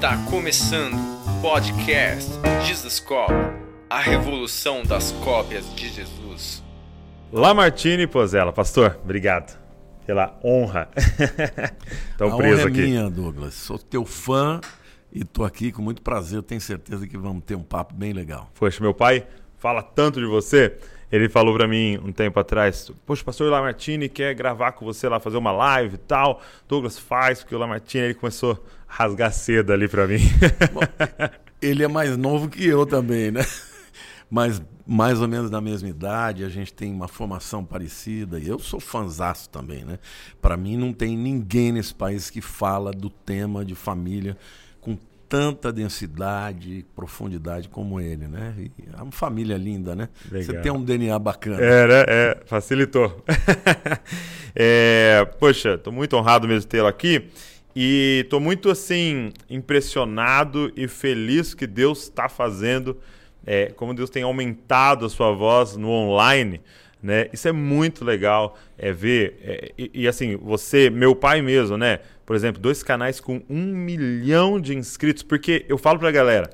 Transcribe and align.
Está 0.00 0.16
começando 0.30 0.94
o 0.94 1.42
podcast 1.42 2.30
Jesus 2.64 2.98
Cop, 3.00 3.30
a 3.90 4.00
revolução 4.00 4.82
das 4.82 5.12
cópias 5.12 5.74
de 5.74 5.90
Jesus. 5.90 6.64
Lamartine 7.30 8.06
Pozella, 8.06 8.50
pastor, 8.50 8.98
obrigado 9.04 9.58
pela 10.06 10.40
honra. 10.42 10.88
Estão 12.12 12.34
preso 12.34 12.66
aqui. 12.66 12.80
É 12.80 12.86
minha, 12.86 13.10
Douglas. 13.10 13.52
Sou 13.52 13.78
teu 13.78 14.06
fã 14.06 14.62
e 15.12 15.22
tô 15.22 15.44
aqui 15.44 15.70
com 15.70 15.82
muito 15.82 16.00
prazer. 16.00 16.42
Tenho 16.44 16.62
certeza 16.62 17.06
que 17.06 17.18
vamos 17.18 17.44
ter 17.44 17.54
um 17.54 17.62
papo 17.62 17.92
bem 17.92 18.14
legal. 18.14 18.50
Poxa, 18.58 18.82
meu 18.82 18.94
pai 18.94 19.26
fala 19.58 19.82
tanto 19.82 20.18
de 20.18 20.24
você. 20.24 20.78
Ele 21.12 21.28
falou 21.28 21.54
para 21.54 21.68
mim 21.68 21.98
um 22.02 22.10
tempo 22.10 22.40
atrás: 22.40 22.90
Poxa, 23.04 23.20
o 23.20 23.24
pastor 23.26 23.50
Lamartine 23.50 24.08
quer 24.08 24.32
gravar 24.34 24.72
com 24.72 24.82
você 24.86 25.10
lá, 25.10 25.20
fazer 25.20 25.36
uma 25.36 25.52
live 25.52 25.96
e 25.96 25.98
tal. 25.98 26.40
Douglas 26.66 26.98
faz, 26.98 27.40
porque 27.40 27.54
o 27.54 27.58
Lamartine 27.58 28.04
ele 28.04 28.14
começou 28.14 28.64
rasgar 28.90 29.32
seda 29.32 29.72
ali 29.72 29.88
para 29.88 30.06
mim. 30.06 30.18
Bom, 30.74 30.80
ele 31.62 31.84
é 31.84 31.88
mais 31.88 32.16
novo 32.16 32.48
que 32.48 32.66
eu 32.66 32.84
também, 32.84 33.30
né? 33.30 33.46
Mas 34.28 34.60
mais 34.86 35.20
ou 35.20 35.28
menos 35.28 35.48
da 35.48 35.60
mesma 35.60 35.88
idade, 35.88 36.44
a 36.44 36.48
gente 36.48 36.72
tem 36.72 36.92
uma 36.92 37.06
formação 37.06 37.64
parecida. 37.64 38.40
E 38.40 38.48
eu 38.48 38.58
sou 38.58 38.80
fanzaço 38.80 39.48
também, 39.48 39.84
né? 39.84 40.00
Para 40.42 40.56
mim, 40.56 40.76
não 40.76 40.92
tem 40.92 41.16
ninguém 41.16 41.70
nesse 41.70 41.94
país 41.94 42.28
que 42.28 42.40
fala 42.40 42.90
do 42.90 43.08
tema 43.08 43.64
de 43.64 43.76
família 43.76 44.36
com 44.80 44.98
tanta 45.28 45.72
densidade, 45.72 46.84
profundidade 46.96 47.68
como 47.68 48.00
ele, 48.00 48.26
né? 48.26 48.52
E 48.58 48.72
é 48.92 49.00
uma 49.00 49.12
família 49.12 49.56
linda, 49.56 49.94
né? 49.94 50.08
Legal. 50.28 50.42
Você 50.56 50.60
tem 50.60 50.72
um 50.72 50.82
DNA 50.82 51.16
bacana. 51.20 51.62
É, 51.62 51.86
né? 51.86 52.04
É, 52.08 52.38
facilitou. 52.46 53.24
é, 54.56 55.24
poxa, 55.38 55.74
estou 55.74 55.92
muito 55.92 56.16
honrado 56.16 56.48
mesmo 56.48 56.68
tê-lo 56.68 56.88
aqui. 56.88 57.30
E 57.74 58.22
estou 58.24 58.40
muito, 58.40 58.68
assim, 58.68 59.30
impressionado 59.48 60.72
e 60.76 60.88
feliz 60.88 61.54
que 61.54 61.66
Deus 61.66 62.02
está 62.02 62.28
fazendo, 62.28 62.96
é, 63.46 63.66
como 63.66 63.94
Deus 63.94 64.10
tem 64.10 64.22
aumentado 64.22 65.06
a 65.06 65.08
sua 65.08 65.32
voz 65.32 65.76
no 65.76 65.88
online, 65.88 66.60
né? 67.02 67.28
Isso 67.32 67.48
é 67.48 67.52
muito 67.52 68.04
legal 68.04 68.58
é, 68.76 68.92
ver. 68.92 69.38
É, 69.42 69.72
e, 69.78 69.90
e, 69.94 70.08
assim, 70.08 70.36
você, 70.36 70.90
meu 70.90 71.14
pai 71.14 71.40
mesmo, 71.40 71.76
né? 71.76 72.00
Por 72.26 72.36
exemplo, 72.36 72.60
dois 72.60 72.82
canais 72.82 73.20
com 73.20 73.42
um 73.48 73.74
milhão 73.74 74.60
de 74.60 74.76
inscritos. 74.76 75.22
Porque 75.22 75.64
eu 75.68 75.78
falo 75.78 75.98
pra 75.98 76.10
galera, 76.10 76.50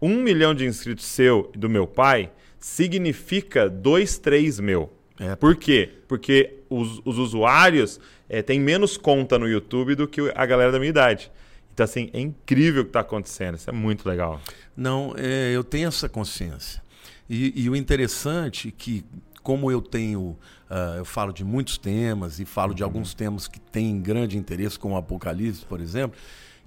um 0.00 0.22
milhão 0.22 0.54
de 0.54 0.66
inscritos 0.66 1.06
seu 1.06 1.50
e 1.54 1.58
do 1.58 1.68
meu 1.70 1.86
pai 1.86 2.30
significa 2.58 3.68
dois, 3.68 4.18
três 4.18 4.60
meu. 4.60 4.92
É. 5.18 5.34
Por 5.34 5.56
quê? 5.56 5.90
Porque 6.06 6.54
os, 6.68 7.00
os 7.04 7.18
usuários 7.18 7.98
é, 8.28 8.42
têm 8.42 8.60
menos 8.60 8.96
conta 8.96 9.38
no 9.38 9.48
YouTube 9.48 9.94
do 9.94 10.06
que 10.06 10.20
a 10.34 10.46
galera 10.46 10.72
da 10.72 10.78
minha 10.78 10.90
idade. 10.90 11.30
Então, 11.72 11.84
assim, 11.84 12.10
é 12.12 12.20
incrível 12.20 12.82
o 12.82 12.84
que 12.84 12.90
está 12.90 13.00
acontecendo. 13.00 13.56
Isso 13.56 13.68
é 13.68 13.72
muito 13.72 14.08
legal. 14.08 14.40
Não, 14.76 15.14
é, 15.16 15.52
eu 15.54 15.62
tenho 15.62 15.88
essa 15.88 16.08
consciência. 16.08 16.82
E, 17.28 17.64
e 17.64 17.68
o 17.68 17.76
interessante 17.76 18.68
é 18.68 18.72
que 18.76 19.04
como 19.46 19.70
eu 19.70 19.80
tenho, 19.80 20.36
uh, 20.68 20.96
eu 20.96 21.04
falo 21.04 21.32
de 21.32 21.44
muitos 21.44 21.78
temas 21.78 22.40
e 22.40 22.44
falo 22.44 22.74
de 22.74 22.82
alguns 22.82 23.12
uhum. 23.12 23.16
temas 23.16 23.46
que 23.46 23.60
têm 23.60 24.00
grande 24.00 24.36
interesse, 24.36 24.76
como 24.76 24.96
o 24.96 24.98
Apocalipse, 24.98 25.64
por 25.64 25.80
exemplo, 25.80 26.18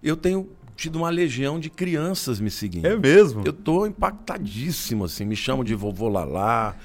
eu 0.02 0.16
tenho 0.16 0.50
tido 0.80 0.96
uma 0.96 1.10
legião 1.10 1.60
de 1.60 1.70
crianças 1.70 2.40
me 2.40 2.50
seguindo. 2.50 2.86
É 2.86 2.96
mesmo? 2.96 3.44
Eu 3.46 3.52
estou 3.52 3.86
impactadíssimo, 3.86 5.06
assim, 5.06 5.26
me 5.26 5.36
chamam 5.36 5.64
de 5.64 5.76
vovô 5.76 6.08
Lalá. 6.08 6.76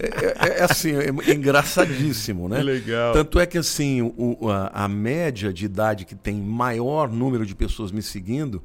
É, 0.00 0.48
é, 0.48 0.58
é 0.60 0.62
assim, 0.64 0.92
é, 0.92 1.30
é 1.30 1.34
engraçadíssimo, 1.34 2.48
né? 2.48 2.58
Que 2.58 2.62
legal. 2.62 3.12
Tanto 3.12 3.38
é 3.38 3.46
que, 3.46 3.58
assim, 3.58 4.02
o, 4.02 4.48
a, 4.48 4.84
a 4.84 4.88
média 4.88 5.52
de 5.52 5.64
idade 5.66 6.04
que 6.04 6.14
tem 6.14 6.40
maior 6.40 7.10
número 7.10 7.44
de 7.44 7.54
pessoas 7.54 7.92
me 7.92 8.02
seguindo 8.02 8.62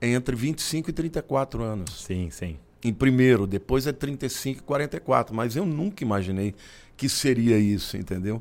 é 0.00 0.08
entre 0.08 0.36
25 0.36 0.90
e 0.90 0.92
34 0.92 1.62
anos. 1.62 2.04
Sim, 2.04 2.28
sim 2.30 2.58
em 2.84 2.92
primeiro, 2.92 3.46
depois 3.46 3.86
é 3.86 3.92
35 3.92 4.60
e 4.60 4.62
44. 4.62 5.34
Mas 5.34 5.56
eu 5.56 5.66
nunca 5.66 6.04
imaginei 6.04 6.54
que 6.96 7.08
seria 7.08 7.58
isso, 7.58 7.96
entendeu? 7.96 8.40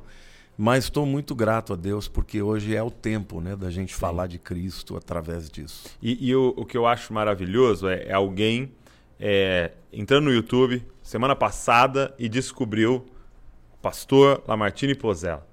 Mas 0.58 0.86
estou 0.86 1.06
muito 1.06 1.36
grato 1.36 1.74
a 1.74 1.76
Deus, 1.76 2.08
porque 2.08 2.42
hoje 2.42 2.76
é 2.76 2.82
o 2.82 2.90
tempo 2.90 3.42
né, 3.42 3.56
da 3.56 3.70
gente 3.70 3.94
Sim. 3.94 4.00
falar 4.00 4.28
de 4.28 4.40
Cristo 4.40 4.96
através 4.96 5.50
disso. 5.50 5.90
E, 6.02 6.30
e 6.30 6.36
o, 6.36 6.54
o, 6.56 6.66
que 6.66 6.78
eu 6.78 6.88
acho 6.88 7.14
maravilhoso 7.14 7.90
é, 7.90 8.06
é 8.08 8.14
alguém 8.14 8.72
é, 9.20 9.72
entrando 9.92 10.26
no 10.26 10.34
YouTube 10.34 10.82
semana 11.02 11.36
passada 11.36 12.14
e 12.18 12.30
descobriu 12.30 13.06
o 13.74 13.78
pastor 13.82 14.44
Lamartine 14.48 14.96
Pozella. 14.96 15.46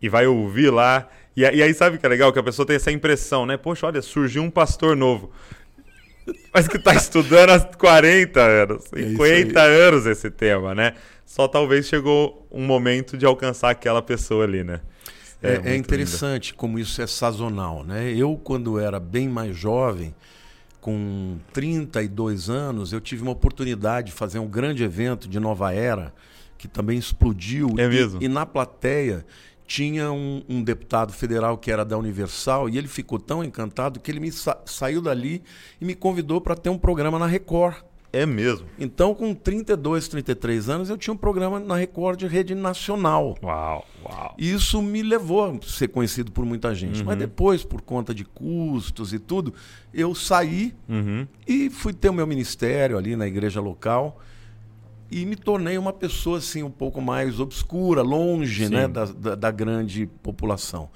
E 0.00 0.08
vai 0.08 0.26
ouvir 0.26 0.70
lá. 0.70 1.08
E, 1.36 1.42
e 1.42 1.62
aí, 1.62 1.74
sabe 1.74 1.98
que 1.98 2.06
é 2.06 2.08
legal? 2.08 2.32
Que 2.32 2.38
a 2.38 2.42
pessoa 2.42 2.64
tem 2.64 2.76
essa 2.76 2.92
impressão, 2.92 3.46
né? 3.46 3.56
Poxa, 3.56 3.86
olha, 3.86 4.02
surgiu 4.02 4.42
um 4.42 4.50
pastor 4.50 4.96
novo. 4.96 5.32
Mas 6.52 6.68
que 6.68 6.76
está 6.76 6.94
estudando 6.94 7.50
há 7.50 7.60
40 7.60 8.40
anos, 8.40 8.84
50 8.84 9.60
é 9.60 9.88
anos 9.88 10.06
esse 10.06 10.30
tema, 10.30 10.74
né? 10.74 10.94
Só 11.34 11.48
talvez 11.48 11.86
chegou 11.86 12.46
um 12.48 12.64
momento 12.64 13.18
de 13.18 13.26
alcançar 13.26 13.70
aquela 13.70 14.00
pessoa 14.00 14.44
ali, 14.44 14.62
né? 14.62 14.80
É, 15.42 15.54
é, 15.54 15.72
é 15.72 15.76
interessante 15.76 16.50
lindo. 16.50 16.58
como 16.58 16.78
isso 16.78 17.02
é 17.02 17.08
sazonal, 17.08 17.82
né? 17.82 18.08
Eu, 18.12 18.36
quando 18.36 18.78
era 18.78 19.00
bem 19.00 19.28
mais 19.28 19.56
jovem, 19.56 20.14
com 20.80 21.36
32 21.52 22.48
anos, 22.48 22.92
eu 22.92 23.00
tive 23.00 23.22
uma 23.22 23.32
oportunidade 23.32 24.12
de 24.12 24.12
fazer 24.12 24.38
um 24.38 24.46
grande 24.46 24.84
evento 24.84 25.28
de 25.28 25.40
Nova 25.40 25.72
Era, 25.72 26.14
que 26.56 26.68
também 26.68 26.96
explodiu. 26.96 27.74
É 27.78 27.88
mesmo? 27.88 28.22
E, 28.22 28.26
e 28.26 28.28
na 28.28 28.46
plateia 28.46 29.26
tinha 29.66 30.12
um, 30.12 30.40
um, 30.48 30.62
deputado 30.62 31.12
federal 31.12 31.58
que 31.58 31.68
era 31.68 31.84
da 31.84 31.98
Universal 31.98 32.68
e 32.68 32.78
ele 32.78 32.86
ficou 32.86 33.18
tão 33.18 33.42
encantado 33.42 33.98
que 33.98 34.08
ele 34.08 34.20
me 34.20 34.30
sa 34.30 34.56
saiu 34.64 35.02
dali 35.02 35.42
e 35.80 35.84
me 35.84 35.96
convidou 35.96 36.40
para 36.40 36.54
ter 36.54 36.70
um 36.70 36.78
programa 36.78 37.18
na 37.18 37.26
Record. 37.26 37.74
É 38.14 38.24
mesmo? 38.24 38.66
Então, 38.78 39.12
com 39.12 39.34
32, 39.34 40.06
33 40.06 40.68
anos, 40.68 40.88
eu 40.88 40.96
tinha 40.96 41.12
um 41.12 41.16
programa 41.16 41.58
na 41.58 41.76
Record 41.76 42.18
de 42.18 42.28
rede 42.28 42.54
nacional. 42.54 43.36
Uau, 43.42 43.84
uau. 44.04 44.34
Isso 44.38 44.80
me 44.80 45.02
levou 45.02 45.44
a 45.44 45.66
ser 45.66 45.88
conhecido 45.88 46.30
por 46.30 46.44
muita 46.44 46.72
gente. 46.74 47.00
Uhum. 47.00 47.06
Mas 47.06 47.18
depois, 47.18 47.64
por 47.64 47.82
conta 47.82 48.14
de 48.14 48.24
custos 48.24 49.12
e 49.12 49.18
tudo, 49.18 49.52
eu 49.92 50.14
saí 50.14 50.72
uhum. 50.88 51.26
e 51.46 51.68
fui 51.68 51.92
ter 51.92 52.08
o 52.08 52.14
meu 52.14 52.26
ministério 52.26 52.96
ali 52.96 53.16
na 53.16 53.26
igreja 53.26 53.60
local 53.60 54.20
e 55.10 55.26
me 55.26 55.36
tornei 55.36 55.76
uma 55.76 55.92
pessoa 55.92 56.38
assim 56.38 56.62
um 56.62 56.70
pouco 56.70 57.00
mais 57.00 57.40
obscura, 57.40 58.02
longe 58.02 58.68
né, 58.68 58.88
da, 58.88 59.04
da, 59.06 59.34
da, 59.34 59.50
grande 59.50 60.06
população. 60.22 60.88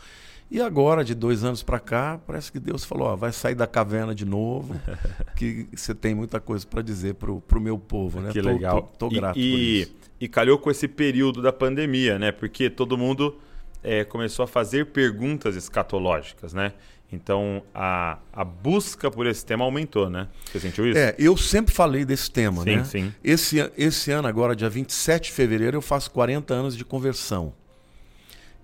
E 0.50 0.62
agora, 0.62 1.04
de 1.04 1.14
dois 1.14 1.44
anos 1.44 1.62
para 1.62 1.78
cá, 1.78 2.18
parece 2.26 2.50
que 2.50 2.58
Deus 2.58 2.84
falou: 2.84 3.08
ó, 3.08 3.16
vai 3.16 3.32
sair 3.32 3.54
da 3.54 3.66
caverna 3.66 4.14
de 4.14 4.24
novo, 4.24 4.74
que 5.36 5.68
você 5.74 5.94
tem 5.94 6.14
muita 6.14 6.40
coisa 6.40 6.66
para 6.66 6.80
dizer 6.80 7.14
para 7.14 7.30
o 7.30 7.60
meu 7.60 7.78
povo. 7.78 8.20
Né? 8.20 8.30
Que 8.32 8.40
tô, 8.40 8.48
legal. 8.48 8.82
Tô, 8.98 9.08
tô 9.08 9.14
grato 9.14 9.38
e, 9.38 9.50
por 9.50 9.58
isso. 9.58 9.96
E 10.20 10.28
calhou 10.28 10.58
com 10.58 10.70
esse 10.70 10.88
período 10.88 11.42
da 11.42 11.52
pandemia, 11.52 12.18
né? 12.18 12.32
Porque 12.32 12.70
todo 12.70 12.96
mundo 12.96 13.38
é, 13.82 14.04
começou 14.04 14.42
a 14.42 14.48
fazer 14.48 14.86
perguntas 14.86 15.54
escatológicas, 15.54 16.54
né? 16.54 16.72
Então 17.10 17.62
a, 17.74 18.18
a 18.32 18.44
busca 18.44 19.10
por 19.10 19.26
esse 19.26 19.44
tema 19.44 19.64
aumentou, 19.64 20.10
né? 20.10 20.28
Você 20.44 20.60
sentiu 20.60 20.86
isso? 20.86 20.98
É, 20.98 21.14
eu 21.18 21.36
sempre 21.36 21.74
falei 21.74 22.04
desse 22.04 22.30
tema, 22.30 22.62
sim, 22.62 22.76
né? 22.76 22.84
Sim. 22.84 23.14
Esse, 23.24 23.70
esse 23.76 24.10
ano, 24.10 24.28
agora, 24.28 24.54
dia 24.54 24.68
27 24.68 25.26
de 25.26 25.32
fevereiro, 25.32 25.76
eu 25.76 25.82
faço 25.82 26.10
40 26.10 26.52
anos 26.52 26.76
de 26.76 26.84
conversão. 26.84 27.54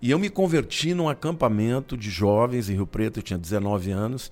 E 0.04 0.10
eu 0.10 0.18
me 0.18 0.28
converti 0.28 0.92
num 0.92 1.08
acampamento 1.08 1.96
de 1.96 2.10
jovens 2.10 2.68
em 2.68 2.74
Rio 2.74 2.86
Preto, 2.86 3.20
eu 3.20 3.22
tinha 3.22 3.38
19 3.38 3.90
anos, 3.90 4.30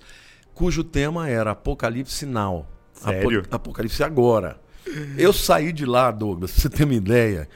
cujo 0.53 0.83
tema 0.83 1.27
era 1.27 1.49
Apocalipse 1.49 2.27
Now. 2.27 2.67
Sério? 2.93 3.39
Apo, 3.39 3.55
Apocalipse 3.55 4.03
Agora. 4.03 4.61
Eu 5.17 5.33
saí 5.33 5.73
de 5.73 5.83
lá, 5.83 6.11
Douglas, 6.11 6.51
pra 6.51 6.61
você 6.61 6.69
ter 6.69 6.83
uma 6.83 6.93
ideia. 6.93 7.49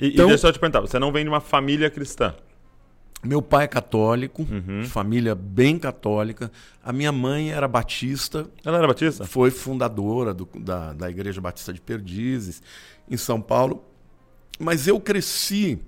E, 0.00 0.08
então, 0.08 0.24
e 0.24 0.28
deixa 0.30 0.46
eu 0.46 0.52
te 0.54 0.58
perguntar, 0.58 0.80
você 0.80 0.98
não 0.98 1.12
vem 1.12 1.24
de 1.24 1.28
uma 1.28 1.42
família 1.42 1.90
cristã? 1.90 2.34
Meu 3.22 3.42
pai 3.42 3.64
é 3.64 3.68
católico, 3.68 4.46
uhum. 4.50 4.84
família 4.84 5.34
bem 5.34 5.78
católica. 5.78 6.50
A 6.82 6.90
minha 6.90 7.12
mãe 7.12 7.52
era 7.52 7.68
batista. 7.68 8.48
Ela 8.64 8.78
era 8.78 8.86
batista? 8.86 9.26
Foi 9.26 9.50
fundadora 9.50 10.32
do, 10.32 10.48
da, 10.58 10.94
da 10.94 11.10
Igreja 11.10 11.38
Batista 11.38 11.70
de 11.70 11.82
Perdizes, 11.82 12.62
em 13.10 13.18
São 13.18 13.42
Paulo. 13.42 13.84
Mas 14.58 14.88
eu 14.88 14.98
cresci 14.98 15.78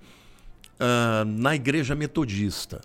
uh, 0.80 1.24
na 1.24 1.54
Igreja 1.54 1.94
Metodista. 1.94 2.80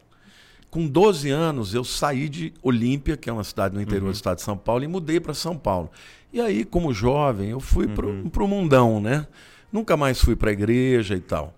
Com 0.69 0.87
12 0.87 1.29
anos, 1.29 1.73
eu 1.73 1.83
saí 1.83 2.27
de 2.27 2.53
Olímpia, 2.61 3.15
que 3.15 3.29
é 3.29 3.33
uma 3.33 3.43
cidade 3.43 3.73
no 3.73 3.81
interior 3.81 4.07
uhum. 4.07 4.11
do 4.11 4.15
estado 4.15 4.37
de 4.37 4.43
São 4.43 4.57
Paulo, 4.57 4.83
e 4.83 4.87
mudei 4.87 5.19
para 5.19 5.33
São 5.33 5.57
Paulo. 5.57 5.89
E 6.33 6.41
aí, 6.41 6.65
como 6.65 6.93
jovem, 6.93 7.49
eu 7.49 7.61
fui 7.61 7.85
uhum. 7.85 8.29
para 8.29 8.43
o 8.43 8.47
mundão, 8.47 8.99
né? 8.99 9.25
Nunca 9.71 9.95
mais 9.95 10.19
fui 10.19 10.35
para 10.35 10.49
a 10.49 10.53
igreja 10.53 11.15
e 11.15 11.21
tal. 11.21 11.55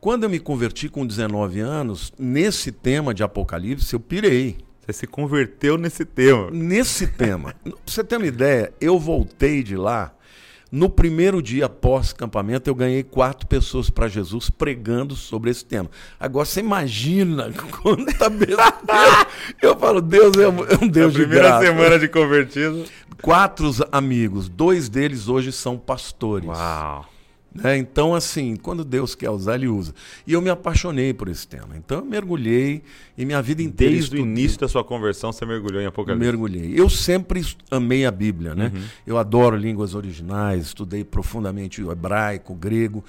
Quando 0.00 0.24
eu 0.24 0.30
me 0.30 0.38
converti 0.38 0.88
com 0.88 1.06
19 1.06 1.60
anos, 1.60 2.12
nesse 2.18 2.70
tema 2.70 3.14
de 3.14 3.22
Apocalipse, 3.22 3.94
eu 3.94 4.00
pirei. 4.00 4.58
Você 4.80 4.92
se 4.92 5.06
converteu 5.06 5.76
nesse 5.76 6.04
tema. 6.04 6.50
Nesse 6.50 7.06
tema. 7.06 7.54
pra 7.64 7.72
você 7.84 8.04
ter 8.04 8.18
uma 8.18 8.26
ideia, 8.26 8.72
eu 8.80 8.98
voltei 8.98 9.62
de 9.62 9.76
lá 9.76 10.14
No 10.70 10.90
primeiro 10.90 11.40
dia 11.40 11.66
após 11.66 12.10
acampamento, 12.10 12.68
eu 12.68 12.74
ganhei 12.74 13.02
quatro 13.02 13.46
pessoas 13.46 13.88
para 13.88 14.08
Jesus 14.08 14.50
pregando 14.50 15.14
sobre 15.14 15.50
esse 15.50 15.64
tema. 15.64 15.88
Agora 16.18 16.44
você 16.44 16.60
imagina 16.60 17.52
quanta 17.80 18.28
besteira. 18.28 19.26
eu 19.62 19.78
falo, 19.78 20.00
Deus 20.00 20.36
é 20.36 20.48
um, 20.48 20.64
é 20.64 20.88
Deus 20.88 21.12
de 21.12 21.20
primeira 21.20 21.48
graça. 21.48 21.66
semana 21.66 21.98
de 21.98 22.08
convertido. 22.08 22.84
Quatro 23.22 23.70
amigos, 23.92 24.48
dois 24.48 24.88
deles 24.88 25.28
hoje 25.28 25.52
são 25.52 25.78
pastores. 25.78 26.48
Uau. 26.48 27.06
Né? 27.62 27.76
Então, 27.76 28.14
assim, 28.14 28.56
quando 28.56 28.84
Deus 28.84 29.14
quer 29.14 29.30
usar, 29.30 29.54
Ele 29.56 29.68
usa. 29.68 29.94
E 30.26 30.32
eu 30.32 30.40
me 30.42 30.50
apaixonei 30.50 31.12
por 31.14 31.28
esse 31.28 31.46
tema. 31.46 31.76
Então, 31.76 31.98
eu 31.98 32.04
mergulhei 32.04 32.82
e 33.16 33.24
minha 33.24 33.40
vida 33.42 33.62
inteira 33.62 33.92
Desde 33.92 34.14
o 34.14 34.18
estudei- 34.18 34.32
início 34.32 34.58
da 34.60 34.68
sua 34.68 34.84
conversão, 34.84 35.32
você 35.32 35.44
mergulhou 35.46 35.80
em 35.82 35.86
Apocalipse. 35.86 36.24
mergulhei. 36.26 36.72
Eu 36.78 36.88
sempre 36.90 37.44
amei 37.70 38.04
a 38.06 38.10
Bíblia, 38.10 38.54
né? 38.54 38.72
Uhum. 38.74 38.82
Eu 39.06 39.18
adoro 39.18 39.56
línguas 39.56 39.94
originais, 39.94 40.66
estudei 40.66 41.04
profundamente 41.04 41.82
o 41.82 41.90
hebraico, 41.92 42.52
o 42.52 42.56
grego, 42.56 43.04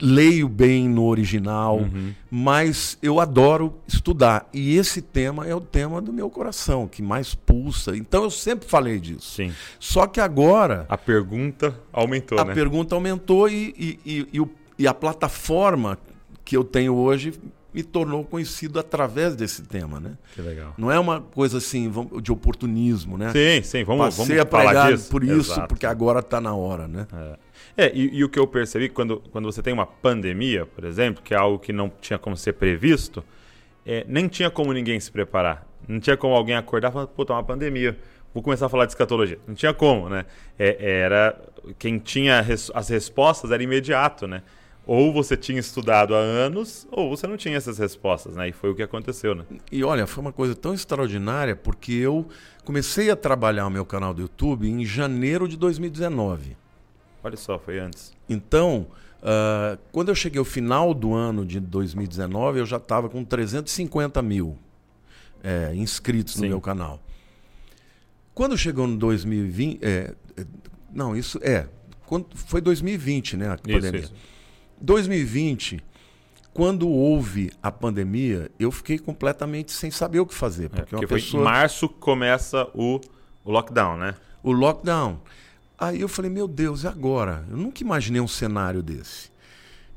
leio 0.00 0.48
bem 0.48 0.88
no 0.88 1.04
original, 1.04 1.78
Uhum. 1.78 2.12
mas 2.30 2.98
eu 3.02 3.20
adoro 3.20 3.74
estudar. 3.86 4.48
E 4.52 4.76
esse 4.76 5.00
tema 5.00 5.46
é 5.46 5.54
o 5.54 5.60
tema 5.60 6.00
do 6.02 6.12
meu 6.12 6.28
coração, 6.28 6.86
que 6.88 7.00
mais 7.02 7.34
pulsa. 7.34 7.96
Então 7.96 8.24
eu 8.24 8.30
sempre 8.30 8.68
falei 8.68 8.98
disso. 8.98 9.34
Sim. 9.36 9.52
Só 9.78 10.06
que 10.06 10.20
agora 10.20 10.84
A 10.88 10.98
pergunta 10.98 11.78
aumentou, 11.92 12.38
a 12.38 12.44
né? 12.44 12.54
pergunta 12.54 12.94
aumentou 12.94 13.48
e, 13.48 13.74
e, 13.78 13.98
e- 14.04 14.28
e 14.32 14.40
o- 14.40 14.50
e 14.78 14.86
a 14.86 14.92
plataforma 14.94 15.96
que 16.44 16.56
eu 16.56 16.64
tenho 16.64 16.94
hoje 16.94 17.32
me 17.72 17.82
tornou 17.82 18.22
conhecido 18.24 18.78
através 18.78 19.34
desse 19.34 19.62
tema, 19.62 19.98
né? 19.98 20.12
Que 20.34 20.40
legal. 20.42 20.74
Não 20.78 20.92
é 20.92 20.98
uma 20.98 21.20
coisa 21.20 21.58
assim 21.58 21.90
de 22.22 22.30
oportunismo, 22.30 23.18
né? 23.18 23.32
Sim, 23.32 23.62
sim, 23.64 23.84
vamos, 23.84 24.14
Passei 24.16 24.36
vamos 24.36 24.42
a 24.42 24.46
falar 24.46 24.92
disso. 24.92 25.08
por 25.10 25.24
isso, 25.24 25.52
Exato. 25.52 25.68
porque 25.68 25.84
agora 25.86 26.20
está 26.20 26.40
na 26.40 26.54
hora, 26.54 26.86
né? 26.86 27.06
É, 27.12 27.36
e, 27.76 28.18
e 28.18 28.24
o 28.24 28.28
que 28.28 28.38
eu 28.38 28.46
percebi, 28.46 28.88
quando, 28.88 29.20
quando 29.32 29.46
você 29.46 29.62
tem 29.62 29.72
uma 29.72 29.86
pandemia, 29.86 30.64
por 30.66 30.84
exemplo, 30.84 31.22
que 31.22 31.34
é 31.34 31.36
algo 31.36 31.58
que 31.58 31.72
não 31.72 31.90
tinha 32.00 32.18
como 32.18 32.36
ser 32.36 32.52
previsto, 32.54 33.24
é, 33.84 34.04
nem 34.08 34.28
tinha 34.28 34.50
como 34.50 34.72
ninguém 34.72 34.98
se 35.00 35.10
preparar. 35.10 35.66
Não 35.88 35.98
tinha 36.00 36.16
como 36.16 36.34
alguém 36.34 36.54
acordar 36.56 36.90
e 36.90 36.92
falar, 36.92 37.06
pô, 37.08 37.24
tá 37.24 37.34
uma 37.34 37.42
pandemia, 37.42 37.98
vou 38.32 38.42
começar 38.42 38.66
a 38.66 38.68
falar 38.68 38.86
de 38.86 38.92
escatologia. 38.92 39.38
Não 39.46 39.54
tinha 39.54 39.74
como, 39.74 40.08
né? 40.08 40.24
É, 40.58 40.76
era, 41.00 41.38
quem 41.78 41.98
tinha 41.98 42.40
res- 42.40 42.70
as 42.74 42.88
respostas 42.88 43.50
era 43.50 43.62
imediato, 43.62 44.26
né? 44.26 44.42
Ou 44.86 45.12
você 45.12 45.36
tinha 45.36 45.58
estudado 45.58 46.14
há 46.14 46.18
anos, 46.18 46.86
ou 46.90 47.08
você 47.08 47.26
não 47.26 47.36
tinha 47.36 47.56
essas 47.56 47.78
respostas, 47.78 48.36
né? 48.36 48.48
E 48.48 48.52
foi 48.52 48.70
o 48.70 48.74
que 48.74 48.82
aconteceu, 48.82 49.34
né? 49.34 49.44
E 49.72 49.82
olha, 49.82 50.06
foi 50.06 50.20
uma 50.22 50.32
coisa 50.32 50.54
tão 50.54 50.74
extraordinária 50.74 51.56
porque 51.56 51.92
eu 51.92 52.28
comecei 52.64 53.10
a 53.10 53.16
trabalhar 53.16 53.66
o 53.66 53.70
meu 53.70 53.84
canal 53.84 54.14
do 54.14 54.22
YouTube 54.22 54.68
em 54.68 54.84
janeiro 54.84 55.48
de 55.48 55.56
2019. 55.56 56.56
Olha 57.24 57.36
só, 57.36 57.58
foi 57.58 57.78
antes. 57.78 58.12
Então, 58.28 58.86
ah, 59.24 59.78
quando 59.90 60.10
eu 60.10 60.14
cheguei 60.14 60.38
ao 60.38 60.44
final 60.44 60.92
do 60.92 61.14
ano 61.14 61.46
de 61.46 61.58
2019, 61.58 62.60
eu 62.60 62.66
já 62.66 62.76
estava 62.76 63.08
com 63.08 63.24
350 63.24 64.20
mil 64.20 64.58
eh, 65.42 65.72
inscritos 65.74 66.34
Sim. 66.34 66.42
no 66.42 66.48
meu 66.48 66.60
canal. 66.60 67.00
Quando 68.34 68.58
chegou 68.58 68.86
no 68.86 68.96
2020, 68.98 69.78
é, 69.82 70.14
é, 70.36 70.46
não, 70.92 71.16
isso 71.16 71.38
é, 71.42 71.68
quando, 72.04 72.26
foi 72.34 72.60
2020, 72.60 73.36
né, 73.36 73.48
a 73.48 73.54
Isso, 73.54 73.62
pandemia. 73.62 74.00
isso. 74.00 74.14
2020, 74.80 75.82
quando 76.52 76.88
houve 76.88 77.50
a 77.62 77.70
pandemia, 77.70 78.50
eu 78.58 78.70
fiquei 78.70 78.98
completamente 78.98 79.72
sem 79.72 79.90
saber 79.90 80.20
o 80.20 80.26
que 80.26 80.34
fazer, 80.34 80.66
É, 80.66 80.68
porque, 80.68 80.82
porque 80.82 80.96
uma 80.96 81.08
foi 81.08 81.20
pessoa 81.20 81.40
em 81.40 81.44
março 81.44 81.88
que 81.88 81.94
começa 81.94 82.68
o, 82.74 83.00
o 83.44 83.50
lockdown, 83.50 83.96
né? 83.96 84.14
o 84.42 84.52
lockdown. 84.52 85.20
Aí 85.84 86.00
eu 86.00 86.08
falei, 86.08 86.30
meu 86.30 86.48
Deus, 86.48 86.82
e 86.84 86.86
agora? 86.86 87.44
Eu 87.50 87.56
nunca 87.56 87.82
imaginei 87.82 88.20
um 88.20 88.28
cenário 88.28 88.82
desse. 88.82 89.30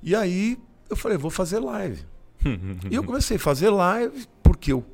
E 0.04 0.14
aí 0.14 0.60
eu 0.90 0.96
falei, 0.98 1.18
vou 1.18 1.32
fazer 1.32 1.60
live. 1.60 2.04
e 2.92 2.96
eu 2.96 3.04
comecei 3.04 3.38
a 3.38 3.40
fazer 3.40 3.70
live 3.70 4.28
porque 4.44 4.74
eu 4.74 4.86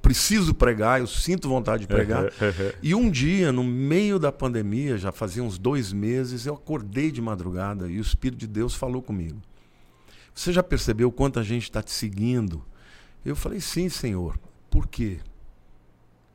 preciso 0.00 0.54
pregar, 0.54 1.00
eu 1.00 1.06
sinto 1.06 1.48
vontade 1.48 1.82
de 1.82 1.86
pregar. 1.88 2.30
E 2.82 2.94
um 2.94 3.10
dia, 3.10 3.50
no 3.50 3.64
meio 3.64 4.18
da 4.18 4.30
pandemia, 4.30 4.96
já 4.98 5.10
fazia 5.10 5.42
uns 5.42 5.58
dois 5.58 5.92
meses, 5.92 6.46
eu 6.46 6.54
acordei 6.54 7.10
de 7.10 7.20
madrugada 7.20 7.88
e 7.88 7.98
o 7.98 8.02
Espírito 8.02 8.38
de 8.38 8.46
Deus 8.46 8.74
falou 8.74 9.02
comigo. 9.02 9.40
Você 10.32 10.52
já 10.52 10.62
percebeu 10.62 11.10
quanta 11.10 11.42
gente 11.42 11.64
está 11.64 11.82
te 11.82 11.90
seguindo? 11.90 12.64
Eu 13.24 13.34
falei, 13.34 13.60
sim, 13.60 13.88
Senhor. 13.88 14.38
Por 14.70 14.86
quê? 14.86 15.18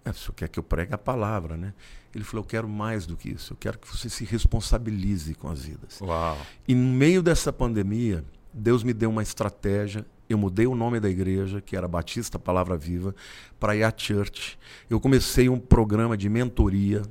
É, 0.04 0.10
o 0.10 0.14
senhor 0.14 0.34
quer 0.34 0.48
que 0.48 0.58
eu 0.58 0.64
pregue 0.64 0.94
a 0.94 0.98
palavra, 0.98 1.56
né? 1.56 1.74
Ele 2.14 2.24
falou, 2.24 2.44
eu 2.44 2.48
quero 2.48 2.68
mais 2.68 3.06
do 3.06 3.16
que 3.16 3.30
isso. 3.30 3.54
Eu 3.54 3.58
quero 3.58 3.78
que 3.78 3.88
você 3.88 4.10
se 4.10 4.26
responsabilize 4.26 5.34
com 5.36 5.50
as 5.50 5.64
vidas. 5.64 6.02
Uau. 6.02 6.38
E 6.68 6.74
no 6.74 6.94
meio 6.94 7.22
dessa 7.22 7.54
pandemia, 7.54 8.26
Deus 8.54 8.84
me 8.84 8.94
deu 8.94 9.10
uma 9.10 9.22
estratégia. 9.22 10.06
Eu 10.28 10.38
mudei 10.38 10.68
o 10.68 10.76
nome 10.76 11.00
da 11.00 11.10
igreja, 11.10 11.62
que 11.62 11.76
era 11.76 11.88
Batista 11.88 12.40
Palavra 12.40 12.78
Viva, 12.78 13.16
para 13.60 13.76
IA 13.76 13.94
Church. 13.96 14.58
Eu 14.90 15.00
comecei 15.00 15.50
um 15.50 15.60
programa 15.60 16.18
de 16.18 16.30
mentoria 16.30 17.04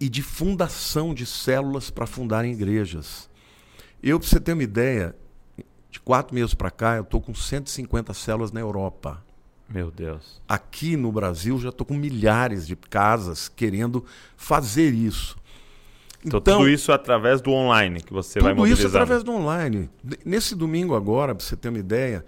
e 0.00 0.08
de 0.08 0.22
fundação 0.22 1.14
de 1.14 1.26
células 1.26 1.90
para 1.90 2.06
fundarem 2.06 2.52
igrejas. 2.52 3.30
Eu, 4.02 4.18
para 4.18 4.28
você 4.28 4.40
ter 4.40 4.52
uma 4.52 4.62
ideia, 4.62 5.14
de 5.92 6.00
quatro 6.00 6.34
meses 6.34 6.54
para 6.54 6.70
cá, 6.70 6.96
eu 6.96 7.02
estou 7.02 7.20
com 7.20 7.34
150 7.34 8.14
células 8.14 8.50
na 8.50 8.60
Europa. 8.60 9.22
Meu 9.72 9.90
Deus. 9.90 10.40
Aqui 10.48 10.96
no 10.96 11.10
Brasil, 11.10 11.58
já 11.58 11.70
estou 11.70 11.86
com 11.86 11.94
milhares 11.94 12.66
de 12.66 12.76
casas 12.76 13.48
querendo 13.48 14.04
fazer 14.36 14.92
isso. 14.92 15.36
Então, 16.24 16.40
tudo 16.40 16.68
isso 16.68 16.92
através 16.92 17.40
do 17.40 17.50
online 17.50 18.00
que 18.00 18.12
você 18.12 18.38
vai 18.38 18.54
Tudo 18.54 18.66
isso 18.66 18.82
mobilizando. 18.82 18.96
através 18.96 19.24
do 19.24 19.32
online. 19.32 19.90
Nesse 20.24 20.54
domingo 20.54 20.94
agora, 20.94 21.34
para 21.34 21.44
você 21.44 21.56
ter 21.56 21.68
uma 21.68 21.78
ideia, 21.78 22.24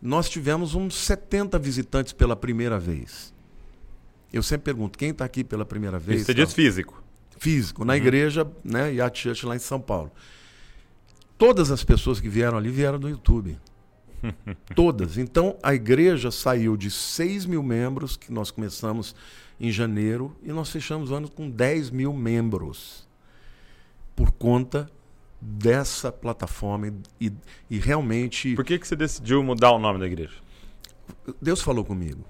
nós 0.00 0.28
tivemos 0.28 0.74
uns 0.74 0.94
70 0.94 1.58
visitantes 1.58 2.12
pela 2.12 2.36
primeira 2.36 2.78
vez. 2.78 3.32
Eu 4.32 4.42
sempre 4.42 4.64
pergunto, 4.64 4.98
quem 4.98 5.10
está 5.10 5.24
aqui 5.24 5.42
pela 5.42 5.64
primeira 5.64 5.98
vez? 5.98 6.20
Isso 6.20 6.26
você 6.26 6.34
diz 6.34 6.52
físico. 6.52 7.02
Físico, 7.38 7.84
na 7.84 7.96
igreja, 7.96 8.46
né, 8.62 8.92
Yacht 8.94 9.18
Church 9.18 9.44
lá 9.44 9.56
em 9.56 9.58
São 9.58 9.80
Paulo. 9.80 10.12
Todas 11.36 11.72
as 11.72 11.82
pessoas 11.82 12.20
que 12.20 12.28
vieram 12.28 12.56
ali 12.56 12.70
vieram 12.70 12.98
do 13.00 13.08
YouTube. 13.08 13.58
Todas. 14.74 15.18
Então, 15.18 15.56
a 15.62 15.74
igreja 15.74 16.30
saiu 16.30 16.76
de 16.76 16.90
6 16.90 17.46
mil 17.46 17.62
membros, 17.62 18.16
que 18.16 18.32
nós 18.32 18.50
começamos 18.50 19.14
em 19.60 19.70
janeiro, 19.70 20.36
e 20.42 20.52
nós 20.52 20.70
fechamos 20.70 21.10
o 21.10 21.14
ano 21.14 21.30
com 21.30 21.50
10 21.50 21.90
mil 21.90 22.12
membros. 22.12 23.06
Por 24.14 24.30
conta 24.30 24.90
dessa 25.40 26.12
plataforma. 26.12 26.92
E, 27.20 27.32
e 27.68 27.78
realmente, 27.78 28.54
Por 28.54 28.64
que, 28.64 28.78
que 28.78 28.86
você 28.86 28.94
decidiu 28.94 29.42
mudar 29.42 29.72
o 29.72 29.78
nome 29.78 29.98
da 29.98 30.06
igreja? 30.06 30.34
Deus 31.40 31.60
falou 31.60 31.84
comigo. 31.84 32.24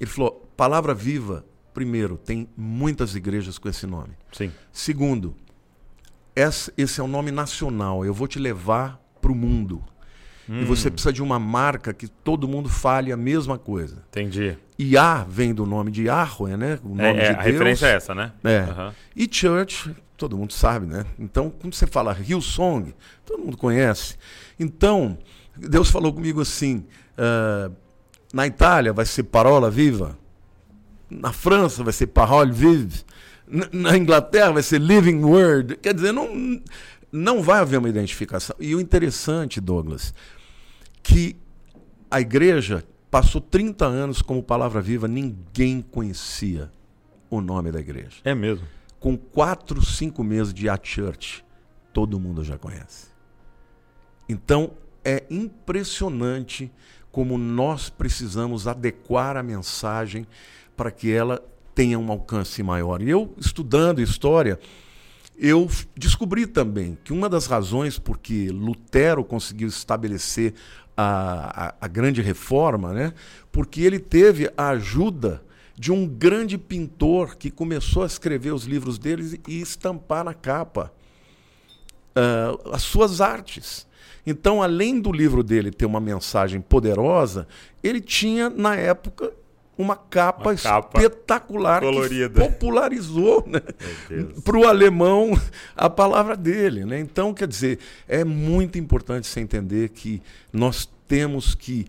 Ele 0.00 0.10
falou: 0.10 0.48
Palavra 0.56 0.94
Viva, 0.94 1.44
primeiro, 1.74 2.16
tem 2.16 2.48
muitas 2.56 3.14
igrejas 3.14 3.58
com 3.58 3.68
esse 3.68 3.86
nome. 3.86 4.14
Sim. 4.32 4.50
Segundo, 4.72 5.36
esse, 6.34 7.00
é 7.00 7.02
um 7.02 7.08
nome 7.08 7.30
nacional. 7.30 8.04
Eu 8.04 8.14
vou 8.14 8.26
te 8.26 8.38
levar 8.38 8.98
para 9.20 9.30
o 9.30 9.34
mundo. 9.34 9.84
E 10.52 10.64
você 10.64 10.90
precisa 10.90 11.12
de 11.12 11.22
uma 11.22 11.38
marca 11.38 11.94
que 11.94 12.08
todo 12.08 12.48
mundo 12.48 12.68
fale 12.68 13.12
a 13.12 13.16
mesma 13.16 13.56
coisa. 13.56 14.02
Entendi. 14.08 14.58
Iá 14.76 15.24
vem 15.28 15.54
do 15.54 15.64
nome 15.64 15.92
de 15.92 16.04
Yahweh, 16.06 16.56
né? 16.56 16.78
O 16.82 16.88
nome 16.88 17.02
É, 17.04 17.10
é, 17.10 17.14
de 17.14 17.20
a 17.28 17.32
Deus. 17.34 17.44
referência 17.46 17.86
é 17.86 17.94
essa, 17.94 18.14
né? 18.14 18.32
É. 18.42 18.58
Aham. 18.58 18.92
E 19.14 19.28
Church, 19.30 19.94
todo 20.16 20.36
mundo 20.36 20.52
sabe, 20.52 20.86
né? 20.86 21.04
Então, 21.18 21.50
quando 21.60 21.74
você 21.74 21.86
fala 21.86 22.16
Hillsong, 22.18 22.92
todo 23.24 23.44
mundo 23.44 23.56
conhece. 23.56 24.16
Então, 24.58 25.16
Deus 25.56 25.88
falou 25.88 26.12
comigo 26.12 26.40
assim: 26.40 26.84
ah, 27.16 27.70
na 28.32 28.46
Itália 28.46 28.92
vai 28.92 29.04
ser 29.06 29.24
Parola 29.24 29.70
Viva, 29.70 30.18
na 31.08 31.32
França 31.32 31.84
vai 31.84 31.92
ser 31.92 32.08
Parole 32.08 32.50
Vive, 32.50 33.02
na, 33.46 33.68
na 33.72 33.96
Inglaterra 33.96 34.50
vai 34.52 34.62
ser 34.64 34.80
Living 34.80 35.22
Word. 35.22 35.76
Quer 35.76 35.94
dizer, 35.94 36.10
não, 36.12 36.60
não 37.12 37.40
vai 37.42 37.60
haver 37.60 37.78
uma 37.78 37.88
identificação. 37.88 38.56
E 38.58 38.74
o 38.74 38.80
interessante, 38.80 39.60
Douglas, 39.60 40.12
que 41.10 41.36
a 42.08 42.20
igreja 42.20 42.84
passou 43.10 43.40
30 43.40 43.84
anos 43.84 44.22
como 44.22 44.42
Palavra 44.42 44.80
Viva, 44.80 45.08
ninguém 45.08 45.82
conhecia 45.82 46.70
o 47.28 47.40
nome 47.40 47.72
da 47.72 47.80
igreja 47.80 48.18
É 48.24 48.34
mesmo. 48.34 48.66
com 49.00 49.16
quatro, 49.16 49.84
cinco 49.84 50.22
meses 50.22 50.54
de 50.54 50.68
at 50.68 50.86
church, 50.86 51.44
todo 51.92 52.20
mundo 52.20 52.44
já 52.44 52.56
conhece. 52.56 53.08
Então 54.28 54.70
é 55.04 55.24
impressionante 55.28 56.70
como 57.10 57.36
nós 57.36 57.90
precisamos 57.90 58.68
adequar 58.68 59.36
a 59.36 59.42
mensagem 59.42 60.26
para 60.76 60.92
que 60.92 61.10
ela 61.10 61.42
tenha 61.74 61.98
um 61.98 62.10
alcance 62.12 62.62
maior. 62.62 63.02
E 63.02 63.10
eu, 63.10 63.34
estudando 63.36 64.00
história, 64.00 64.60
eu 65.40 65.68
descobri 65.96 66.46
também 66.46 66.98
que 67.02 67.14
uma 67.14 67.26
das 67.26 67.46
razões 67.46 67.98
por 67.98 68.18
que 68.18 68.50
Lutero 68.50 69.24
conseguiu 69.24 69.68
estabelecer 69.68 70.52
a, 70.94 71.68
a, 71.68 71.74
a 71.80 71.88
grande 71.88 72.20
reforma, 72.20 72.92
né, 72.92 73.14
porque 73.50 73.80
ele 73.80 73.98
teve 73.98 74.52
a 74.54 74.68
ajuda 74.68 75.42
de 75.74 75.90
um 75.90 76.06
grande 76.06 76.58
pintor 76.58 77.36
que 77.36 77.50
começou 77.50 78.02
a 78.02 78.06
escrever 78.06 78.52
os 78.52 78.64
livros 78.64 78.98
deles 78.98 79.40
e 79.48 79.62
estampar 79.62 80.22
na 80.22 80.34
capa 80.34 80.92
uh, 82.10 82.70
as 82.70 82.82
suas 82.82 83.22
artes. 83.22 83.86
Então, 84.26 84.62
além 84.62 85.00
do 85.00 85.10
livro 85.10 85.42
dele 85.42 85.70
ter 85.70 85.86
uma 85.86 86.00
mensagem 86.00 86.60
poderosa, 86.60 87.48
ele 87.82 88.02
tinha, 88.02 88.50
na 88.50 88.76
época, 88.76 89.32
uma 89.80 89.96
capa, 89.96 90.50
Uma 90.50 90.56
capa 90.56 90.98
espetacular 91.00 91.80
colorida. 91.80 92.40
que 92.40 92.48
popularizou 92.48 93.44
né, 93.46 93.60
para 94.44 94.56
o 94.58 94.66
alemão 94.66 95.30
a 95.76 95.88
palavra 95.88 96.36
dele. 96.36 96.84
Né? 96.84 96.98
Então, 97.00 97.32
quer 97.34 97.48
dizer, 97.48 97.78
é 98.08 98.24
muito 98.24 98.78
importante 98.78 99.26
você 99.26 99.40
entender 99.40 99.88
que 99.90 100.22
nós 100.52 100.88
temos 101.08 101.54
que 101.54 101.86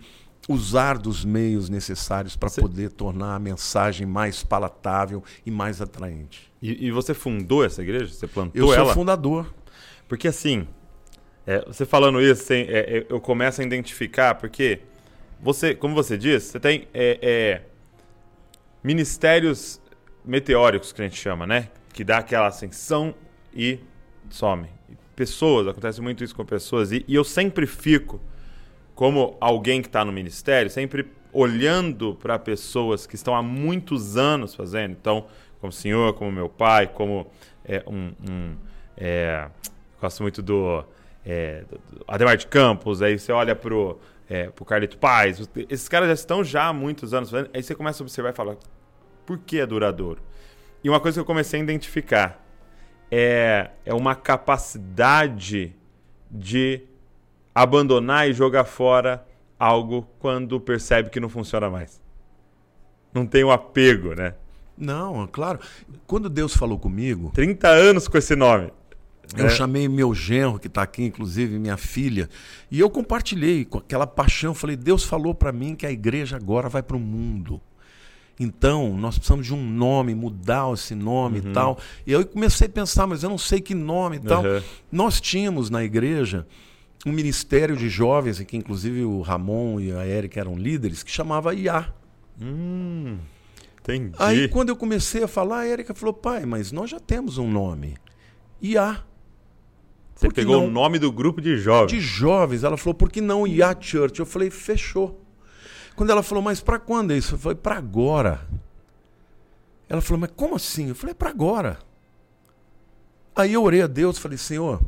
usar 0.50 0.98
dos 0.98 1.24
meios 1.24 1.70
necessários 1.70 2.36
para 2.36 2.50
Você- 2.50 2.62
poder 2.62 2.92
tornar 2.92 3.36
a 3.36 3.40
mensagem 3.40 4.08
mais 4.08 4.44
palatável 4.44 5.24
e 5.46 5.52
mais 5.52 5.82
atraente. 5.82 6.52
E, 6.62 6.88
e 6.88 6.92
você 6.92 7.14
fundou 7.14 7.64
essa 7.64 7.82
igreja? 7.82 8.12
Você 8.14 8.28
plantou 8.28 8.60
Eu 8.62 8.68
sou 8.68 8.76
ela? 8.76 8.94
fundador. 8.94 9.54
Porque 10.08 10.28
assim, 10.28 10.68
é, 11.46 11.64
você 11.66 11.86
falando 11.86 12.20
isso, 12.22 12.42
assim, 12.44 12.66
é, 12.68 12.98
é, 12.98 13.06
eu 13.10 13.20
começo 13.22 13.62
a 13.62 13.64
identificar, 13.64 14.36
porque 14.36 14.80
você, 15.42 15.74
como 15.74 15.96
você 15.96 16.18
disse, 16.18 16.48
você 16.52 16.60
tem 16.60 16.88
é, 16.94 17.18
é, 17.22 17.62
ministérios 18.84 19.82
meteóricos 20.24 20.92
que 20.92 21.02
a 21.02 21.06
gente 21.06 21.20
chama, 21.20 21.46
né? 21.46 21.70
Que 21.94 22.04
dá 22.04 22.18
aquela 22.18 22.48
ascensão 22.48 23.14
e 23.54 23.80
some. 24.30 24.68
Pessoas, 25.16 25.68
acontece 25.68 26.02
muito 26.02 26.24
isso 26.24 26.36
com 26.36 26.46
pessoas, 26.46 26.92
e, 26.92 27.04
e 27.08 27.16
eu 27.16 27.24
sempre 27.24 27.68
fico, 27.68 28.20
como 28.96 29.38
alguém 29.40 29.82
que 29.82 29.88
está 29.88 30.04
no 30.04 30.12
ministério, 30.12 30.70
sempre 30.70 31.06
olhando 31.34 32.16
para 32.16 32.38
pessoas 32.38 33.06
que 33.06 33.16
estão 33.16 33.36
há 33.36 33.42
muitos 33.42 34.18
anos 34.18 34.54
fazendo. 34.56 34.92
Então, 34.92 35.26
como 35.60 35.70
o 35.70 35.74
senhor, 35.74 36.14
como 36.14 36.32
meu 36.32 36.50
pai, 36.50 36.88
como 36.88 37.28
é, 37.64 37.84
um, 37.88 38.14
um, 38.30 38.56
é, 38.98 39.48
gosto 40.00 40.24
muito 40.24 40.42
do, 40.42 40.84
é, 41.26 41.64
do 41.70 41.80
Ademar 42.08 42.38
de 42.38 42.48
Campos, 42.48 43.02
aí 43.02 43.18
você 43.18 43.32
olha 43.32 43.56
pro, 43.56 44.00
é, 44.32 44.50
pro 44.50 44.64
Carlito 44.64 44.98
Paz, 44.98 45.46
esses 45.68 45.90
caras 45.90 46.08
já 46.08 46.14
estão 46.14 46.42
já 46.42 46.68
há 46.68 46.74
muitos 46.74 47.14
anos 47.14 47.30
fazendo, 47.30 47.50
aí 47.54 47.62
você 47.62 47.76
começa 47.76 48.02
a 48.02 48.06
observar 48.06 48.30
e 48.30 48.34
fala, 48.34 48.58
por 49.26 49.38
que 49.40 49.60
é 49.60 49.66
duradouro? 49.66 50.22
E 50.82 50.90
uma 50.90 51.02
coisa 51.02 51.16
que 51.16 51.20
eu 51.20 51.26
comecei 51.26 51.60
a 51.60 51.64
identificar 51.64 52.42
é, 53.12 53.72
é 53.86 53.94
uma 53.94 54.16
capacidade 54.16 55.76
de 56.32 56.82
abandonar 57.54 58.30
e 58.30 58.32
jogar 58.32 58.64
fora 58.64 59.28
algo 59.60 60.08
quando 60.18 60.62
percebe 60.62 61.10
que 61.10 61.20
não 61.20 61.28
funciona 61.28 61.70
mais. 61.70 62.02
Não 63.14 63.28
tem 63.28 63.44
o 63.44 63.52
apego, 63.52 64.16
né? 64.16 64.36
Não, 64.78 65.28
claro. 65.28 65.60
Quando 66.08 66.30
Deus 66.30 66.56
falou 66.56 66.80
comigo, 66.80 67.32
30 67.34 67.68
anos 67.68 68.08
com 68.08 68.18
esse 68.18 68.34
nome. 68.38 68.72
Eu 69.38 69.46
É. 69.46 69.50
chamei 69.50 69.88
meu 69.88 70.14
genro, 70.14 70.60
que 70.60 70.68
está 70.68 70.82
aqui, 70.82 71.04
inclusive, 71.04 71.58
minha 71.58 71.78
filha, 71.78 72.30
e 72.70 72.80
eu 72.80 72.90
compartilhei 72.90 73.64
com 73.64 73.78
aquela 73.78 74.06
paixão. 74.06 74.54
Falei, 74.54 74.76
Deus 74.76 75.04
falou 75.04 75.34
para 75.34 75.52
mim 75.52 75.76
que 75.76 75.86
a 75.86 75.92
igreja 75.92 76.36
agora 76.36 76.68
vai 76.68 76.84
para 76.84 76.98
o 76.98 77.00
mundo. 77.00 77.62
Então, 78.40 78.98
nós 78.98 79.18
precisamos 79.18 79.46
de 79.46 79.54
um 79.54 79.64
nome, 79.64 80.16
mudar 80.16 80.74
esse 80.74 80.96
nome 80.96 81.40
e 81.40 81.54
tal. 81.54 81.78
E 82.08 82.12
eu 82.12 82.26
comecei 82.26 82.66
a 82.68 82.70
pensar, 82.70 83.06
mas 83.06 83.22
eu 83.24 83.30
não 83.30 83.38
sei 83.38 83.62
que 83.62 83.76
nome 83.76 84.18
e 84.18 84.20
tal. 84.20 84.44
Uhum. 84.44 84.62
Nós 84.92 85.22
tínhamos 85.22 85.70
na 85.70 85.84
igreja 85.84 86.48
um 87.06 87.12
ministério 87.12 87.76
de 87.78 87.88
jovens, 87.88 88.40
em 88.40 88.46
que 88.46 88.58
inclusive 88.58 89.04
o 89.04 89.22
Ramon 89.22 89.80
e 89.80 89.92
a 89.92 90.04
Érica 90.06 90.40
eram 90.40 90.56
líderes, 90.56 91.04
que 91.04 91.12
chamava 91.12 91.54
IA. 91.54 91.94
Hum, 92.42 93.18
entendi. 93.80 94.16
Aí, 94.18 94.48
quando 94.48 94.70
eu 94.70 94.76
comecei 94.76 95.24
a 95.24 95.28
falar, 95.28 95.60
a 95.60 95.68
Érica 95.68 95.94
falou, 95.94 96.14
pai, 96.14 96.46
mas 96.46 96.72
nós 96.72 96.90
já 96.90 97.00
temos 97.00 97.38
um 97.38 97.50
nome. 97.50 97.96
IA. 98.62 99.04
Você 100.22 100.30
pegou 100.30 100.58
não? 100.58 100.68
o 100.68 100.70
nome 100.70 101.00
do 101.00 101.12
grupo 101.12 101.42
de 101.42 101.58
jovens. 101.58 101.92
de 101.92 102.00
jovens. 102.00 102.64
Ela 102.64 102.78
falou, 102.78 102.94
por 102.94 103.10
que 103.10 103.20
não 103.20 103.48
IA 103.48 103.76
Church? 103.80 104.20
Eu 104.20 104.26
falei, 104.26 104.52
fechou. 104.52 105.20
Quando 105.96 106.12
ela 106.12 106.22
falou, 106.22 106.44
mas 106.44 106.62
para 106.62 106.78
quando 106.78 107.12
é 107.12 107.18
isso? 107.18 107.34
Eu 107.34 107.40
falei, 107.40 107.56
para 107.56 107.76
agora. 107.76 108.48
Ela 109.90 110.00
falou, 110.00 110.22
mas 110.22 110.32
como 110.36 110.56
assim? 110.56 110.90
Eu 110.90 110.96
falei, 110.96 111.16
para 111.16 111.30
agora. 111.30 111.80
Aí 113.36 113.54
eu 113.54 113.64
orei 113.64 113.82
a 113.82 113.88
Deus, 113.88 114.20
falei, 114.20 114.38
Senhor, 114.38 114.80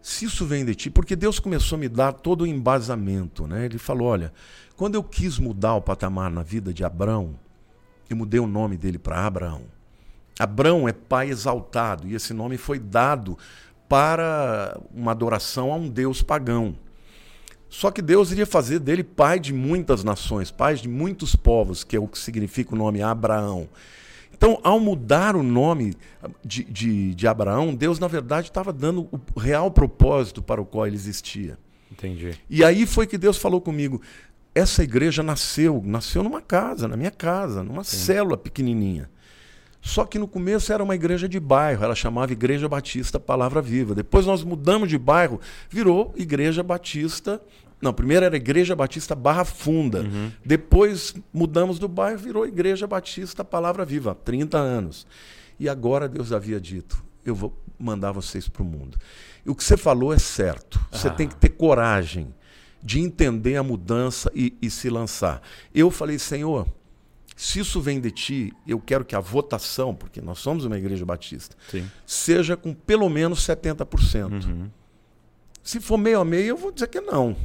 se 0.00 0.24
isso 0.24 0.46
vem 0.46 0.64
de 0.64 0.74
ti, 0.74 0.90
porque 0.90 1.14
Deus 1.14 1.38
começou 1.38 1.76
a 1.76 1.80
me 1.80 1.88
dar 1.88 2.12
todo 2.12 2.42
o 2.42 2.46
embasamento, 2.46 3.46
né? 3.46 3.66
Ele 3.66 3.78
falou, 3.78 4.08
olha, 4.08 4.32
quando 4.74 4.94
eu 4.94 5.02
quis 5.02 5.38
mudar 5.38 5.74
o 5.74 5.82
patamar 5.82 6.30
na 6.30 6.42
vida 6.42 6.72
de 6.72 6.82
Abraão, 6.82 7.38
eu 8.08 8.16
mudei 8.16 8.40
o 8.40 8.46
nome 8.46 8.78
dele 8.78 8.98
para 8.98 9.26
Abraão. 9.26 9.62
Abrão 10.38 10.88
é 10.88 10.92
pai 10.92 11.28
exaltado, 11.28 12.08
e 12.08 12.14
esse 12.14 12.32
nome 12.32 12.56
foi 12.56 12.78
dado 12.78 13.36
para 13.88 14.80
uma 14.94 15.12
adoração 15.12 15.72
a 15.72 15.76
um 15.76 15.88
deus 15.88 16.22
pagão. 16.22 16.74
Só 17.68 17.90
que 17.90 18.00
Deus 18.00 18.30
iria 18.30 18.46
fazer 18.46 18.78
dele 18.78 19.02
pai 19.02 19.40
de 19.40 19.52
muitas 19.52 20.04
nações, 20.04 20.50
pai 20.50 20.76
de 20.76 20.88
muitos 20.88 21.34
povos, 21.34 21.82
que 21.82 21.96
é 21.96 21.98
o 21.98 22.06
que 22.06 22.18
significa 22.18 22.74
o 22.74 22.78
nome 22.78 23.02
Abraão. 23.02 23.68
Então, 24.32 24.60
ao 24.62 24.78
mudar 24.78 25.36
o 25.36 25.42
nome 25.42 25.94
de, 26.44 26.64
de, 26.64 27.14
de 27.14 27.26
Abraão, 27.26 27.74
Deus, 27.74 27.98
na 27.98 28.08
verdade, 28.08 28.48
estava 28.48 28.72
dando 28.72 29.08
o 29.10 29.38
real 29.38 29.70
propósito 29.70 30.42
para 30.42 30.60
o 30.60 30.66
qual 30.66 30.86
ele 30.86 30.96
existia. 30.96 31.58
Entendi. 31.90 32.38
E 32.50 32.64
aí 32.64 32.86
foi 32.86 33.06
que 33.06 33.16
Deus 33.16 33.38
falou 33.38 33.60
comigo. 33.60 34.00
Essa 34.54 34.82
igreja 34.84 35.22
nasceu, 35.22 35.82
nasceu 35.84 36.22
numa 36.22 36.40
casa, 36.40 36.86
na 36.86 36.96
minha 36.96 37.10
casa, 37.10 37.62
numa 37.62 37.84
célula 37.84 38.36
pequenininha. 38.36 39.08
Só 39.84 40.06
que 40.06 40.18
no 40.18 40.26
começo 40.26 40.72
era 40.72 40.82
uma 40.82 40.94
igreja 40.94 41.28
de 41.28 41.38
bairro, 41.38 41.84
ela 41.84 41.94
chamava 41.94 42.32
Igreja 42.32 42.66
Batista 42.66 43.20
Palavra 43.20 43.60
Viva. 43.60 43.94
Depois 43.94 44.24
nós 44.24 44.42
mudamos 44.42 44.88
de 44.88 44.96
bairro, 44.96 45.38
virou 45.68 46.14
Igreja 46.16 46.62
Batista. 46.62 47.40
Não, 47.82 47.92
primeiro 47.92 48.24
era 48.24 48.34
Igreja 48.34 48.74
Batista 48.74 49.14
Barra 49.14 49.44
Funda. 49.44 50.02
Depois 50.42 51.14
mudamos 51.30 51.78
do 51.78 51.86
bairro, 51.86 52.18
virou 52.18 52.46
Igreja 52.46 52.86
Batista 52.86 53.44
Palavra 53.44 53.84
Viva, 53.84 54.12
há 54.12 54.14
30 54.14 54.56
anos. 54.56 55.06
E 55.60 55.68
agora 55.68 56.08
Deus 56.08 56.32
havia 56.32 56.58
dito: 56.58 57.04
eu 57.22 57.34
vou 57.34 57.54
mandar 57.78 58.10
vocês 58.10 58.48
para 58.48 58.62
o 58.62 58.66
mundo. 58.66 58.96
E 59.44 59.50
o 59.50 59.54
que 59.54 59.62
você 59.62 59.76
falou 59.76 60.14
é 60.14 60.18
certo. 60.18 60.80
Você 60.90 61.10
tem 61.10 61.28
que 61.28 61.36
ter 61.36 61.50
coragem 61.50 62.34
de 62.82 63.00
entender 63.00 63.56
a 63.56 63.62
mudança 63.62 64.32
e, 64.34 64.56
e 64.62 64.70
se 64.70 64.88
lançar. 64.88 65.42
Eu 65.74 65.90
falei, 65.90 66.18
Senhor, 66.18 66.66
se 67.36 67.58
isso 67.60 67.80
vem 67.80 68.00
de 68.00 68.10
ti, 68.10 68.52
eu 68.66 68.78
quero 68.80 69.04
que 69.04 69.16
a 69.16 69.20
votação, 69.20 69.94
porque 69.94 70.20
nós 70.20 70.38
somos 70.38 70.64
uma 70.64 70.78
igreja 70.78 71.04
batista, 71.04 71.56
Sim. 71.68 71.90
seja 72.06 72.56
com 72.56 72.72
pelo 72.72 73.08
menos 73.08 73.40
70%. 73.40 74.70
Se 75.62 75.80
for 75.80 75.96
meio 75.96 76.20
a 76.20 76.24
meio, 76.24 76.48
eu 76.48 76.56
vou 76.56 76.70
dizer 76.70 76.88
que 76.88 77.00
não. 77.00 77.36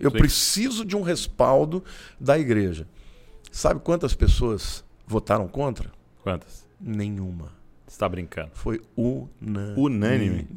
Eu 0.00 0.10
Sim. 0.10 0.18
preciso 0.18 0.84
de 0.84 0.96
um 0.96 1.02
respaldo 1.02 1.84
da 2.18 2.38
igreja. 2.38 2.88
Sabe 3.52 3.80
quantas 3.80 4.14
pessoas 4.14 4.84
votaram 5.06 5.46
contra? 5.46 5.92
Quantas? 6.22 6.66
Nenhuma. 6.80 7.52
Você 7.86 7.98
tá 7.98 8.08
brincando. 8.08 8.50
Foi 8.54 8.80
unanimidade. 8.96 9.80
Unânime? 9.80 10.48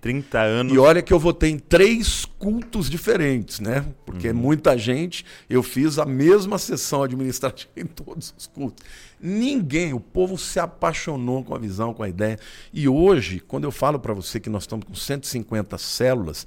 30 0.00 0.38
anos. 0.38 0.72
E 0.74 0.78
olha 0.78 1.00
que 1.00 1.12
eu 1.12 1.18
votei 1.18 1.50
em 1.50 1.58
três 1.58 2.26
cultos 2.26 2.90
diferentes, 2.90 3.58
né? 3.58 3.86
Porque 4.04 4.28
Uhum. 4.28 4.34
muita 4.36 4.76
gente, 4.76 5.24
eu 5.48 5.62
fiz 5.62 5.98
a 5.98 6.04
mesma 6.04 6.58
sessão 6.58 7.02
administrativa 7.02 7.70
em 7.76 7.86
todos 7.86 8.34
os 8.36 8.46
cultos. 8.46 8.84
Ninguém, 9.18 9.94
o 9.94 10.00
povo 10.00 10.36
se 10.36 10.60
apaixonou 10.60 11.42
com 11.42 11.54
a 11.54 11.58
visão, 11.58 11.94
com 11.94 12.02
a 12.02 12.08
ideia. 12.08 12.38
E 12.72 12.86
hoje, 12.86 13.40
quando 13.40 13.64
eu 13.64 13.70
falo 13.72 13.98
para 13.98 14.12
você 14.12 14.38
que 14.38 14.50
nós 14.50 14.64
estamos 14.64 14.84
com 14.84 14.94
150 14.94 15.78
células 15.78 16.46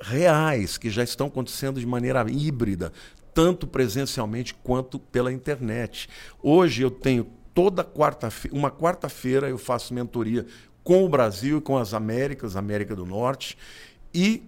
reais, 0.00 0.76
que 0.76 0.90
já 0.90 1.02
estão 1.02 1.28
acontecendo 1.28 1.80
de 1.80 1.86
maneira 1.86 2.24
híbrida, 2.28 2.92
tanto 3.32 3.66
presencialmente 3.66 4.52
quanto 4.52 4.98
pela 4.98 5.32
internet. 5.32 6.08
Hoje 6.42 6.82
eu 6.82 6.90
tenho 6.90 7.26
toda 7.54 7.84
quarta-feira, 7.84 8.56
uma 8.56 8.70
quarta-feira 8.70 9.48
eu 9.48 9.58
faço 9.58 9.94
mentoria 9.94 10.46
com 10.82 11.04
o 11.04 11.08
Brasil 11.08 11.58
e 11.58 11.60
com 11.60 11.76
as 11.78 11.94
Américas, 11.94 12.56
América 12.56 12.96
do 12.96 13.06
Norte, 13.06 13.56
e 14.12 14.42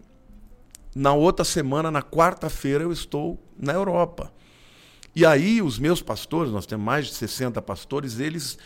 na 0.94 1.12
outra 1.12 1.44
semana, 1.44 1.90
na 1.90 2.02
quarta-feira, 2.02 2.84
eu 2.84 2.92
estou 2.92 3.38
na 3.58 3.72
Europa. 3.72 4.32
E 5.14 5.24
aí, 5.24 5.62
os 5.62 5.78
meus 5.78 6.02
pastores, 6.02 6.52
nós 6.52 6.66
temos 6.66 6.84
mais 6.84 7.06
de 7.06 7.14
60 7.14 7.60
pastores, 7.62 8.18
eles, 8.18 8.58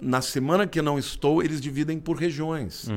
na 0.00 0.20
semana 0.20 0.66
que 0.66 0.80
não 0.80 0.98
estou, 0.98 1.42
eles 1.42 1.60
dividem 1.60 1.98
por 1.98 2.16
regiões. 2.16 2.88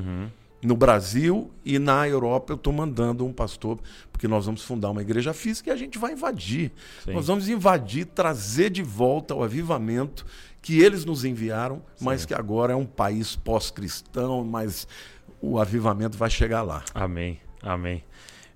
No 0.64 0.76
Brasil 0.76 1.50
e 1.66 1.80
na 1.80 2.08
Europa, 2.08 2.54
eu 2.54 2.56
estou 2.56 2.72
mandando 2.72 3.26
um 3.26 3.34
pastor, 3.34 3.80
porque 4.12 4.28
nós 4.28 4.46
vamos 4.46 4.62
fundar 4.64 4.92
uma 4.92 5.02
igreja 5.02 5.34
física 5.34 5.72
e 5.72 5.74
a 5.74 5.76
gente 5.76 5.98
vai 5.98 6.14
invadir. 6.14 6.72
Sim. 7.04 7.14
Nós 7.14 7.26
vamos 7.26 7.50
invadir, 7.50 8.06
trazer 8.06 8.70
de 8.70 8.84
volta 8.84 9.34
o 9.34 9.44
avivamento 9.44 10.24
que 10.62 10.82
eles 10.82 11.06
nos 11.06 11.26
enviaram, 11.26 11.82
mas 12.00 12.26
que 12.26 12.34
agora 12.34 12.74
é 12.74 12.76
um 12.76 12.86
país 12.86 13.36
pós-cristão, 13.36 14.44
mas 14.44 14.88
o 15.42 15.60
avivamento 15.60 16.18
vai 16.18 16.30
chegar 16.30 16.62
lá. 16.62 16.84
Amém, 16.94 17.40
amém. 17.64 18.04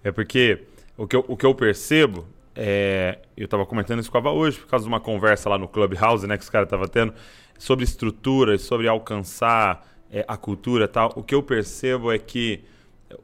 É 0.03 0.11
porque 0.11 0.63
o 0.95 1.07
que 1.07 1.15
eu, 1.15 1.25
o 1.27 1.35
que 1.35 1.45
eu 1.45 1.55
percebo 1.55 2.27
é, 2.55 3.19
eu 3.35 3.45
estava 3.45 3.65
comentando 3.65 3.99
isso 3.99 4.09
com 4.09 4.17
a 4.17 4.21
Ava 4.21 4.31
hoje, 4.31 4.57
por 4.59 4.67
causa 4.67 4.83
de 4.83 4.87
uma 4.87 4.99
conversa 4.99 5.49
lá 5.49 5.57
no 5.57 5.67
Clubhouse, 5.67 6.25
né, 6.25 6.37
que 6.37 6.43
os 6.43 6.49
caras 6.49 6.67
estavam 6.67 6.87
tendo, 6.87 7.13
sobre 7.59 7.83
estruturas, 7.83 8.61
sobre 8.61 8.87
alcançar 8.87 9.85
é, 10.09 10.23
a 10.27 10.37
cultura 10.37 10.85
e 10.85 10.87
tal. 10.87 11.11
O 11.15 11.23
que 11.23 11.35
eu 11.35 11.43
percebo 11.43 12.11
é 12.11 12.17
que 12.17 12.63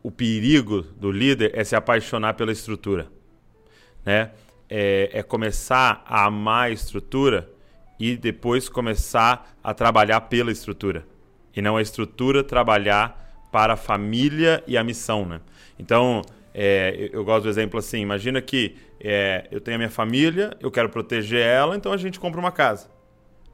o 0.04 0.12
perigo 0.12 0.82
do 0.82 1.12
líder 1.12 1.52
é 1.54 1.64
se 1.64 1.76
apaixonar 1.76 2.34
pela 2.34 2.52
estrutura, 2.52 3.08
né? 4.06 4.32
É, 4.74 5.10
é 5.12 5.24
começar 5.24 6.02
a 6.06 6.26
amar 6.26 6.68
a 6.68 6.70
estrutura 6.70 7.50
e 8.02 8.18
depois 8.18 8.68
começar 8.68 9.56
a 9.64 9.76
trabalhar 9.76 10.22
pela 10.22 10.52
estrutura 10.52 11.06
e 11.56 11.62
não 11.62 11.78
a 11.78 11.84
estrutura 11.84 12.44
trabalhar 12.44 13.46
para 13.52 13.74
a 13.74 13.78
família 13.78 14.64
e 14.66 14.76
a 14.76 14.84
missão, 14.84 15.24
né? 15.24 15.40
Então, 15.78 16.24
é, 16.52 17.10
eu, 17.14 17.24
gosto 17.24 17.44
do 17.44 17.50
exemplo 17.50 17.78
assim: 17.78 18.00
imagina 18.00 18.42
que 18.42 18.76
é, 19.00 19.48
eu 19.52 19.62
tenho 19.62 19.76
a 19.76 19.78
minha 19.78 19.90
família, 19.90 20.58
eu 20.60 20.72
quero 20.72 20.90
proteger 20.90 21.46
ela, 21.46 21.76
então 21.76 21.92
a 21.92 21.98
gente 21.98 22.20
compra 22.20 22.40
uma 22.40 22.52
casa. 22.52 22.90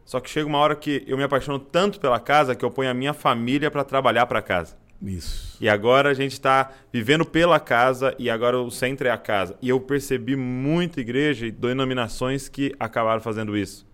Só 0.05 0.21
que 0.21 0.29
chega 0.29 0.47
uma 0.47 0.59
hora 0.59 0.77
que 0.77 1.03
eu 1.05 1.17
me 1.17 1.23
apaixono 1.23 1.59
tanto 1.59 1.99
pela 1.99 2.17
casa 2.17 2.55
que 2.55 2.63
eu 2.63 2.71
ponho 2.71 2.89
a 2.89 2.93
minha 2.93 3.13
família 3.13 3.69
para 3.69 3.83
trabalhar 3.83 4.27
para 4.27 4.39
a 4.39 4.41
casa. 4.41 4.77
Isso. 5.01 5.57
E 5.59 5.67
agora 5.67 6.09
a 6.09 6.13
gente 6.13 6.31
está 6.31 6.71
vivendo 6.93 7.25
pela 7.25 7.59
casa 7.59 8.15
e 8.17 8.29
agora 8.29 8.57
o 8.57 8.71
centro 8.71 9.07
é 9.07 9.11
a 9.11 9.17
casa. 9.17 9.57
E 9.61 9.67
eu 9.67 9.79
percebi 9.81 10.37
muita 10.37 11.01
igreja 11.01 11.45
e 11.45 11.51
denominações 11.51 12.47
que 12.47 12.73
acabaram 12.79 13.19
fazendo 13.19 13.57
isso. 13.57 13.86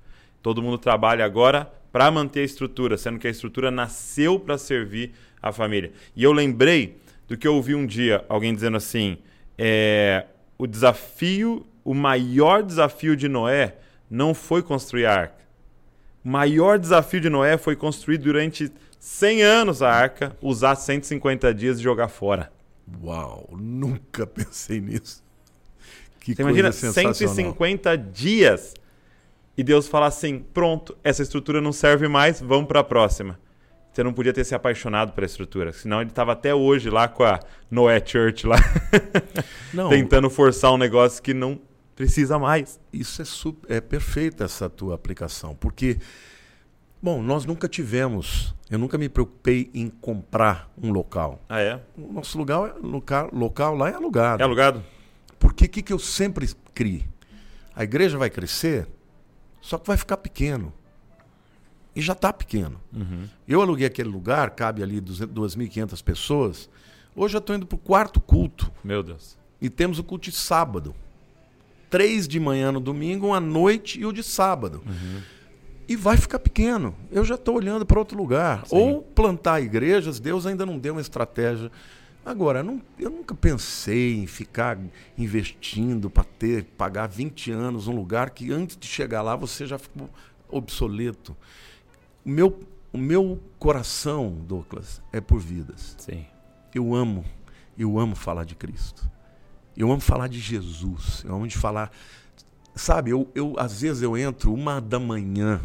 Todo 0.43 0.61
mundo 0.61 0.77
trabalha 0.77 1.23
agora 1.23 1.71
para 1.89 2.11
manter 2.11 2.41
a 2.41 2.43
estrutura, 2.43 2.97
sendo 2.97 3.17
que 3.17 3.27
a 3.27 3.31
estrutura 3.31 3.71
nasceu 3.71 4.37
para 4.37 4.57
servir 4.57 5.13
a 5.41 5.53
família. 5.53 5.93
E 6.13 6.21
eu 6.21 6.33
lembrei 6.33 6.97
do 7.27 7.37
que 7.37 7.47
eu 7.47 7.55
ouvi 7.55 7.73
um 7.73 7.85
dia 7.85 8.25
alguém 8.27 8.53
dizendo 8.53 8.75
assim: 8.75 9.17
é, 9.57 10.25
o 10.57 10.67
desafio, 10.67 11.65
o 11.83 11.93
maior 11.93 12.61
desafio 12.61 13.15
de 13.15 13.29
Noé 13.29 13.77
não 14.09 14.33
foi 14.33 14.61
construir 14.61 15.05
a 15.05 15.13
arca. 15.13 15.43
O 16.25 16.29
maior 16.29 16.77
desafio 16.77 17.21
de 17.21 17.29
Noé 17.29 17.57
foi 17.57 17.75
construir 17.75 18.17
durante 18.17 18.69
100 18.99 19.43
anos 19.43 19.81
a 19.81 19.89
arca, 19.89 20.35
usar 20.41 20.75
150 20.75 21.53
dias 21.53 21.79
e 21.79 21.83
jogar 21.83 22.09
fora. 22.09 22.51
Uau, 23.01 23.49
nunca 23.57 24.27
pensei 24.27 24.81
nisso. 24.81 25.23
Que 26.19 26.35
Você 26.35 26.41
imagina 26.41 26.71
150 26.71 27.97
dias 27.97 28.73
e 29.57 29.63
Deus 29.63 29.87
falar 29.87 30.07
assim: 30.07 30.39
pronto, 30.39 30.97
essa 31.03 31.21
estrutura 31.21 31.61
não 31.61 31.71
serve 31.71 32.07
mais, 32.07 32.41
vamos 32.41 32.67
para 32.67 32.79
a 32.81 32.83
próxima 32.83 33.39
você 33.93 34.03
não 34.03 34.11
podia 34.11 34.33
ter 34.33 34.43
se 34.43 34.55
apaixonado 34.55 35.13
pela 35.13 35.25
estrutura. 35.25 35.71
Senão 35.71 36.01
ele 36.01 36.09
estava 36.09 36.31
até 36.31 36.53
hoje 36.53 36.89
lá 36.89 37.07
com 37.07 37.23
a 37.23 37.39
Noé 37.69 38.03
Church 38.03 38.47
lá, 38.47 38.57
tentando 39.89 40.29
forçar 40.29 40.71
um 40.71 40.77
negócio 40.77 41.21
que 41.21 41.33
não 41.33 41.61
precisa 41.95 42.39
mais. 42.39 42.79
Isso 42.91 43.21
é, 43.21 43.25
super, 43.25 43.71
é 43.71 43.79
perfeita 43.79 44.45
essa 44.45 44.67
tua 44.67 44.95
aplicação, 44.95 45.55
porque, 45.55 45.99
bom, 46.99 47.21
nós 47.21 47.45
nunca 47.45 47.67
tivemos, 47.67 48.55
eu 48.69 48.79
nunca 48.79 48.97
me 48.97 49.07
preocupei 49.07 49.69
em 49.75 49.89
comprar 49.89 50.71
um 50.81 50.91
local. 50.91 51.39
Ah, 51.47 51.61
é? 51.61 51.79
O 51.95 52.11
nosso 52.11 52.35
lugar, 52.35 52.75
local, 52.81 53.29
local 53.31 53.75
lá 53.75 53.89
é 53.91 53.93
alugado. 53.93 54.41
É 54.41 54.43
alugado? 54.43 54.83
Porque 55.37 55.65
o 55.65 55.69
que, 55.69 55.83
que 55.83 55.93
eu 55.93 55.99
sempre 55.99 56.49
criei? 56.73 57.05
A 57.75 57.83
igreja 57.83 58.17
vai 58.17 58.31
crescer, 58.31 58.87
só 59.63 59.77
que 59.77 59.87
vai 59.87 59.95
ficar 59.95 60.17
pequeno 60.17 60.73
e 61.95 62.01
já 62.01 62.11
está 62.11 62.33
pequeno. 62.33 62.81
Uhum. 62.91 63.29
Eu 63.47 63.61
aluguei 63.61 63.87
aquele 63.87 64.09
lugar, 64.09 64.49
cabe 64.49 64.83
ali 64.83 64.99
2.500 64.99 66.03
pessoas. 66.03 66.69
Hoje 67.15 67.37
eu 67.37 67.39
estou 67.39 67.55
indo 67.55 67.65
para 67.65 67.77
o 67.77 67.79
quarto 67.79 68.19
culto. 68.19 68.69
Meu 68.83 69.01
Deus. 69.01 69.37
E 69.61 69.69
temos 69.69 69.99
o 69.99 70.03
culto 70.03 70.29
de 70.29 70.35
sábado. 70.35 70.93
Três 71.89 72.27
de 72.27 72.41
manhã 72.41 72.73
no 72.73 72.81
domingo, 72.81 73.27
uma 73.27 73.39
noite 73.39 74.01
e 74.01 74.05
o 74.05 74.11
de 74.11 74.21
sábado. 74.21 74.83
Uhum. 74.85 75.21
E 75.87 75.95
vai 75.95 76.17
ficar 76.17 76.39
pequeno. 76.39 76.93
Eu 77.09 77.23
já 77.23 77.35
estou 77.35 77.55
olhando 77.55 77.85
para 77.85 77.97
outro 77.97 78.17
lugar. 78.17 78.67
Sim. 78.67 78.75
Ou 78.75 79.01
plantar 79.01 79.61
igrejas, 79.61 80.19
Deus 80.19 80.45
ainda 80.45 80.65
não 80.65 80.77
deu 80.77 80.93
uma 80.93 81.01
estratégia. 81.01 81.71
Agora, 82.25 82.63
não, 82.63 82.81
eu 82.97 83.09
nunca 83.09 83.35
pensei 83.35 84.15
em 84.15 84.27
ficar 84.27 84.79
investindo 85.17 86.09
para 86.09 86.23
ter, 86.23 86.63
pagar 86.63 87.07
20 87.07 87.51
anos 87.51 87.87
um 87.87 87.95
lugar 87.95 88.29
que 88.29 88.51
antes 88.51 88.77
de 88.77 88.87
chegar 88.87 89.21
lá 89.21 89.35
você 89.35 89.65
já 89.65 89.77
ficou 89.77 90.09
obsoleto. 90.49 91.35
O 92.25 92.29
meu, 92.29 92.59
o 92.93 92.97
meu 92.97 93.41
coração, 93.59 94.37
Douglas, 94.47 95.01
é 95.11 95.19
por 95.19 95.39
vidas. 95.39 95.95
Sim. 95.97 96.25
Eu 96.73 96.95
amo, 96.95 97.25
eu 97.77 97.99
amo 97.99 98.15
falar 98.15 98.45
de 98.45 98.55
Cristo. 98.55 99.09
Eu 99.75 99.91
amo 99.91 100.01
falar 100.01 100.29
de 100.29 100.39
Jesus. 100.39 101.23
Eu 101.25 101.35
amo 101.35 101.47
de 101.47 101.57
falar. 101.57 101.91
Sabe, 102.73 103.11
eu, 103.11 103.29
eu 103.35 103.55
às 103.57 103.81
vezes 103.81 104.01
eu 104.01 104.17
entro 104.17 104.53
uma 104.53 104.79
da 104.79 104.99
manhã, 104.99 105.61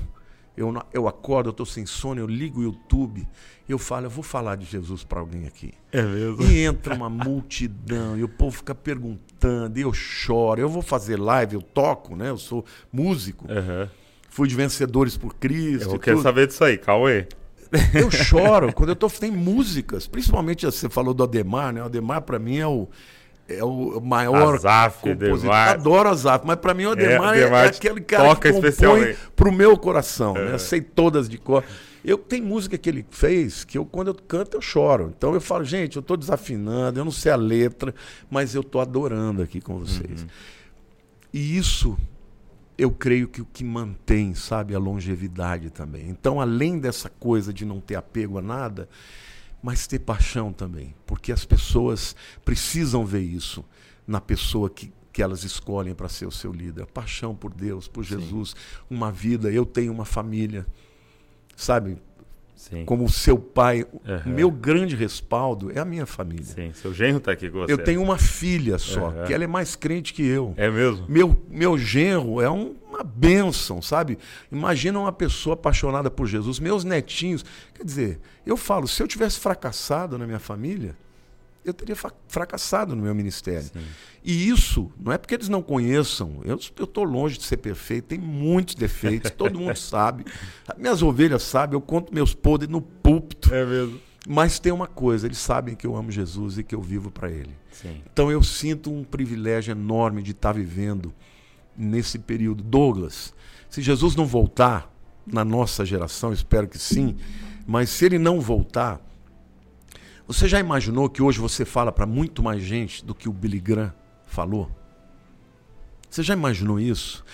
eu, 0.58 0.74
eu 0.92 1.08
acordo, 1.08 1.48
eu 1.48 1.52
estou 1.52 1.66
sem 1.66 1.86
sono, 1.86 2.20
eu 2.20 2.26
ligo 2.26 2.60
o 2.60 2.62
YouTube, 2.62 3.26
eu 3.68 3.78
falo, 3.78 4.06
eu 4.06 4.10
vou 4.10 4.24
falar 4.24 4.56
de 4.56 4.64
Jesus 4.64 5.04
para 5.04 5.20
alguém 5.20 5.46
aqui. 5.46 5.72
É 5.92 6.02
mesmo? 6.02 6.42
E 6.42 6.64
entra 6.64 6.94
uma 6.94 7.08
multidão, 7.08 8.16
e 8.16 8.24
o 8.24 8.28
povo 8.28 8.56
fica 8.56 8.74
perguntando, 8.74 9.78
e 9.78 9.82
eu 9.82 9.92
choro. 9.92 10.60
Eu 10.60 10.68
vou 10.68 10.82
fazer 10.82 11.18
live, 11.18 11.54
eu 11.54 11.62
toco, 11.62 12.16
né? 12.16 12.30
Eu 12.30 12.38
sou 12.38 12.64
músico. 12.92 13.46
Uhum 13.46 13.88
fui 14.38 14.46
de 14.46 14.54
vencedores 14.54 15.16
por 15.16 15.34
Cristo. 15.34 15.94
Eu 15.94 15.98
quero 15.98 16.22
saber 16.22 16.46
disso 16.46 16.62
aí, 16.62 16.78
Cauê. 16.78 17.26
Eu 17.92 18.08
choro 18.10 18.72
quando 18.72 18.90
eu 18.90 18.96
tô 18.96 19.10
tem 19.10 19.30
músicas, 19.30 20.06
principalmente 20.06 20.64
você 20.64 20.88
falou 20.88 21.12
do 21.12 21.22
Ademar, 21.22 21.70
né? 21.70 21.82
O 21.82 21.84
Ademar 21.84 22.22
para 22.22 22.38
mim 22.38 22.56
é 22.56 22.66
o 22.66 22.88
é 23.48 23.64
o 23.64 24.00
maior 24.00 24.56
Azaf, 24.56 25.00
compositor. 25.00 25.38
Ademar. 25.38 25.68
Adoro 25.70 26.08
Azaf, 26.10 26.46
mas 26.46 26.56
para 26.56 26.74
mim 26.74 26.84
o 26.84 26.90
Ademar 26.90 27.34
é, 27.34 27.44
Ademar 27.44 27.64
é, 27.64 27.68
aquele 27.68 28.00
cara 28.02 28.28
toca 28.28 28.52
que 28.52 28.60
compõe 28.60 29.16
pro 29.34 29.50
meu 29.50 29.76
coração, 29.76 30.34
né? 30.34 30.40
é. 30.40 30.50
né? 30.52 30.58
Sei 30.58 30.80
todas 30.82 31.28
de 31.28 31.38
cor. 31.38 31.64
Eu 32.04 32.18
tem 32.18 32.40
música 32.40 32.78
que 32.78 32.88
ele 32.88 33.04
fez 33.10 33.64
que 33.64 33.76
eu 33.76 33.84
quando 33.84 34.08
eu 34.08 34.14
canto 34.14 34.56
eu 34.56 34.60
choro. 34.60 35.12
Então 35.16 35.34
eu 35.34 35.40
falo, 35.40 35.64
gente, 35.64 35.96
eu 35.96 36.02
tô 36.02 36.16
desafinando, 36.16 37.00
eu 37.00 37.04
não 37.04 37.12
sei 37.12 37.32
a 37.32 37.36
letra, 37.36 37.94
mas 38.30 38.54
eu 38.54 38.62
tô 38.62 38.80
adorando 38.80 39.42
aqui 39.42 39.60
com 39.60 39.78
vocês. 39.78 40.22
Uhum. 40.22 40.28
E 41.32 41.56
isso 41.56 41.98
eu 42.76 42.90
creio 42.90 43.26
que 43.26 43.42
o 43.42 43.44
que 43.44 43.64
mantém, 43.64 44.34
sabe, 44.34 44.74
a 44.74 44.78
longevidade 44.78 45.68
também. 45.70 46.08
Então, 46.08 46.40
além 46.40 46.78
dessa 46.78 47.08
coisa 47.08 47.52
de 47.52 47.64
não 47.64 47.80
ter 47.80 47.96
apego 47.96 48.38
a 48.38 48.42
nada, 48.42 48.88
mas 49.62 49.86
ter 49.86 49.98
paixão 49.98 50.52
também, 50.52 50.94
porque 51.06 51.32
as 51.32 51.44
pessoas 51.44 52.14
precisam 52.44 53.04
ver 53.04 53.22
isso 53.22 53.64
na 54.06 54.20
pessoa 54.20 54.70
que, 54.70 54.92
que 55.12 55.22
elas 55.22 55.44
escolhem 55.44 55.94
para 55.94 56.08
ser 56.08 56.26
o 56.26 56.30
seu 56.30 56.52
líder. 56.52 56.86
Paixão 56.86 57.34
por 57.34 57.52
Deus, 57.52 57.88
por 57.88 58.04
Jesus, 58.04 58.50
Sim. 58.50 58.56
uma 58.88 59.10
vida. 59.10 59.50
Eu 59.50 59.66
tenho 59.66 59.92
uma 59.92 60.04
família, 60.04 60.66
sabe? 61.56 61.98
Sim. 62.58 62.84
como 62.84 63.08
seu 63.08 63.38
pai. 63.38 63.86
Uhum. 64.04 64.32
Meu 64.32 64.50
grande 64.50 64.96
respaldo 64.96 65.70
é 65.70 65.78
a 65.78 65.84
minha 65.84 66.04
família. 66.04 66.44
Sim, 66.44 66.72
seu 66.74 66.92
genro 66.92 67.18
está 67.18 67.30
aqui 67.30 67.48
com 67.48 67.60
você. 67.60 67.72
Eu 67.72 67.78
tenho 67.78 68.02
uma 68.02 68.18
filha 68.18 68.78
só, 68.78 69.10
uhum. 69.10 69.24
que 69.26 69.32
ela 69.32 69.44
é 69.44 69.46
mais 69.46 69.76
crente 69.76 70.12
que 70.12 70.26
eu. 70.26 70.54
É 70.56 70.68
mesmo? 70.68 71.06
Meu, 71.08 71.40
meu 71.48 71.78
genro 71.78 72.40
é 72.40 72.50
um, 72.50 72.74
uma 72.98 73.04
bênção, 73.04 73.80
sabe? 73.80 74.18
Imagina 74.50 74.98
uma 74.98 75.12
pessoa 75.12 75.54
apaixonada 75.54 76.10
por 76.10 76.26
Jesus. 76.26 76.58
Meus 76.58 76.84
netinhos. 76.84 77.44
Quer 77.74 77.84
dizer, 77.84 78.20
eu 78.44 78.56
falo, 78.56 78.88
se 78.88 79.02
eu 79.02 79.06
tivesse 79.06 79.38
fracassado 79.38 80.18
na 80.18 80.26
minha 80.26 80.38
família, 80.40 80.96
eu 81.64 81.72
teria 81.72 81.96
fracassado 82.28 82.96
no 82.96 83.02
meu 83.02 83.14
ministério. 83.14 83.70
Sim. 83.72 83.84
E 84.24 84.48
isso 84.48 84.90
não 84.98 85.12
é 85.12 85.18
porque 85.18 85.34
eles 85.34 85.48
não 85.48 85.62
conheçam. 85.62 86.40
Eu 86.44 86.56
estou 86.56 87.04
longe 87.04 87.38
de 87.38 87.44
ser 87.44 87.58
perfeito, 87.58 88.06
tem 88.06 88.18
muitos 88.18 88.74
defeitos, 88.74 89.30
todo 89.30 89.58
mundo 89.58 89.76
sabe. 89.78 90.24
Minhas 90.76 91.02
ovelhas 91.02 91.42
sabem, 91.42 91.76
eu 91.76 91.80
conto 91.80 92.12
meus 92.12 92.34
podres 92.34 92.70
no 92.70 92.80
púlpito. 92.80 93.54
É 93.54 93.64
mesmo. 93.64 94.00
Mas 94.26 94.58
tem 94.58 94.72
uma 94.72 94.86
coisa, 94.86 95.26
eles 95.26 95.38
sabem 95.38 95.74
que 95.74 95.86
eu 95.86 95.96
amo 95.96 96.10
Jesus 96.10 96.58
e 96.58 96.62
que 96.62 96.74
eu 96.74 96.82
vivo 96.82 97.10
para 97.10 97.30
Ele. 97.30 97.54
Sim. 97.70 98.02
Então 98.12 98.30
eu 98.30 98.42
sinto 98.42 98.92
um 98.92 99.02
privilégio 99.02 99.72
enorme 99.72 100.22
de 100.22 100.32
estar 100.32 100.52
vivendo 100.52 101.14
nesse 101.78 102.18
período. 102.18 102.62
Douglas, 102.62 103.32
se 103.70 103.80
Jesus 103.80 104.16
não 104.16 104.26
voltar 104.26 104.92
na 105.24 105.44
nossa 105.44 105.84
geração, 105.84 106.32
espero 106.32 106.66
que 106.66 106.78
sim, 106.78 107.16
mas 107.66 107.90
se 107.90 108.04
ele 108.04 108.18
não 108.18 108.40
voltar, 108.40 109.00
você 110.26 110.48
já 110.48 110.58
imaginou 110.58 111.08
que 111.08 111.22
hoje 111.22 111.38
você 111.38 111.64
fala 111.64 111.92
para 111.92 112.06
muito 112.06 112.42
mais 112.42 112.62
gente 112.62 113.04
do 113.04 113.14
que 113.14 113.28
o 113.28 113.32
Billy 113.32 113.60
Graham 113.60 113.94
falou? 114.26 114.70
Você 116.10 116.22
já 116.22 116.34
imaginou 116.34 116.80
isso? 116.80 117.24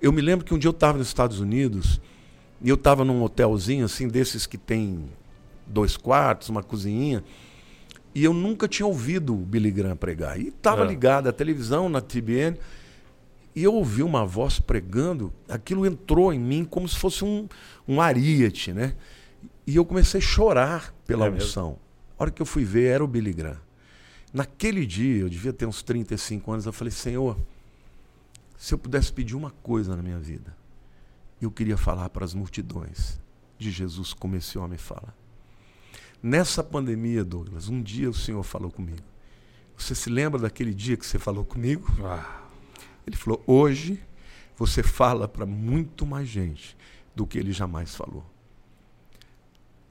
Eu 0.00 0.12
me 0.12 0.20
lembro 0.20 0.44
que 0.44 0.54
um 0.54 0.58
dia 0.58 0.68
eu 0.68 0.72
estava 0.72 0.98
nos 0.98 1.08
Estados 1.08 1.40
Unidos 1.40 2.00
e 2.62 2.68
eu 2.68 2.74
estava 2.74 3.04
num 3.04 3.22
hotelzinho 3.22 3.84
assim, 3.84 4.08
desses 4.08 4.46
que 4.46 4.56
tem 4.56 5.06
dois 5.66 5.96
quartos, 5.96 6.48
uma 6.48 6.62
cozinhinha, 6.62 7.22
e 8.14 8.24
eu 8.24 8.32
nunca 8.32 8.66
tinha 8.66 8.86
ouvido 8.86 9.34
o 9.34 9.44
Billy 9.44 9.70
Graham 9.70 9.96
pregar. 9.96 10.40
E 10.40 10.48
estava 10.48 10.84
é. 10.84 10.86
ligado 10.86 11.28
à 11.28 11.32
televisão, 11.32 11.88
na 11.88 12.00
TBN, 12.00 12.56
e 13.58 13.64
eu 13.64 13.74
ouvi 13.74 14.04
uma 14.04 14.24
voz 14.24 14.60
pregando, 14.60 15.32
aquilo 15.48 15.84
entrou 15.84 16.32
em 16.32 16.38
mim 16.38 16.64
como 16.64 16.88
se 16.88 16.96
fosse 16.96 17.24
um, 17.24 17.48
um 17.88 18.00
ariete, 18.00 18.72
né? 18.72 18.94
E 19.66 19.74
eu 19.74 19.84
comecei 19.84 20.20
a 20.20 20.22
chorar 20.22 20.94
pela 21.04 21.26
é 21.26 21.30
unção. 21.30 21.70
Mesmo? 21.70 21.80
A 22.16 22.22
hora 22.22 22.30
que 22.30 22.40
eu 22.40 22.46
fui 22.46 22.64
ver, 22.64 22.84
era 22.84 23.02
o 23.02 23.08
Billy 23.08 23.32
Graham. 23.32 23.60
Naquele 24.32 24.86
dia, 24.86 25.22
eu 25.22 25.28
devia 25.28 25.52
ter 25.52 25.66
uns 25.66 25.82
35 25.82 26.52
anos, 26.52 26.66
eu 26.66 26.72
falei, 26.72 26.92
Senhor, 26.92 27.36
Se 28.56 28.74
eu 28.74 28.78
pudesse 28.78 29.12
pedir 29.12 29.34
uma 29.34 29.50
coisa 29.50 29.96
na 29.96 30.02
minha 30.02 30.20
vida, 30.20 30.56
eu 31.42 31.50
queria 31.50 31.76
falar 31.76 32.08
para 32.10 32.24
as 32.24 32.34
multidões 32.34 33.20
de 33.58 33.72
Jesus 33.72 34.12
como 34.12 34.36
esse 34.36 34.56
homem 34.56 34.78
fala. 34.78 35.12
Nessa 36.22 36.62
pandemia, 36.62 37.24
Douglas, 37.24 37.68
um 37.68 37.82
dia 37.82 38.08
o 38.08 38.14
Senhor 38.14 38.42
falou 38.44 38.70
comigo. 38.70 39.02
Você 39.76 39.96
se 39.96 40.08
lembra 40.10 40.40
daquele 40.40 40.72
dia 40.72 40.96
que 40.96 41.06
você 41.06 41.18
falou 41.18 41.44
comigo? 41.44 41.88
Ah, 42.04 42.47
Ele 43.08 43.16
falou: 43.16 43.42
hoje 43.46 44.00
você 44.56 44.82
fala 44.82 45.26
para 45.26 45.46
muito 45.46 46.04
mais 46.04 46.28
gente 46.28 46.76
do 47.14 47.26
que 47.26 47.38
ele 47.38 47.52
jamais 47.52 47.94
falou. 47.94 48.24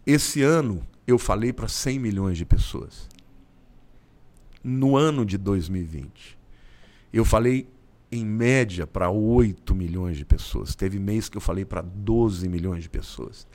Esse 0.05 0.41
ano 0.41 0.85
eu 1.05 1.17
falei 1.17 1.51
para 1.51 1.67
100 1.67 1.99
milhões 1.99 2.37
de 2.37 2.45
pessoas. 2.45 3.09
No 4.63 4.97
ano 4.97 5.25
de 5.25 5.37
2020, 5.37 6.37
eu 7.11 7.23
falei 7.23 7.67
em 8.11 8.25
média 8.25 8.85
para 8.85 9.09
8 9.09 9.73
milhões 9.73 10.17
de 10.17 10.25
pessoas. 10.25 10.75
Teve 10.75 10.99
mês 10.99 11.29
que 11.29 11.37
eu 11.37 11.41
falei 11.41 11.65
para 11.65 11.81
12 11.81 12.47
milhões 12.47 12.83
de 12.83 12.89
pessoas. 12.89 13.47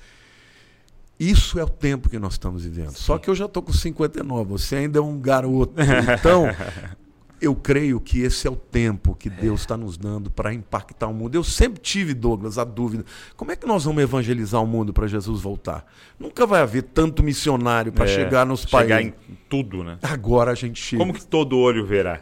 Isso 1.18 1.58
é 1.58 1.64
o 1.64 1.68
tempo 1.68 2.08
que 2.08 2.18
nós 2.18 2.34
estamos 2.34 2.64
vivendo. 2.64 2.92
Só 2.92 3.18
que 3.18 3.30
eu 3.30 3.34
já 3.34 3.44
estou 3.44 3.62
com 3.62 3.72
59, 3.72 4.48
você 4.48 4.76
ainda 4.76 4.98
é 4.98 5.02
um 5.02 5.20
garoto. 5.20 5.74
Então, 6.18 6.46
eu 7.42 7.56
creio 7.56 8.00
que 8.00 8.20
esse 8.20 8.46
é 8.46 8.50
o 8.50 8.54
tempo 8.54 9.16
que 9.16 9.28
Deus 9.28 9.60
está 9.60 9.76
nos 9.76 9.96
dando 9.96 10.30
para 10.30 10.54
impactar 10.54 11.08
o 11.08 11.14
mundo. 11.14 11.34
Eu 11.34 11.42
sempre 11.42 11.80
tive, 11.80 12.14
Douglas, 12.14 12.56
a 12.56 12.64
dúvida: 12.64 13.04
como 13.36 13.50
é 13.50 13.56
que 13.56 13.66
nós 13.66 13.84
vamos 13.84 14.02
evangelizar 14.02 14.62
o 14.62 14.66
mundo 14.66 14.92
para 14.92 15.08
Jesus 15.08 15.42
voltar? 15.42 15.84
Nunca 16.18 16.46
vai 16.46 16.62
haver 16.62 16.82
tanto 16.82 17.22
missionário 17.22 17.92
para 17.92 18.04
é, 18.04 18.08
chegar 18.08 18.46
nos 18.46 18.62
chegar 18.62 18.96
países. 18.96 19.12
em 19.28 19.38
tudo, 19.48 19.82
né? 19.82 19.98
Agora 20.02 20.52
a 20.52 20.54
gente 20.54 20.80
chega. 20.80 21.02
Como 21.02 21.12
que 21.12 21.26
todo 21.26 21.58
olho 21.58 21.84
verá? 21.84 22.20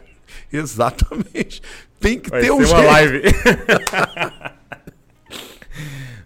Exatamente. 0.51 1.61
Tem 1.99 2.19
que 2.19 2.29
Vai 2.29 2.41
ter 2.41 2.51
um 2.51 2.57
uma 2.57 2.65
jeito. 2.65 2.83
live. 2.83 3.21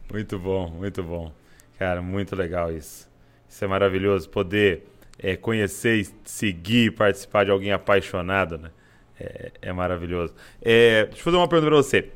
muito 0.09 0.39
bom, 0.39 0.69
muito 0.69 1.03
bom. 1.03 1.33
Cara, 1.77 2.01
muito 2.01 2.35
legal 2.35 2.71
isso. 2.71 3.09
Isso 3.49 3.65
é 3.65 3.67
maravilhoso. 3.67 4.29
Poder 4.29 4.87
é, 5.19 5.35
conhecer, 5.35 5.99
e 5.99 6.07
seguir, 6.23 6.91
participar 6.91 7.43
de 7.43 7.51
alguém 7.51 7.71
apaixonado, 7.71 8.57
né? 8.57 8.71
É, 9.19 9.51
é 9.61 9.73
maravilhoso. 9.73 10.33
É, 10.61 11.05
deixa 11.05 11.19
eu 11.21 11.23
fazer 11.23 11.37
uma 11.37 11.47
pergunta 11.47 11.69
pra 11.71 11.77
você. 11.77 12.09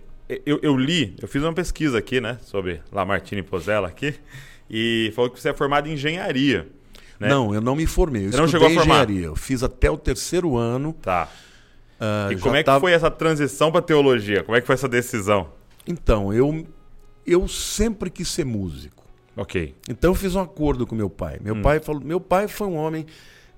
Eu, 0.45 0.59
eu 0.61 0.77
li, 0.77 1.15
eu 1.21 1.27
fiz 1.27 1.41
uma 1.41 1.53
pesquisa 1.53 1.97
aqui, 1.97 2.19
né? 2.21 2.37
Sobre 2.41 2.81
Lamartine 2.91 3.41
Pozella 3.41 3.87
aqui. 3.87 4.13
E 4.69 5.11
falou 5.15 5.31
que 5.31 5.39
você 5.39 5.49
é 5.49 5.53
formado 5.53 5.87
em 5.87 5.93
engenharia. 5.93 6.67
Né? 7.19 7.27
Não, 7.29 7.53
eu 7.53 7.59
não 7.61 7.75
me 7.75 7.85
formei. 7.87 8.27
Eu 8.27 8.31
Você 8.31 8.37
não 8.37 8.47
chegou 8.47 8.67
a 8.67 8.69
formar? 8.69 8.83
engenharia. 9.03 9.25
Eu 9.25 9.35
fiz 9.35 9.63
até 9.63 9.89
o 9.89 9.97
terceiro 9.97 10.55
ano. 10.55 10.93
Tá. 11.01 11.27
ah, 11.99 12.29
E 12.31 12.37
como 12.37 12.55
é 12.55 12.59
que 12.59 12.65
tava- 12.65 12.79
foi 12.79 12.91
essa 12.91 13.09
transição 13.09 13.71
pra 13.71 13.81
teologia? 13.81 14.43
Como 14.43 14.55
é 14.55 14.61
que 14.61 14.67
foi 14.67 14.75
essa 14.75 14.87
decisão? 14.87 15.49
Então, 15.87 16.31
eu, 16.31 16.65
eu 17.25 17.47
sempre 17.47 18.09
quis 18.11 18.27
ser 18.27 18.45
músico. 18.45 19.03
Ok. 19.35 19.73
Então 19.89 20.11
eu 20.11 20.15
fiz 20.15 20.35
um 20.35 20.41
acordo 20.41 20.85
com 20.85 20.93
meu 20.95 21.09
pai. 21.09 21.39
Meu 21.41 21.55
Hum. 21.55 21.61
pai 21.61 21.79
falou, 21.79 22.01
meu 22.03 22.19
pai 22.21 22.47
foi 22.47 22.67
um 22.67 22.75
homem 22.75 23.05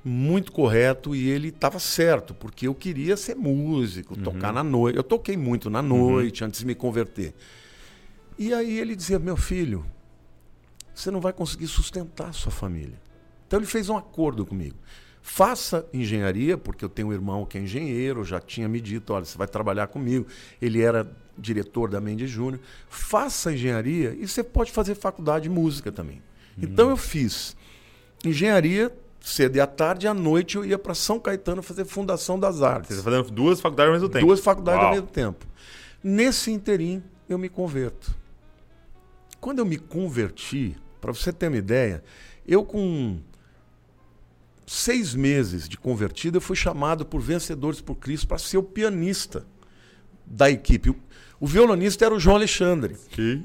muito 0.03 0.51
correto 0.51 1.15
e 1.15 1.29
ele 1.29 1.49
estava 1.49 1.77
certo, 1.79 2.33
porque 2.33 2.67
eu 2.67 2.73
queria 2.73 3.15
ser 3.15 3.35
músico, 3.35 4.15
Uhum. 4.15 4.23
tocar 4.23 4.51
na 4.51 4.63
noite. 4.63 4.97
Eu 4.97 5.03
toquei 5.03 5.37
muito 5.37 5.69
na 5.69 5.81
noite 5.81 6.43
antes 6.43 6.59
de 6.61 6.65
me 6.65 6.73
converter. 6.75 7.33
E 8.37 8.53
aí 8.53 8.79
ele 8.79 8.95
dizia: 8.95 9.19
"Meu 9.19 9.37
filho, 9.37 9.85
você 10.93 11.11
não 11.11 11.21
vai 11.21 11.31
conseguir 11.33 11.67
sustentar 11.67 12.29
a 12.29 12.33
sua 12.33 12.51
família". 12.51 12.99
Então 13.47 13.59
ele 13.59 13.67
fez 13.67 13.89
um 13.89 13.97
acordo 13.97 14.45
comigo. 14.45 14.75
Faça 15.21 15.85
engenharia, 15.93 16.57
porque 16.57 16.83
eu 16.83 16.89
tenho 16.89 17.09
um 17.09 17.13
irmão 17.13 17.45
que 17.45 17.55
é 17.57 17.61
engenheiro, 17.61 18.23
já 18.25 18.39
tinha 18.39 18.67
me 18.67 18.81
dito, 18.81 19.13
olha, 19.13 19.23
você 19.23 19.37
vai 19.37 19.47
trabalhar 19.47 19.85
comigo. 19.87 20.25
Ele 20.59 20.81
era 20.81 21.07
diretor 21.37 21.91
da 21.91 22.01
Mendes 22.01 22.29
Júnior. 22.29 22.59
Faça 22.89 23.53
engenharia 23.53 24.15
e 24.19 24.27
você 24.27 24.43
pode 24.43 24.71
fazer 24.71 24.95
faculdade 24.95 25.43
de 25.43 25.49
música 25.49 25.91
também. 25.91 26.23
Então 26.57 26.89
eu 26.89 26.97
fiz 26.97 27.55
engenharia 28.25 28.91
cedo 29.21 29.55
e 29.55 29.61
à 29.61 29.67
tarde, 29.67 30.05
e 30.05 30.09
à 30.09 30.13
noite 30.13 30.57
eu 30.57 30.65
ia 30.65 30.77
para 30.79 30.93
São 30.95 31.19
Caetano 31.19 31.61
fazer 31.61 31.85
Fundação 31.85 32.39
das 32.39 32.55
Você 32.57 32.65
Artes. 32.65 32.97
está 32.97 33.03
fazendo 33.09 33.29
duas 33.31 33.61
faculdades 33.61 33.87
ao 33.89 33.93
mesmo 33.93 34.09
tempo. 34.09 34.25
Duas 34.25 34.39
faculdades 34.39 34.79
Uau. 34.79 34.87
ao 34.89 34.93
mesmo 34.95 35.07
tempo. 35.07 35.45
Nesse 36.03 36.51
interim, 36.51 37.03
eu 37.29 37.37
me 37.37 37.47
converto. 37.47 38.13
Quando 39.39 39.59
eu 39.59 39.65
me 39.65 39.77
converti, 39.77 40.75
para 40.99 41.13
você 41.13 41.31
ter 41.31 41.47
uma 41.47 41.57
ideia, 41.57 42.03
eu 42.47 42.63
com 42.65 43.19
seis 44.65 45.13
meses 45.13 45.67
de 45.67 45.77
convertido, 45.77 46.37
eu 46.37 46.41
fui 46.41 46.55
chamado 46.55 47.05
por 47.05 47.19
Vencedores 47.21 47.81
por 47.81 47.95
Cristo 47.95 48.27
para 48.27 48.37
ser 48.37 48.57
o 48.57 48.63
pianista 48.63 49.45
da 50.25 50.49
equipe. 50.49 50.95
O, 51.39 51.45
violonista 51.47 52.05
era 52.05 52.13
o 52.15 52.19
João 52.19 52.35
Alexandre. 52.37 52.95
Que- 53.09 53.41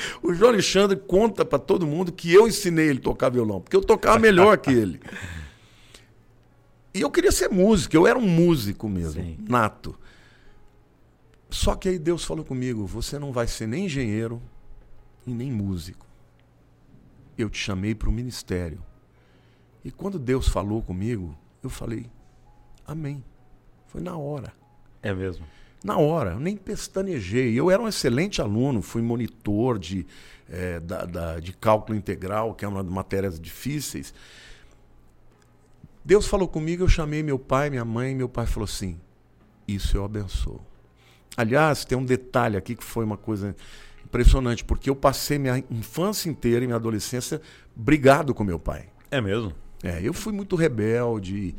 O 0.22 0.32
João 0.32 0.50
Alexandre 0.50 0.96
conta 0.96 1.44
para 1.44 1.58
todo 1.58 1.86
mundo 1.86 2.12
que 2.12 2.32
eu 2.32 2.46
ensinei 2.46 2.88
ele 2.88 2.98
a 2.98 3.02
tocar 3.02 3.30
violão, 3.30 3.60
porque 3.60 3.76
eu 3.76 3.82
tocava 3.82 4.18
melhor 4.18 4.58
que 4.58 4.70
ele. 4.70 5.00
E 6.92 7.00
eu 7.00 7.10
queria 7.10 7.30
ser 7.30 7.48
músico, 7.48 7.94
eu 7.94 8.06
era 8.06 8.18
um 8.18 8.28
músico 8.28 8.88
mesmo, 8.88 9.22
Sim. 9.22 9.38
nato. 9.48 9.96
Só 11.48 11.74
que 11.74 11.88
aí 11.88 11.98
Deus 11.98 12.24
falou 12.24 12.44
comigo: 12.44 12.86
você 12.86 13.18
não 13.18 13.32
vai 13.32 13.46
ser 13.46 13.66
nem 13.66 13.86
engenheiro 13.86 14.40
e 15.26 15.32
nem 15.32 15.50
músico. 15.50 16.06
Eu 17.36 17.48
te 17.48 17.58
chamei 17.58 17.94
para 17.94 18.08
o 18.08 18.12
ministério. 18.12 18.82
E 19.84 19.90
quando 19.90 20.18
Deus 20.18 20.48
falou 20.48 20.82
comigo, 20.82 21.36
eu 21.62 21.70
falei: 21.70 22.06
Amém. 22.86 23.24
Foi 23.86 24.00
na 24.00 24.16
hora. 24.16 24.52
É 25.02 25.12
mesmo. 25.12 25.44
Na 25.82 25.96
hora, 25.96 26.38
nem 26.38 26.56
pestanejei. 26.56 27.58
Eu 27.58 27.70
era 27.70 27.80
um 27.82 27.88
excelente 27.88 28.40
aluno, 28.42 28.82
fui 28.82 29.00
monitor 29.00 29.78
de, 29.78 30.06
eh, 30.48 30.78
da- 30.80 31.04
da- 31.06 31.40
de 31.40 31.52
cálculo 31.54 31.96
integral, 31.96 32.54
que 32.54 32.64
é 32.64 32.68
uma 32.68 32.82
das 32.84 32.92
matérias 32.92 33.40
difíceis. 33.40 34.12
Deus 36.04 36.26
falou 36.26 36.48
comigo, 36.48 36.82
eu 36.84 36.88
chamei 36.88 37.22
meu 37.22 37.38
pai, 37.38 37.70
minha 37.70 37.84
mãe, 37.84 38.12
e 38.12 38.14
meu 38.14 38.28
pai 38.28 38.46
falou 38.46 38.64
assim: 38.64 38.98
Isso 39.68 39.96
eu 39.96 40.04
abençoo. 40.04 40.60
Aliás, 41.36 41.84
tem 41.84 41.96
um 41.96 42.04
detalhe 42.04 42.56
aqui 42.56 42.74
que 42.74 42.82
foi 42.84 43.04
uma 43.04 43.16
coisa 43.16 43.54
impressionante, 44.04 44.64
porque 44.64 44.90
eu 44.90 44.96
passei 44.96 45.38
minha 45.38 45.62
infância 45.70 46.28
inteira 46.28 46.64
e 46.64 46.66
minha 46.66 46.76
adolescência 46.76 47.40
brigado 47.76 48.34
com 48.34 48.42
meu 48.42 48.58
pai. 48.58 48.88
É 49.10 49.20
mesmo. 49.20 49.52
É, 49.82 50.00
eu 50.02 50.12
fui 50.12 50.32
muito 50.32 50.56
rebelde 50.56 51.36
e 51.36 51.54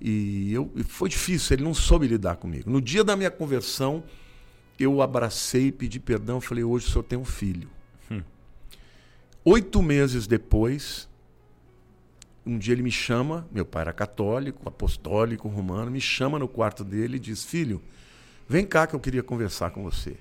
eu, 0.00 0.70
e 0.76 0.82
foi 0.82 1.08
difícil, 1.08 1.54
ele 1.54 1.64
não 1.64 1.74
soube 1.74 2.06
lidar 2.06 2.36
comigo. 2.36 2.70
No 2.70 2.80
dia 2.80 3.02
da 3.02 3.16
minha 3.16 3.30
conversão, 3.30 4.04
eu 4.78 5.00
abracei 5.00 5.68
e 5.68 5.72
pedi 5.72 5.98
perdão. 5.98 6.40
Falei, 6.40 6.64
hoje 6.64 6.86
o 6.86 6.90
senhor 6.90 7.02
tem 7.02 7.18
um 7.18 7.24
filho. 7.24 7.68
Hum. 8.10 8.22
Oito 9.44 9.82
meses 9.82 10.26
depois, 10.26 11.08
um 12.44 12.58
dia 12.58 12.74
ele 12.74 12.82
me 12.82 12.92
chama, 12.92 13.48
meu 13.50 13.64
pai 13.64 13.82
era 13.82 13.92
católico, 13.92 14.68
apostólico, 14.68 15.48
romano, 15.48 15.90
me 15.90 16.00
chama 16.00 16.38
no 16.38 16.46
quarto 16.46 16.84
dele 16.84 17.16
e 17.16 17.20
diz, 17.20 17.44
filho, 17.44 17.82
vem 18.48 18.66
cá 18.66 18.86
que 18.86 18.94
eu 18.94 19.00
queria 19.00 19.22
conversar 19.22 19.70
com 19.70 19.82
você. 19.82 20.16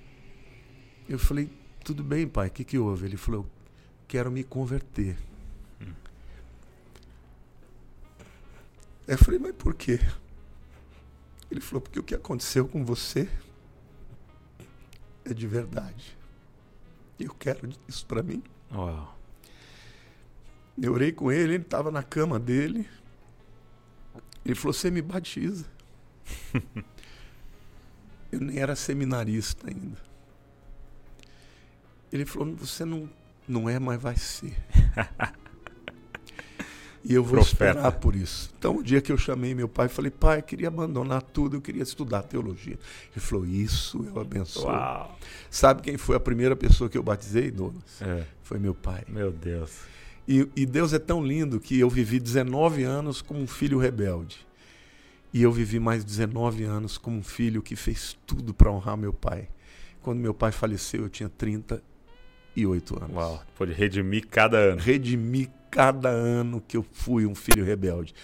Eu 1.08 1.20
falei, 1.20 1.50
tudo 1.84 2.04
bem, 2.04 2.28
pai, 2.28 2.48
o 2.48 2.52
que, 2.52 2.64
que 2.64 2.78
houve? 2.80 3.06
Ele 3.06 3.18
falou, 3.18 3.46
quero 4.08 4.32
me 4.32 4.44
converter. 4.44 5.18
Eu 9.08 9.18
falei, 9.18 9.40
mas 9.40 9.56
por 9.56 9.74
quê? 9.74 10.00
Ele 11.52 11.62
falou, 11.62 11.82
porque 11.82 12.00
o 12.00 12.04
que 12.04 12.16
aconteceu 12.16 12.68
com 12.68 12.84
você 12.84 13.30
é 15.24 15.34
de 15.34 15.46
verdade. 15.46 16.18
Eu 17.20 17.34
quero 17.34 17.70
isso 17.88 18.06
para 18.06 18.24
mim. 18.24 18.44
Uau. 18.72 19.18
Eu 20.82 20.94
orei 20.94 21.12
com 21.12 21.32
ele, 21.32 21.54
ele 21.54 21.64
estava 21.64 21.92
na 21.92 22.04
cama 22.04 22.40
dele. 22.40 22.90
Ele 24.44 24.56
falou, 24.56 24.74
você 24.74 24.92
me 24.92 25.02
batiza. 25.02 25.66
Eu 28.32 28.42
nem 28.42 28.60
era 28.60 28.76
seminarista 28.76 29.70
ainda. 29.70 29.98
Ele 32.12 32.26
falou, 32.26 32.54
você 32.56 32.84
não, 32.84 33.10
não 33.48 33.70
é, 33.70 33.80
mas 33.80 34.02
vai 34.02 34.18
ser. 34.18 34.58
E 37.08 37.14
eu 37.14 37.24
vou 37.24 37.34
Profeta. 37.34 37.66
esperar 37.70 37.92
por 37.92 38.16
isso. 38.16 38.52
Então, 38.58 38.78
o 38.78 38.84
dia 38.84 39.00
que 39.00 39.12
eu 39.12 39.18
chamei 39.18 39.54
meu 39.54 39.70
pai, 39.70 39.88
falei, 39.88 40.10
pai, 40.10 40.40
eu 40.40 40.44
queria 40.44 40.70
abandonar 40.70 41.22
tudo, 41.22 41.56
eu 41.56 41.62
queria 41.62 41.84
estudar 41.84 42.24
teologia. 42.24 42.80
Ele 43.12 43.24
falou, 43.24 43.46
isso 43.46 44.04
eu 44.08 44.20
abençoo. 44.20 44.66
Uau. 44.66 45.16
Sabe 45.52 45.84
quem 45.84 45.98
foi 45.98 46.16
a 46.16 46.20
primeira 46.20 46.56
pessoa 46.56 46.90
que 46.90 46.98
eu 46.98 47.04
batizei, 47.04 47.52
Douglas? 47.52 48.02
É. 48.02 48.26
Foi 48.42 48.58
meu 48.58 48.74
pai. 48.74 49.04
Meu 49.08 49.32
Deus. 49.32 49.72
E, 50.28 50.50
e 50.56 50.66
Deus 50.66 50.94
é 50.94 51.00
tão 51.00 51.24
lindo 51.24 51.60
que 51.60 51.80
eu 51.80 51.92
vivi 51.92 52.20
19 52.20 52.84
anos 52.84 53.22
como 53.22 53.40
um 53.40 53.46
filho 53.48 53.78
rebelde. 53.78 54.46
E 55.32 55.44
eu 55.44 55.52
vivi 55.52 55.80
mais 55.80 56.04
19 56.04 56.64
anos 56.64 56.98
como 56.98 57.18
um 57.18 57.24
filho 57.24 57.62
que 57.62 57.76
fez 57.76 58.18
tudo 58.26 58.52
para 58.52 58.72
honrar 58.72 58.98
meu 58.98 59.14
pai. 59.14 59.48
Quando 60.02 60.18
meu 60.18 60.34
pai 60.34 60.52
faleceu, 60.52 61.04
eu 61.04 61.10
tinha 61.10 61.30
38 61.30 63.04
anos. 63.04 63.16
Uau. 63.16 63.44
Pode 63.56 63.74
redimir 63.74 64.26
cada 64.28 64.58
ano. 64.58 64.82
Redimi 64.82 65.52
cada 65.76 66.08
ano 66.10 66.64
que 66.66 66.78
eu 66.78 66.86
fui 66.94 67.26
um 67.26 67.36
filho 67.36 67.66
rebelde. 67.66 68.16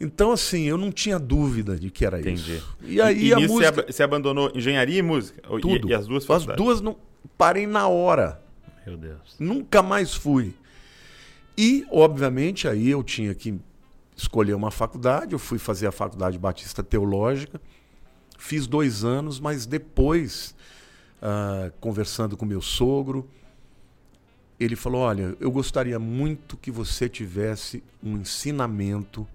Então, 0.00 0.32
assim, 0.32 0.62
eu 0.64 0.78
não 0.78 0.90
tinha 0.90 1.18
dúvida 1.18 1.76
de 1.76 1.90
que 1.90 2.04
era 2.04 2.18
Entendi. 2.18 2.56
isso. 2.56 2.76
E 2.82 3.00
aí 3.00 3.26
e 3.26 3.32
a 3.34 3.36
nisso 3.36 3.52
música... 3.52 3.72
você, 3.74 3.80
ab- 3.80 3.92
você 3.92 4.02
abandonou 4.02 4.50
engenharia 4.54 4.98
e 4.98 5.02
música? 5.02 5.42
Ou- 5.48 5.58
e- 5.58 5.60
Tudo. 5.62 5.90
E, 5.90 5.94
as 5.94 6.06
duas 6.06 6.28
As 6.30 6.46
duas 6.46 6.80
não... 6.80 6.96
Parei 7.36 7.66
na 7.66 7.86
hora. 7.88 8.40
Meu 8.86 8.96
Deus. 8.96 9.36
Nunca 9.38 9.82
mais 9.82 10.14
fui. 10.14 10.54
E, 11.56 11.84
obviamente, 11.90 12.66
aí 12.68 12.88
eu 12.88 13.02
tinha 13.02 13.34
que 13.34 13.60
escolher 14.16 14.54
uma 14.54 14.70
faculdade. 14.70 15.32
Eu 15.34 15.38
fui 15.38 15.58
fazer 15.58 15.88
a 15.88 15.92
Faculdade 15.92 16.38
Batista 16.38 16.82
Teológica. 16.82 17.60
Fiz 18.38 18.66
dois 18.68 19.04
anos, 19.04 19.40
mas 19.40 19.66
depois, 19.66 20.54
ah, 21.20 21.70
conversando 21.80 22.36
com 22.36 22.46
meu 22.46 22.62
sogro, 22.62 23.28
ele 24.64 24.76
falou: 24.76 25.02
Olha, 25.02 25.36
eu 25.40 25.50
gostaria 25.50 25.98
muito 25.98 26.56
que 26.56 26.70
você 26.70 27.08
tivesse 27.08 27.82
um 28.02 28.16
ensinamento 28.16 29.26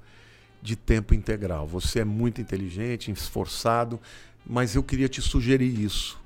de 0.61 0.75
tempo 0.75 1.13
integral. 1.13 1.67
Você 1.67 1.99
é 1.99 2.05
muito 2.05 2.39
inteligente, 2.41 3.11
esforçado, 3.11 3.99
mas 4.45 4.75
eu 4.75 4.83
queria 4.83 5.09
te 5.09 5.21
sugerir 5.21 5.79
isso. 5.79 6.19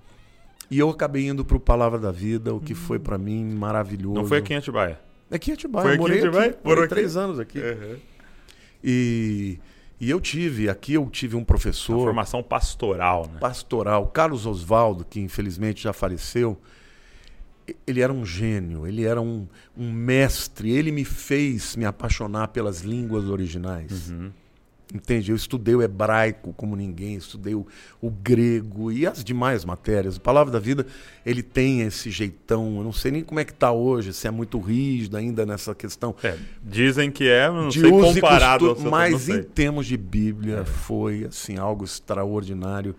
E 0.69 0.77
eu 0.79 0.89
acabei 0.89 1.27
indo 1.27 1.45
para 1.45 1.57
o 1.57 1.59
Palavra 1.59 1.97
da 1.97 2.11
Vida, 2.11 2.53
o 2.53 2.59
que 2.59 2.75
foi 2.75 2.99
para 2.99 3.17
mim 3.17 3.45
maravilhoso. 3.53 4.15
Não 4.15 4.25
foi 4.25 4.39
aqui 4.39 4.53
em 4.53 4.57
Atibaia? 4.57 4.99
Aqui 5.31 5.51
em 5.51 5.53
Atibaia. 5.53 5.83
Foi 5.83 5.91
eu 5.91 5.93
aqui 5.95 5.99
em 5.99 6.01
morei 6.01 6.19
Atibaia? 6.19 6.49
aqui, 6.49 6.57
Morou 6.57 6.69
morei 6.75 6.83
aqui? 6.85 6.93
três 6.95 7.17
anos 7.17 7.39
aqui. 7.39 7.59
Uhum. 7.59 7.97
E, 8.83 9.59
e 9.99 10.09
eu 10.09 10.19
tive, 10.19 10.69
aqui 10.69 10.93
eu 10.93 11.09
tive 11.09 11.35
um 11.35 11.39
Uma 11.39 11.45
professor 11.45 11.99
formação 12.03 12.43
pastoral, 12.43 13.29
né? 13.33 13.39
pastoral, 13.39 14.07
Carlos 14.07 14.45
Oswaldo, 14.45 15.05
que 15.05 15.19
infelizmente 15.19 15.83
já 15.83 15.93
faleceu. 15.93 16.57
Ele 17.85 18.01
era 18.01 18.13
um 18.13 18.25
gênio, 18.25 18.87
ele 18.87 19.03
era 19.03 19.21
um, 19.21 19.45
um 19.77 19.91
mestre, 19.91 20.71
ele 20.71 20.91
me 20.91 21.03
fez 21.03 21.75
me 21.75 21.85
apaixonar 21.85 22.47
pelas 22.49 22.81
línguas 22.81 23.25
originais. 23.25 24.09
Uhum. 24.09 24.31
Entende? 24.93 25.31
Eu 25.31 25.35
estudei 25.35 25.75
o 25.75 25.81
hebraico 25.81 26.53
como 26.53 26.73
ninguém, 26.73 27.15
estudei 27.15 27.53
o, 27.53 27.67
o 28.01 28.09
grego 28.09 28.89
e 28.89 29.05
as 29.05 29.21
demais 29.21 29.65
matérias. 29.65 30.15
A 30.15 30.19
Palavra 30.21 30.49
da 30.53 30.59
Vida, 30.59 30.87
ele 31.25 31.43
tem 31.43 31.81
esse 31.81 32.09
jeitão, 32.09 32.77
eu 32.77 32.83
não 32.85 32.93
sei 32.93 33.11
nem 33.11 33.21
como 33.21 33.37
é 33.37 33.43
que 33.43 33.51
está 33.51 33.69
hoje, 33.69 34.13
se 34.13 34.27
é 34.29 34.31
muito 34.31 34.57
rígido 34.61 35.17
ainda 35.17 35.45
nessa 35.45 35.75
questão. 35.75 36.15
É, 36.23 36.37
dizem 36.63 37.11
que 37.11 37.27
é, 37.27 37.49
não 37.49 37.67
de 37.67 37.81
sei 37.81 37.91
comparado 37.91 38.65
costu- 38.65 38.75
ao 38.77 38.81
seu, 38.83 38.91
mas. 38.91 39.27
É. 39.27 39.35
em 39.39 39.43
termos 39.43 39.85
de 39.87 39.97
Bíblia 39.97 40.63
foi 40.63 41.25
assim 41.25 41.57
algo 41.57 41.83
extraordinário 41.83 42.95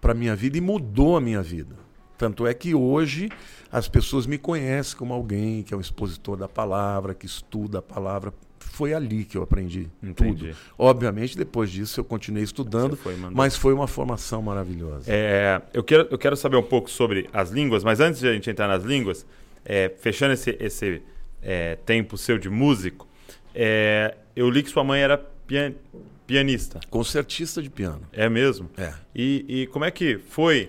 para 0.00 0.14
minha 0.14 0.34
vida 0.34 0.56
e 0.56 0.60
mudou 0.62 1.18
a 1.18 1.20
minha 1.20 1.42
vida. 1.42 1.76
Tanto 2.20 2.46
é 2.46 2.52
que 2.52 2.74
hoje 2.74 3.30
as 3.72 3.88
pessoas 3.88 4.26
me 4.26 4.36
conhecem 4.36 4.94
como 4.94 5.14
alguém 5.14 5.62
que 5.62 5.72
é 5.72 5.76
um 5.76 5.80
expositor 5.80 6.36
da 6.36 6.46
palavra, 6.46 7.14
que 7.14 7.24
estuda 7.24 7.78
a 7.78 7.82
palavra. 7.82 8.30
Foi 8.58 8.92
ali 8.92 9.24
que 9.24 9.38
eu 9.38 9.42
aprendi 9.42 9.88
Entendi. 10.02 10.48
tudo. 10.48 10.56
Obviamente, 10.76 11.34
depois 11.34 11.70
disso 11.70 11.98
eu 11.98 12.04
continuei 12.04 12.44
estudando, 12.44 12.94
foi 12.94 13.16
mas 13.16 13.56
foi 13.56 13.72
uma 13.72 13.86
formação 13.86 14.42
maravilhosa. 14.42 15.04
É, 15.10 15.62
eu, 15.72 15.82
quero, 15.82 16.08
eu 16.10 16.18
quero 16.18 16.36
saber 16.36 16.58
um 16.58 16.62
pouco 16.62 16.90
sobre 16.90 17.26
as 17.32 17.48
línguas, 17.50 17.82
mas 17.82 18.00
antes 18.00 18.20
de 18.20 18.28
a 18.28 18.34
gente 18.34 18.50
entrar 18.50 18.68
nas 18.68 18.84
línguas, 18.84 19.24
é, 19.64 19.88
fechando 19.88 20.34
esse, 20.34 20.54
esse 20.60 21.00
é, 21.40 21.76
tempo 21.86 22.18
seu 22.18 22.36
de 22.36 22.50
músico, 22.50 23.08
é, 23.54 24.14
eu 24.36 24.50
li 24.50 24.62
que 24.62 24.68
sua 24.68 24.84
mãe 24.84 25.00
era 25.00 25.16
pian- 25.16 25.72
pianista. 26.26 26.80
Concertista 26.90 27.62
de 27.62 27.70
piano. 27.70 28.02
É 28.12 28.28
mesmo? 28.28 28.68
É. 28.76 28.92
E, 29.14 29.62
e 29.62 29.66
como 29.68 29.86
é 29.86 29.90
que 29.90 30.18
foi? 30.18 30.68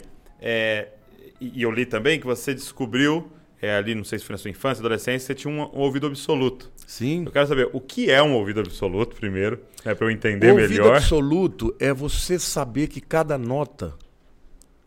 E 1.42 1.62
eu 1.64 1.72
li 1.72 1.86
também 1.86 2.20
que 2.20 2.26
você 2.26 2.54
descobriu, 2.54 3.32
é, 3.62 3.76
ali, 3.76 3.96
não 3.96 4.04
sei 4.04 4.20
se 4.20 4.26
foi 4.26 4.34
na 4.34 4.38
sua 4.38 4.52
infância, 4.52 4.82
adolescência, 4.82 5.28
você 5.28 5.36
tinha 5.36 5.54
um, 5.54 5.60
um 5.62 5.80
ouvido 5.80 6.08
absoluto. 6.08 6.72
Sim. 6.86 7.24
Eu 7.26 7.32
quero 7.32 7.48
saber 7.48 7.70
o 7.74 7.80
que 7.80 8.10
é 8.12 8.22
um 8.22 8.34
ouvido 8.34 8.60
absoluto, 8.60 9.16
primeiro, 9.16 9.60
é, 9.86 9.94
para 9.94 10.06
eu 10.08 10.12
entender 10.12 10.48
O 10.52 10.54
ouvido 10.54 10.70
melhor. 10.70 10.96
absoluto 10.98 11.76
é 11.80 11.94
você 11.94 12.38
saber 12.40 12.88
que 12.88 13.02
cada 13.02 13.38
nota 13.38 13.94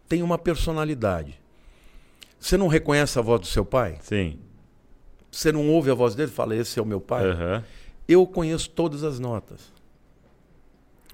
tem 0.09 0.23
uma 0.23 0.39
personalidade. 0.39 1.41
Você 2.39 2.57
não 2.57 2.69
reconhece 2.69 3.19
a 3.19 3.23
voz 3.23 3.41
do 3.41 3.47
seu 3.47 3.65
pai? 3.65 3.99
Sim. 4.03 4.39
Você 5.31 5.51
não 5.51 5.69
ouve 5.71 5.91
a 5.91 5.95
voz 5.95 6.15
dele 6.15 6.31
e 6.31 6.35
fala, 6.35 6.55
esse 6.55 6.79
é 6.79 6.83
o 6.83 6.87
meu 6.87 7.01
pai? 7.01 7.25
Aham. 7.25 7.65
Eu 8.07 8.27
conheço 8.27 8.71
todas 8.71 9.03
as 9.03 9.19
notas. 9.19 9.73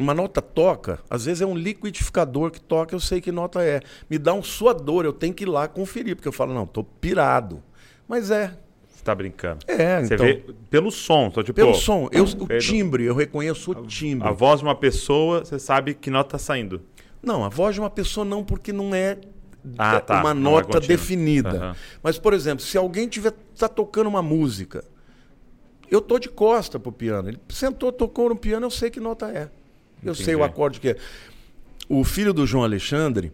Uma 0.00 0.14
nota 0.14 0.40
toca, 0.40 0.98
às 1.10 1.26
vezes 1.26 1.42
é 1.42 1.46
um 1.46 1.54
liquidificador 1.54 2.50
que 2.50 2.58
toca, 2.58 2.94
eu 2.94 3.00
sei 3.00 3.20
que 3.20 3.30
nota 3.30 3.62
é. 3.62 3.82
Me 4.08 4.18
dá 4.18 4.32
um 4.32 4.42
suador, 4.42 5.04
eu 5.04 5.12
tenho 5.12 5.34
que 5.34 5.44
ir 5.44 5.48
lá 5.48 5.68
conferir, 5.68 6.16
porque 6.16 6.26
eu 6.26 6.32
falo, 6.32 6.54
não, 6.54 6.66
tô 6.66 6.82
pirado. 6.82 7.62
Mas 8.08 8.30
é. 8.30 8.56
Você 8.88 9.04
tá 9.04 9.14
brincando. 9.14 9.58
É, 9.68 10.02
Você 10.02 10.14
então. 10.14 10.24
vê 10.26 10.42
pelo 10.70 10.90
som, 10.90 11.28
tô 11.30 11.42
tipo, 11.42 11.54
Pelo 11.54 11.74
som, 11.74 12.08
eu, 12.12 12.24
o 12.24 12.46
pelo- 12.46 12.60
timbre, 12.60 13.04
eu 13.04 13.14
reconheço 13.14 13.72
o 13.72 13.74
timbre. 13.86 14.26
A 14.26 14.32
voz 14.32 14.60
de 14.60 14.66
uma 14.66 14.74
pessoa, 14.74 15.44
você 15.44 15.58
sabe 15.58 15.92
que 15.92 16.08
nota 16.10 16.30
tá 16.30 16.38
saindo. 16.38 16.80
Não, 17.22 17.44
a 17.44 17.50
voz 17.50 17.74
de 17.74 17.80
uma 17.82 17.90
pessoa 17.90 18.24
não, 18.24 18.42
porque 18.42 18.72
não 18.72 18.94
é 18.94 19.18
Ah, 19.76 19.96
é 19.96 20.00
tá, 20.00 20.20
uma 20.22 20.32
não 20.32 20.52
é 20.52 20.54
nota 20.54 20.64
contínua. 20.68 20.88
definida. 20.88 21.50
Aham. 21.50 21.76
Mas, 22.02 22.18
por 22.18 22.32
exemplo, 22.32 22.64
se 22.64 22.78
alguém 22.78 23.06
tiver 23.06 23.34
tá 23.58 23.68
tocando 23.68 24.06
uma 24.06 24.22
música, 24.22 24.82
eu 25.90 26.00
tô 26.00 26.18
de 26.18 26.30
costa 26.30 26.78
pro 26.80 26.90
piano. 26.90 27.28
Ele 27.28 27.38
sentou, 27.50 27.92
tocou 27.92 28.30
no 28.30 28.36
piano, 28.36 28.64
eu 28.64 28.70
sei 28.70 28.88
que 28.90 28.98
nota 29.00 29.28
é. 29.28 29.50
Eu 30.02 30.14
sei 30.14 30.34
o 30.34 30.38
Entendi. 30.38 30.50
acorde 30.50 30.80
que 30.80 30.88
é. 30.90 30.96
O 31.88 32.04
filho 32.04 32.32
do 32.32 32.46
João 32.46 32.64
Alexandre, 32.64 33.32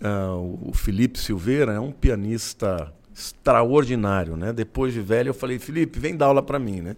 ah, 0.00 0.36
o 0.36 0.72
Felipe 0.72 1.18
Silveira, 1.18 1.72
é 1.72 1.80
um 1.80 1.90
pianista 1.90 2.92
extraordinário, 3.14 4.36
né? 4.36 4.52
Depois 4.52 4.94
de 4.94 5.00
velho, 5.00 5.30
eu 5.30 5.34
falei, 5.34 5.58
Felipe, 5.58 5.98
vem 5.98 6.16
dar 6.16 6.26
aula 6.26 6.42
para 6.42 6.58
mim, 6.58 6.80
né? 6.80 6.96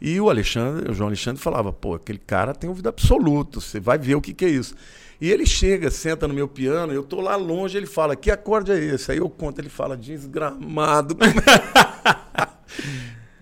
E 0.00 0.18
o 0.20 0.30
Alexandre, 0.30 0.90
o 0.90 0.94
João 0.94 1.08
Alexandre 1.08 1.42
falava, 1.42 1.72
pô, 1.72 1.94
aquele 1.94 2.18
cara 2.18 2.54
tem 2.54 2.70
ouvido 2.70 2.88
absoluto, 2.88 3.60
você 3.60 3.78
vai 3.78 3.98
ver 3.98 4.14
o 4.14 4.20
que, 4.20 4.32
que 4.32 4.44
é 4.44 4.48
isso. 4.48 4.74
E 5.20 5.30
ele 5.30 5.44
chega, 5.44 5.90
senta 5.90 6.26
no 6.26 6.32
meu 6.32 6.48
piano, 6.48 6.94
eu 6.94 7.02
tô 7.02 7.20
lá 7.20 7.36
longe, 7.36 7.76
ele 7.76 7.86
fala, 7.86 8.16
que 8.16 8.30
acorde 8.30 8.72
é 8.72 8.78
esse? 8.78 9.12
Aí 9.12 9.18
eu 9.18 9.28
conto, 9.28 9.58
ele 9.58 9.68
fala, 9.68 9.96
desgramado. 9.96 11.14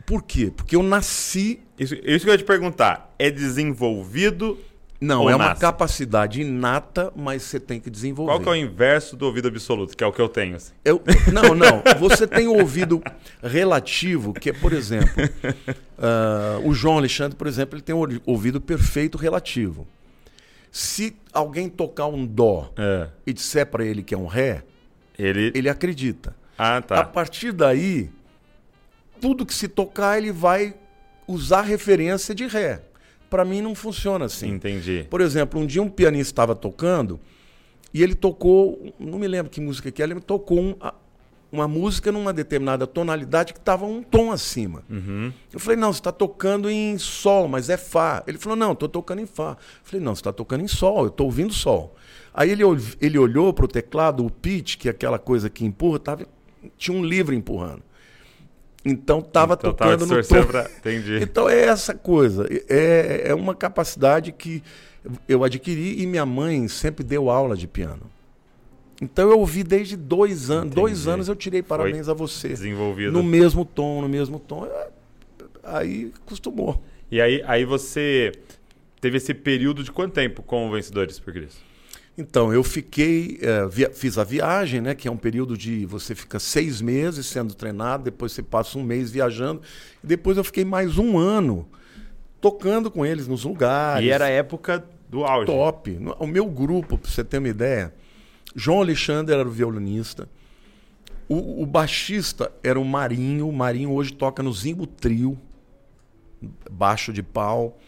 Por 0.04 0.22
quê? 0.22 0.52
Porque 0.54 0.74
eu 0.74 0.82
nasci. 0.82 1.61
Isso, 1.78 1.94
isso 2.02 2.24
que 2.24 2.30
eu 2.30 2.34
ia 2.34 2.38
te 2.38 2.44
perguntar. 2.44 3.14
É 3.18 3.30
desenvolvido? 3.30 4.58
Não, 5.00 5.22
Ou 5.22 5.30
é 5.30 5.37
uma 5.37 5.48
nasce? 5.50 5.61
capacidade 5.61 6.40
inata, 6.40 7.12
mas 7.14 7.42
você 7.44 7.61
tem 7.61 7.78
que 7.78 7.88
desenvolver. 7.88 8.32
Qual 8.32 8.40
que 8.40 8.48
é 8.48 8.52
o 8.52 8.56
inverso 8.56 9.16
do 9.16 9.26
ouvido 9.26 9.46
absoluto? 9.46 9.96
Que 9.96 10.02
é 10.02 10.06
o 10.06 10.12
que 10.12 10.20
eu 10.20 10.28
tenho. 10.28 10.56
assim. 10.56 10.72
Eu- 10.84 11.00
não, 11.32 11.54
não. 11.54 11.82
Você 12.00 12.26
tem 12.26 12.48
o 12.48 12.54
ouvido 12.58 13.00
relativo, 13.40 14.32
que 14.32 14.50
é, 14.50 14.52
por 14.52 14.72
exemplo, 14.72 15.08
ah, 15.98 16.61
o 16.64 16.74
João 16.74 16.98
Alexandre, 16.98 17.37
por 17.37 17.46
exemplo, 17.46 17.76
ele 17.76 17.82
tem 17.82 17.94
o 17.94 18.20
ouvido 18.26 18.61
perfeito 18.61 19.16
relativo. 19.16 19.87
Se 20.70 21.16
alguém 21.32 21.68
tocar 21.68 22.06
um 22.06 22.26
dó 22.26 22.72
É. 22.76 23.08
e 23.26 23.32
disser 23.32 23.66
para 23.66 23.84
ele 23.84 24.02
que 24.02 24.14
é 24.14 24.18
um 24.18 24.26
ré, 24.26 24.64
Ele... 25.18 25.52
ele 25.54 25.68
acredita. 25.68 26.34
Ah, 26.58 26.78
A 26.78 26.82
tá. 26.82 27.04
partir 27.04 27.52
daí, 27.52 28.11
tudo 29.20 29.46
que 29.46 29.54
se 29.54 29.68
tocar, 29.68 30.18
ele 30.18 30.32
vai 30.32 30.74
usar 31.26 31.62
referência 31.62 32.34
de 32.34 32.46
ré. 32.46 32.82
Para 33.30 33.44
mim 33.44 33.60
não 33.60 33.74
funciona 33.74 34.24
assim. 34.24 34.48
Entendi. 34.50 35.06
Por 35.10 35.20
exemplo, 35.20 35.60
um 35.60 35.66
dia 35.66 35.82
um 35.82 35.88
pianista 35.88 36.32
estava 36.32 36.54
tocando 36.54 37.20
e 37.92 38.02
ele 38.02 38.14
tocou, 38.14 38.92
não 38.98 39.18
me 39.18 39.26
lembro 39.28 39.50
que 39.50 39.60
música 39.60 39.90
que 39.90 40.02
era, 40.02 40.12
ele 40.12 40.20
tocou 40.20 40.58
um- 40.60 40.74
uma 41.50 41.66
música 41.66 42.12
numa 42.12 42.32
determinada 42.32 42.86
tonalidade 42.86 43.54
que 43.54 43.58
estava 43.58 43.86
um 43.86 44.02
tom 44.02 44.30
acima. 44.30 44.82
Uhum. 44.90 45.32
Eu 45.52 45.58
falei, 45.58 45.78
não, 45.78 45.92
você 45.92 46.00
está 46.00 46.12
tocando 46.12 46.68
em 46.70 46.98
sol, 46.98 47.48
mas 47.48 47.70
é 47.70 47.76
Fá. 47.78 48.22
Ele 48.26 48.36
falou, 48.38 48.56
não, 48.56 48.72
estou 48.72 48.88
tocando 48.88 49.20
em 49.20 49.26
Fá. 49.26 49.52
Eu 49.52 49.56
falei, 49.82 50.04
não, 50.04 50.14
você 50.14 50.20
está 50.20 50.32
tocando 50.32 50.62
em 50.62 50.68
sol, 50.68 51.04
eu 51.04 51.08
estou 51.08 51.26
ouvindo 51.26 51.52
sol. 51.52 51.94
Aí 52.34 52.50
ele, 52.50 52.62
ele 53.00 53.18
olhou 53.18 53.52
para 53.54 53.64
o 53.64 53.68
teclado, 53.68 54.24
o 54.24 54.30
pitch, 54.30 54.76
que 54.76 54.88
é 54.88 54.90
aquela 54.90 55.18
coisa 55.18 55.48
que 55.48 55.64
empurra, 55.64 55.98
tava, 55.98 56.26
tinha 56.76 56.96
um 56.96 57.02
livro 57.04 57.34
empurrando. 57.34 57.82
Então 58.88 59.18
estava 59.18 59.55
Então, 59.55 59.72
tocando 59.72 60.07
no 60.07 60.22
tom. 60.24 60.44
pra- 60.44 60.70
Entendi. 60.79 61.18
Então 61.22 61.48
é 61.48 61.64
essa 61.66 61.94
coisa. 61.94 62.46
É, 62.68 63.24
é 63.27 63.35
uma 63.35 63.55
capacidade 63.55 64.33
que 64.33 64.62
eu 65.29 65.44
adquiri 65.44 66.01
e 66.03 66.07
minha 66.07 66.24
mãe 66.27 66.66
sempre 66.68 67.05
deu 67.05 67.31
aula 67.31 67.57
de 67.57 67.66
piano. 67.66 68.03
Então 69.01 69.31
eu 69.31 69.38
ouvi 69.38 69.62
desde 69.62 69.96
dois 69.96 70.51
anos. 70.51 70.74
Dois 70.74 70.94
Entendi. 71.01 71.11
anos 71.11 71.29
eu 71.29 71.37
tirei 71.37 71.62
parabéns 71.62 72.09
a 72.09 72.14
você. 72.14 72.48
Desenvolvido. 72.48 73.12
No 73.12 73.22
mesmo 73.22 73.64
tom, 73.64 74.01
no 74.03 74.09
mesmo 74.09 74.38
tom. 74.38 74.66
É, 74.66 74.88
Aí 75.62 76.11
acostumou. 76.24 76.83
E 77.11 77.20
aí, 77.20 77.42
aí 77.46 77.64
você 77.64 78.33
teve 79.03 79.18
esse 79.18 79.35
período 79.35 79.85
de 79.85 79.92
quanto 79.92 80.14
tempo 80.14 80.42
com 80.42 80.66
o 80.66 80.72
Vencedores 80.72 81.18
por 81.20 81.33
Cristo? 81.33 81.61
Então, 82.20 82.52
eu 82.52 82.64
fiquei, 82.64 83.38
eh, 83.40 83.92
fiz 83.92 84.18
a 84.18 84.24
viagem, 84.24 84.81
né? 84.81 84.92
Que 84.92 85.07
é 85.07 85.11
um 85.11 85.16
período 85.16 85.57
de 85.57 85.87
você 85.87 86.16
fica 86.16 86.40
seis 86.40 86.81
meses 86.81 87.26
sendo 87.26 87.54
treinado, 87.54 88.02
depois 88.02 88.33
você 88.33 88.42
passa 88.42 88.76
um 88.76 88.83
mês 88.83 89.09
viajando, 89.09 89.62
e 90.02 90.07
depois 90.07 90.37
eu 90.37 90.42
fiquei 90.42 90.64
mais 90.64 90.98
um 90.98 91.16
ano 91.16 91.68
tocando 92.40 92.90
com 92.90 93.07
eles 93.07 93.28
nos 93.28 93.44
lugares. 93.44 94.04
E 94.04 94.11
era 94.11 94.24
a 94.24 94.28
época 94.28 94.85
do 95.09 95.24
auge. 95.24 95.46
top. 95.46 95.96
O 96.18 96.26
meu 96.26 96.46
grupo, 96.46 96.98
para 96.98 97.09
você 97.09 97.22
ter 97.22 97.38
uma 97.38 97.48
ideia, 97.48 97.94
João 98.52 98.81
Alexandre 98.81 99.33
era 99.33 99.46
o 99.46 99.52
violinista, 99.52 100.28
o, 101.28 101.62
o 101.62 101.66
baixista 101.66 102.50
era 102.64 102.81
o 102.81 102.85
Marinho, 102.85 103.48
o 103.48 103.52
Marinho 103.52 103.92
hoje 103.92 104.12
toca 104.12 104.42
no 104.42 104.52
Zimbo 104.52 104.88
Trio, 104.88 105.38
baixo 106.68 107.12
de 107.12 107.22
pau. 107.22 107.78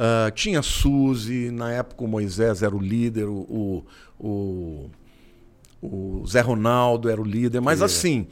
Uh, 0.00 0.30
tinha 0.30 0.62
Suzy, 0.62 1.50
na 1.50 1.70
época 1.72 2.04
o 2.04 2.08
Moisés 2.08 2.62
era 2.62 2.74
o 2.74 2.78
líder, 2.78 3.26
o, 3.28 3.84
o, 4.18 4.90
o, 5.82 6.24
Zé 6.26 6.40
Ronaldo 6.40 7.10
era 7.10 7.20
o 7.20 7.24
líder, 7.24 7.60
mas 7.60 7.82
assim, 7.82 8.26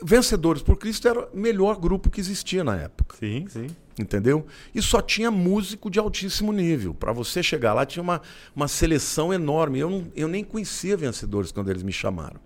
Vencedores 0.00 0.62
por 0.62 0.78
Cristo 0.78 1.08
era 1.08 1.28
o 1.28 1.36
melhor 1.36 1.76
grupo 1.76 2.08
que 2.08 2.20
existia 2.20 2.62
na 2.62 2.76
época. 2.76 3.16
Sim, 3.18 3.46
sim. 3.48 3.66
Entendeu? 3.98 4.46
E 4.72 4.80
só 4.80 5.02
tinha 5.02 5.28
músico 5.28 5.90
de 5.90 5.98
altíssimo 5.98 6.52
nível. 6.52 6.94
Para 6.94 7.12
você 7.12 7.42
chegar 7.42 7.74
lá, 7.74 7.84
tinha 7.84 8.02
uma, 8.02 8.22
uma 8.54 8.68
seleção 8.68 9.34
enorme. 9.34 9.80
Eu, 9.80 9.90
não, 9.90 10.06
eu 10.14 10.28
nem 10.28 10.44
conhecia 10.44 10.96
Vencedores 10.96 11.50
quando 11.50 11.68
eles 11.68 11.82
me 11.82 11.92
chamaram. 11.92 12.40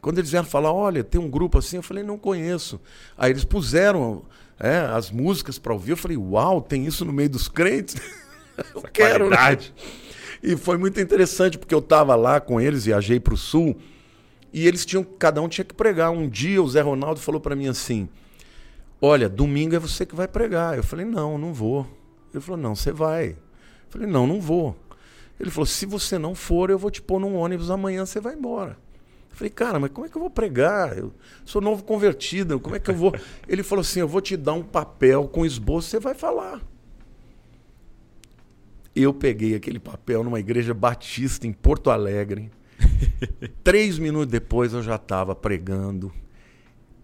Quando 0.00 0.18
eles 0.18 0.30
vieram 0.30 0.46
falar, 0.46 0.72
olha, 0.72 1.04
tem 1.04 1.20
um 1.20 1.30
grupo 1.30 1.56
assim, 1.56 1.76
eu 1.76 1.82
falei, 1.82 2.02
não 2.02 2.18
conheço. 2.18 2.80
Aí 3.16 3.30
eles 3.30 3.44
puseram 3.44 4.24
é, 4.60 4.78
as 4.78 5.10
músicas 5.10 5.58
para 5.58 5.72
ouvir, 5.72 5.92
eu 5.92 5.96
falei, 5.96 6.18
uau, 6.18 6.60
tem 6.60 6.84
isso 6.84 7.04
no 7.04 7.12
meio 7.12 7.30
dos 7.30 7.48
crentes? 7.48 7.96
eu 8.58 8.80
Essa 8.80 8.88
quero. 8.88 9.30
Né? 9.30 9.36
qualidade. 9.36 9.74
E 10.42 10.56
foi 10.56 10.76
muito 10.76 11.00
interessante, 11.00 11.58
porque 11.58 11.74
eu 11.74 11.80
estava 11.80 12.14
lá 12.14 12.40
com 12.40 12.60
eles, 12.60 12.84
viajei 12.84 13.18
para 13.18 13.34
o 13.34 13.38
sul, 13.38 13.76
e 14.52 14.66
eles 14.66 14.84
tinham, 14.84 15.02
cada 15.02 15.40
um 15.40 15.48
tinha 15.48 15.64
que 15.64 15.74
pregar. 15.74 16.10
Um 16.10 16.28
dia 16.28 16.62
o 16.62 16.68
Zé 16.68 16.80
Ronaldo 16.80 17.20
falou 17.20 17.40
para 17.40 17.56
mim 17.56 17.68
assim: 17.68 18.08
Olha, 19.00 19.28
domingo 19.28 19.74
é 19.74 19.78
você 19.78 20.04
que 20.04 20.14
vai 20.14 20.26
pregar. 20.26 20.76
Eu 20.76 20.82
falei: 20.82 21.06
Não, 21.06 21.38
não 21.38 21.54
vou. 21.54 21.86
Ele 22.32 22.42
falou: 22.42 22.60
Não, 22.60 22.74
você 22.74 22.90
vai. 22.90 23.30
Eu 23.30 23.36
falei: 23.88 24.06
Não, 24.08 24.26
não 24.26 24.40
vou. 24.40 24.76
Ele 25.38 25.50
falou: 25.50 25.66
Se 25.66 25.86
você 25.86 26.18
não 26.18 26.34
for, 26.34 26.68
eu 26.68 26.78
vou 26.78 26.90
te 26.90 27.00
pôr 27.00 27.20
num 27.20 27.36
ônibus 27.36 27.70
amanhã, 27.70 28.04
você 28.04 28.20
vai 28.20 28.34
embora. 28.34 28.76
Eu 29.30 29.36
falei: 29.36 29.50
Cara, 29.50 29.78
mas 29.78 29.90
como 29.90 30.06
é 30.06 30.08
que 30.08 30.16
eu 30.16 30.20
vou 30.20 30.30
pregar? 30.30 30.96
Eu 30.96 31.12
sou 31.44 31.60
novo 31.60 31.82
convertido, 31.82 32.58
como 32.60 32.76
é 32.76 32.78
que 32.78 32.90
eu 32.90 32.94
vou? 32.94 33.14
Ele 33.48 33.62
falou 33.62 33.80
assim: 33.82 34.00
Eu 34.00 34.08
vou 34.08 34.20
te 34.20 34.36
dar 34.36 34.52
um 34.54 34.62
papel 34.62 35.28
com 35.28 35.46
esboço, 35.46 35.88
você 35.88 36.00
vai 36.00 36.14
falar. 36.14 36.60
Eu 38.94 39.14
peguei 39.14 39.54
aquele 39.54 39.78
papel 39.78 40.24
numa 40.24 40.40
igreja 40.40 40.74
batista 40.74 41.46
em 41.46 41.52
Porto 41.52 41.90
Alegre. 41.90 42.50
Três 43.62 43.98
minutos 43.98 44.26
depois 44.30 44.72
eu 44.72 44.82
já 44.82 44.96
estava 44.96 45.34
pregando. 45.34 46.12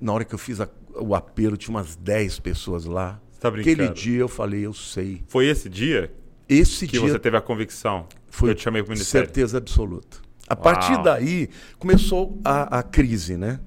Na 0.00 0.12
hora 0.12 0.24
que 0.24 0.34
eu 0.34 0.38
fiz 0.38 0.60
a, 0.60 0.68
o 0.94 1.14
apelo, 1.14 1.56
tinha 1.56 1.74
umas 1.74 1.94
dez 1.96 2.38
pessoas 2.38 2.84
lá. 2.84 3.20
Você 3.30 3.40
tá 3.40 3.50
brincando? 3.50 3.82
Aquele 3.82 3.94
dia 3.94 4.20
eu 4.20 4.28
falei, 4.28 4.66
eu 4.66 4.74
sei. 4.74 5.22
Foi 5.28 5.46
esse 5.46 5.68
dia 5.68 6.12
Esse 6.48 6.86
que 6.86 6.98
dia 6.98 7.00
você 7.00 7.18
teve 7.18 7.36
a 7.36 7.40
convicção? 7.40 8.06
foi 8.28 8.50
eu 8.50 8.54
te 8.54 8.62
chamei 8.62 8.82
pro 8.82 8.92
ministério. 8.92 9.26
certeza 9.26 9.56
absoluta. 9.58 10.18
A 10.48 10.54
partir 10.56 11.02
daí 11.02 11.48
começou 11.78 12.38
a, 12.44 12.78
a 12.78 12.82
crise, 12.82 13.36
né? 13.36 13.60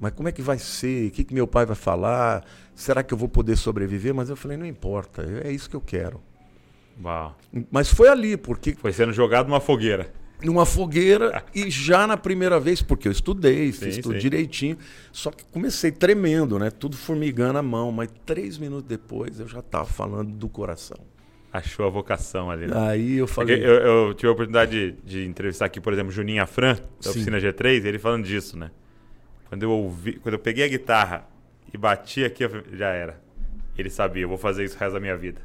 Mas 0.00 0.12
como 0.12 0.28
é 0.28 0.32
que 0.32 0.42
vai 0.42 0.58
ser? 0.58 1.08
O 1.08 1.10
que, 1.10 1.24
que 1.24 1.34
meu 1.34 1.46
pai 1.46 1.64
vai 1.66 1.76
falar? 1.76 2.44
Será 2.74 3.02
que 3.02 3.12
eu 3.14 3.18
vou 3.18 3.28
poder 3.28 3.56
sobreviver? 3.56 4.14
Mas 4.14 4.28
eu 4.28 4.36
falei, 4.36 4.56
não 4.56 4.66
importa, 4.66 5.22
é 5.44 5.50
isso 5.50 5.68
que 5.70 5.76
eu 5.76 5.80
quero. 5.80 6.20
Uau. 7.02 7.36
Mas 7.70 7.88
foi 7.90 8.08
ali, 8.08 8.36
porque 8.36 8.74
Foi 8.74 8.92
sendo 8.92 9.12
jogado 9.12 9.48
numa 9.48 9.60
fogueira. 9.60 10.12
numa 10.42 10.66
fogueira 10.66 11.42
e 11.54 11.70
já 11.70 12.06
na 12.06 12.16
primeira 12.16 12.60
vez, 12.60 12.82
porque 12.82 13.08
eu 13.08 13.12
estudei, 13.12 13.72
fiz 13.72 13.96
Sim, 13.96 14.00
tudo 14.02 14.14
sim. 14.14 14.20
direitinho, 14.20 14.76
só 15.12 15.30
que 15.30 15.44
comecei 15.46 15.90
tremendo, 15.90 16.58
né? 16.58 16.70
Tudo 16.70 16.96
formigando 16.96 17.58
a 17.58 17.62
mão, 17.62 17.90
mas 17.92 18.08
três 18.24 18.58
minutos 18.58 18.86
depois 18.88 19.40
eu 19.40 19.48
já 19.48 19.60
estava 19.60 19.86
falando 19.86 20.30
do 20.32 20.48
coração. 20.48 20.98
Achou 21.56 21.86
a 21.86 21.90
vocação 21.90 22.50
ali. 22.50 22.66
né? 22.66 22.74
Aí 22.76 23.16
eu 23.16 23.26
Porque 23.26 23.34
falei, 23.34 23.64
eu, 23.64 23.74
eu 24.08 24.14
tive 24.14 24.28
a 24.28 24.32
oportunidade 24.32 24.92
de, 24.92 25.02
de 25.02 25.26
entrevistar 25.26 25.66
aqui, 25.66 25.80
por 25.80 25.92
exemplo, 25.92 26.12
Juninho 26.12 26.42
Afran, 26.42 26.74
da 26.74 26.80
Sim. 27.00 27.10
oficina 27.10 27.38
G3, 27.38 27.84
e 27.84 27.88
ele 27.88 27.98
falando 27.98 28.24
disso, 28.24 28.58
né? 28.58 28.70
Quando 29.48 29.62
eu 29.62 29.70
ouvi, 29.70 30.14
quando 30.14 30.34
eu 30.34 30.38
peguei 30.38 30.64
a 30.64 30.68
guitarra 30.68 31.26
e 31.72 31.78
bati 31.78 32.24
aqui, 32.24 32.44
eu 32.44 32.50
falei, 32.50 32.64
já 32.72 32.88
era. 32.88 33.20
Ele 33.78 33.90
sabia, 33.90 34.22
eu 34.22 34.28
vou 34.28 34.38
fazer 34.38 34.64
isso 34.64 34.76
o 34.76 34.78
resto 34.78 34.94
da 34.94 35.00
minha 35.00 35.16
vida. 35.16 35.40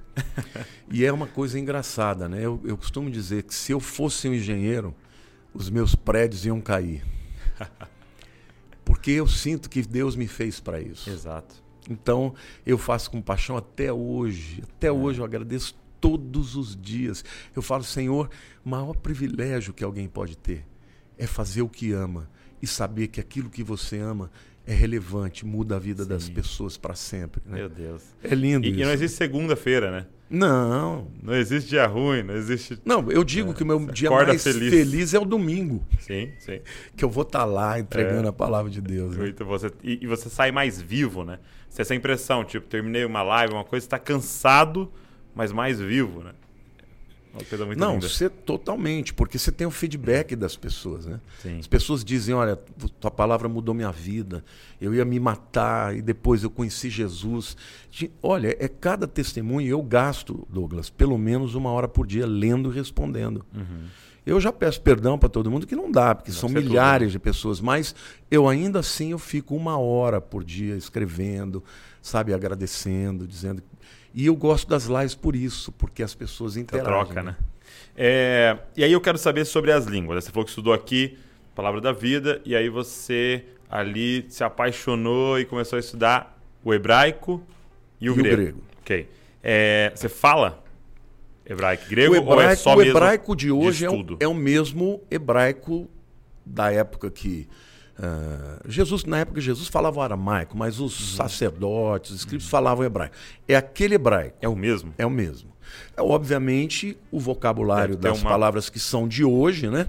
e 0.91 1.05
é 1.05 1.11
uma 1.11 1.27
coisa 1.27 1.59
engraçada, 1.59 2.27
né? 2.29 2.39
Eu, 2.41 2.61
eu 2.63 2.77
costumo 2.77 3.09
dizer 3.09 3.43
que 3.43 3.53
se 3.53 3.71
eu 3.71 3.79
fosse 3.79 4.27
um 4.27 4.33
engenheiro, 4.33 4.95
os 5.53 5.69
meus 5.69 5.95
prédios 5.95 6.45
iam 6.45 6.59
cair. 6.61 7.03
Porque 8.85 9.11
eu 9.11 9.27
sinto 9.27 9.69
que 9.69 9.81
Deus 9.81 10.15
me 10.15 10.27
fez 10.27 10.59
para 10.59 10.79
isso. 10.79 11.09
Exato. 11.09 11.55
Então, 11.89 12.33
eu 12.65 12.77
faço 12.77 13.11
com 13.11 13.21
paixão 13.21 13.57
até 13.57 13.91
hoje. 13.91 14.63
Até 14.63 14.91
hoje 14.91 15.19
eu 15.19 15.25
agradeço 15.25 15.75
todos 16.01 16.55
os 16.55 16.75
dias. 16.75 17.23
Eu 17.55 17.61
falo, 17.61 17.83
Senhor, 17.83 18.29
o 18.65 18.69
maior 18.69 18.93
privilégio 18.95 19.73
que 19.73 19.83
alguém 19.83 20.07
pode 20.09 20.35
ter 20.37 20.65
é 21.17 21.25
fazer 21.27 21.61
o 21.61 21.69
que 21.69 21.91
ama 21.93 22.27
e 22.61 22.67
saber 22.67 23.07
que 23.07 23.21
aquilo 23.21 23.49
que 23.49 23.63
você 23.63 23.99
ama 23.99 24.29
é 24.65 24.73
relevante, 24.73 25.45
muda 25.45 25.75
a 25.75 25.79
vida 25.79 26.05
das 26.05 26.23
Sim. 26.23 26.33
pessoas 26.33 26.77
para 26.77 26.93
sempre. 26.95 27.41
né? 27.45 27.57
Meu 27.57 27.69
Deus. 27.69 28.03
É 28.23 28.35
lindo 28.35 28.65
E, 28.67 28.69
e 28.69 28.73
isso. 28.73 28.83
não 28.83 28.91
existe 28.91 29.17
segunda-feira, 29.17 29.91
né? 29.91 30.05
Não, 30.29 31.07
Não 31.21 31.33
existe 31.35 31.71
dia 31.71 31.85
ruim, 31.87 32.23
não 32.23 32.35
existe. 32.35 32.79
não, 32.85 33.11
eu 33.11 33.21
digo 33.23 33.53
que 33.53 33.63
o 33.63 33.65
meu 33.65 33.85
dia 33.87 34.09
mais 34.09 34.41
feliz. 34.41 34.69
feliz. 34.73 35.13
é 35.13 35.19
o 35.19 35.25
domingo, 35.25 35.83
Sim, 35.99 36.31
sim. 36.39 36.61
que 36.95 37.03
eu 37.03 37.09
vou 37.09 37.23
estar 37.23 37.43
lá 37.43 37.77
entregando 37.79 38.27
É. 38.27 38.29
a 38.29 38.33
palavra 38.33 38.71
de 38.71 38.79
Deus. 38.79 39.17
né? 39.17 39.33
Você, 39.39 39.69
e, 39.83 39.99
e 40.03 40.07
você 40.07 40.29
sai 40.29 40.49
mais 40.51 40.81
vivo, 40.81 41.25
né? 41.25 41.39
Você 41.67 41.77
tem 41.77 41.81
essa 41.81 41.95
impressão, 41.95 42.45
tipo, 42.45 42.65
terminei 42.67 43.03
uma 43.03 43.21
live, 43.23 43.53
uma 43.53 43.65
coisa, 43.65 43.83
você 43.83 43.89
tá 43.89 43.99
cansado, 43.99 44.89
mas 45.35 45.51
mais 45.51 45.79
vivo, 45.79 46.23
né? 46.23 46.33
Uma 47.33 47.45
coisa 47.45 47.65
muito 47.65 47.79
Não, 47.79 47.93
linda. 47.93 48.09
você 48.09 48.29
totalmente, 48.29 49.13
porque 49.13 49.39
você 49.39 49.53
tem 49.53 49.65
o 49.65 49.71
feedback 49.71 50.35
das 50.35 50.57
pessoas, 50.57 51.05
né? 51.05 51.19
Sim. 51.41 51.59
As 51.59 51.67
pessoas 51.67 52.03
dizem, 52.03 52.35
olha, 52.35 52.57
tua 52.99 53.09
palavra 53.09 53.47
mudou 53.47 53.73
minha 53.73 53.91
vida, 53.91 54.43
eu 54.81 54.93
ia 54.93 55.05
me 55.05 55.17
matar 55.17 55.95
e 55.95 56.01
depois 56.01 56.43
eu 56.43 56.49
conheci 56.49 56.89
Jesus. 56.89 57.55
Olha, 58.21 58.55
é 58.59 58.67
cada 58.67 59.07
testemunho, 59.07 59.65
eu 59.65 59.81
gasto, 59.81 60.45
Douglas, 60.49 60.89
pelo 60.89 61.17
menos 61.17 61.55
uma 61.55 61.71
hora 61.71 61.87
por 61.87 62.05
dia 62.05 62.25
lendo 62.25 62.69
e 62.69 62.75
respondendo. 62.75 63.45
Eu 64.25 64.39
já 64.39 64.51
peço 64.51 64.81
perdão 64.81 65.17
para 65.17 65.29
todo 65.29 65.49
mundo 65.49 65.65
que 65.65 65.75
não 65.75 65.89
dá, 65.89 66.13
porque 66.13 66.31
são 66.31 66.49
ser 66.49 66.55
tudo, 66.55 66.67
milhares 66.69 67.11
de 67.13 67.17
pessoas, 67.17 67.61
mas 67.61 67.95
eu 68.29 68.47
ainda 68.47 68.79
assim 68.79 69.11
eu 69.11 69.19
fico 69.19 69.55
uma 69.55 69.77
hora 69.79 70.19
por 70.19 70.43
dia 70.43 70.75
escrevendo, 70.75 71.63
sabe, 72.01 72.33
agradecendo, 72.33 73.25
dizendo. 73.25 73.63
E 74.13 74.25
eu 74.25 74.35
gosto 74.35 74.67
das 74.67 74.85
lives 74.85 75.15
por 75.15 75.35
isso, 75.35 75.71
porque 75.73 76.03
as 76.03 76.13
pessoas 76.13 76.53
Essa 76.53 76.59
interagem. 76.61 76.91
troca, 77.05 77.23
né? 77.23 77.35
É, 77.95 78.57
e 78.75 78.83
aí 78.83 78.91
eu 78.91 79.01
quero 79.01 79.17
saber 79.17 79.45
sobre 79.45 79.71
as 79.71 79.85
línguas. 79.85 80.23
Você 80.23 80.31
falou 80.31 80.43
que 80.45 80.51
estudou 80.51 80.73
aqui, 80.73 81.17
Palavra 81.55 81.79
da 81.81 81.91
Vida, 81.91 82.41
e 82.45 82.55
aí 82.55 82.69
você 82.69 83.45
ali 83.69 84.25
se 84.29 84.43
apaixonou 84.43 85.39
e 85.39 85.45
começou 85.45 85.77
a 85.77 85.79
estudar 85.79 86.37
o 86.63 86.73
hebraico 86.73 87.41
e 87.99 88.09
o, 88.09 88.13
E 88.15 88.19
o 88.19 88.23
grego. 88.23 88.37
grego. 88.41 88.61
Ok. 88.81 89.09
É, 89.43 89.91
você 89.95 90.09
fala 90.09 90.63
hebraico 91.45 91.89
grego 91.89 92.13
o 92.15 92.23
ou 92.25 92.33
é 92.33 92.43
hebraico, 92.43 92.61
só 92.61 92.75
o 92.75 92.81
hebraico 92.81 93.35
de 93.35 93.51
hoje 93.51 93.85
é, 93.85 93.89
o, 93.89 94.17
é 94.19 94.27
o 94.27 94.33
mesmo 94.33 95.01
hebraico 95.09 95.89
da 96.45 96.71
época 96.71 97.09
que 97.09 97.47
ah, 97.99 98.59
Jesus, 98.67 99.03
na 99.05 99.19
época 99.19 99.39
Jesus 99.41 99.67
falava 99.67 100.03
aramaico, 100.03 100.57
mas 100.57 100.79
os 100.79 100.99
Uhum. 100.99 101.15
sacerdotes, 101.17 102.11
os 102.11 102.17
escribas 102.19 102.47
falavam 102.47 102.83
hebraico. 102.85 103.15
É 103.47 103.55
aquele 103.55 103.95
hebraico, 103.95 104.37
É 104.41 104.47
o 104.47 104.55
mesmo? 104.55 104.93
é 104.97 105.05
o 105.05 105.09
mesmo. 105.09 105.51
É, 105.95 106.01
obviamente, 106.01 106.97
o 107.11 107.19
vocabulário 107.19 107.95
ter 107.95 108.09
das 108.09 108.21
uma- 108.21 108.29
palavras 108.29 108.69
que 108.69 108.79
são 108.79 109.07
de 109.07 109.23
hoje, 109.23 109.69
né? 109.69 109.87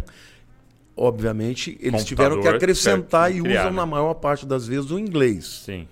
Obviamente, 0.96 1.70
eles 1.80 2.02
Computador 2.02 2.06
tiveram 2.06 2.40
que 2.42 2.48
acrescentar 2.48 3.28
tiveram 3.30 3.46
e 3.46 3.48
criar, 3.48 3.60
usam 3.62 3.70
né? 3.72 3.76
na 3.78 3.86
maior 3.86 4.14
parte 4.14 4.44
das 4.44 4.66
vezes 4.66 4.90
o 4.90 4.98
inglês. 4.98 5.62
Sim. 5.64 5.88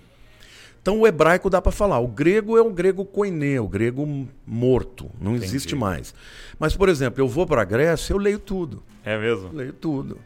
Então 0.83 1.01
o 1.01 1.07
hebraico 1.07 1.49
dá 1.51 1.61
para 1.61 1.73
falar. 1.73 1.99
O 2.01 2.07
grego 2.07 2.57
é 2.57 2.63
o 2.63 2.71
grego 2.71 3.05
koiné, 3.05 3.59
o 3.61 3.67
grego 3.69 4.29
morto, 4.47 5.11
não 5.21 5.33
Entendi. 5.33 5.47
existe 5.47 5.75
mais. 5.75 6.15
Mas, 6.59 6.77
por 6.77 6.89
exemplo, 6.89 7.21
eu 7.23 7.29
vou 7.29 7.47
para 7.47 7.63
a 7.63 7.65
Grécia, 7.65 8.13
eu 8.13 8.19
leio 8.19 8.39
tudo. 8.39 8.83
É 9.05 9.19
mesmo? 9.19 9.51
Leio 9.53 9.73
tudo. 9.73 10.19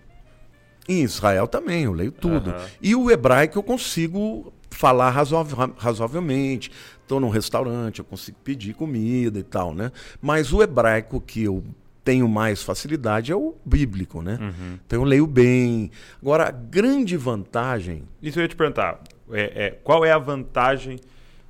Em 0.88 1.03
Israel 1.03 1.47
também, 1.47 1.85
eu 1.85 1.92
leio 1.92 2.12
tudo. 2.12 2.51
Aham. 2.51 2.66
E 2.81 2.94
o 2.94 3.11
hebraico 3.11 3.59
eu 3.59 3.62
consigo 3.62 4.53
falar 4.70 5.11
razoavelmente. 5.11 6.70
Estou 7.03 7.20
num 7.20 7.29
restaurante, 7.29 7.99
eu 7.99 8.05
consigo 8.05 8.38
pedir 8.42 8.75
comida 8.75 9.38
e 9.38 9.42
tal, 9.42 9.75
né? 9.75 9.92
Mas 10.20 10.53
o 10.53 10.62
hebraico 10.62 11.20
que 11.20 11.44
eu 11.44 11.62
tenho 12.05 12.29
mais 12.29 12.62
facilidade 12.62 13.33
é 13.33 13.37
o 13.37 13.55
bíblico, 13.64 14.20
né? 14.20 14.38
Uhum. 14.40 14.79
Então 14.87 15.01
eu 15.01 15.05
leio 15.05 15.27
bem. 15.27 15.90
Agora, 16.20 16.49
a 16.49 16.51
grande 16.51 17.16
vantagem 17.16 18.03
Isso 18.23 18.38
eu 18.38 18.42
ia 18.42 18.49
te 18.49 18.57
perguntar. 18.57 19.01
É, 19.31 19.66
é, 19.66 19.70
qual 19.83 20.05
é 20.05 20.12
a 20.12 20.18
vantagem? 20.18 20.99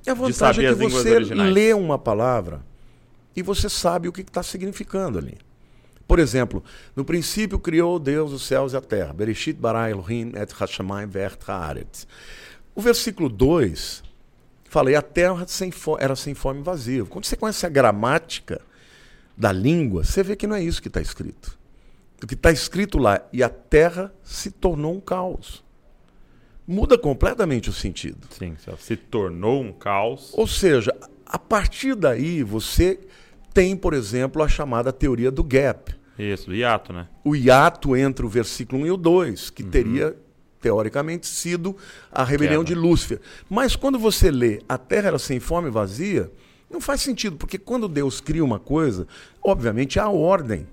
É 0.05 0.11
a 0.11 0.13
de 0.13 0.19
vantagem 0.19 0.35
saber 0.35 0.65
é 0.65 0.69
as 0.69 0.77
que 0.77 0.83
línguas 0.83 1.03
você 1.03 1.15
originais. 1.15 1.53
lê 1.53 1.73
uma 1.73 1.99
palavra 1.99 2.61
e 3.35 3.41
você 3.41 3.67
sabe 3.67 4.07
o 4.07 4.13
que 4.13 4.21
está 4.21 4.41
significando 4.41 5.17
ali. 5.17 5.37
Por 6.07 6.19
exemplo, 6.19 6.63
no 6.95 7.03
princípio 7.03 7.57
criou 7.57 7.97
Deus 7.97 8.31
os 8.31 8.43
céus 8.45 8.73
e 8.73 8.77
a 8.77 8.81
terra. 8.81 9.13
Bereshit 9.13 9.59
bara 9.59 9.89
Elohim 9.89 10.33
et 10.35 10.51
hashamayim 10.51 11.07
ve'et 11.07 11.39
haaretz. 11.47 12.07
O 12.75 12.81
versículo 12.81 13.27
2 13.29 14.03
fala, 14.65 14.91
e 14.91 14.95
a 14.95 15.01
terra 15.01 15.45
sem 15.47 15.71
era 15.99 16.15
sem 16.15 16.33
fome 16.33 16.59
e 16.59 16.63
vazio. 16.63 17.05
Quando 17.05 17.25
você 17.25 17.35
conhece 17.35 17.65
a 17.65 17.69
gramática 17.69 18.61
da 19.35 19.51
língua, 19.51 20.03
você 20.03 20.21
vê 20.21 20.35
que 20.35 20.45
não 20.45 20.55
é 20.55 20.61
isso 20.61 20.81
que 20.81 20.89
está 20.89 21.01
escrito. 21.01 21.57
O 22.21 22.27
que 22.27 22.33
está 22.33 22.51
escrito 22.51 22.97
lá, 22.97 23.21
e 23.31 23.41
a 23.41 23.49
terra 23.49 24.13
se 24.23 24.51
tornou 24.51 24.93
um 24.93 24.99
caos. 24.99 25.63
Muda 26.67 26.97
completamente 26.97 27.69
o 27.69 27.73
sentido. 27.73 28.27
Sim, 28.31 28.55
se 28.79 28.95
tornou 28.95 29.61
um 29.61 29.71
caos. 29.71 30.31
Ou 30.33 30.47
seja, 30.47 30.95
a 31.25 31.37
partir 31.37 31.95
daí, 31.95 32.43
você 32.43 32.99
tem, 33.55 33.73
por 33.73 33.93
exemplo, 33.93 34.43
a 34.43 34.49
chamada 34.49 34.91
teoria 34.91 35.31
do 35.31 35.41
gap. 35.41 35.95
Isso, 36.19 36.47
do 36.47 36.55
hiato, 36.55 36.91
né? 36.91 37.07
O 37.23 37.33
hiato 37.33 37.95
entre 37.95 38.25
o 38.25 38.29
versículo 38.29 38.81
1 38.81 38.85
e 38.85 38.91
o 38.91 38.97
2, 38.97 39.49
que 39.49 39.63
uhum. 39.63 39.69
teria, 39.69 40.17
teoricamente, 40.59 41.25
sido 41.25 41.75
a 42.11 42.21
rebelião 42.25 42.65
Queda. 42.65 42.75
de 42.75 42.85
Lúcifer. 42.87 43.21
Mas 43.49 43.73
quando 43.73 43.97
você 43.97 44.29
lê 44.29 44.61
A 44.67 44.77
Terra 44.77 45.07
era 45.07 45.17
sem 45.17 45.39
fome 45.39 45.69
e 45.69 45.71
vazia, 45.71 46.29
não 46.69 46.81
faz 46.81 46.99
sentido, 46.99 47.37
porque 47.37 47.57
quando 47.57 47.87
Deus 47.87 48.19
cria 48.19 48.43
uma 48.43 48.59
coisa, 48.59 49.07
obviamente 49.41 50.01
há 50.01 50.09
ordem. 50.09 50.67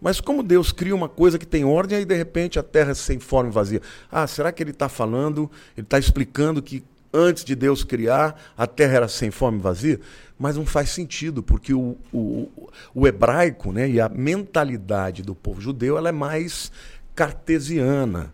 Mas 0.00 0.20
como 0.20 0.42
Deus 0.42 0.72
cria 0.72 0.94
uma 0.94 1.08
coisa 1.08 1.38
que 1.38 1.46
tem 1.46 1.64
ordem, 1.64 1.98
aí 1.98 2.04
de 2.04 2.16
repente 2.16 2.58
a 2.58 2.64
terra 2.64 2.90
é 2.90 2.94
sem 2.94 3.20
forma 3.20 3.50
e 3.50 3.52
vazia. 3.52 3.80
Ah, 4.10 4.26
será 4.26 4.50
que 4.50 4.60
ele 4.60 4.72
está 4.72 4.88
falando, 4.88 5.48
ele 5.76 5.86
está 5.86 6.00
explicando 6.00 6.60
que 6.60 6.82
antes 7.12 7.44
de 7.44 7.54
Deus 7.54 7.84
criar, 7.84 8.40
a 8.56 8.66
terra 8.66 8.96
era 8.96 9.08
sem 9.08 9.30
forma 9.30 9.58
e 9.58 9.62
vazia? 9.62 10.00
Mas 10.38 10.56
não 10.56 10.64
faz 10.64 10.90
sentido, 10.90 11.42
porque 11.42 11.74
o, 11.74 11.96
o, 12.12 12.70
o 12.94 13.06
hebraico 13.06 13.72
né, 13.72 13.88
e 13.88 14.00
a 14.00 14.08
mentalidade 14.08 15.22
do 15.22 15.34
povo 15.34 15.60
judeu 15.60 15.98
ela 15.98 16.08
é 16.08 16.12
mais 16.12 16.72
cartesiana. 17.14 18.32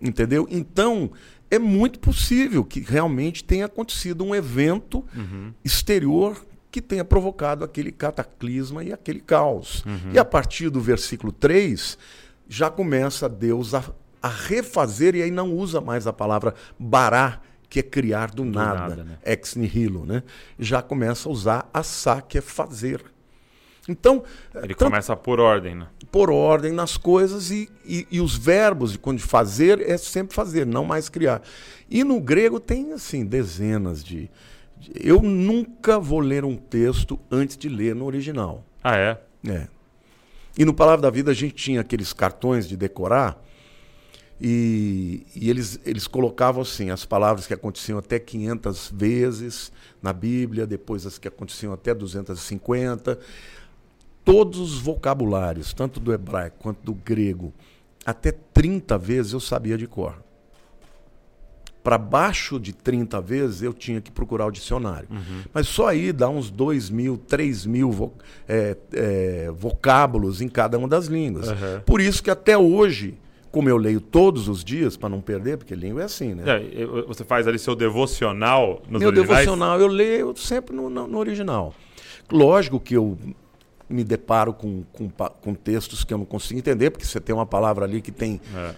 Entendeu? 0.00 0.46
Então, 0.50 1.10
é 1.50 1.58
muito 1.58 1.98
possível 1.98 2.64
que 2.64 2.80
realmente 2.80 3.42
tenha 3.42 3.66
acontecido 3.66 4.24
um 4.24 4.34
evento 4.34 5.04
uhum. 5.14 5.52
exterior 5.64 6.40
que 6.70 6.80
tenha 6.80 7.04
provocado 7.04 7.64
aquele 7.64 7.90
cataclisma 7.90 8.84
e 8.84 8.92
aquele 8.92 9.20
caos. 9.20 9.84
Uhum. 9.84 10.12
E 10.12 10.18
a 10.18 10.24
partir 10.24 10.70
do 10.70 10.80
versículo 10.80 11.32
3, 11.32 11.98
já 12.48 12.70
começa 12.70 13.28
Deus 13.28 13.74
a, 13.74 13.82
a, 14.22 14.28
refazer, 14.28 15.16
e 15.16 15.22
aí 15.22 15.30
não 15.30 15.52
usa 15.52 15.80
mais 15.80 16.06
a 16.06 16.12
palavra 16.12 16.54
bará, 16.78 17.40
que 17.70 17.78
é 17.78 17.82
criar 17.82 18.32
do, 18.32 18.42
do 18.42 18.44
nada, 18.44 18.80
nada 18.80 19.04
né? 19.04 19.18
ex 19.24 19.54
nihilo. 19.54 20.04
Né? 20.04 20.24
Já 20.58 20.82
começa 20.82 21.28
a 21.28 21.32
usar 21.32 21.70
assá, 21.72 22.20
que 22.20 22.36
é 22.36 22.40
fazer. 22.40 23.02
Então. 23.88 24.24
Ele 24.54 24.74
começa 24.74 25.16
por 25.16 25.40
ordem, 25.40 25.76
né? 25.76 25.86
Por 26.10 26.30
ordem 26.30 26.72
nas 26.72 26.96
coisas 26.96 27.50
e, 27.50 27.70
e, 27.86 28.06
e, 28.10 28.20
os 28.20 28.36
verbos 28.36 28.92
de 28.92 28.98
quando 28.98 29.20
fazer 29.20 29.80
é 29.80 29.96
sempre 29.96 30.34
fazer, 30.34 30.66
não 30.66 30.84
mais 30.84 31.08
criar. 31.08 31.40
E 31.88 32.02
no 32.02 32.20
grego 32.20 32.58
tem, 32.58 32.92
assim, 32.92 33.24
dezenas 33.24 34.02
de, 34.02 34.28
eu 34.94 35.22
nunca 35.22 35.98
vou 35.98 36.20
ler 36.20 36.44
um 36.44 36.56
texto 36.56 37.18
antes 37.30 37.56
de 37.56 37.68
ler 37.68 37.94
no 37.94 38.04
original. 38.04 38.64
Ah, 38.82 38.96
é? 38.96 39.20
É. 39.46 39.68
E 40.58 40.64
no 40.64 40.74
Palavra 40.74 41.02
da 41.02 41.10
Vida 41.10 41.30
a 41.30 41.34
gente 41.34 41.54
tinha 41.54 41.80
aqueles 41.80 42.12
cartões 42.12 42.68
de 42.68 42.76
decorar 42.76 43.40
e, 44.40 45.26
e, 45.34 45.50
eles, 45.50 45.78
eles 45.84 46.06
colocavam 46.06 46.62
assim 46.62 46.90
as 46.90 47.04
palavras 47.04 47.46
que 47.46 47.54
aconteciam 47.54 47.98
até 47.98 48.18
500 48.18 48.92
vezes 48.94 49.72
na 50.02 50.12
Bíblia, 50.12 50.66
depois 50.66 51.06
as 51.06 51.18
que 51.18 51.28
aconteciam 51.28 51.72
até 51.72 51.94
250. 51.94 53.18
Todos 54.24 54.58
os 54.58 54.80
vocabulários, 54.80 55.72
tanto 55.72 56.00
do 56.00 56.12
hebraico 56.12 56.56
quanto 56.58 56.82
do 56.82 56.94
grego, 56.94 57.52
até 58.04 58.32
30 58.32 58.96
vezes 58.98 59.32
eu 59.32 59.40
sabia 59.40 59.76
de 59.76 59.86
cor 59.86 60.22
para 61.82 61.96
baixo 61.96 62.60
de 62.60 62.72
30 62.72 63.20
vezes 63.20 63.62
eu 63.62 63.72
tinha 63.72 64.00
que 64.00 64.10
procurar 64.10 64.46
o 64.46 64.50
dicionário. 64.50 65.08
Uhum. 65.10 65.42
Mas 65.52 65.66
só 65.66 65.88
aí 65.88 66.12
dá 66.12 66.28
uns 66.28 66.50
2 66.50 66.90
mil, 66.90 67.16
3 67.16 67.66
mil 67.66 67.90
vo 67.90 68.12
é, 68.48 68.76
é, 68.92 69.50
vocábulos 69.50 70.40
em 70.40 70.48
cada 70.48 70.78
uma 70.78 70.88
das 70.88 71.06
línguas. 71.06 71.48
Uhum. 71.48 71.80
Por 71.86 72.00
isso 72.00 72.22
que 72.22 72.30
até 72.30 72.56
hoje, 72.56 73.14
como 73.50 73.68
eu 73.68 73.76
leio 73.76 74.00
todos 74.00 74.48
os 74.48 74.62
dias, 74.62 74.96
para 74.96 75.08
não 75.08 75.20
perder, 75.20 75.58
porque 75.58 75.74
língua 75.74 76.02
é 76.02 76.04
assim, 76.04 76.34
né? 76.34 76.44
É, 76.46 76.86
você 77.06 77.24
faz 77.24 77.48
ali 77.48 77.58
seu 77.58 77.74
devocional 77.74 78.82
nos 78.88 79.00
Meu 79.00 79.08
originais? 79.08 79.40
devocional 79.40 79.80
eu 79.80 79.86
leio 79.86 80.36
sempre 80.36 80.74
no, 80.74 80.88
no, 80.88 81.06
no, 81.06 81.18
original. 81.18 81.74
Lógico 82.30 82.78
que 82.78 82.94
eu 82.94 83.18
me 83.88 84.04
deparo 84.04 84.52
com, 84.52 84.84
com, 84.92 85.08
com, 85.08 85.54
textos 85.54 86.04
que 86.04 86.14
eu 86.14 86.18
não 86.18 86.24
consigo 86.24 86.60
entender, 86.60 86.90
porque 86.90 87.04
você 87.04 87.20
tem 87.20 87.34
uma 87.34 87.46
palavra 87.46 87.84
ali 87.84 88.00
que 88.00 88.12
tem 88.12 88.40
é 88.54 88.74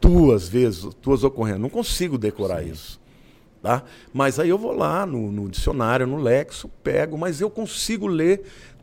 duas 0.00 0.48
vezes, 0.48 0.88
duas 1.02 1.24
ocorrências. 1.24 1.60
Não 1.60 1.68
consigo 1.68 2.16
decorar 2.16 2.62
Sim. 2.62 2.70
isso. 2.70 3.00
Tá? 3.62 3.82
Mas 4.12 4.38
aí 4.38 4.48
eu 4.48 4.58
vou 4.58 4.72
lá 4.72 5.04
no, 5.04 5.32
no, 5.32 5.48
dicionário, 5.48 6.06
no 6.06 6.18
Lexo, 6.18 6.68
pego, 6.84 7.18
mas 7.18 7.40
eu 7.40 7.50
consigo 7.50 8.06
ler 8.06 8.42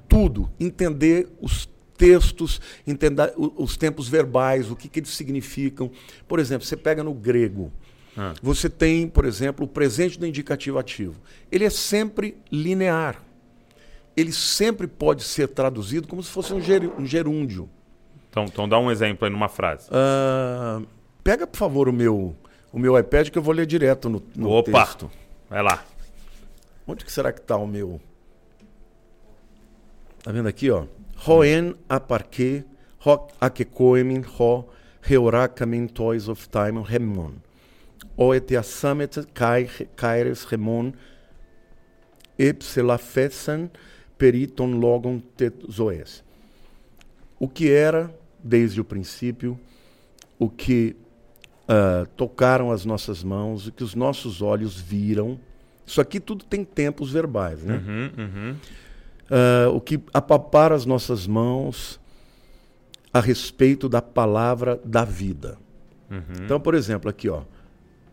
tudo, 0.09 0.49
entender 0.59 1.29
os 1.41 1.65
textos, 2.03 2.59
entender 2.85 3.33
os 3.37 3.77
tempos 3.77 4.09
verbais, 4.09 4.69
o 4.69 4.75
que, 4.75 4.89
que 4.89 4.99
eles 4.99 5.11
significam. 5.11 5.89
Por 6.27 6.37
exemplo, 6.37 6.67
você 6.67 6.75
pega 6.75 7.01
no 7.01 7.13
grego. 7.13 7.71
Ah. 8.17 8.33
Você 8.41 8.69
tem, 8.69 9.07
por 9.07 9.23
exemplo, 9.23 9.65
o 9.65 9.67
presente 9.69 10.19
do 10.19 10.27
indicativo 10.27 10.77
ativo. 10.77 11.15
Ele 11.49 11.63
é 11.63 11.69
sempre 11.69 12.35
linear. 12.51 13.23
Ele 14.17 14.33
sempre 14.33 14.85
pode 14.85 15.23
ser 15.23 15.47
traduzido 15.47 16.05
como 16.05 16.21
se 16.21 16.29
fosse 16.29 16.53
um, 16.53 16.59
ger 16.59 16.83
um 16.99 17.05
gerúndio. 17.05 17.69
Então, 18.29 18.43
então 18.45 18.67
dá 18.67 18.77
um 18.77 18.91
exemplo 18.91 19.25
aí 19.25 19.31
numa 19.31 19.47
frase. 19.47 19.87
Uh, 19.87 20.85
Pega, 21.23 21.47
por 21.47 21.57
favor, 21.57 21.87
o 21.87 21.93
meu, 21.93 22.35
o 22.73 22.77
meu 22.77 22.99
iPad 22.99 23.29
que 23.29 23.37
eu 23.37 23.41
vou 23.41 23.53
ler 23.53 23.65
direto 23.65 24.09
no, 24.09 24.21
no 24.35 24.49
Opa, 24.49 24.85
texto. 24.85 25.09
vai 25.49 25.63
lá. 25.63 25.85
Onde 26.85 27.05
que 27.05 27.11
será 27.11 27.31
que 27.31 27.39
está 27.39 27.55
o 27.55 27.65
meu? 27.65 28.01
Tá 30.21 30.33
vendo 30.33 30.49
aqui, 30.49 30.69
ó? 30.69 30.85
Hoen 31.25 31.75
aparque, 31.87 32.65
ho 33.05 33.27
akekoemin, 33.39 34.23
ho 34.37 34.69
heurakamin 35.09 35.87
toys 35.87 36.27
of 36.27 36.49
time 36.49 36.83
remon. 36.83 37.35
O 38.17 38.33
etiasamet 38.33 39.25
kai 39.33 39.69
kaires 39.95 40.43
remon, 40.43 40.93
epsilafesan 42.37 43.69
periton 44.17 44.79
logon 44.79 45.21
zoes. 45.71 46.23
O 47.39 47.47
que 47.47 47.71
era, 47.71 48.13
desde 48.43 48.81
o 48.81 48.85
princípio, 48.85 49.57
o 50.37 50.49
que 50.49 50.95
uh, 51.69 52.05
tocaram 52.17 52.71
as 52.71 52.83
nossas 52.83 53.23
mãos, 53.23 53.67
o 53.67 53.71
que 53.71 53.83
os 53.83 53.95
nossos 53.95 54.41
olhos 54.41 54.79
viram. 54.79 55.39
Isso 55.85 56.01
aqui 56.01 56.19
tudo 56.19 56.43
tem 56.43 56.63
tempos 56.63 57.11
verbais, 57.11 57.63
né? 57.63 57.75
Uhum, 57.75 58.11
uhum. 58.17 58.55
Uh, 59.23 59.75
o 59.75 59.81
que 59.81 59.99
apaparam 60.13 60.75
as 60.75 60.85
nossas 60.85 61.25
mãos 61.25 61.99
a 63.13 63.19
respeito 63.19 63.87
da 63.87 64.01
palavra 64.01 64.79
da 64.83 65.05
vida. 65.05 65.57
Uhum. 66.09 66.43
Então, 66.43 66.59
por 66.59 66.75
exemplo, 66.75 67.09
aqui, 67.09 67.29
ó. 67.29 67.43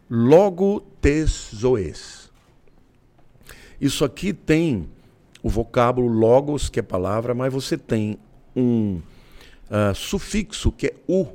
Logo 0.08 0.80
tes 1.00 1.50
zoes. 1.54 2.30
Isso 3.80 4.04
aqui 4.04 4.32
tem 4.32 4.88
o 5.42 5.48
vocábulo 5.48 6.06
logos, 6.06 6.68
que 6.68 6.78
é 6.78 6.82
palavra, 6.82 7.34
mas 7.34 7.52
você 7.52 7.78
tem 7.78 8.18
um 8.54 9.00
uh, 9.70 9.94
sufixo, 9.94 10.70
que 10.70 10.88
é 10.88 10.94
u, 11.08 11.26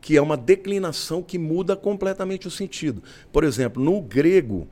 que 0.00 0.16
é 0.16 0.22
uma 0.22 0.36
declinação 0.36 1.22
que 1.22 1.38
muda 1.38 1.74
completamente 1.74 2.46
o 2.46 2.50
sentido. 2.50 3.02
Por 3.32 3.42
exemplo, 3.42 3.82
no 3.82 4.00
grego, 4.00 4.68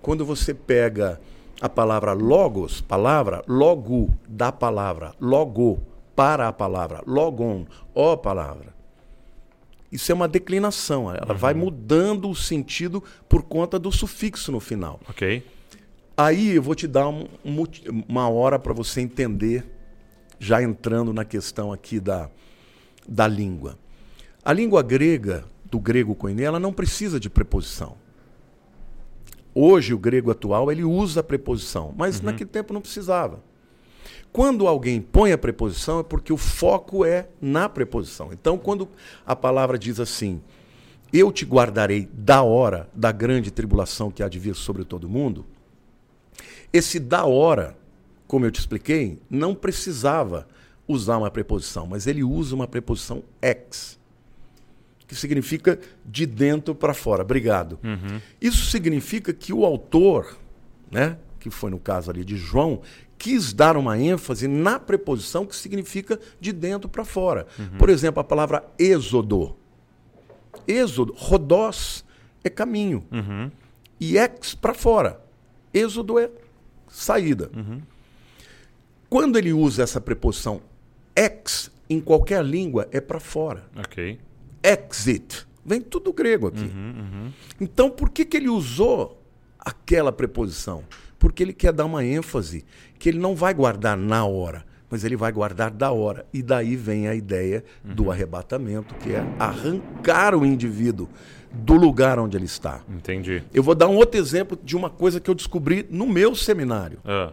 quando 0.00 0.24
você 0.24 0.54
pega 0.54 1.20
a 1.60 1.68
palavra 1.68 2.12
logos, 2.12 2.80
palavra, 2.80 3.42
logo, 3.46 4.14
da 4.28 4.52
palavra, 4.52 5.14
logo, 5.20 5.80
para 6.14 6.48
a 6.48 6.52
palavra, 6.52 7.02
logon, 7.06 7.66
ó 7.94 8.16
palavra. 8.16 8.74
Isso 9.90 10.12
é 10.12 10.14
uma 10.14 10.28
declinação, 10.28 11.10
ela 11.10 11.32
uhum. 11.32 11.38
vai 11.38 11.54
mudando 11.54 12.28
o 12.28 12.34
sentido 12.34 13.02
por 13.28 13.42
conta 13.42 13.78
do 13.78 13.90
sufixo 13.90 14.52
no 14.52 14.60
final. 14.60 15.00
Ok. 15.08 15.44
Aí 16.16 16.56
eu 16.56 16.62
vou 16.62 16.74
te 16.74 16.86
dar 16.86 17.08
um, 17.08 17.26
uma 18.08 18.28
hora 18.28 18.58
para 18.58 18.72
você 18.72 19.00
entender, 19.00 19.64
já 20.38 20.62
entrando 20.62 21.12
na 21.12 21.24
questão 21.24 21.72
aqui 21.72 22.00
da, 22.00 22.28
da 23.08 23.26
língua. 23.26 23.78
A 24.44 24.52
língua 24.52 24.82
grega, 24.82 25.44
do 25.64 25.78
grego 25.78 26.14
koiné, 26.14 26.42
ela 26.42 26.58
não 26.58 26.72
precisa 26.72 27.20
de 27.20 27.30
preposição. 27.30 27.96
Hoje, 29.60 29.92
o 29.92 29.98
grego 29.98 30.30
atual, 30.30 30.70
ele 30.70 30.84
usa 30.84 31.18
a 31.18 31.22
preposição, 31.24 31.92
mas 31.96 32.20
uhum. 32.20 32.26
naquele 32.26 32.48
tempo 32.48 32.72
não 32.72 32.80
precisava. 32.80 33.42
Quando 34.30 34.68
alguém 34.68 35.00
põe 35.00 35.32
a 35.32 35.38
preposição, 35.38 35.98
é 35.98 36.04
porque 36.04 36.32
o 36.32 36.36
foco 36.36 37.04
é 37.04 37.28
na 37.40 37.68
preposição. 37.68 38.32
Então, 38.32 38.56
quando 38.56 38.88
a 39.26 39.34
palavra 39.34 39.76
diz 39.76 39.98
assim, 39.98 40.40
eu 41.12 41.32
te 41.32 41.44
guardarei 41.44 42.08
da 42.12 42.40
hora 42.44 42.88
da 42.94 43.10
grande 43.10 43.50
tribulação 43.50 44.12
que 44.12 44.22
há 44.22 44.28
de 44.28 44.38
vir 44.38 44.54
sobre 44.54 44.84
todo 44.84 45.08
mundo, 45.08 45.44
esse 46.72 47.00
da 47.00 47.24
hora, 47.24 47.76
como 48.28 48.46
eu 48.46 48.52
te 48.52 48.60
expliquei, 48.60 49.18
não 49.28 49.56
precisava 49.56 50.46
usar 50.86 51.18
uma 51.18 51.32
preposição, 51.32 51.84
mas 51.84 52.06
ele 52.06 52.22
usa 52.22 52.54
uma 52.54 52.68
preposição 52.68 53.24
ex 53.42 53.97
que 55.08 55.14
significa 55.14 55.80
de 56.04 56.26
dentro 56.26 56.74
para 56.74 56.92
fora. 56.92 57.22
Obrigado. 57.22 57.78
Uhum. 57.82 58.20
Isso 58.40 58.70
significa 58.70 59.32
que 59.32 59.54
o 59.54 59.64
autor, 59.64 60.36
né, 60.90 61.16
que 61.40 61.50
foi 61.50 61.70
no 61.70 61.78
caso 61.78 62.10
ali 62.10 62.22
de 62.24 62.36
João, 62.36 62.82
quis 63.16 63.54
dar 63.54 63.76
uma 63.78 63.98
ênfase 63.98 64.46
na 64.46 64.78
preposição 64.78 65.46
que 65.46 65.56
significa 65.56 66.20
de 66.38 66.52
dentro 66.52 66.90
para 66.90 67.06
fora. 67.06 67.46
Uhum. 67.58 67.78
Por 67.78 67.88
exemplo, 67.88 68.20
a 68.20 68.24
palavra 68.24 68.62
êxodo. 68.78 69.56
Êxodo, 70.66 71.14
rodós 71.16 72.04
é 72.44 72.50
caminho. 72.50 73.02
Uhum. 73.10 73.50
E 73.98 74.18
ex 74.18 74.54
para 74.54 74.74
fora. 74.74 75.24
Êxodo 75.72 76.18
é 76.18 76.30
saída. 76.86 77.50
Quando 79.08 79.38
ele 79.38 79.54
usa 79.54 79.82
essa 79.82 80.00
preposição 80.00 80.60
ex, 81.16 81.70
em 81.88 81.98
qualquer 81.98 82.44
língua, 82.44 82.86
é 82.92 83.00
para 83.00 83.18
fora. 83.18 83.64
Ok. 83.74 84.20
Exit. 84.62 85.46
Vem 85.64 85.80
tudo 85.80 86.04
do 86.04 86.12
grego 86.12 86.46
aqui. 86.48 86.70
Então, 87.60 87.90
por 87.90 88.08
que, 88.10 88.24
que 88.24 88.36
ele 88.36 88.48
usou 88.48 89.22
aquela 89.58 90.10
preposição? 90.12 90.82
Porque 91.18 91.42
ele 91.42 91.52
quer 91.52 91.72
dar 91.72 91.84
uma 91.84 92.04
ênfase 92.04 92.64
que 92.98 93.08
ele 93.08 93.18
não 93.18 93.34
vai 93.34 93.52
guardar 93.52 93.96
na 93.96 94.24
hora, 94.24 94.64
mas 94.90 95.04
ele 95.04 95.16
vai 95.16 95.30
guardar 95.32 95.70
da 95.70 95.90
hora. 95.90 96.24
E 96.32 96.42
daí 96.42 96.74
vem 96.76 97.06
a 97.08 97.14
ideia 97.14 97.62
do 97.84 98.10
arrebatamento, 98.10 98.94
que 98.96 99.12
é 99.12 99.24
arrancar 99.38 100.34
o 100.34 100.44
indivíduo 100.46 101.08
do 101.52 101.74
lugar 101.74 102.18
onde 102.18 102.36
ele 102.36 102.44
está. 102.46 102.80
Entendi. 102.88 103.42
Eu 103.52 103.62
vou 103.62 103.74
dar 103.74 103.88
um 103.88 103.96
outro 103.96 104.18
exemplo 104.20 104.58
de 104.62 104.76
uma 104.76 104.88
coisa 104.88 105.20
que 105.20 105.28
eu 105.30 105.34
descobri 105.34 105.86
no 105.90 106.06
meu 106.06 106.34
seminário. 106.34 106.98
Ah, 107.04 107.32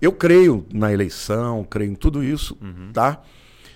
Eu 0.00 0.12
creio 0.12 0.66
na 0.72 0.92
eleição, 0.92 1.64
creio 1.64 1.90
em 1.90 1.94
tudo 1.94 2.22
isso, 2.22 2.56
tá? 2.92 3.22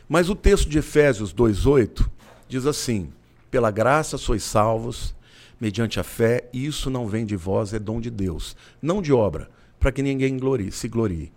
Mas 0.09 0.29
o 0.29 0.35
texto 0.35 0.69
de 0.69 0.79
Efésios 0.79 1.33
2:8 1.33 2.09
diz 2.49 2.67
assim: 2.67 3.13
"Pela 3.51 3.71
graça 3.71 4.17
sois 4.19 4.43
salvos 4.43 5.15
mediante 5.61 5.99
a 5.99 6.05
fé, 6.05 6.49
e 6.53 6.67
isso 6.67 6.89
não 6.89 7.07
vem 7.07 7.27
de 7.27 7.37
vós, 7.37 7.75
é 7.75 7.79
dom 7.79 8.01
de 8.01 8.11
Deus, 8.11 8.57
não 8.81 9.03
de 9.03 9.13
obra, 9.13 9.51
para 9.79 9.91
que 9.93 10.03
ninguém 10.03 10.37
glorie, 10.39 10.73
se 10.73 10.89
glorie." 10.89 11.33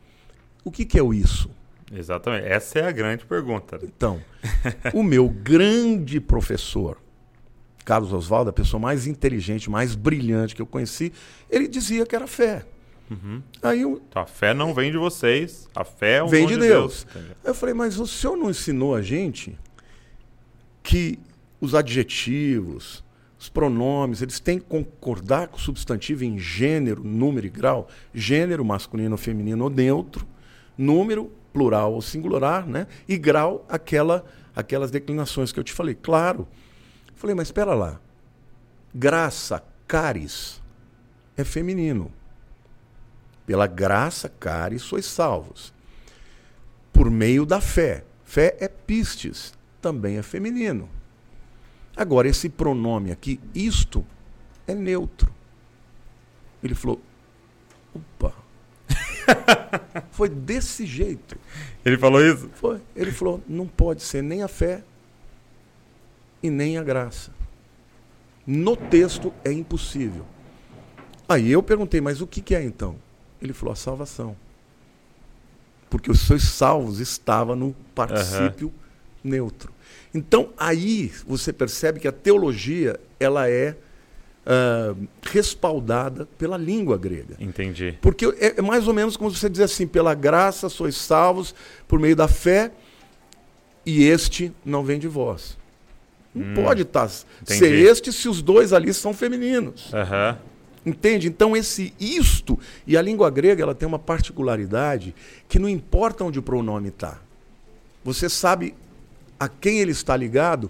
O 0.63 0.71
que 0.71 0.85
que 0.85 0.97
é 0.99 1.03
o 1.03 1.13
isso? 1.13 1.49
exatamente. 1.93 2.47
Essa 2.47 2.79
é 2.79 2.87
a 2.87 2.91
grande 2.91 3.25
pergunta. 3.25 3.77
Então, 3.83 4.21
o 4.93 5.03
meu 5.03 5.27
grande 5.27 6.21
professor, 6.21 6.97
Carlos 7.83 8.13
Oswaldo, 8.13 8.49
a 8.49 8.53
pessoa 8.53 8.79
mais 8.79 9.07
inteligente, 9.07 9.69
mais 9.69 9.93
brilhante 9.93 10.55
que 10.55 10.61
eu 10.61 10.65
conheci, 10.65 11.11
ele 11.49 11.67
dizia 11.67 12.05
que 12.05 12.15
era 12.15 12.27
fé. 12.27 12.65
Aí 13.61 13.81
eu, 13.81 14.01
Então, 14.07 14.21
a 14.21 14.25
fé 14.25 14.53
não 14.53 14.73
vem 14.73 14.89
de 14.89 14.97
vocês, 14.97 15.67
a 15.75 15.83
fé 15.83 16.17
é 16.17 16.23
um 16.23 16.27
vem 16.27 16.47
de 16.47 16.55
Deus. 16.55 17.05
Aí 17.13 17.21
eu 17.43 17.53
falei, 17.53 17.75
mas 17.75 17.99
o 17.99 18.07
senhor 18.07 18.37
não 18.37 18.49
ensinou 18.49 18.95
a 18.95 19.01
gente 19.01 19.57
que 20.83 21.19
os 21.59 21.75
adjetivos, 21.75 23.03
os 23.37 23.49
pronomes, 23.49 24.21
eles 24.21 24.39
têm 24.39 24.59
que 24.59 24.65
concordar 24.65 25.47
com 25.47 25.57
o 25.57 25.59
substantivo 25.59 26.23
em 26.23 26.37
gênero, 26.37 27.03
número 27.03 27.45
e 27.45 27.49
grau? 27.49 27.87
Gênero, 28.13 28.63
masculino 28.63 29.11
ou 29.11 29.17
feminino 29.17 29.63
ou 29.63 29.69
neutro, 29.69 30.27
número, 30.77 31.31
plural 31.53 31.93
ou 31.93 32.01
singular, 32.01 32.65
né? 32.67 32.87
E 33.07 33.17
grau, 33.17 33.65
aquela, 33.67 34.25
aquelas 34.55 34.91
declinações 34.91 35.51
que 35.51 35.59
eu 35.59 35.63
te 35.63 35.73
falei. 35.73 35.95
Claro. 35.95 36.47
Eu 37.07 37.15
falei, 37.15 37.35
mas 37.35 37.47
espera 37.47 37.73
lá. 37.73 37.99
Graça, 38.93 39.63
caris, 39.87 40.61
é 41.37 41.43
feminino. 41.43 42.11
Pela 43.45 43.67
graça, 43.67 44.29
caris, 44.29 44.81
sois 44.81 45.05
salvos 45.05 45.73
por 46.91 47.09
meio 47.09 47.45
da 47.45 47.59
fé. 47.59 48.03
Fé 48.23 48.55
é 48.59 48.67
pistes, 48.67 49.53
também 49.81 50.17
é 50.17 50.21
feminino. 50.21 50.87
Agora, 51.95 52.27
esse 52.27 52.47
pronome 52.47 53.11
aqui, 53.11 53.39
isto, 53.53 54.05
é 54.67 54.73
neutro. 54.73 55.33
Ele 56.63 56.75
falou, 56.75 57.01
opa. 57.93 58.33
Foi 60.11 60.29
desse 60.29 60.85
jeito. 60.85 61.37
Ele 61.83 61.97
falou 61.97 62.21
isso? 62.21 62.49
Foi. 62.53 62.81
Ele 62.95 63.11
falou, 63.11 63.41
não 63.47 63.67
pode 63.67 64.03
ser 64.03 64.21
nem 64.21 64.43
a 64.43 64.47
fé 64.47 64.83
e 66.41 66.49
nem 66.49 66.77
a 66.77 66.83
graça. 66.83 67.31
No 68.45 68.75
texto 68.75 69.33
é 69.43 69.51
impossível. 69.51 70.25
Aí 71.27 71.51
eu 71.51 71.63
perguntei, 71.63 72.01
mas 72.01 72.21
o 72.21 72.27
que, 72.27 72.41
que 72.41 72.55
é 72.55 72.63
então? 72.63 72.95
Ele 73.41 73.53
falou, 73.53 73.73
a 73.73 73.75
salvação. 73.75 74.35
Porque 75.89 76.09
os 76.09 76.21
seus 76.21 76.43
salvos 76.43 76.99
estava 76.99 77.55
no 77.55 77.73
particípio 77.93 78.71
neutro. 79.23 79.73
Então 80.13 80.49
aí 80.57 81.11
você 81.25 81.53
percebe 81.53 81.99
que 81.99 82.07
a 82.07 82.11
teologia 82.11 82.99
ela 83.19 83.49
é 83.49 83.75
ah, 84.45 84.95
respaldada 85.21 86.27
pela 86.37 86.57
língua 86.57 86.97
grega. 86.97 87.35
Entendi. 87.39 87.97
Porque 88.01 88.25
é, 88.39 88.55
é 88.57 88.61
mais 88.61 88.87
ou 88.87 88.93
menos 88.93 89.15
como 89.15 89.29
você 89.29 89.49
dizer 89.49 89.65
assim: 89.65 89.85
pela 89.85 90.13
graça 90.13 90.67
sois 90.67 90.95
salvos 90.95 91.53
por 91.87 91.99
meio 91.99 92.15
da 92.15 92.27
fé, 92.27 92.71
e 93.85 94.03
este 94.03 94.51
não 94.65 94.83
vem 94.83 94.99
de 94.99 95.07
vós. 95.07 95.57
Não 96.33 96.63
pode 96.63 96.85
tá, 96.85 97.09
ser 97.09 97.73
este 97.73 98.11
se 98.13 98.29
os 98.29 98.41
dois 98.41 98.71
ali 98.71 98.93
são 98.93 99.13
femininos. 99.13 99.93
Aham. 99.93 100.39
Entende? 100.83 101.27
Então 101.27 101.55
esse 101.55 101.93
isto, 101.99 102.57
e 102.87 102.97
a 102.97 103.01
língua 103.01 103.29
grega 103.29 103.61
ela 103.61 103.75
tem 103.75 103.87
uma 103.87 103.99
particularidade 103.99 105.13
que 105.47 105.59
não 105.59 105.69
importa 105.69 106.23
onde 106.23 106.39
o 106.39 106.41
pronome 106.41 106.87
está. 106.87 107.19
Você 108.03 108.27
sabe 108.27 108.73
a 109.41 109.49
quem 109.49 109.79
ele 109.79 109.91
está 109.91 110.15
ligado 110.15 110.69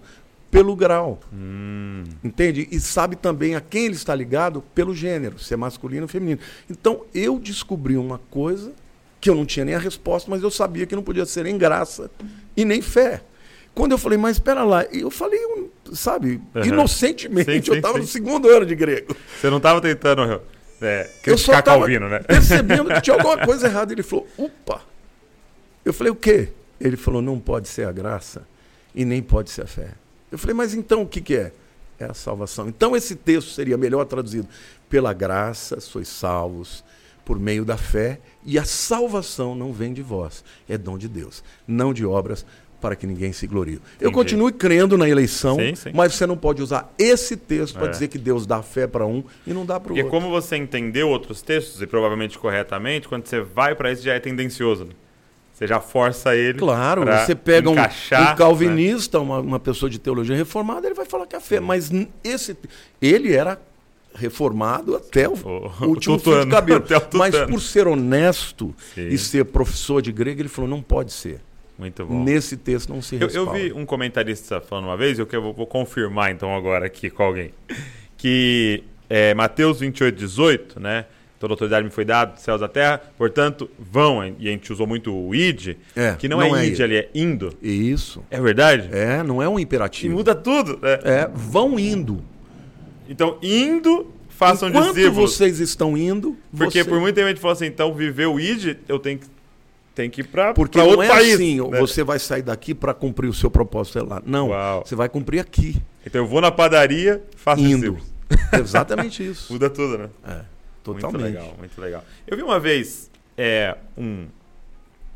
pelo 0.50 0.78
grau. 0.78 1.20
Hum, 1.34 2.04
Entende? 2.24 2.70
E 2.72 2.80
sabe 2.80 3.18
também 3.18 3.54
a 3.54 3.60
quem 3.60 3.86
ele 3.88 3.96
está 3.96 4.16
ligado 4.16 4.64
pelo 4.74 4.96
gênero, 4.96 5.38
se 5.38 5.54
é 5.54 5.58
masculino 5.58 6.04
ou 6.04 6.08
feminino. 6.08 6.40
Então 6.70 7.02
eu 7.14 7.38
descobri 7.38 7.98
uma 7.98 8.18
coisa 8.30 8.72
que 9.20 9.30
eu 9.30 9.36
não 9.36 9.46
tinha 9.46 9.66
nem 9.66 9.76
a 9.76 9.80
resposta, 9.80 10.32
mas 10.32 10.42
eu 10.42 10.50
sabia 10.50 10.86
que 10.86 10.96
não 10.96 11.04
podia 11.04 11.26
ser 11.26 11.44
nem 11.44 11.58
graça 11.58 12.10
e 12.56 12.64
nem 12.64 12.82
fé. 12.82 13.22
Quando 13.76 13.92
eu 13.92 13.98
falei, 13.98 14.18
mas 14.18 14.38
espera 14.38 14.64
lá, 14.64 14.84
eu 14.86 15.12
falei, 15.12 15.40
um, 15.48 15.70
sabe, 15.94 16.42
Aham. 16.56 16.66
inocentemente, 16.66 17.52
Sim, 17.52 17.58
eu 17.58 17.64
sim, 17.64 17.76
estava 17.76 17.96
sim. 17.96 18.00
no 18.02 18.08
segundo 18.08 18.50
ano 18.50 18.66
de 18.66 18.76
grego. 18.76 19.16
Você 19.40 19.50
não 19.50 19.58
estava 19.58 19.82
tentando 19.82 20.42
é, 20.82 21.10
Eu 21.26 21.38
só 21.38 21.52
criticar 21.54 21.64
Calvino, 21.64 22.08
né? 22.10 22.20
percebendo 22.20 22.90
que 22.94 23.02
tinha 23.02 23.16
alguma 23.16 23.38
coisa 23.46 23.68
errada. 23.68 23.94
Ele 23.94 24.02
falou, 24.04 24.28
opa. 24.38 24.82
Eu 25.86 25.94
falei, 25.94 26.12
o 26.12 26.16
quê? 26.16 26.50
Ele 26.80 26.98
falou, 26.98 27.22
não 27.22 27.40
pode 27.40 27.68
ser 27.70 27.86
a 27.88 27.92
graça 27.92 28.46
e 28.94 29.06
nem 29.06 29.22
pode 29.22 29.50
ser 29.50 29.64
a 29.64 29.68
fé. 29.68 29.89
Eu 30.32 30.38
falei, 30.38 30.54
mas 30.56 30.74
então 30.74 31.02
o 31.04 31.08
que, 31.08 31.22
que 31.22 31.36
é? 31.36 31.52
É 32.00 32.06
a 32.06 32.14
salvação. 32.14 32.68
Então 32.68 32.96
esse 32.96 33.16
texto 33.16 33.50
seria 33.52 33.78
melhor 33.78 34.06
traduzido. 34.06 34.48
Pela 34.89 35.14
graça 35.14 35.80
sois 35.80 36.08
salvos 36.08 36.84
por 37.24 37.39
meio 37.39 37.64
da 37.64 37.78
fé 37.78 38.20
e 38.44 38.58
a 38.58 38.66
salvação 38.66 39.54
não 39.56 39.72
vem 39.72 39.94
de 39.94 40.02
vós, 40.02 40.44
é 40.68 40.78
dom 40.78 40.98
de 40.98 41.08
Deus, 41.08 41.44
não 41.68 41.94
de 41.94 42.06
obras 42.06 42.46
para 42.82 42.96
que 42.96 43.06
ninguém 43.06 43.32
se 43.32 43.46
glorie. 43.46 43.76
Eu 43.76 44.10
Entendi. 44.10 44.14
continuo 44.14 44.52
crendo 44.52 44.98
na 44.98 45.08
eleição, 45.08 45.56
Sim, 45.56 45.76
sim. 45.76 45.92
mas 45.94 46.16
você 46.16 46.26
não 46.26 46.36
pode 46.36 46.64
usar 46.64 46.92
esse 46.98 47.38
texto 47.38 47.76
para 47.76 47.86
É. 47.86 47.89
dizer 47.92 48.08
que 48.08 48.18
Deus 48.18 48.48
dá 48.48 48.64
fé 48.64 48.88
para 48.88 49.06
um 49.06 49.24
e 49.46 49.54
não 49.54 49.64
dá 49.68 49.80
para 49.80 49.94
o 49.94 49.96
outro. 49.96 50.10
como 50.10 50.32
você 50.32 50.58
entendeu 50.58 51.08
outros 51.10 51.44
textos, 51.44 51.80
e 51.80 51.86
provavelmente 51.86 52.39
corretamente, 52.39 53.08
quando 53.08 53.28
você 53.28 53.39
vai 53.39 53.76
para 53.76 53.92
esse 53.92 54.02
já 54.02 54.16
é 54.16 54.20
tendencioso. 54.20 54.86
né? 54.86 54.92
Você 55.62 55.68
já 55.68 55.80
força 55.80 56.36
ele. 56.36 56.57
Claro, 56.57 57.05
você 57.05 57.36
pega 57.36 57.70
um, 57.70 57.74
um 57.74 57.76
né? 57.76 58.36
calvinista, 58.36 59.20
uma, 59.20 59.39
uma 59.39 59.59
pessoa 59.59 59.91
de 59.91 59.99
teologia 59.99 60.36
reformada, 60.36 60.88
ele 60.88 60.95
vai 60.95 61.05
falar 61.05 61.28
que 61.28 61.36
é 61.36 61.39
fé. 61.39 61.59
Mas 61.59 61.91
esse, 62.24 62.57
ele 62.99 63.32
era 63.32 63.62
reformado 64.16 64.95
até 64.95 65.30
o, 65.30 65.34
O- 65.34 65.86
último 65.86 66.16
o 66.16 66.20
fio 66.20 66.34
de 66.34 66.39
tutano, 66.39 66.49
cabelo. 66.51 66.84
Mas 67.14 67.32
tutano. 67.36 67.51
por 67.53 67.62
ser 67.62 67.88
honesto 67.88 68.74
Sim. 68.95 69.07
e 69.09 69.18
ser 69.20 69.45
professor 69.45 70.01
de 70.01 70.12
grego, 70.12 70.41
ele 70.41 70.49
falou, 70.49 70.68
não 70.68 70.82
pode 70.82 71.12
ser. 71.14 71.39
Muito 71.78 72.03
bom. 72.07 72.24
Nesse 72.24 72.57
texto 72.57 72.89
não 72.89 72.99
se 72.99 73.16
Eu, 73.16 73.28
respalda. 73.28 73.59
eu 73.59 73.64
vi 73.66 73.74
um 73.74 73.86
comentarista 73.86 74.59
falando 74.62 74.86
uma 74.86 74.97
vez, 74.97 75.20
eu, 75.20 75.28
que 75.28 75.36
eu 75.36 75.43
vou, 75.43 75.53
vou 75.53 75.68
confirmar 75.68 76.32
então 76.32 76.55
agora 76.55 76.88
aqui 76.88 77.07
com 77.12 77.22
alguém, 77.22 77.53
que 78.18 78.84
é, 79.07 79.34
Mateus 79.36 79.80
28, 79.80 80.16
18, 80.18 80.80
né? 80.80 81.05
Toda 81.42 81.54
autoridade 81.56 81.84
me 81.84 81.89
foi 81.92 82.06
dada, 82.06 82.38
céus 82.38 82.62
da 82.62 82.68
terra, 82.68 83.02
portanto, 83.18 83.68
vão, 83.80 84.24
e 84.38 84.48
a 84.48 84.52
gente 84.52 84.72
usou 84.72 84.86
muito 84.86 85.12
o 85.12 85.34
id, 85.34 85.76
É, 85.96 86.14
que 86.14 86.28
não, 86.30 86.38
não 86.38 86.56
é 86.56 86.64
é 86.64 86.68
id, 86.68 86.80
ali 86.80 86.96
é 86.98 87.10
indo. 87.16 87.52
Isso. 87.62 88.24
É 88.30 88.39
verdade? 88.39 88.88
É, 88.92 89.24
não 89.24 89.42
é 89.42 89.50
um 89.50 89.60
E 89.60 89.64
imperativo. 89.64 90.16
muda 90.16 90.36
tudo, 90.36 90.78
né? 90.82 91.00
É, 91.04 91.30
vão 91.34 91.80
indo. 91.80 92.24
Então, 93.10 93.39
indo, 93.42 94.14
façam 94.30 94.70
Enquanto 94.70 94.94
discípulos. 94.94 95.32
vocês 95.36 95.60
estão 95.60 95.98
indo, 95.98 96.38
Porque 96.56 96.84
você- 96.84 96.89
por 96.89 97.00
muito 97.00 97.16
tempo 97.16 97.26
a 97.26 97.30
gente 97.30 97.42
falou 97.42 97.54
assim, 97.54 97.66
então 97.66 97.92
viver 97.92 98.28
o 98.28 98.39
id, 98.39 98.78
eu 98.88 99.00
tenho 99.00 99.18
que, 99.18 99.26
tenho 99.96 100.12
que 100.12 100.22
ir 100.22 100.26
pra, 100.26 100.54
Porque 100.54 100.78
pra 100.80 100.88
não 100.88 101.02
é 101.02 101.08
país. 101.08 101.34
assim, 101.34 101.60
né? 101.70 101.80
você 101.80 102.04
vai 102.04 102.20
sair 102.20 102.44
daqui 102.44 102.76
para 102.76 102.94
cumprir 102.94 103.28
o 103.28 103.34
seu 103.34 103.50
propósito 103.50 103.98
é 103.98 104.04
lá. 104.04 104.22
Não, 104.26 104.50
Uau. 104.50 104.84
você 104.86 104.96
vai 104.96 105.10
cumprir 105.10 105.39
aqui, 105.39 105.82
Então 106.06 106.22
eu 106.22 106.28
vou 106.28 106.39
na 106.39 106.52
padaria, 106.52 107.22
faço 107.36 107.62
indo. 107.64 107.94
discípulos. 107.98 108.12
Exatamente 108.54 109.28
isso. 109.28 109.52
Muda 109.52 109.70
tudo, 109.72 109.98
né? 109.98 110.10
É, 110.28 110.39
totalmente. 110.84 111.22
Muito 111.22 111.34
legal, 111.40 111.56
muito 111.58 111.82
legal. 111.82 112.06
Eu 112.28 112.38
vi 112.38 112.44
uma 112.44 112.60
vez 112.60 113.10
é, 113.38 113.78
um, 113.98 114.28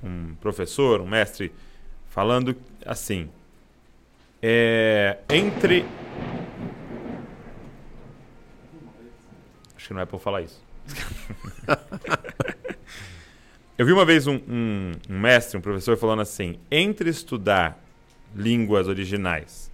um 0.03 0.35
professor, 0.41 1.01
um 1.01 1.07
mestre, 1.07 1.51
falando 2.07 2.55
assim: 2.85 3.29
é, 4.41 5.17
entre. 5.29 5.85
Acho 9.75 9.87
que 9.87 9.93
não 9.93 10.01
é 10.01 10.05
pra 10.05 10.15
eu 10.15 10.19
falar 10.19 10.41
isso. 10.41 10.63
eu 13.77 13.85
vi 13.85 13.91
uma 13.91 14.05
vez 14.05 14.25
um, 14.27 14.35
um- 14.47 14.91
um 15.09 15.19
mestre, 15.19 15.57
um 15.57 15.61
professor, 15.61 15.97
falando 15.97 16.21
assim: 16.21 16.57
entre 16.71 17.09
estudar 17.09 17.83
línguas 18.35 18.87
originais 18.87 19.71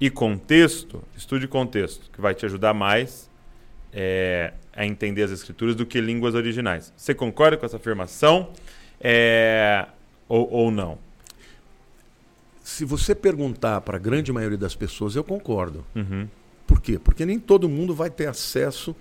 e 0.00 0.10
contexto, 0.10 1.02
estude 1.16 1.46
contexto, 1.46 2.10
que 2.10 2.20
vai 2.20 2.34
te 2.34 2.44
ajudar 2.44 2.74
mais 2.74 3.30
é, 3.92 4.52
a 4.74 4.86
entender 4.86 5.22
as 5.22 5.30
escrituras 5.30 5.76
do 5.76 5.84
que 5.84 6.00
línguas 6.00 6.34
originais. 6.34 6.92
Você 6.96 7.14
concorda 7.14 7.56
com 7.56 7.66
essa 7.66 7.76
afirmação 7.76 8.50
é, 9.00 9.86
ou, 10.28 10.50
ou 10.50 10.70
não? 10.70 10.98
Se 12.62 12.84
você 12.84 13.14
perguntar 13.14 13.80
para 13.80 13.96
a 13.96 14.00
grande 14.00 14.32
maioria 14.32 14.56
das 14.56 14.74
pessoas, 14.74 15.14
eu 15.14 15.24
concordo. 15.24 15.84
Uhum. 15.94 16.28
Por 16.66 16.80
quê? 16.80 16.98
Porque 16.98 17.26
nem 17.26 17.38
todo 17.38 17.68
mundo 17.68 17.94
vai 17.94 18.08
ter 18.08 18.26
acesso. 18.26 18.94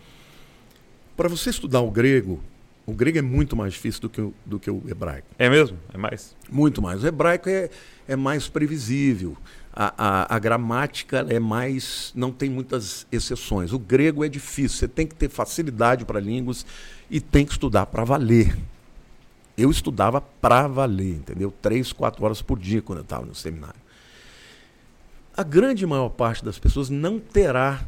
Para 1.15 1.29
você 1.29 1.51
estudar 1.51 1.79
o 1.81 1.91
grego, 1.91 2.41
o 2.85 2.93
grego 2.93 3.19
é 3.19 3.21
muito 3.21 3.55
mais 3.55 3.73
difícil 3.73 4.01
do 4.01 4.09
que 4.09 4.21
o, 4.21 4.33
do 4.45 4.59
que 4.59 4.69
o 4.69 4.83
hebraico. 4.89 5.27
É 5.37 5.49
mesmo? 5.49 5.77
É 5.93 5.97
mais? 5.97 6.35
Muito 6.49 6.81
mais. 6.81 7.03
O 7.03 7.07
hebraico 7.07 7.49
é, 7.49 7.69
é 8.07 8.15
mais 8.15 8.47
previsível. 8.49 9.37
A, 9.73 9.93
a, 9.97 10.35
a, 10.35 10.39
gramática 10.39 11.25
é 11.29 11.39
mais. 11.39 12.11
não 12.13 12.31
tem 12.31 12.49
muitas 12.49 13.07
exceções. 13.11 13.71
O 13.71 13.79
grego 13.79 14.23
é 14.23 14.27
difícil. 14.27 14.77
Você 14.77 14.87
tem 14.87 15.07
que 15.07 15.15
ter 15.15 15.29
facilidade 15.29 16.03
para 16.03 16.19
línguas 16.19 16.65
e 17.09 17.21
tem 17.21 17.45
que 17.45 17.53
estudar 17.53 17.85
para 17.85 18.03
valer. 18.03 18.57
Eu 19.57 19.69
estudava 19.71 20.19
para 20.19 20.67
valer, 20.67 21.15
entendeu? 21.15 21.53
Três, 21.61 21.93
quatro 21.93 22.23
horas 22.25 22.41
por 22.41 22.59
dia 22.59 22.81
quando 22.81 22.99
eu 22.99 23.03
estava 23.03 23.25
no 23.25 23.35
seminário. 23.35 23.79
A 25.35 25.43
grande 25.43 25.85
maior 25.85 26.09
parte 26.09 26.43
das 26.43 26.59
pessoas 26.59 26.89
não 26.89 27.19
terá. 27.19 27.81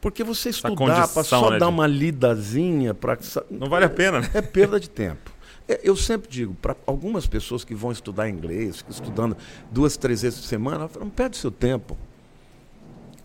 Porque 0.00 0.24
você 0.24 0.48
estudar 0.48 1.08
para 1.08 1.24
só 1.24 1.50
né, 1.50 1.58
dar 1.58 1.66
de... 1.66 1.72
uma 1.72 1.86
lidazinha. 1.86 2.94
Pra... 2.94 3.18
Não 3.50 3.68
vale 3.68 3.84
a 3.84 3.90
pena, 3.90 4.20
né? 4.20 4.30
É 4.32 4.40
perda 4.40 4.78
de 4.78 4.88
tempo. 4.88 5.30
É, 5.70 5.80
eu 5.84 5.94
sempre 5.94 6.28
digo, 6.28 6.52
para 6.54 6.76
algumas 6.84 7.28
pessoas 7.28 7.62
que 7.62 7.76
vão 7.76 7.92
estudar 7.92 8.28
inglês, 8.28 8.78
ficam 8.78 8.90
estudando 8.90 9.36
duas, 9.70 9.96
três 9.96 10.22
vezes 10.22 10.40
por 10.40 10.46
semana, 10.46 10.88
falo, 10.88 11.04
não 11.04 11.10
perde 11.10 11.36
seu 11.36 11.50
tempo. 11.52 11.96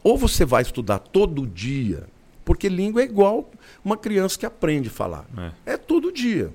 Ou 0.03 0.15
você 0.15 0.45
vai 0.45 0.61
estudar 0.61 0.99
todo 0.99 1.47
dia, 1.47 2.03
porque 2.43 2.69
língua 2.69 3.01
é 3.01 3.05
igual 3.05 3.49
uma 3.83 3.97
criança 3.97 4.37
que 4.37 4.45
aprende 4.45 4.89
a 4.89 4.91
falar. 4.91 5.25
É, 5.65 5.73
é 5.73 5.77
todo 5.77 6.11
dia. 6.11 6.53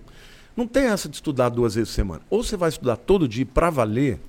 Não 0.57 0.65
tem 0.65 0.85
essa 0.85 1.09
de 1.09 1.17
estudar 1.17 1.49
duas 1.49 1.75
vezes 1.75 1.91
por 1.91 1.97
semana. 1.97 2.23
Ou 2.31 2.45
você 2.45 2.57
vai 2.57 2.69
estudar 2.69 2.97
todo 2.97 3.27
dia 3.27 3.45
para 3.45 3.69
valer, 3.69 4.21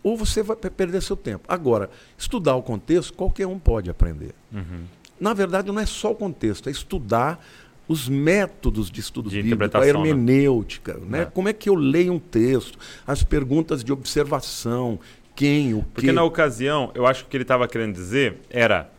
ou 0.00 0.16
você 0.16 0.44
vai 0.44 0.56
perder 0.56 1.02
seu 1.02 1.16
tempo. 1.16 1.44
Agora, 1.48 1.90
estudar 2.16 2.54
o 2.54 2.62
contexto, 2.62 3.12
qualquer 3.14 3.48
um 3.48 3.58
pode 3.58 3.90
aprender. 3.90 4.32
Uhum. 4.52 4.84
Na 5.18 5.34
verdade, 5.34 5.66
não 5.66 5.80
é 5.80 5.86
só 5.86 6.12
o 6.12 6.14
contexto, 6.14 6.68
é 6.68 6.72
estudar 6.72 7.44
os 7.88 8.08
métodos 8.08 8.90
de 8.90 9.00
estudo 9.00 9.28
de 9.28 9.42
bíblico, 9.42 9.76
a 9.76 9.86
hermenêutica, 9.86 10.94
né? 10.94 11.00
né? 11.08 11.22
É. 11.22 11.24
Como 11.26 11.48
é 11.48 11.52
que 11.52 11.68
eu 11.68 11.74
leio 11.74 12.12
um 12.12 12.18
texto, 12.18 12.78
as 13.06 13.22
perguntas 13.22 13.82
de 13.82 13.92
observação, 13.92 14.98
quem, 15.34 15.74
o 15.74 15.82
Porque 15.82 16.08
que. 16.08 16.12
na 16.12 16.22
ocasião, 16.22 16.90
eu 16.94 17.06
acho 17.06 17.22
que 17.22 17.28
o 17.28 17.30
que 17.30 17.36
ele 17.36 17.44
estava 17.44 17.66
querendo 17.66 17.94
dizer 17.94 18.36
era, 18.50 18.90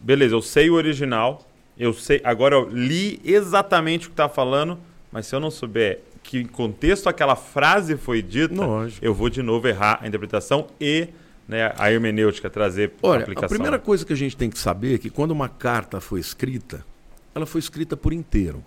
beleza, 0.00 0.34
eu 0.34 0.42
sei 0.42 0.70
o 0.70 0.74
original, 0.74 1.46
eu 1.78 1.92
sei, 1.92 2.20
agora 2.24 2.54
eu 2.54 2.68
li 2.68 3.20
exatamente 3.24 4.06
o 4.06 4.10
que 4.10 4.14
está 4.14 4.28
falando, 4.28 4.78
mas 5.12 5.26
se 5.26 5.34
eu 5.34 5.40
não 5.40 5.50
souber 5.50 6.00
que 6.22 6.44
contexto 6.44 7.08
aquela 7.08 7.34
frase 7.34 7.96
foi 7.96 8.22
dita, 8.22 8.54
Lógico. 8.54 9.04
eu 9.04 9.14
vou 9.14 9.28
de 9.28 9.42
novo 9.42 9.66
errar 9.66 9.98
a 10.02 10.06
interpretação 10.06 10.66
e 10.80 11.08
né, 11.48 11.72
a 11.76 11.90
hermenêutica 11.90 12.48
trazer 12.48 12.92
Olha, 13.02 13.22
aplicação. 13.22 13.46
a 13.46 13.48
primeira 13.48 13.78
coisa 13.78 14.04
que 14.04 14.12
a 14.12 14.16
gente 14.16 14.36
tem 14.36 14.48
que 14.48 14.58
saber 14.58 14.94
é 14.94 14.98
que 14.98 15.10
quando 15.10 15.32
uma 15.32 15.48
carta 15.48 16.00
foi 16.00 16.20
escrita, 16.20 16.84
ela 17.34 17.46
foi 17.46 17.58
escrita 17.58 17.96
por 17.96 18.12
inteiro. 18.12 18.64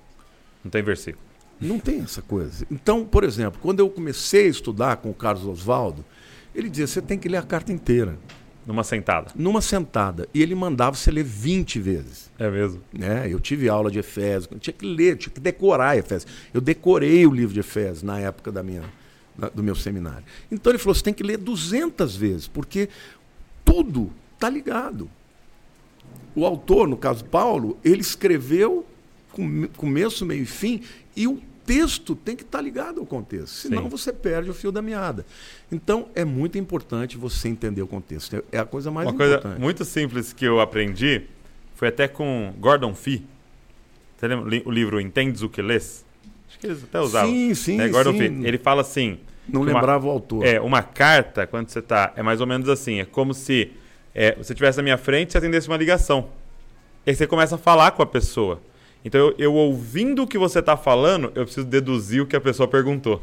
Não 0.64 0.72
tem 0.72 0.82
versículo. 0.82 1.24
Não 1.60 1.80
tem 1.80 2.02
essa 2.02 2.22
coisa. 2.22 2.66
Então, 2.72 3.06
por 3.06 3.24
exemplo, 3.24 3.60
quando 3.62 3.80
eu 3.80 3.90
comecei 3.90 4.46
a 4.46 4.50
estudar 4.50 4.98
com 4.98 5.10
o 5.10 5.14
Carlos 5.14 5.46
Oswaldo, 5.46 6.04
ele 6.54 6.70
dizia: 6.70 6.88
você 6.88 7.02
tem 7.02 7.18
que 7.18 7.30
ler 7.30 7.38
a 7.38 7.44
carta 7.44 7.72
inteira. 7.72 8.18
Numa 8.66 8.84
sentada. 8.84 9.32
Numa 9.36 9.62
sentada. 9.62 10.28
E 10.34 10.42
ele 10.42 10.56
mandava 10.56 10.96
você 10.96 11.12
ler 11.12 11.24
20 11.24 11.80
vezes. 11.80 12.32
É 12.40 12.50
mesmo. 12.50 12.82
Né? 12.94 13.28
Eu 13.30 13.40
tive 13.40 13.68
aula 13.68 13.92
de 13.92 14.00
Efésios, 14.00 14.50
tinha 14.60 14.74
que 14.74 14.86
ler, 14.86 15.18
tinha 15.18 15.34
que 15.34 15.40
decorar 15.40 15.98
Efésios. 15.98 16.32
Eu 16.54 16.62
decorei 16.62 17.26
o 17.28 17.32
livro 17.32 17.54
de 17.54 17.60
Efésios 17.60 18.04
na 18.04 18.20
época 18.20 18.52
da 18.52 18.64
minha, 18.64 18.84
da, 19.38 19.50
do 19.50 19.62
meu 19.62 19.76
seminário. 19.76 20.24
Então 20.50 20.72
ele 20.72 20.80
falou: 20.80 20.96
você 20.96 21.04
tem 21.04 21.14
que 21.14 21.24
ler 21.24 21.38
200 21.38 22.16
vezes, 22.16 22.48
porque 22.48 22.88
tudo 23.66 24.12
está 24.34 24.50
ligado. 24.50 25.10
O 26.36 26.46
autor, 26.46 26.88
no 26.88 26.98
caso 26.98 27.24
Paulo, 27.26 27.78
ele 27.84 28.02
escreveu 28.02 28.86
com 29.32 29.68
começo, 29.76 30.26
meio 30.26 30.44
e 30.44 30.46
fim, 30.46 30.82
e 31.16 31.28
o 31.28 31.40
texto 31.66 32.16
tem 32.16 32.36
que 32.36 32.44
estar 32.44 32.58
tá 32.60 32.64
ligado 32.64 33.00
ao 33.00 33.06
contexto, 33.06 33.50
senão 33.50 33.84
Sim. 33.84 33.90
você 33.90 34.12
perde 34.12 34.50
o 34.50 34.54
fio 34.54 34.72
da 34.72 34.82
meada. 34.82 35.26
Então 35.72 36.08
é 36.14 36.26
muito 36.26 36.58
importante 36.58 37.18
você 37.18 37.48
entender 37.48 37.82
o 37.82 37.88
contexto. 37.88 38.44
É 38.52 38.60
a 38.60 38.66
coisa 38.66 38.92
mais 38.92 39.08
Uma 39.08 39.14
importante. 39.16 39.42
coisa 39.42 39.60
muito 39.60 39.86
simples 39.86 40.34
que 40.34 40.46
eu 40.46 40.60
aprendi 40.60 41.24
foi 41.76 41.88
até 41.88 42.08
com 42.08 42.54
Gordon 42.60 42.94
Fee. 42.94 43.26
Você 44.18 44.28
lembra 44.28 44.62
o 44.66 44.72
livro 44.72 45.02
Entendes 45.02 45.42
o 45.42 45.50
que 45.50 45.62
lês? 45.62 46.06
Acho 46.48 46.60
que 46.60 46.68
eles 46.68 46.84
até 46.84 47.00
usavam. 47.00 47.32
Sim, 47.32 47.54
sim, 47.54 47.82
é, 47.82 47.90
Gordon 47.90 48.12
sim. 48.14 48.18
Fee. 48.20 48.46
Ele 48.46 48.58
fala 48.58 48.82
assim. 48.82 49.18
Não 49.48 49.66
que 49.66 49.70
uma- 49.72 49.80
lembrava 49.80 50.08
o 50.08 50.10
autor. 50.10 50.46
É, 50.46 50.62
uma 50.62 50.82
carta, 50.82 51.46
quando 51.48 51.70
você 51.70 51.82
tá. 51.82 52.14
É 52.16 52.24
mais 52.24 52.40
ou 52.40 52.48
menos 52.48 52.70
assim. 52.70 53.00
É 53.00 53.06
como 53.06 53.34
se 53.34 53.72
é, 54.14 54.36
você 54.36 54.54
estivesse 54.54 54.78
na 54.78 54.84
minha 54.84 54.98
frente 54.98 55.30
e 55.30 55.32
você 55.32 55.38
atendesse 55.38 55.68
uma 55.68 55.78
ligação. 55.78 56.30
E 57.06 57.10
aí 57.10 57.16
você 57.16 57.28
começa 57.28 57.56
a 57.56 57.58
falar 57.58 57.92
com 57.92 58.02
a 58.02 58.06
pessoa. 58.06 58.62
Então, 59.04 59.20
eu, 59.20 59.36
eu 59.38 59.54
ouvindo 59.54 60.24
o 60.24 60.28
que 60.28 60.38
você 60.38 60.60
está 60.60 60.78
falando, 60.78 61.32
eu 61.36 61.44
preciso 61.44 61.66
deduzir 61.66 62.22
o 62.22 62.26
que 62.26 62.36
a 62.36 62.42
pessoa 62.42 62.68
perguntou. 62.68 63.22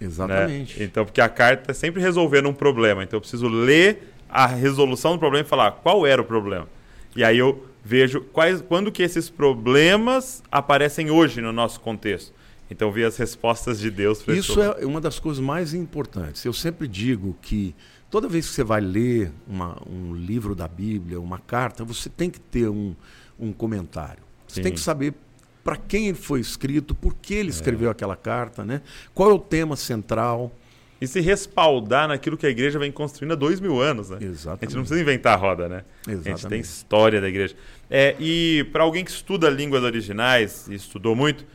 né? 0.00 0.06
Exatamente. 0.06 0.82
Então, 0.82 1.04
porque 1.04 1.20
a 1.20 1.28
carta 1.28 1.70
é 1.70 1.74
sempre 1.74 2.00
resolvendo 2.00 2.48
um 2.48 2.54
problema. 2.54 3.02
Então, 3.04 3.16
eu 3.16 3.20
preciso 3.20 3.46
ler 3.46 4.12
a 4.28 4.46
resolução 4.46 5.12
do 5.12 5.18
problema 5.18 5.46
e 5.46 5.48
falar 5.48 5.72
qual 5.72 6.06
era 6.06 6.20
o 6.20 6.24
problema. 6.24 6.68
E 7.14 7.22
aí 7.22 7.38
eu 7.38 7.64
vejo 7.84 8.20
quais, 8.32 8.60
quando 8.60 8.90
que 8.90 9.02
esses 9.02 9.30
problemas 9.30 10.42
aparecem 10.50 11.10
hoje 11.10 11.40
no 11.40 11.52
nosso 11.52 11.80
contexto. 11.80 12.32
Então, 12.70 12.90
vi 12.90 13.04
as 13.04 13.16
respostas 13.16 13.80
de 13.80 13.90
Deus 13.90 14.24
Isso 14.28 14.60
é 14.60 14.86
uma 14.86 15.00
das 15.00 15.18
coisas 15.18 15.42
mais 15.42 15.74
importantes. 15.74 16.44
Eu 16.44 16.52
sempre 16.52 16.86
digo 16.86 17.36
que 17.42 17.74
toda 18.10 18.28
vez 18.28 18.48
que 18.48 18.54
você 18.54 18.64
vai 18.64 18.80
ler 18.80 19.32
uma- 19.46 19.76
um 19.88 20.14
livro 20.14 20.54
da 20.54 20.66
Bíblia, 20.68 21.20
uma 21.20 21.38
carta, 21.38 21.84
você 21.84 22.08
tem 22.08 22.28
que 22.30 22.40
ter 22.40 22.68
um, 22.68 22.94
um 23.38 23.52
comentário. 23.52 24.22
Você 24.46 24.56
Sim. 24.56 24.62
tem 24.62 24.72
que 24.72 24.80
saber 24.80 25.14
para 25.62 25.76
quem 25.76 26.08
ele 26.08 26.18
foi 26.18 26.40
escrito, 26.40 26.94
por 26.94 27.14
que 27.14 27.34
É. 27.34 27.38
ele 27.38 27.50
escreveu 27.50 27.90
aquela 27.90 28.16
carta, 28.16 28.64
né? 28.64 28.80
qual 29.14 29.30
é 29.30 29.34
o 29.34 29.38
tema 29.38 29.76
central. 29.76 30.52
E 31.00 31.06
se 31.06 31.18
respaldar 31.20 32.08
naquilo 32.08 32.36
que 32.36 32.44
a 32.46 32.50
igreja 32.50 32.78
vem 32.78 32.92
construindo 32.92 33.32
há 33.32 33.34
dois 33.34 33.58
mil 33.58 33.80
anos, 33.80 34.10
né? 34.10 34.16
A 34.16 34.20
gente 34.20 34.32
Exatamente. 34.32 34.74
não 34.74 34.82
precisa 34.82 35.00
inventar 35.00 35.32
a 35.32 35.36
roda, 35.36 35.66
né? 35.66 35.82
A 36.06 36.10
gente 36.10 36.22
tem 36.22 36.32
Exatamente. 36.34 36.64
história 36.64 37.20
da 37.22 37.28
igreja. 37.28 37.54
É, 37.88 38.14
e 38.20 38.64
para 38.70 38.82
alguém 38.82 39.02
que 39.02 39.10
estuda 39.10 39.48
línguas 39.48 39.82
originais 39.82 40.68
e 40.68 40.74
estudou 40.74 41.16
muito, 41.16 41.46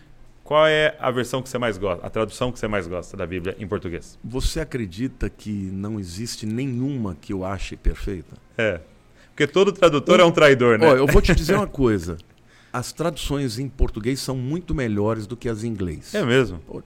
qual 0.46 0.68
é 0.68 0.96
a 1.00 1.10
versão 1.10 1.41
que 1.41 1.50
você 1.50 1.58
mais 1.58 1.76
gosta, 1.76 2.06
a 2.06 2.10
tradução 2.10 2.52
que 2.52 2.60
você 2.60 2.68
mais 2.68 2.86
gosta 2.86 3.18
da 3.18 3.26
Bíblia 3.26 3.56
em 3.58 3.68
português? 3.68 4.18
Você 4.24 4.60
acredita 4.60 5.28
que 5.28 5.50
não 5.50 6.00
existe 6.00 6.46
nenhuma 6.46 7.18
que 7.20 7.34
eu 7.34 7.43
ache 7.43 7.76
perfeita? 7.76 8.38
É. 8.56 8.80
Porque 9.32 9.48
todo 9.48 9.72
tradutor 9.72 10.20
é 10.20 10.24
um 10.24 10.32
traidor, 10.32 10.78
né? 10.78 10.88
Ó, 10.88 10.96
eu 10.96 11.08
vou 11.08 11.20
te 11.20 11.34
dizer 11.34 11.56
uma 11.56 11.66
coisa. 11.66 12.18
As 12.72 12.91
traduções 12.91 13.58
em 13.58 13.68
português 13.68 14.20
são 14.20 14.38
muito 14.38 14.76
melhores 14.76 15.26
do 15.26 15.36
que 15.36 15.50
as 15.50 15.64
em 15.64 15.68
inglês. 15.68 16.14
É 16.14 16.24
mesmo. 16.24 16.60
Putz. 16.60 16.86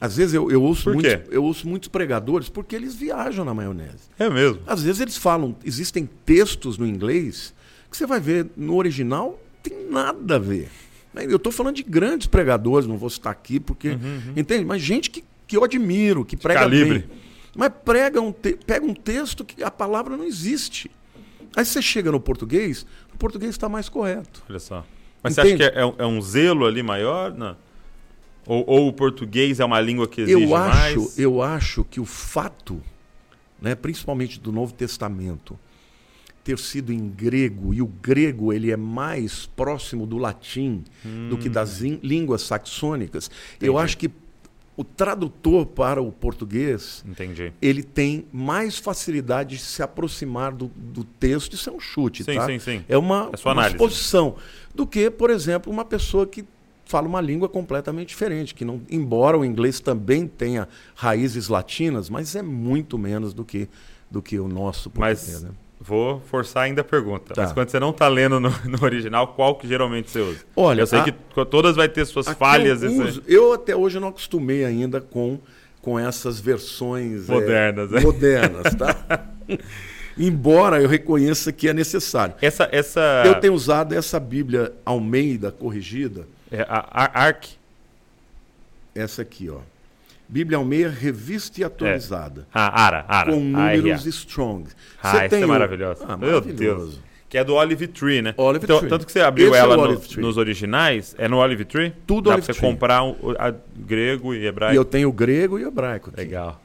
Às 0.00 0.16
vezes 0.16 0.32
eu, 0.32 0.48
eu, 0.48 0.62
ouço 0.62 0.92
muitos, 0.92 1.28
eu 1.28 1.42
ouço 1.42 1.68
muitos 1.68 1.88
pregadores 1.88 2.48
porque 2.48 2.76
eles 2.76 2.94
viajam 2.94 3.44
na 3.44 3.52
maionese. 3.52 4.08
É 4.16 4.30
mesmo. 4.30 4.62
Às 4.64 4.84
vezes 4.84 5.00
eles 5.00 5.16
falam, 5.16 5.56
existem 5.64 6.08
textos 6.24 6.78
no 6.78 6.86
inglês 6.86 7.52
que 7.90 7.96
você 7.96 8.06
vai 8.06 8.20
ver 8.20 8.46
no 8.56 8.76
original, 8.76 9.40
tem 9.60 9.90
nada 9.90 10.36
a 10.36 10.38
ver. 10.38 10.70
Né? 11.14 11.24
Eu 11.26 11.36
estou 11.36 11.52
falando 11.52 11.76
de 11.76 11.82
grandes 11.82 12.26
pregadores, 12.26 12.86
não 12.86 12.96
vou 12.96 13.10
citar 13.10 13.32
aqui, 13.32 13.58
porque. 13.60 13.96
Entende? 14.36 14.64
Mas 14.64 14.82
gente 14.82 15.10
que, 15.10 15.24
que 15.46 15.56
eu 15.56 15.64
admiro, 15.64 16.24
que 16.24 16.36
prega 16.36 16.60
calibre. 16.60 16.98
bem. 17.00 17.10
Mas 17.56 17.72
prega 17.84 18.20
um 18.20 18.30
te- 18.32 18.56
pega 18.66 18.86
um 18.86 18.94
texto 18.94 19.44
que 19.44 19.62
a 19.62 19.70
palavra 19.70 20.16
não 20.16 20.24
existe. 20.24 20.90
Aí 21.56 21.64
você 21.64 21.82
chega 21.82 22.12
no 22.12 22.20
português, 22.20 22.86
o 23.12 23.18
português 23.18 23.50
está 23.50 23.68
mais 23.68 23.88
correto. 23.88 24.42
Olha 24.48 24.60
só. 24.60 24.84
Mas 25.22 25.34
você 25.34 25.40
acha 25.40 25.48
que 25.50 25.54
Entende? 25.64 25.76
é, 25.78 25.82
é 25.82 25.86
um- 25.86 25.94
é 25.98 26.06
um 26.06 26.22
zelo 26.22 26.64
ali 26.64 26.82
maior? 26.82 27.34
Não. 27.34 27.56
Ou, 28.46 28.64
ou 28.66 28.88
o 28.88 28.92
português 28.92 29.58
é 29.60 29.64
uma 29.64 29.80
língua 29.80 30.06
que 30.08 30.20
exige 30.22 30.42
eu 30.44 30.54
acho, 30.56 30.98
mais? 31.00 31.18
eu 31.18 31.42
acho 31.42 31.84
que 31.84 32.00
o 32.00 32.04
fato, 32.06 32.80
né, 33.60 33.74
principalmente 33.74 34.40
do 34.40 34.50
Novo 34.50 34.72
Testamento, 34.72 35.58
ter 36.42 36.58
sido 36.58 36.92
em 36.92 37.08
grego 37.08 37.72
e 37.74 37.82
o 37.82 37.86
grego 37.86 38.52
ele 38.52 38.70
é 38.70 38.76
mais 38.76 39.46
próximo 39.46 40.06
do 40.06 40.16
latim 40.18 40.82
do 41.28 41.36
que 41.36 41.48
das 41.48 41.80
Hum. 41.80 41.84
lí- 41.84 42.00
línguas 42.02 42.42
saxônicas, 42.42 43.30
eu 43.60 43.76
acho 43.78 43.96
que 43.98 44.10
o 44.76 44.82
tradutor 44.84 45.66
para 45.66 46.00
o 46.00 46.10
português 46.10 47.04
Entendi. 47.06 47.52
ele 47.60 47.82
tem 47.82 48.24
mais 48.32 48.78
facilidade 48.78 49.56
de 49.56 49.62
se 49.62 49.82
aproximar 49.82 50.52
do, 50.52 50.68
do 50.74 51.04
texto, 51.04 51.52
isso 51.54 51.68
é 51.68 51.72
um 51.72 51.80
chute, 51.80 52.24
Sim, 52.24 52.34
tá? 52.36 52.46
sim, 52.46 52.58
sim. 52.58 52.84
É 52.88 52.96
uma, 52.96 53.30
É 53.32 53.36
uma 53.44 53.52
análise. 53.52 53.72
suposição. 53.72 54.36
Do 54.74 54.86
que, 54.86 55.10
por 55.10 55.28
exemplo, 55.28 55.70
uma 55.70 55.84
pessoa 55.84 56.26
que 56.26 56.44
fala 56.86 57.06
uma 57.06 57.20
língua 57.20 57.48
completamente 57.48 58.08
diferente, 58.08 58.54
que 58.54 58.64
não, 58.64 58.80
embora 58.90 59.36
o 59.38 59.44
inglês 59.44 59.78
também 59.80 60.26
tenha 60.26 60.66
raízes 60.94 61.48
latinas, 61.48 62.08
mas 62.08 62.34
é 62.34 62.40
muito 62.42 62.96
menos 62.98 63.34
do 63.34 63.44
que 63.44 63.68
do 64.10 64.20
que 64.22 64.40
o 64.40 64.48
nosso 64.48 64.90
português. 64.90 65.34
Mas 65.34 65.42
né? 65.42 65.50
Vou 65.82 66.20
forçar 66.30 66.64
ainda 66.64 66.82
a 66.82 66.84
pergunta. 66.84 67.32
Tá. 67.34 67.42
Mas 67.42 67.52
quando 67.52 67.70
você 67.70 67.80
não 67.80 67.88
está 67.90 68.06
lendo 68.06 68.38
no, 68.38 68.50
no 68.68 68.84
original, 68.84 69.28
qual 69.28 69.54
que 69.54 69.66
geralmente 69.66 70.10
você 70.10 70.20
usa? 70.20 70.40
Olha, 70.54 70.82
eu 70.82 70.86
sei 70.86 70.98
a- 70.98 71.04
que 71.04 71.12
todas 71.46 71.74
vai 71.74 71.88
ter 71.88 72.04
suas 72.04 72.28
falhas. 72.28 72.82
Eu, 72.82 72.92
uso- 72.92 73.22
eu 73.26 73.52
até 73.54 73.74
hoje 73.74 73.98
não 73.98 74.08
acostumei 74.08 74.64
ainda 74.64 75.00
com, 75.00 75.38
com 75.80 75.98
essas 75.98 76.38
versões 76.38 77.28
é, 77.28 77.32
Modernas, 77.32 77.90
né? 77.90 78.00
modernas, 78.00 78.74
tá? 78.74 79.26
Embora 80.18 80.82
eu 80.82 80.88
reconheça 80.88 81.50
que 81.50 81.66
é 81.68 81.72
necessário. 81.72 82.34
Essa, 82.42 82.68
essa 82.70 83.22
Eu 83.24 83.40
tenho 83.40 83.54
usado 83.54 83.94
essa 83.94 84.20
Bíblia 84.20 84.74
Almeida 84.84 85.50
corrigida, 85.50 86.26
é, 86.50 86.60
a, 86.68 86.86
a 86.90 87.22
Arc. 87.22 87.46
essa 88.94 89.22
aqui, 89.22 89.48
ó. 89.48 89.60
Bíblia 90.30 90.58
Almeida 90.58 90.90
revista 90.90 91.60
e 91.60 91.64
atualizada. 91.64 92.46
A 92.54 92.82
Ara, 92.82 93.04
Ara. 93.08 93.32
Com 93.32 93.40
números 93.40 94.06
strong. 94.06 94.68
Ah, 95.02 95.28
Você 95.28 95.40
é 95.40 95.44
o- 95.44 95.48
maravilhosa. 95.48 96.04
Ah, 96.08 96.16
Meu 96.16 96.40
Deus. 96.40 96.44
maravilhoso. 96.46 97.02
Que 97.28 97.38
é 97.38 97.44
do 97.44 97.54
Olive 97.54 97.86
Tree, 97.88 98.22
né? 98.22 98.34
Olive 98.36 98.64
Então, 98.64 98.78
Tree. 98.78 98.88
Tanto 98.88 99.06
que 99.06 99.12
você 99.12 99.20
abriu 99.20 99.48
Esse 99.48 99.56
é 99.56 99.60
ela 99.60 99.76
o 99.78 99.92
no- 99.92 100.00
nos 100.18 100.36
originais, 100.36 101.14
é 101.18 101.28
no 101.28 101.36
Olive 101.38 101.64
Tree? 101.64 101.92
Tudo 102.06 102.24
Dá 102.28 102.34
Olive 102.34 102.44
pra 102.46 102.54
você 102.54 102.60
Tree. 102.60 102.70
comprar 102.72 103.04
o, 103.04 103.16
a 103.38 103.52
grego 103.76 104.34
e 104.34 104.46
hebraico. 104.46 104.74
E 104.74 104.76
eu 104.76 104.84
tenho 104.84 105.08
o 105.08 105.12
grego 105.12 105.58
e 105.58 105.62
hebraico 105.64 106.10
aqui. 106.10 106.20
Legal. 106.20 106.60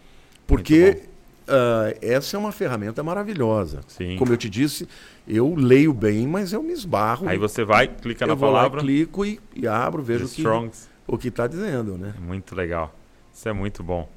Porque 0.47 1.03
ah, 1.47 1.93
essa 2.01 2.35
é 2.35 2.39
uma 2.39 2.51
ferramenta 2.51 3.03
maravilhosa. 3.03 3.81
Sim. 3.87 4.15
Como 4.17 4.31
eu 4.33 4.37
te 4.37 4.49
disse, 4.49 4.87
eu 5.27 5.53
leio 5.55 5.93
bem, 5.93 6.27
mas 6.27 6.51
eu 6.53 6.61
me 6.63 6.73
esbarro. 6.73 7.27
Aí 7.29 7.37
você 7.37 7.63
vai, 7.63 7.87
clica 7.87 8.23
eu 8.25 8.27
na 8.29 8.33
vou 8.35 8.49
lá, 8.49 8.57
palavra. 8.59 8.81
clico 8.81 9.23
e, 9.25 9.39
e 9.55 9.67
abro, 9.67 10.01
vejo 10.03 10.25
o 10.25 10.29
que 10.29 10.41
Strongs. 10.41 10.89
o 11.07 11.17
que 11.17 11.27
está 11.27 11.45
dizendo, 11.47 11.95
né? 11.97 12.13
É 12.17 12.19
muito 12.19 12.55
legal. 12.55 12.93
Isso 13.35 13.49
é 13.49 13.53
muito 13.53 13.83
bom. 13.83 14.09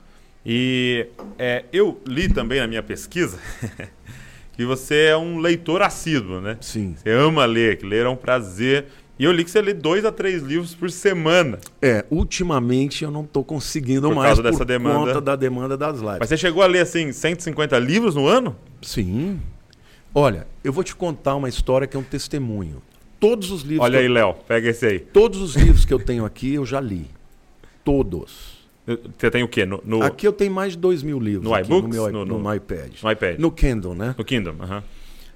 E 0.46 1.08
é, 1.36 1.64
eu 1.72 2.00
li 2.06 2.32
também 2.32 2.60
na 2.60 2.68
minha 2.68 2.82
pesquisa 2.82 3.36
que 4.56 4.64
você 4.64 5.06
é 5.06 5.16
um 5.16 5.38
leitor 5.38 5.82
assíduo, 5.82 6.40
né? 6.40 6.56
Sim. 6.60 6.94
Você 6.96 7.10
ama 7.10 7.44
ler, 7.44 7.78
que 7.78 7.84
ler 7.84 8.06
é 8.06 8.08
um 8.08 8.16
prazer. 8.16 8.86
E 9.18 9.24
eu 9.24 9.32
li 9.32 9.42
que 9.44 9.50
você 9.50 9.60
lê 9.60 9.74
dois 9.74 10.04
a 10.04 10.12
três 10.12 10.40
livros 10.44 10.72
por 10.76 10.88
semana. 10.92 11.58
É, 11.82 12.04
ultimamente 12.08 13.02
eu 13.02 13.10
não 13.10 13.24
estou 13.24 13.42
conseguindo 13.42 14.08
Por 14.08 14.14
mais 14.14 14.28
causa 14.28 14.42
dessa 14.44 14.58
por 14.58 14.64
demanda. 14.64 14.98
conta 15.06 15.20
da 15.20 15.34
demanda 15.34 15.76
das 15.76 15.98
lives. 15.98 16.18
Mas 16.20 16.28
você 16.28 16.36
chegou 16.36 16.62
a 16.62 16.66
ler, 16.66 16.80
assim, 16.82 17.10
150 17.10 17.76
livros 17.80 18.14
no 18.14 18.28
ano? 18.28 18.56
Sim. 18.80 19.40
Olha, 20.14 20.46
eu 20.62 20.72
vou 20.72 20.84
te 20.84 20.94
contar 20.94 21.34
uma 21.34 21.48
história 21.48 21.88
que 21.88 21.96
é 21.96 22.00
um 22.00 22.04
testemunho. 22.04 22.80
Todos 23.18 23.50
os 23.50 23.62
livros, 23.62 23.84
Olha 23.84 23.98
aí, 23.98 24.06
eu, 24.06 24.12
Léo, 24.12 24.34
pega 24.46 24.68
esse 24.70 24.86
aí. 24.86 25.00
todos 25.00 25.40
os 25.40 25.56
livros 25.56 25.84
que 25.84 25.92
eu 25.92 25.98
tenho 25.98 26.24
aqui 26.24 26.54
eu 26.54 26.64
já 26.64 26.80
li. 26.80 27.10
Todos. 27.84 28.57
Você 29.18 29.30
tem 29.30 29.42
o 29.42 29.48
quê? 29.48 29.66
No, 29.66 29.82
no, 29.84 30.02
Aqui 30.02 30.26
eu 30.26 30.32
tenho 30.32 30.52
mais 30.52 30.72
de 30.72 30.78
dois 30.78 31.02
mil 31.02 31.18
livros 31.20 31.44
No 31.44 31.54
aqui, 31.54 31.66
iBooks? 31.66 31.96
no, 31.96 32.02
meu, 32.10 32.12
No- 32.26 32.38
no, 32.38 32.54
iPad. 32.54 32.92
no 33.02 33.10
iPad? 33.10 33.38
No 33.38 33.52
Kindle, 33.52 33.94
né? 33.94 34.14
No 34.16 34.24
Kingdom. 34.24 34.54
aham. 34.60 34.82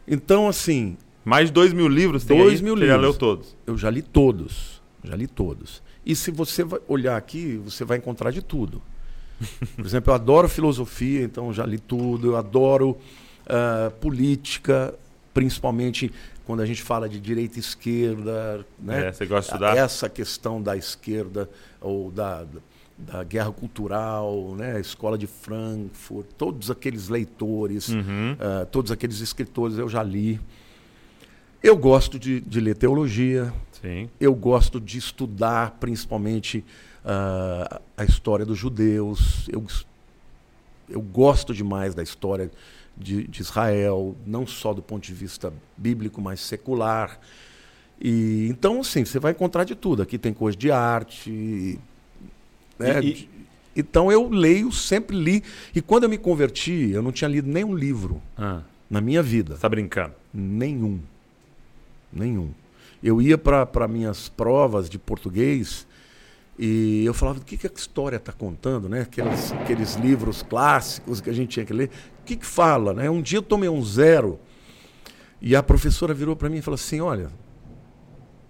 Então, 0.08 0.48
assim, 0.48 0.96
Mais 1.24 1.46
de 1.48 1.52
2 1.52 1.72
mil 1.72 1.86
livros 1.88 2.24
tem 2.24 2.36
Dois 2.38 2.58
aí, 2.58 2.62
mil 2.64 2.74
você 2.76 2.86
já 2.86 2.96
livros. 2.96 3.10
leu 3.12 3.18
todos. 3.18 3.56
eu 3.66 3.78
já 3.78 3.90
li 3.90 4.02
todos. 4.02 4.82
Já 5.04 5.14
li 5.14 5.26
todos. 5.26 5.82
E 6.04 6.16
se 6.16 6.30
você 6.30 6.64
olhar 6.88 7.16
aqui, 7.16 7.60
você 7.64 7.84
vai 7.84 7.98
encontrar 7.98 8.30
de 8.32 8.42
tudo. 8.42 8.82
Por 9.76 9.84
exemplo, 9.86 10.10
eu 10.10 10.14
adoro 10.14 10.48
filosofia, 10.48 11.22
então 11.22 11.52
já 11.52 11.64
li 11.64 11.78
tudo. 11.78 12.28
Eu 12.32 12.36
adoro 12.36 12.96
ah, 13.46 13.92
política, 14.00 14.94
principalmente 15.34 16.10
quando 16.44 16.60
a 16.60 16.66
gente 16.66 16.82
fala 16.82 17.08
de 17.08 17.20
direita 17.20 17.58
e 17.58 17.60
esquerda. 17.60 18.66
Né? 18.78 19.06
É, 19.08 19.12
você 19.12 19.26
gosta 19.26 19.52
de 19.52 19.64
estudar? 19.64 19.76
Essa 19.76 20.08
questão 20.08 20.60
da 20.60 20.76
esquerda 20.76 21.48
ou 21.80 22.10
da, 22.10 22.44
da 23.06 23.22
guerra 23.24 23.52
cultural, 23.52 24.54
né? 24.56 24.76
a 24.76 24.80
escola 24.80 25.18
de 25.18 25.26
Frankfurt, 25.26 26.26
todos 26.38 26.70
aqueles 26.70 27.08
leitores, 27.08 27.88
Uhum. 27.88 28.36
ah, 28.38 28.66
todos 28.70 28.90
aqueles 28.90 29.20
escritores 29.20 29.76
eu 29.78 29.88
já 29.88 30.02
li. 30.02 30.40
Eu 31.62 31.76
gosto 31.76 32.18
de, 32.18 32.40
de 32.40 32.60
ler 32.60 32.74
teologia, 32.76 33.52
Sim. 33.80 34.08
eu 34.20 34.34
gosto 34.34 34.80
de 34.80 34.98
estudar 34.98 35.76
principalmente 35.78 36.64
ah, 37.04 37.80
a 37.96 38.04
história 38.04 38.44
dos 38.46 38.58
judeus. 38.58 39.48
Eu, 39.48 39.64
eu 40.88 41.00
gosto 41.00 41.52
demais 41.54 41.94
da 41.94 42.02
história 42.02 42.50
de, 42.96 43.26
de 43.26 43.40
Israel, 43.42 44.14
não 44.26 44.46
só 44.46 44.72
do 44.74 44.82
ponto 44.82 45.04
de 45.04 45.14
vista 45.14 45.52
bíblico, 45.76 46.20
mas 46.20 46.40
secular. 46.40 47.18
E 48.00 48.48
então, 48.50 48.80
assim, 48.80 49.04
você 49.04 49.18
vai 49.20 49.30
encontrar 49.32 49.64
de 49.64 49.74
tudo. 49.76 50.02
Aqui 50.02 50.18
tem 50.18 50.32
coisa 50.34 50.58
de 50.58 50.70
arte. 50.72 51.78
Né? 52.78 53.02
E- 53.02 53.28
Então 53.74 54.12
eu 54.12 54.28
leio, 54.28 54.70
sempre 54.70 55.16
li. 55.16 55.42
E 55.74 55.80
quando 55.80 56.02
eu 56.04 56.08
me 56.10 56.18
converti, 56.18 56.90
eu 56.92 57.00
não 57.02 57.10
tinha 57.10 57.28
lido 57.28 57.48
nenhum 57.48 57.74
livro 57.74 58.20
Ah, 58.36 58.60
na 58.90 59.00
minha 59.00 59.22
vida. 59.22 59.54
você 59.54 59.60
tá 59.62 59.68
brincando. 59.68 60.12
Nenhum. 60.32 61.00
Nenhum. 62.12 62.50
Eu 63.02 63.20
ia 63.22 63.36
para 63.38 63.88
minhas 63.88 64.28
provas 64.28 64.88
de 64.90 64.98
português 64.98 65.86
e 66.58 67.02
eu 67.04 67.14
falava, 67.14 67.38
o 67.40 67.44
que, 67.44 67.56
que 67.56 67.66
a 67.66 67.70
história 67.74 68.16
está 68.16 68.30
contando, 68.32 68.88
né? 68.88 69.00
Aqueles, 69.02 69.50
aqueles 69.52 69.94
livros 69.96 70.42
clássicos 70.42 71.20
que 71.20 71.30
a 71.30 71.32
gente 71.32 71.48
tinha 71.48 71.64
que 71.64 71.72
ler. 71.72 71.90
O 72.20 72.24
que, 72.24 72.36
que 72.36 72.46
fala, 72.46 72.92
né? 72.92 73.08
Um 73.10 73.22
dia 73.22 73.38
eu 73.38 73.42
tomei 73.42 73.68
um 73.68 73.82
zero 73.82 74.38
e 75.40 75.56
a 75.56 75.62
professora 75.62 76.12
virou 76.14 76.36
para 76.36 76.48
mim 76.50 76.58
e 76.58 76.62
falou 76.62 76.74
assim, 76.76 77.00
olha, 77.00 77.30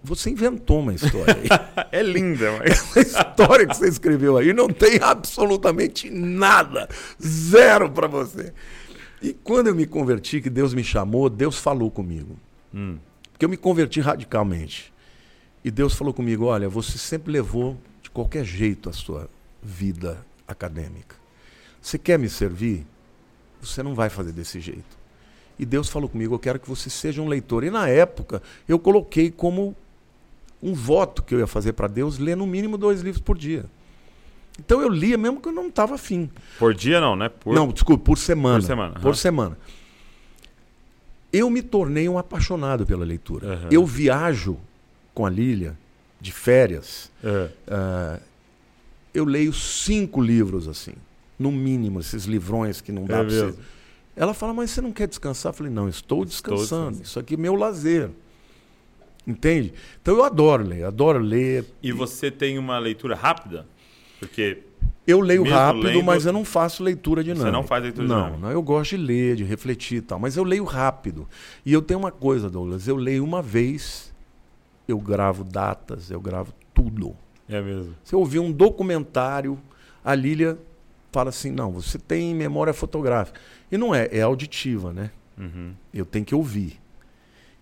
você 0.03 0.29
inventou 0.29 0.81
uma 0.81 0.93
história 0.93 1.35
aí. 1.35 1.47
É 1.91 2.01
linda, 2.01 2.51
mas... 2.57 2.97
A 2.97 2.99
história 2.99 3.67
que 3.67 3.77
você 3.77 3.87
escreveu 3.87 4.37
aí 4.37 4.51
não 4.51 4.67
tem 4.67 4.99
absolutamente 5.01 6.09
nada. 6.09 6.89
Zero 7.21 7.89
para 7.89 8.07
você. 8.07 8.51
E 9.21 9.31
quando 9.31 9.67
eu 9.67 9.75
me 9.75 9.85
converti, 9.85 10.41
que 10.41 10.49
Deus 10.49 10.73
me 10.73 10.83
chamou, 10.83 11.29
Deus 11.29 11.57
falou 11.57 11.89
comigo. 11.89 12.35
Hum. 12.73 12.97
Porque 13.31 13.45
eu 13.45 13.49
me 13.49 13.55
converti 13.55 14.01
radicalmente. 14.01 14.91
E 15.63 15.71
Deus 15.71 15.93
falou 15.93 16.13
comigo: 16.13 16.45
olha, 16.45 16.67
você 16.67 16.97
sempre 16.97 17.31
levou 17.31 17.77
de 18.01 18.09
qualquer 18.09 18.43
jeito 18.43 18.89
a 18.89 18.93
sua 18.93 19.29
vida 19.61 20.25
acadêmica. 20.47 21.15
Você 21.81 21.97
quer 21.97 22.19
me 22.19 22.27
servir? 22.27 22.85
Você 23.61 23.81
não 23.81 23.95
vai 23.95 24.09
fazer 24.09 24.33
desse 24.33 24.59
jeito. 24.59 24.97
E 25.57 25.65
Deus 25.65 25.89
falou 25.89 26.09
comigo: 26.09 26.35
eu 26.35 26.39
quero 26.39 26.59
que 26.59 26.67
você 26.67 26.89
seja 26.89 27.21
um 27.21 27.27
leitor. 27.27 27.63
E 27.63 27.69
na 27.69 27.87
época, 27.87 28.41
eu 28.67 28.77
coloquei 28.77 29.31
como 29.31 29.75
um 30.63 30.73
voto 30.73 31.21
que 31.21 31.35
eu 31.35 31.39
ia 31.39 31.47
fazer 31.47 31.73
para 31.73 31.87
Deus 31.87 32.17
ler 32.17 32.37
no 32.37 32.47
mínimo 32.47 32.77
dois 32.77 33.01
livros 33.01 33.21
por 33.21 33.37
dia. 33.37 33.65
Então 34.57 34.81
eu 34.81 34.89
lia 34.89 35.17
mesmo 35.17 35.41
que 35.41 35.49
eu 35.49 35.51
não 35.51 35.67
estava 35.67 35.95
afim. 35.95 36.29
Por 36.57 36.73
dia 36.73 37.01
não, 37.01 37.15
né? 37.15 37.27
Por... 37.27 37.53
Não, 37.53 37.67
desculpa, 37.71 38.03
por 38.03 38.17
semana. 38.17 38.59
Por 38.59 38.65
semana, 38.65 38.93
Por 38.99 39.07
aham. 39.07 39.13
semana. 39.15 39.57
Eu 41.31 41.49
me 41.49 41.61
tornei 41.61 42.07
um 42.07 42.17
apaixonado 42.17 42.85
pela 42.85 43.03
leitura. 43.03 43.53
Aham. 43.53 43.67
Eu 43.71 43.85
viajo 43.85 44.57
com 45.13 45.25
a 45.25 45.29
Lília 45.29 45.77
de 46.21 46.31
férias. 46.31 47.11
É. 47.23 47.49
ah, 47.67 48.19
eu 49.13 49.25
leio 49.25 49.53
cinco 49.53 50.21
livros 50.21 50.67
assim, 50.67 50.93
no 51.37 51.51
mínimo, 51.51 51.99
esses 51.99 52.25
livrões 52.25 52.81
que 52.81 52.91
não 52.91 53.05
dá 53.05 53.17
É 53.19 53.23
para 53.23 53.29
você. 53.29 53.59
Ela 54.15 54.33
fala, 54.33 54.53
mas 54.53 54.69
você 54.71 54.81
não 54.81 54.91
quer 54.91 55.07
descansar? 55.07 55.51
Eu 55.51 55.55
falei, 55.57 55.71
não, 55.73 55.89
estou 55.89 56.23
descansando. 56.23 56.61
descansando. 56.61 57.03
Isso 57.03 57.19
aqui 57.19 57.33
é 57.33 57.37
meu 57.37 57.55
lazer. 57.55 58.09
Entende? 59.25 59.73
Então 60.01 60.15
eu 60.15 60.23
adoro 60.23 60.63
ler, 60.63 60.83
adoro 60.83 61.19
ler. 61.19 61.65
E 61.81 61.91
você 61.91 62.29
tem 62.29 62.57
uma 62.57 62.77
leitura 62.77 63.15
rápida? 63.15 63.65
Porque 64.19 64.63
Eu 65.07 65.19
leio 65.19 65.43
rápido, 65.43 65.83
lendo, 65.83 66.03
mas 66.03 66.25
eu 66.25 66.33
não 66.33 66.45
faço 66.45 66.83
leitura 66.83 67.23
dinâmica. 67.23 67.51
não 67.51 67.63
faz 67.63 67.83
leitura 67.83 68.07
não, 68.07 68.15
dinâmica. 68.15 68.41
Não, 68.41 68.51
eu 68.51 68.61
gosto 68.61 68.91
de 68.91 68.97
ler, 68.97 69.35
de 69.35 69.43
refletir 69.43 69.97
e 69.97 70.01
tal, 70.01 70.19
mas 70.19 70.35
eu 70.37 70.43
leio 70.43 70.63
rápido. 70.63 71.27
E 71.65 71.71
eu 71.73 71.81
tenho 71.81 71.99
uma 71.99 72.11
coisa, 72.11 72.49
Douglas, 72.49 72.87
eu 72.87 72.95
leio 72.95 73.23
uma 73.23 73.41
vez, 73.41 74.13
eu 74.87 74.97
gravo 74.99 75.43
datas, 75.43 76.09
eu 76.11 76.19
gravo 76.21 76.53
tudo. 76.73 77.15
é 77.47 77.61
mesmo. 77.61 77.95
Se 78.03 78.15
eu 78.15 78.19
ouvir 78.19 78.39
um 78.39 78.51
documentário, 78.51 79.59
a 80.03 80.15
Lília 80.15 80.57
fala 81.11 81.29
assim, 81.29 81.51
não, 81.51 81.71
você 81.71 81.97
tem 81.99 82.33
memória 82.33 82.73
fotográfica. 82.73 83.39
E 83.71 83.77
não 83.77 83.93
é, 83.93 84.07
é 84.11 84.21
auditiva, 84.21 84.91
né? 84.91 85.11
Uhum. 85.37 85.73
Eu 85.93 86.05
tenho 86.05 86.25
que 86.25 86.35
ouvir. 86.35 86.79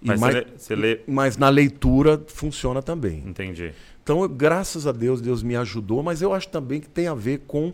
Mas 0.02 0.20
mais- 0.20 0.34
você, 0.34 0.40
lê, 0.42 0.48
você 0.58 0.76
lê... 0.76 1.00
mas 1.08 1.38
na 1.38 1.50
leitura 1.50 2.22
funciona 2.28 2.82
também. 2.82 3.24
Entendi. 3.26 3.72
Então, 4.04 4.24
eu- 4.24 4.30
graças 4.30 4.88
a 4.88 4.92
Deus, 4.92 5.22
Deus 5.22 5.44
me 5.44 5.56
ajudou, 5.56 6.02
mas 6.02 6.22
eu 6.22 6.34
acho 6.34 6.48
também 6.50 6.80
que 6.82 6.90
tem 6.90 7.08
a 7.08 7.14
ver 7.14 7.42
com 7.46 7.72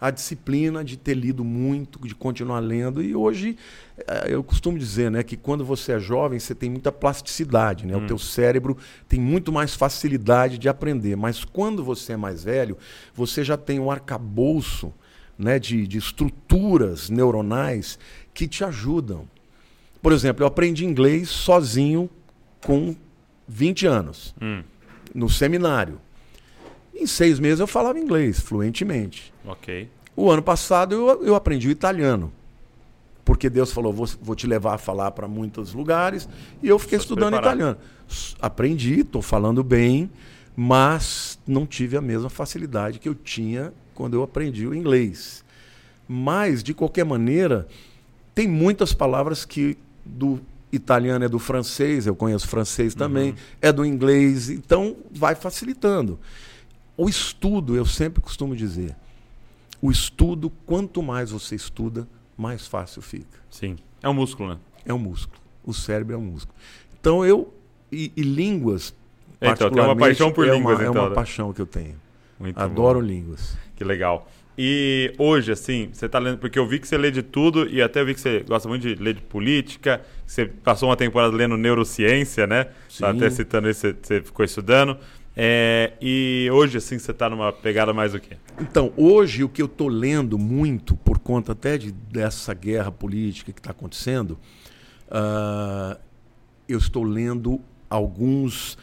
a 0.00 0.10
disciplina 0.12 0.84
de 0.84 0.96
ter 0.96 1.14
lido 1.14 1.44
muito, 1.44 1.98
de 2.06 2.14
continuar 2.14 2.60
lendo. 2.60 3.02
E 3.02 3.16
hoje, 3.16 3.56
eh, 3.98 4.26
eu 4.28 4.44
costumo 4.44 4.78
dizer 4.78 5.10
né, 5.10 5.24
que 5.24 5.36
quando 5.36 5.64
você 5.64 5.90
é 5.92 5.98
jovem, 5.98 6.38
você 6.38 6.54
tem 6.54 6.70
muita 6.70 6.92
plasticidade. 6.92 7.84
Né? 7.84 7.96
O 7.96 8.06
teu 8.06 8.16
cérebro 8.16 8.76
tem 9.08 9.18
muito 9.20 9.50
mais 9.52 9.74
facilidade 9.74 10.56
de 10.56 10.68
aprender. 10.68 11.16
Mas 11.16 11.44
quando 11.44 11.82
você 11.82 12.12
é 12.12 12.16
mais 12.16 12.44
velho, 12.44 12.78
você 13.12 13.42
já 13.42 13.56
tem 13.56 13.80
um 13.80 13.90
arcabouço 13.90 14.94
né, 15.36 15.58
de, 15.58 15.84
de 15.86 15.98
estruturas 15.98 17.10
neuronais 17.10 17.98
que 18.32 18.46
te 18.46 18.62
ajudam. 18.64 19.28
Por 20.02 20.12
exemplo, 20.12 20.42
eu 20.42 20.46
aprendi 20.46 20.84
inglês 20.84 21.28
sozinho 21.28 22.08
com 22.64 22.94
20 23.48 23.86
anos 23.86 24.34
Hum, 24.40 24.62
no 25.14 25.28
seminário. 25.28 26.00
Em 26.94 27.06
seis 27.06 27.38
meses 27.38 27.60
eu 27.60 27.66
falava 27.66 27.98
inglês 27.98 28.40
fluentemente. 28.40 29.32
ok. 29.46 29.88
O 30.16 30.30
ano 30.32 30.42
passado 30.42 30.94
eu, 30.96 31.24
eu 31.26 31.34
aprendi 31.36 31.68
o 31.68 31.70
italiano. 31.70 32.32
porque 33.24 33.48
Deus 33.50 33.70
falou, 33.72 33.92
vou, 33.92 34.06
vou 34.22 34.34
te 34.34 34.46
levar 34.46 34.74
a 34.74 34.78
falar 34.78 35.10
para 35.12 35.28
muitos 35.28 35.74
lugares, 35.74 36.26
e 36.62 36.66
eu 36.68 36.78
fiquei 36.78 36.98
Só 36.98 37.02
estudando 37.04 37.36
italiano. 37.36 37.76
Aprendi, 38.40 39.00
estou 39.00 39.20
falando 39.22 39.62
bem, 39.62 40.10
mas 40.56 41.38
não 41.46 41.66
tive 41.66 41.96
a 41.96 42.00
mesma 42.00 42.28
facilidade 42.30 42.98
que 42.98 43.08
eu 43.08 43.14
tinha 43.14 43.72
quando 43.94 44.14
eu 44.14 44.22
aprendi 44.22 44.66
o 44.66 44.74
inglês. 44.74 45.44
Mas, 46.08 46.62
de 46.62 46.72
qualquer 46.74 47.04
maneira, 47.04 47.68
tem 48.34 48.48
muitas 48.48 48.92
palavras 48.94 49.44
que 49.44 49.76
do 50.08 50.40
italiano 50.72 51.24
é 51.24 51.28
do 51.28 51.38
francês, 51.38 52.06
eu 52.06 52.14
conheço 52.14 52.46
francês 52.46 52.94
também, 52.94 53.34
é 53.60 53.72
do 53.72 53.84
inglês, 53.84 54.50
então 54.50 54.96
vai 55.10 55.34
facilitando. 55.34 56.18
O 56.96 57.08
estudo, 57.08 57.76
eu 57.76 57.86
sempre 57.86 58.20
costumo 58.20 58.56
dizer, 58.56 58.94
o 59.80 59.90
estudo, 59.90 60.50
quanto 60.66 61.02
mais 61.02 61.30
você 61.30 61.54
estuda, 61.54 62.08
mais 62.36 62.66
fácil 62.66 63.00
fica. 63.00 63.38
Sim. 63.50 63.76
É 64.02 64.08
um 64.08 64.14
músculo, 64.14 64.50
né? 64.50 64.58
É 64.84 64.92
um 64.92 64.98
músculo. 64.98 65.40
O 65.64 65.72
cérebro 65.72 66.14
é 66.14 66.18
um 66.18 66.22
músculo. 66.22 66.56
Então 67.00 67.24
eu. 67.24 67.52
E, 67.90 68.12
e 68.16 68.22
línguas. 68.22 68.94
Então, 69.40 69.70
tem 69.70 69.82
uma 69.82 69.96
paixão 69.96 70.32
por 70.32 70.46
é 70.46 70.54
línguas, 70.54 70.78
uma, 70.78 70.84
É 70.84 70.88
então, 70.90 71.02
uma 71.02 71.08
né? 71.10 71.14
paixão 71.14 71.52
que 71.52 71.60
eu 71.60 71.66
tenho. 71.66 71.94
Muito 72.38 72.58
Adoro 72.58 73.00
bom. 73.00 73.06
línguas. 73.06 73.56
Que 73.76 73.84
legal. 73.84 74.28
E 74.60 75.14
hoje, 75.16 75.52
assim, 75.52 75.88
você 75.92 76.08
tá 76.08 76.18
lendo, 76.18 76.38
porque 76.38 76.58
eu 76.58 76.66
vi 76.66 76.80
que 76.80 76.88
você 76.88 76.98
lê 76.98 77.12
de 77.12 77.22
tudo 77.22 77.68
e 77.70 77.80
até 77.80 78.02
vi 78.02 78.12
que 78.12 78.20
você 78.20 78.40
gosta 78.40 78.68
muito 78.68 78.82
de 78.82 79.00
ler 79.00 79.14
de 79.14 79.22
política, 79.22 80.00
você 80.26 80.46
passou 80.46 80.88
uma 80.88 80.96
temporada 80.96 81.32
lendo 81.36 81.56
neurociência, 81.56 82.44
né? 82.44 82.64
Tá 82.64 82.72
Sim. 82.88 83.04
até 83.04 83.30
citando 83.30 83.70
isso, 83.70 83.86
você, 84.02 84.20
ficou 84.20 84.44
estudando. 84.44 84.98
É, 85.36 85.92
e 86.02 86.48
hoje, 86.52 86.78
assim, 86.78 86.98
você 86.98 87.14
tá 87.14 87.30
numa 87.30 87.52
pegada 87.52 87.94
mais 87.94 88.14
o 88.14 88.18
quê? 88.18 88.36
Então, 88.60 88.92
hoje 88.96 89.44
o 89.44 89.48
que 89.48 89.62
eu 89.62 89.66
estou 89.66 89.86
lendo 89.86 90.36
muito, 90.36 90.96
por 90.96 91.20
conta 91.20 91.52
até 91.52 91.78
de, 91.78 91.92
dessa 91.92 92.52
guerra 92.52 92.90
política 92.90 93.52
que 93.52 93.60
está 93.60 93.70
acontecendo, 93.70 94.36
ah, 95.08 95.96
eu 96.68 96.78
estou 96.78 97.04
lendo 97.04 97.60
alguns 97.88 98.76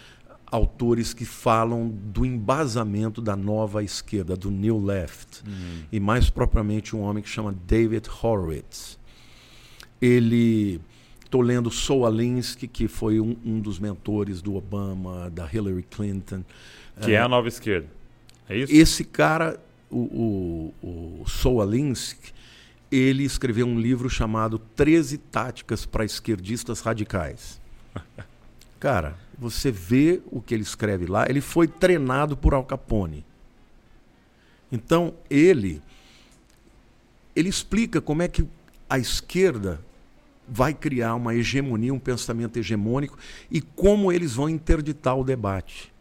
autores 0.56 1.14
que 1.14 1.26
falam 1.26 1.90
do 1.90 2.26
embasamento 2.26 3.22
da 3.22 3.36
nova 3.36 3.84
esquerda, 3.84 4.36
do 4.36 4.50
New 4.50 4.84
Left, 4.84 5.44
e 5.92 6.00
mais 6.00 6.30
propriamente 6.30 6.96
um 6.96 7.02
homem 7.02 7.22
que 7.22 7.30
chama 7.30 7.54
David 7.68 8.08
Horowitz. 8.10 8.98
Ele 10.02 10.80
estou 11.24 11.42
lendo 11.42 11.70
Saul 11.70 12.06
Alinsky, 12.06 12.68
que 12.68 12.88
foi 12.88 13.20
um, 13.20 13.36
um 13.46 13.60
dos 13.60 13.80
mentores 13.80 14.42
do 14.42 14.56
Obama, 14.56 15.30
da 15.30 15.50
Hillary 15.52 15.84
Clinton. 15.84 16.44
Que 17.02 17.14
é 17.14 17.20
a 17.20 17.28
nova 17.28 17.48
esquerda. 17.48 17.88
É 18.48 18.58
isso? 18.58 18.74
Esse 18.74 19.04
cara, 19.04 19.60
o, 19.90 20.74
o, 20.82 21.22
o 21.22 21.26
ele 22.92 23.24
escreveu 23.24 23.66
um 23.66 23.80
livro 23.80 24.10
chamado 24.10 24.58
13 24.58 25.18
Táticas 25.18 25.86
para 25.86 26.06
Esquerdistas 26.06 26.80
Radicais. 26.80 27.60
Cara, 28.80 29.18
você 29.38 29.72
vê 29.72 30.22
o 30.32 30.42
que 30.42 30.54
ele 30.54 30.64
escreve 30.64 31.06
lá, 31.06 31.26
ele 31.30 31.42
foi 31.42 31.68
treinado 31.68 32.38
por 32.38 32.54
Al 32.54 32.64
Capone. 32.64 33.26
Então, 34.72 35.14
ele 35.30 35.82
ele 37.36 37.50
explica 37.50 38.00
como 38.00 38.22
é 38.22 38.28
que 38.28 38.48
a 38.90 38.98
esquerda 38.98 39.82
vai 40.48 40.74
criar 40.74 41.16
uma 41.16 41.36
hegemonia, 41.36 41.94
um 41.94 42.00
pensamento 42.00 42.58
hegemônico 42.58 43.18
e 43.52 43.62
como 43.62 44.12
eles 44.12 44.36
vão 44.36 44.48
interditar 44.48 45.18
o 45.18 45.24
debate. 45.24 45.94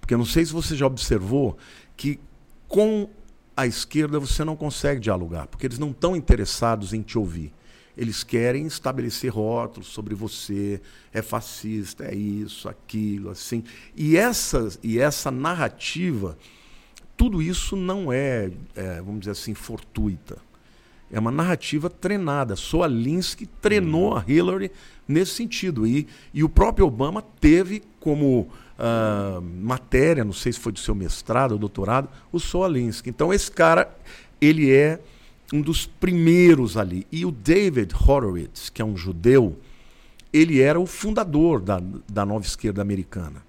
Porque 0.00 0.12
eu 0.12 0.18
não 0.18 0.24
sei 0.24 0.44
se 0.44 0.52
você 0.52 0.76
já 0.76 0.86
observou 0.86 1.56
que 1.96 2.20
com 2.68 3.08
a 3.56 3.66
esquerda 3.66 4.20
você 4.20 4.44
não 4.44 4.54
consegue 4.54 5.00
dialogar, 5.00 5.46
porque 5.46 5.66
eles 5.66 5.78
não 5.78 5.90
estão 5.90 6.14
interessados 6.14 6.92
em 6.92 7.00
te 7.00 7.16
ouvir. 7.16 7.52
Eles 7.96 8.22
querem 8.22 8.66
estabelecer 8.66 9.32
rótulos 9.32 9.88
sobre 9.88 10.14
você, 10.14 10.80
é 11.12 11.22
fascista, 11.22 12.04
é 12.04 12.14
isso, 12.14 12.68
aquilo, 12.68 13.30
assim. 13.30 13.64
E 13.96 14.16
essa, 14.16 14.68
e 14.82 14.98
essa 14.98 15.30
narrativa, 15.30 16.36
tudo 17.16 17.40
isso 17.40 17.74
não 17.74 18.12
é, 18.12 18.50
é, 18.74 19.00
vamos 19.00 19.20
dizer 19.20 19.32
assim, 19.32 19.54
fortuita. 19.54 20.36
É 21.10 21.18
uma 21.18 21.30
narrativa 21.30 21.88
treinada. 21.88 22.56
Soalinsky 22.56 23.46
treinou 23.46 24.16
a 24.16 24.24
Hillary 24.26 24.72
nesse 25.06 25.32
sentido. 25.32 25.86
E, 25.86 26.06
e 26.34 26.42
o 26.42 26.48
próprio 26.48 26.86
Obama 26.86 27.22
teve 27.40 27.82
como 28.00 28.50
ah, 28.78 29.40
matéria, 29.42 30.24
não 30.24 30.32
sei 30.32 30.52
se 30.52 30.60
foi 30.60 30.72
do 30.72 30.78
seu 30.78 30.94
mestrado 30.94 31.52
ou 31.52 31.58
doutorado, 31.58 32.08
o 32.30 32.38
Soalinsky. 32.38 33.08
Então 33.08 33.32
esse 33.32 33.50
cara, 33.50 33.94
ele 34.40 34.70
é 34.70 35.00
um 35.52 35.60
dos 35.60 35.86
primeiros 35.86 36.76
ali. 36.76 37.06
E 37.10 37.24
o 37.24 37.30
David 37.30 37.94
Horowitz, 37.94 38.68
que 38.68 38.82
é 38.82 38.84
um 38.84 38.96
judeu, 38.96 39.56
ele 40.32 40.60
era 40.60 40.78
o 40.78 40.86
fundador 40.86 41.60
da, 41.60 41.80
da 42.08 42.24
nova 42.24 42.44
esquerda 42.44 42.82
americana. 42.82 43.44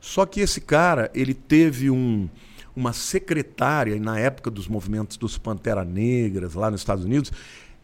Só 0.00 0.24
que 0.24 0.40
esse 0.40 0.60
cara, 0.60 1.10
ele 1.14 1.34
teve 1.34 1.90
um, 1.90 2.28
uma 2.74 2.92
secretária, 2.92 3.94
e 3.94 4.00
na 4.00 4.18
época 4.18 4.50
dos 4.50 4.66
movimentos 4.66 5.16
dos 5.16 5.36
Pantera 5.36 5.84
Negras, 5.84 6.54
lá 6.54 6.70
nos 6.70 6.80
Estados 6.80 7.04
Unidos, 7.04 7.32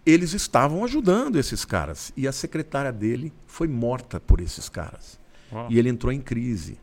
eles 0.04 0.32
estavam 0.32 0.84
ajudando 0.84 1.36
esses 1.36 1.64
caras. 1.64 2.12
E 2.16 2.28
a 2.28 2.32
secretária 2.32 2.92
dele 2.92 3.32
foi 3.46 3.66
morta 3.66 4.20
por 4.20 4.40
esses 4.40 4.68
caras. 4.68 5.18
Uau. 5.52 5.66
E 5.70 5.78
ele 5.78 5.88
entrou 5.88 6.12
em 6.12 6.20
crise. 6.20 6.78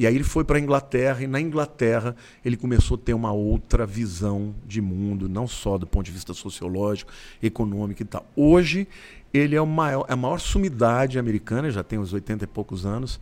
E 0.00 0.06
aí 0.06 0.14
ele 0.14 0.24
foi 0.24 0.44
para 0.44 0.56
a 0.56 0.60
Inglaterra, 0.60 1.22
e 1.22 1.26
na 1.26 1.38
Inglaterra 1.38 2.16
ele 2.42 2.56
começou 2.56 2.94
a 2.94 2.98
ter 2.98 3.12
uma 3.12 3.32
outra 3.32 3.84
visão 3.84 4.54
de 4.66 4.80
mundo, 4.80 5.28
não 5.28 5.46
só 5.46 5.76
do 5.76 5.86
ponto 5.86 6.06
de 6.06 6.10
vista 6.10 6.32
sociológico, 6.32 7.12
econômico 7.42 8.00
e 8.00 8.06
tal. 8.06 8.24
Hoje 8.34 8.88
ele 9.30 9.54
é 9.54 9.62
maior, 9.62 10.06
a 10.08 10.16
maior 10.16 10.40
sumidade 10.40 11.18
americana, 11.18 11.70
já 11.70 11.82
tem 11.82 11.98
uns 11.98 12.14
80 12.14 12.44
e 12.44 12.46
poucos 12.46 12.86
anos, 12.86 13.20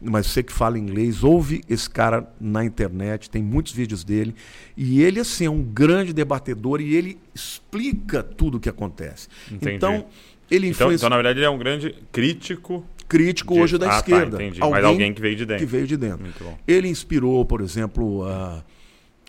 mas 0.00 0.28
você 0.28 0.44
que 0.44 0.52
fala 0.52 0.78
inglês, 0.78 1.24
ouve 1.24 1.64
esse 1.68 1.90
cara 1.90 2.32
na 2.40 2.64
internet, 2.64 3.28
tem 3.28 3.42
muitos 3.42 3.72
vídeos 3.72 4.04
dele, 4.04 4.36
e 4.76 5.02
ele 5.02 5.18
assim 5.18 5.46
é 5.46 5.50
um 5.50 5.64
grande 5.64 6.12
debatedor 6.12 6.80
e 6.80 6.94
ele 6.94 7.18
explica 7.34 8.22
tudo 8.22 8.58
o 8.58 8.60
que 8.60 8.68
acontece. 8.68 9.26
Entendi. 9.50 9.74
Então, 9.74 10.06
ele 10.48 10.68
Então, 10.68 10.86
influencia 10.86 11.06
então, 11.06 11.10
na 11.10 11.16
verdade, 11.16 11.40
ele 11.40 11.46
é 11.46 11.50
um 11.50 11.58
grande 11.58 11.92
crítico 12.12 12.84
crítico 13.16 13.54
de- 13.54 13.60
hoje 13.60 13.78
da 13.78 13.86
Ah, 13.86 13.90
tá, 13.90 13.96
esquerda. 13.98 14.36
entendi. 14.42 14.60
Mas 14.60 14.84
alguém 14.84 15.12
que 15.14 15.20
veio 15.20 15.36
de 15.36 15.46
dentro. 15.46 15.64
que 15.66 15.70
veio 15.70 15.86
de 15.86 15.96
dentro. 15.96 16.24
Ele 16.66 16.88
inspirou, 16.88 17.44
por 17.44 17.60
exemplo, 17.60 18.24
a- 18.24 18.64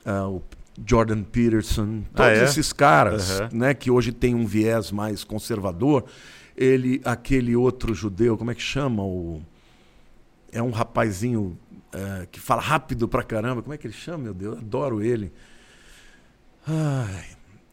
a- 0.05 0.27
o 0.27 0.41
Jordan 0.85 1.23
Peterson, 1.23 2.03
Ah, 2.13 2.17
todos 2.23 2.39
é? 2.39 2.43
esses 2.43 2.73
caras, 2.73 3.39
Aham. 3.39 3.49
né, 3.53 3.73
que 3.73 3.89
hoje 3.91 4.11
tem 4.11 4.33
um 4.35 4.45
viés 4.45 4.91
mais 4.91 5.23
conservador. 5.23 6.05
Ele, 6.57 7.01
aquele 7.05 7.55
outro 7.55 7.93
judeu, 7.93 8.37
como 8.37 8.51
é 8.51 8.55
que 8.55 8.61
chama 8.61 9.03
o 9.03 9.41
é 10.51 10.61
um 10.61 10.69
rapazinho 10.71 11.57
é, 11.93 12.27
que 12.31 12.39
fala 12.41 12.61
rápido 12.61 13.07
pra 13.07 13.23
caramba. 13.23 13.61
Como 13.61 13.73
é 13.73 13.77
que 13.77 13.87
ele 13.87 13.93
chama, 13.93 14.23
meu 14.25 14.33
Deus? 14.33 14.57
Adoro 14.57 15.01
ele. 15.01 15.31
Ai, 16.67 17.25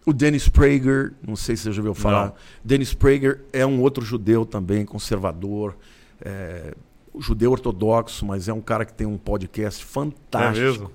o 0.07 0.13
Dennis 0.13 0.49
Prager, 0.49 1.13
não 1.27 1.35
sei 1.37 1.57
se 1.57 1.63
você 1.65 1.73
já 1.73 1.81
ouviu 1.81 1.95
falar. 1.95 2.27
Não. 2.27 2.35
Dennis 2.65 2.93
Prager 2.95 3.41
é 3.53 3.65
um 3.65 3.81
outro 3.81 4.05
judeu 4.05 4.45
também, 4.45 4.85
conservador, 4.85 5.77
é, 6.25 6.75
judeu 7.19 7.51
ortodoxo, 7.53 8.25
mas 8.27 8.49
é 8.49 8.53
um 8.53 8.61
cara 8.61 8.85
que 8.85 8.93
tem 8.95 9.07
um 9.07 9.19
podcast 9.19 9.83
É 9.83 9.87
fantástico. 9.87 10.65
mesmo? 10.67 10.91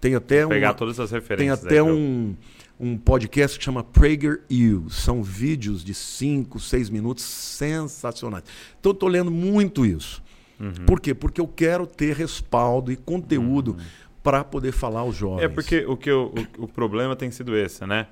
Tem 0.00 0.14
até, 0.14 0.46
Pegar 0.46 0.68
uma, 0.68 0.74
todas 0.74 0.96
tem 0.96 1.06
referências. 1.06 1.64
até 1.64 1.76
aí, 1.76 1.82
um, 1.82 2.36
um 2.78 2.98
podcast 2.98 3.58
que 3.58 3.64
chama 3.64 3.82
Prager 3.82 4.42
U. 4.50 4.90
São 4.90 5.22
vídeos 5.22 5.82
de 5.82 5.94
5, 5.94 6.60
6 6.60 6.90
minutos 6.90 7.24
sensacionais. 7.24 8.44
Então 8.78 8.90
eu 8.90 8.94
estou 8.94 9.08
lendo 9.08 9.30
muito 9.30 9.86
isso. 9.86 10.22
Uhum. 10.60 10.72
Por 10.86 11.00
quê? 11.00 11.14
Porque 11.14 11.40
eu 11.40 11.48
quero 11.48 11.86
ter 11.86 12.14
respaldo 12.14 12.92
e 12.92 12.96
conteúdo 12.96 13.76
para 14.22 14.44
poder 14.44 14.72
falar 14.72 15.00
aos 15.00 15.16
jovens. 15.16 15.44
É 15.44 15.48
porque 15.48 15.84
o, 15.86 15.96
que 15.96 16.10
eu- 16.10 16.32
o, 16.58 16.64
o 16.64 16.68
problema 16.68 17.16
tem 17.16 17.30
sido 17.30 17.56
esse, 17.56 17.86
né? 17.86 18.06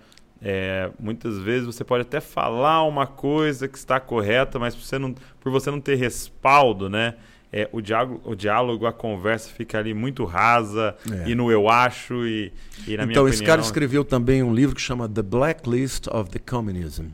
É, 0.45 0.91
muitas 0.99 1.39
vezes 1.39 1.67
você 1.67 1.85
pode 1.85 2.03
até 2.03 2.21
falar 2.21 2.83
uma 2.83 3.07
coisa 3.07 3.69
que 3.69 3.79
está 3.79 4.01
correta, 4.01 4.59
mas 4.59 4.75
por 4.75 4.83
você 4.83 4.99
não, 4.99 5.15
por 5.41 5.53
você 5.53 5.71
não 5.71 5.81
ter 5.81 5.95
respaldo, 5.95 6.91
né? 6.91 7.15
É, 7.53 7.69
o, 7.71 7.81
diálogo, 7.83 8.21
o 8.25 8.35
diálogo, 8.35 8.87
a 8.87 8.93
conversa 8.93 9.51
fica 9.51 9.79
ali 9.79 9.93
muito 9.93 10.25
rasa 10.25 10.97
É. 11.11 11.29
e 11.29 11.35
no 11.35 11.53
eu 11.53 11.69
acho 11.69 12.27
e, 12.27 12.51
e 12.89 12.97
na 12.97 13.05
minha 13.05 13.13
então, 13.13 13.29
esse 13.29 13.45
cara 13.45 13.61
escreveu 13.61 14.03
também 14.05 14.43
um 14.43 14.55
livro 14.55 14.75
que 14.75 14.81
chama 14.81 15.07
The 15.07 15.23
Blacklist 15.23 16.07
of 16.09 16.31
the 16.31 16.39
Communism 16.39 17.09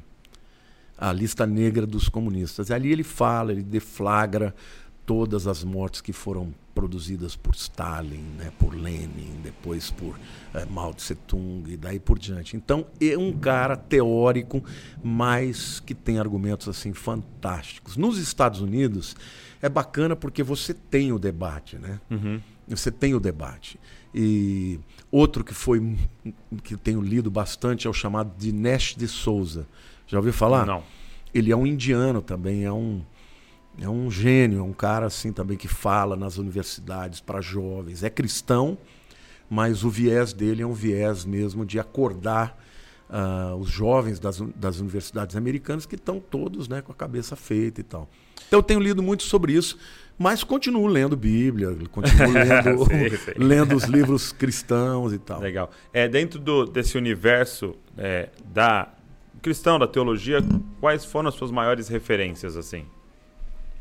a 0.98 1.12
lista 1.12 1.46
negra 1.46 1.86
dos 1.86 2.08
comunistas. 2.08 2.72
Ali 2.72 2.90
ele 2.90 3.04
fala, 3.04 3.52
ele 3.52 3.62
deflagra 3.62 4.52
todas 5.08 5.46
as 5.46 5.64
mortes 5.64 6.02
que 6.02 6.12
foram 6.12 6.52
produzidas 6.74 7.34
por 7.34 7.54
Stalin, 7.54 8.22
né, 8.36 8.52
por 8.58 8.74
Lenin, 8.74 9.40
depois 9.42 9.90
por 9.90 10.20
eh, 10.52 10.66
Mao 10.66 10.92
Tse 10.92 11.14
Tung 11.14 11.64
e 11.66 11.78
daí 11.78 11.98
por 11.98 12.18
diante. 12.18 12.58
Então 12.58 12.86
é 13.00 13.16
um 13.16 13.32
cara 13.32 13.74
teórico, 13.74 14.62
mas 15.02 15.80
que 15.80 15.94
tem 15.94 16.18
argumentos 16.18 16.68
assim 16.68 16.92
fantásticos. 16.92 17.96
Nos 17.96 18.18
Estados 18.18 18.60
Unidos 18.60 19.16
é 19.62 19.68
bacana 19.68 20.14
porque 20.14 20.42
você 20.42 20.74
tem 20.74 21.10
o 21.10 21.18
debate, 21.18 21.78
né? 21.78 21.98
Uhum. 22.10 22.38
Você 22.68 22.92
tem 22.92 23.14
o 23.14 23.18
debate. 23.18 23.80
E 24.14 24.78
outro 25.10 25.42
que 25.42 25.54
foi 25.54 25.96
que 26.62 26.76
tenho 26.76 27.00
lido 27.00 27.30
bastante 27.30 27.86
é 27.86 27.90
o 27.90 27.94
chamado 27.94 28.30
de 28.36 28.52
Nash 28.52 28.94
de 28.94 29.08
Souza, 29.08 29.66
Já 30.06 30.18
ouviu 30.18 30.34
falar? 30.34 30.66
Não. 30.66 30.82
Ele 31.32 31.50
é 31.50 31.56
um 31.56 31.66
indiano 31.66 32.20
também, 32.20 32.64
é 32.64 32.72
um 32.72 33.00
é 33.80 33.88
um 33.88 34.10
gênio, 34.10 34.58
é 34.58 34.62
um 34.62 34.72
cara 34.72 35.06
assim 35.06 35.32
também 35.32 35.56
que 35.56 35.68
fala 35.68 36.16
nas 36.16 36.36
universidades 36.36 37.20
para 37.20 37.40
jovens. 37.40 38.02
É 38.02 38.10
cristão, 38.10 38.76
mas 39.48 39.84
o 39.84 39.90
viés 39.90 40.32
dele 40.32 40.62
é 40.62 40.66
um 40.66 40.72
viés 40.72 41.24
mesmo 41.24 41.64
de 41.64 41.78
acordar 41.78 42.58
uh, 43.08 43.56
os 43.56 43.70
jovens 43.70 44.18
das, 44.18 44.40
das 44.54 44.80
universidades 44.80 45.36
americanas 45.36 45.86
que 45.86 45.94
estão 45.94 46.20
todos 46.20 46.68
né, 46.68 46.82
com 46.82 46.92
a 46.92 46.94
cabeça 46.94 47.36
feita 47.36 47.80
e 47.80 47.84
tal. 47.84 48.08
Então 48.46 48.58
eu 48.58 48.62
tenho 48.62 48.80
lido 48.80 49.02
muito 49.02 49.22
sobre 49.22 49.52
isso, 49.52 49.78
mas 50.18 50.42
continuo 50.42 50.86
lendo 50.86 51.16
Bíblia, 51.16 51.76
continuo 51.92 52.32
lendo, 52.32 52.86
sei, 52.86 53.10
sei. 53.16 53.34
lendo 53.36 53.76
os 53.76 53.84
livros 53.84 54.32
cristãos 54.32 55.12
e 55.12 55.18
tal. 55.18 55.40
Legal. 55.40 55.70
É 55.92 56.08
dentro 56.08 56.40
do, 56.40 56.64
desse 56.64 56.98
universo 56.98 57.76
é, 57.96 58.30
da 58.44 58.88
cristão, 59.40 59.78
da 59.78 59.86
teologia, 59.86 60.40
quais 60.80 61.04
foram 61.04 61.28
as 61.28 61.34
suas 61.34 61.52
maiores 61.52 61.86
referências 61.86 62.56
assim? 62.56 62.84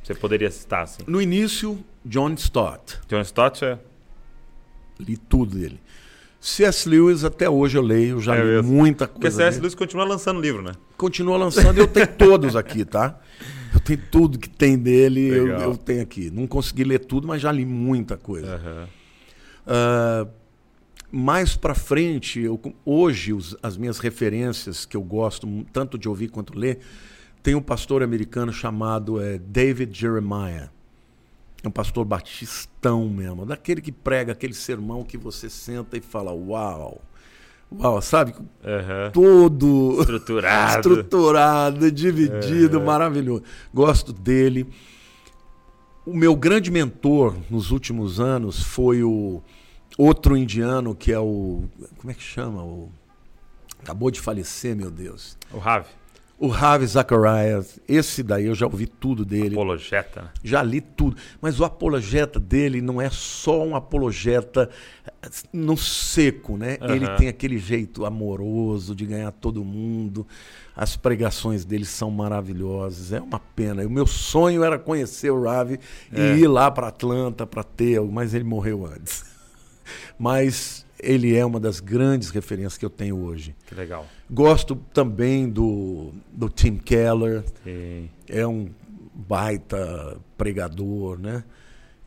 Você 0.08 0.16
poderia 0.16 0.50
citar, 0.50 0.84
assim? 0.84 1.04
No 1.06 1.22
início, 1.22 1.84
John 2.06 2.34
Stott. 2.36 2.98
John 3.10 3.20
Stott 3.20 3.66
é? 3.66 3.78
Li 4.98 5.18
tudo 5.18 5.58
dele. 5.58 5.82
C.S. 6.40 6.88
Lewis, 6.88 7.26
até 7.26 7.50
hoje 7.50 7.78
eu 7.78 7.82
leio, 7.82 8.22
já 8.22 8.38
é 8.38 8.40
li 8.40 8.46
mesmo. 8.46 8.72
muita 8.72 9.06
coisa. 9.06 9.20
Porque 9.20 9.32
C.S. 9.32 9.60
Lewis 9.60 9.76
continua 9.76 10.06
lançando 10.06 10.40
livro, 10.40 10.62
né? 10.62 10.72
Continua 10.96 11.36
lançando, 11.36 11.78
eu 11.78 11.88
tenho 11.90 12.08
todos 12.08 12.56
aqui, 12.56 12.86
tá? 12.86 13.20
Eu 13.74 13.82
tenho 13.82 14.02
tudo 14.10 14.40
que 14.40 14.48
tem 14.48 14.78
dele, 14.78 15.28
eu, 15.28 15.48
eu, 15.48 15.76
tenho 15.76 16.04
aqui. 16.04 16.32
Não 16.32 16.48
consegui 16.48 16.86
ler 16.86 17.00
tudo, 17.00 17.28
mas 17.28 17.42
já 17.42 17.52
li 17.52 17.66
muita 17.66 18.16
coisa. 18.16 18.62
Uhum. 18.66 20.24
Uh, 20.24 20.32
mais 21.12 21.58
para 21.58 21.76
frente, 21.76 22.40
eu, 22.40 22.62
hoje, 22.86 23.34
os, 23.34 23.58
as 23.62 23.76
minhas 23.76 24.00
referências 24.00 24.86
que 24.86 24.96
eu 24.96 25.02
gosto 25.02 25.66
tanto 25.74 25.98
de 25.98 26.08
ouvir 26.08 26.30
quanto 26.30 26.58
ler 26.58 26.80
tem 27.42 27.56
um 27.56 27.62
pastor 27.62 28.04
americano 28.04 28.52
chamado 28.52 29.22
é, 29.22 29.38
David 29.38 29.98
Jeremiah. 29.98 30.70
É 31.64 31.68
um 31.68 31.72
pastor 31.72 32.06
batistão 32.06 33.10
mesmo, 33.10 33.46
daquele 33.46 33.82
que 33.82 33.92
prega 33.92 34.32
aquele 34.32 34.54
sermão 34.54 35.04
que 35.04 35.18
você 35.18 35.50
senta 35.50 35.98
e 35.98 36.02
fala, 36.02 36.32
uau. 36.32 37.02
Uau, 37.72 38.02
sabe? 38.02 38.34
Uhum. 38.34 39.12
Todo 39.12 39.98
estruturado, 40.00 40.78
estruturado 40.78 41.92
dividido, 41.92 42.80
uhum. 42.80 42.86
maravilhoso. 42.86 43.44
Gosto 43.74 44.14
dele. 44.14 44.66
O 46.06 46.16
meu 46.16 46.36
grande 46.36 46.72
mentor 46.72 47.36
nos 47.50 47.72
últimos 47.72 48.22
anos 48.22 48.64
foi 48.64 49.04
o 49.04 49.42
outro 49.98 50.38
indiano 50.38 50.96
que 50.96 51.12
é 51.12 51.20
o 51.20 51.64
como 51.98 52.12
é 52.12 52.14
que 52.14 52.24
chama 52.24 52.64
o 52.64 52.90
acabou 53.80 54.10
de 54.10 54.22
falecer, 54.22 54.76
meu 54.76 54.90
Deus. 54.90 55.38
O 55.52 55.58
Ravi. 55.58 55.90
O 56.40 56.48
Ravi 56.50 56.86
Zacharias, 56.86 57.80
esse 57.88 58.22
daí 58.22 58.46
eu 58.46 58.54
já 58.54 58.68
ouvi 58.68 58.86
tudo 58.86 59.26
dele. 59.26 59.56
Apologeta. 59.56 60.32
Já 60.44 60.62
li 60.62 60.82
tudo. 60.82 61.18
Mas 61.42 61.60
o 61.60 61.66
apologeta 61.66 62.40
dele 62.40 62.80
não 62.80 63.02
é 63.02 63.10
só 63.10 63.64
um 63.64 63.76
apologeta 63.76 64.70
no 65.52 65.76
seco, 65.76 66.56
né? 66.56 66.78
Uhum. 66.80 66.94
Ele 66.94 67.08
tem 67.16 67.28
aquele 67.28 67.58
jeito 67.58 68.06
amoroso 68.06 68.96
de 68.96 69.04
ganhar 69.04 69.32
todo 69.32 69.66
mundo. 69.66 70.28
As 70.76 70.96
pregações 70.96 71.66
dele 71.66 71.86
são 71.86 72.12
maravilhosas. 72.12 73.14
É 73.14 73.20
uma 73.20 73.40
pena. 73.40 73.84
O 73.84 73.90
meu 73.90 74.06
sonho 74.06 74.64
era 74.64 74.78
conhecer 74.78 75.32
o 75.32 75.44
Ravi 75.44 75.80
é. 76.14 76.36
e 76.36 76.42
ir 76.42 76.48
lá 76.48 76.70
para 76.70 76.90
Atlanta 76.90 77.48
para 77.48 77.64
ter, 77.64 78.00
mas 78.02 78.36
ele 78.36 78.44
morreu 78.44 78.86
antes. 78.86 79.26
Mas 80.20 80.86
ele 81.00 81.36
é 81.36 81.46
uma 81.46 81.60
das 81.60 81.80
grandes 81.80 82.30
referências 82.30 82.78
que 82.78 82.86
eu 82.86 82.90
tenho 82.90 83.18
hoje. 83.18 83.56
Que 83.66 83.76
legal. 83.76 84.06
Gosto 84.30 84.76
também 84.94 85.50
do, 85.50 86.12
do 86.32 86.50
Tim 86.50 86.78
Keller. 86.78 87.44
Sim. 87.64 88.10
É 88.28 88.46
um 88.46 88.70
baita 89.14 90.18
pregador, 90.38 91.20
né? 91.20 91.44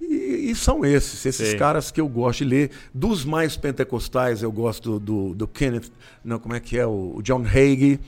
E, 0.01 0.51
e 0.51 0.55
são 0.55 0.85
esses, 0.85 1.25
esses 1.27 1.51
Sim. 1.51 1.57
caras 1.57 1.91
que 1.91 2.01
eu 2.01 2.09
gosto 2.09 2.39
de 2.39 2.45
ler. 2.45 2.71
Dos 2.95 3.25
mais 3.25 3.57
pentecostais, 3.57 4.43
eu 4.43 4.51
gosto 4.51 4.99
do, 4.99 5.35
do 5.35 5.47
Kenneth, 5.47 5.91
não, 6.25 6.39
como 6.39 6.55
é 6.55 6.61
que 6.61 6.79
é? 6.79 6.87
O, 6.87 7.21
John 7.23 7.45
Hagee, 7.45 8.01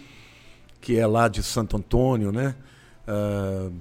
que 0.81 0.99
é 0.99 1.07
lá 1.07 1.29
de 1.29 1.43
Santo 1.43 1.77
Antônio, 1.77 2.33
né? 2.33 2.55
Uh, 3.07 3.73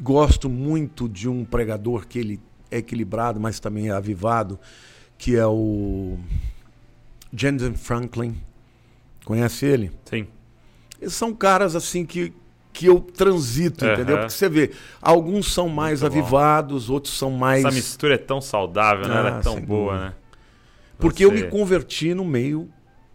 gosto 0.00 0.48
muito 0.48 1.08
de 1.08 1.28
um 1.28 1.44
pregador 1.44 2.06
que 2.06 2.18
ele 2.18 2.40
é 2.70 2.78
equilibrado, 2.78 3.40
mas 3.40 3.58
também 3.58 3.88
é 3.88 3.92
avivado, 3.92 4.58
que 5.18 5.36
é 5.36 5.46
o 5.46 6.16
Jensen 7.32 7.74
Franklin. 7.74 8.36
Conhece 9.24 9.66
ele? 9.66 9.92
Sim. 10.04 10.26
Eles 11.00 11.12
são 11.12 11.34
caras 11.34 11.76
assim 11.76 12.06
que, 12.06 12.32
que 12.72 12.86
eu 12.86 13.00
transito, 13.00 13.84
uhum. 13.84 13.92
entendeu? 13.92 14.18
Porque 14.18 14.32
você 14.32 14.48
vê, 14.48 14.70
alguns 15.02 15.52
são 15.52 15.68
mais 15.68 16.00
Muito 16.00 16.12
avivados, 16.12 16.86
bom. 16.86 16.94
outros 16.94 17.18
são 17.18 17.30
mais. 17.30 17.64
Essa 17.64 17.74
mistura 17.74 18.14
é 18.14 18.18
tão 18.18 18.40
saudável, 18.40 19.06
né? 19.06 19.16
Ela 19.16 19.28
é 19.28 19.32
ah, 19.32 19.40
tão 19.40 19.60
boa, 19.60 19.92
dúvida. 19.92 20.08
né? 20.08 20.14
Porque 20.98 21.24
você... 21.26 21.30
eu 21.30 21.32
me 21.32 21.50
converti 21.50 22.14
no 22.14 22.24
meio 22.24 22.68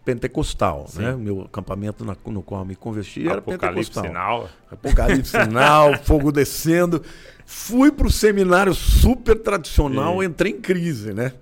pentecostal, 0.04 0.86
Sim. 0.88 1.02
né? 1.02 1.16
Meu 1.16 1.42
acampamento 1.42 2.04
na, 2.04 2.16
no 2.26 2.42
qual 2.42 2.60
eu 2.60 2.66
me 2.66 2.76
converti 2.76 3.26
era 3.26 3.38
Apocalipse 3.38 3.90
pentecostal. 3.90 4.04
Sinal. 4.04 4.48
Apocalipse 4.70 5.30
sinal, 5.44 5.98
fogo 6.04 6.30
descendo. 6.30 7.02
Fui 7.44 7.90
para 7.90 8.06
o 8.06 8.10
seminário 8.10 8.72
super 8.72 9.38
tradicional, 9.38 10.22
entrei 10.22 10.52
em 10.52 10.60
crise, 10.60 11.12
né? 11.12 11.32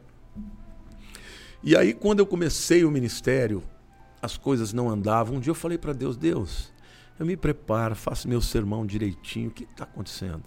E 1.63 1.77
aí, 1.77 1.95
quando 1.95 2.19
eu 2.19 2.27
comecei 2.27 2.85
o 2.85 2.91
ministério, 2.91 3.63
as 4.21 4.37
coisas 4.37 4.73
não 4.73 4.91
andavam. 4.91 5.37
Um 5.37 5.41
dia 5.41 5.51
eu 5.51 5.55
falei 5.55 5.79
para 5.79 5.93
Deus: 5.93 6.17
Deus, 6.17 6.73
eu 7.19 7.27
me 7.27 7.37
preparo, 7.37 7.95
faço 7.95 8.29
meu 8.29 8.41
sermão 8.41 8.85
direitinho, 8.85 9.49
o 9.49 9.53
que 9.53 9.65
está 9.65 9.85
acontecendo? 9.85 10.45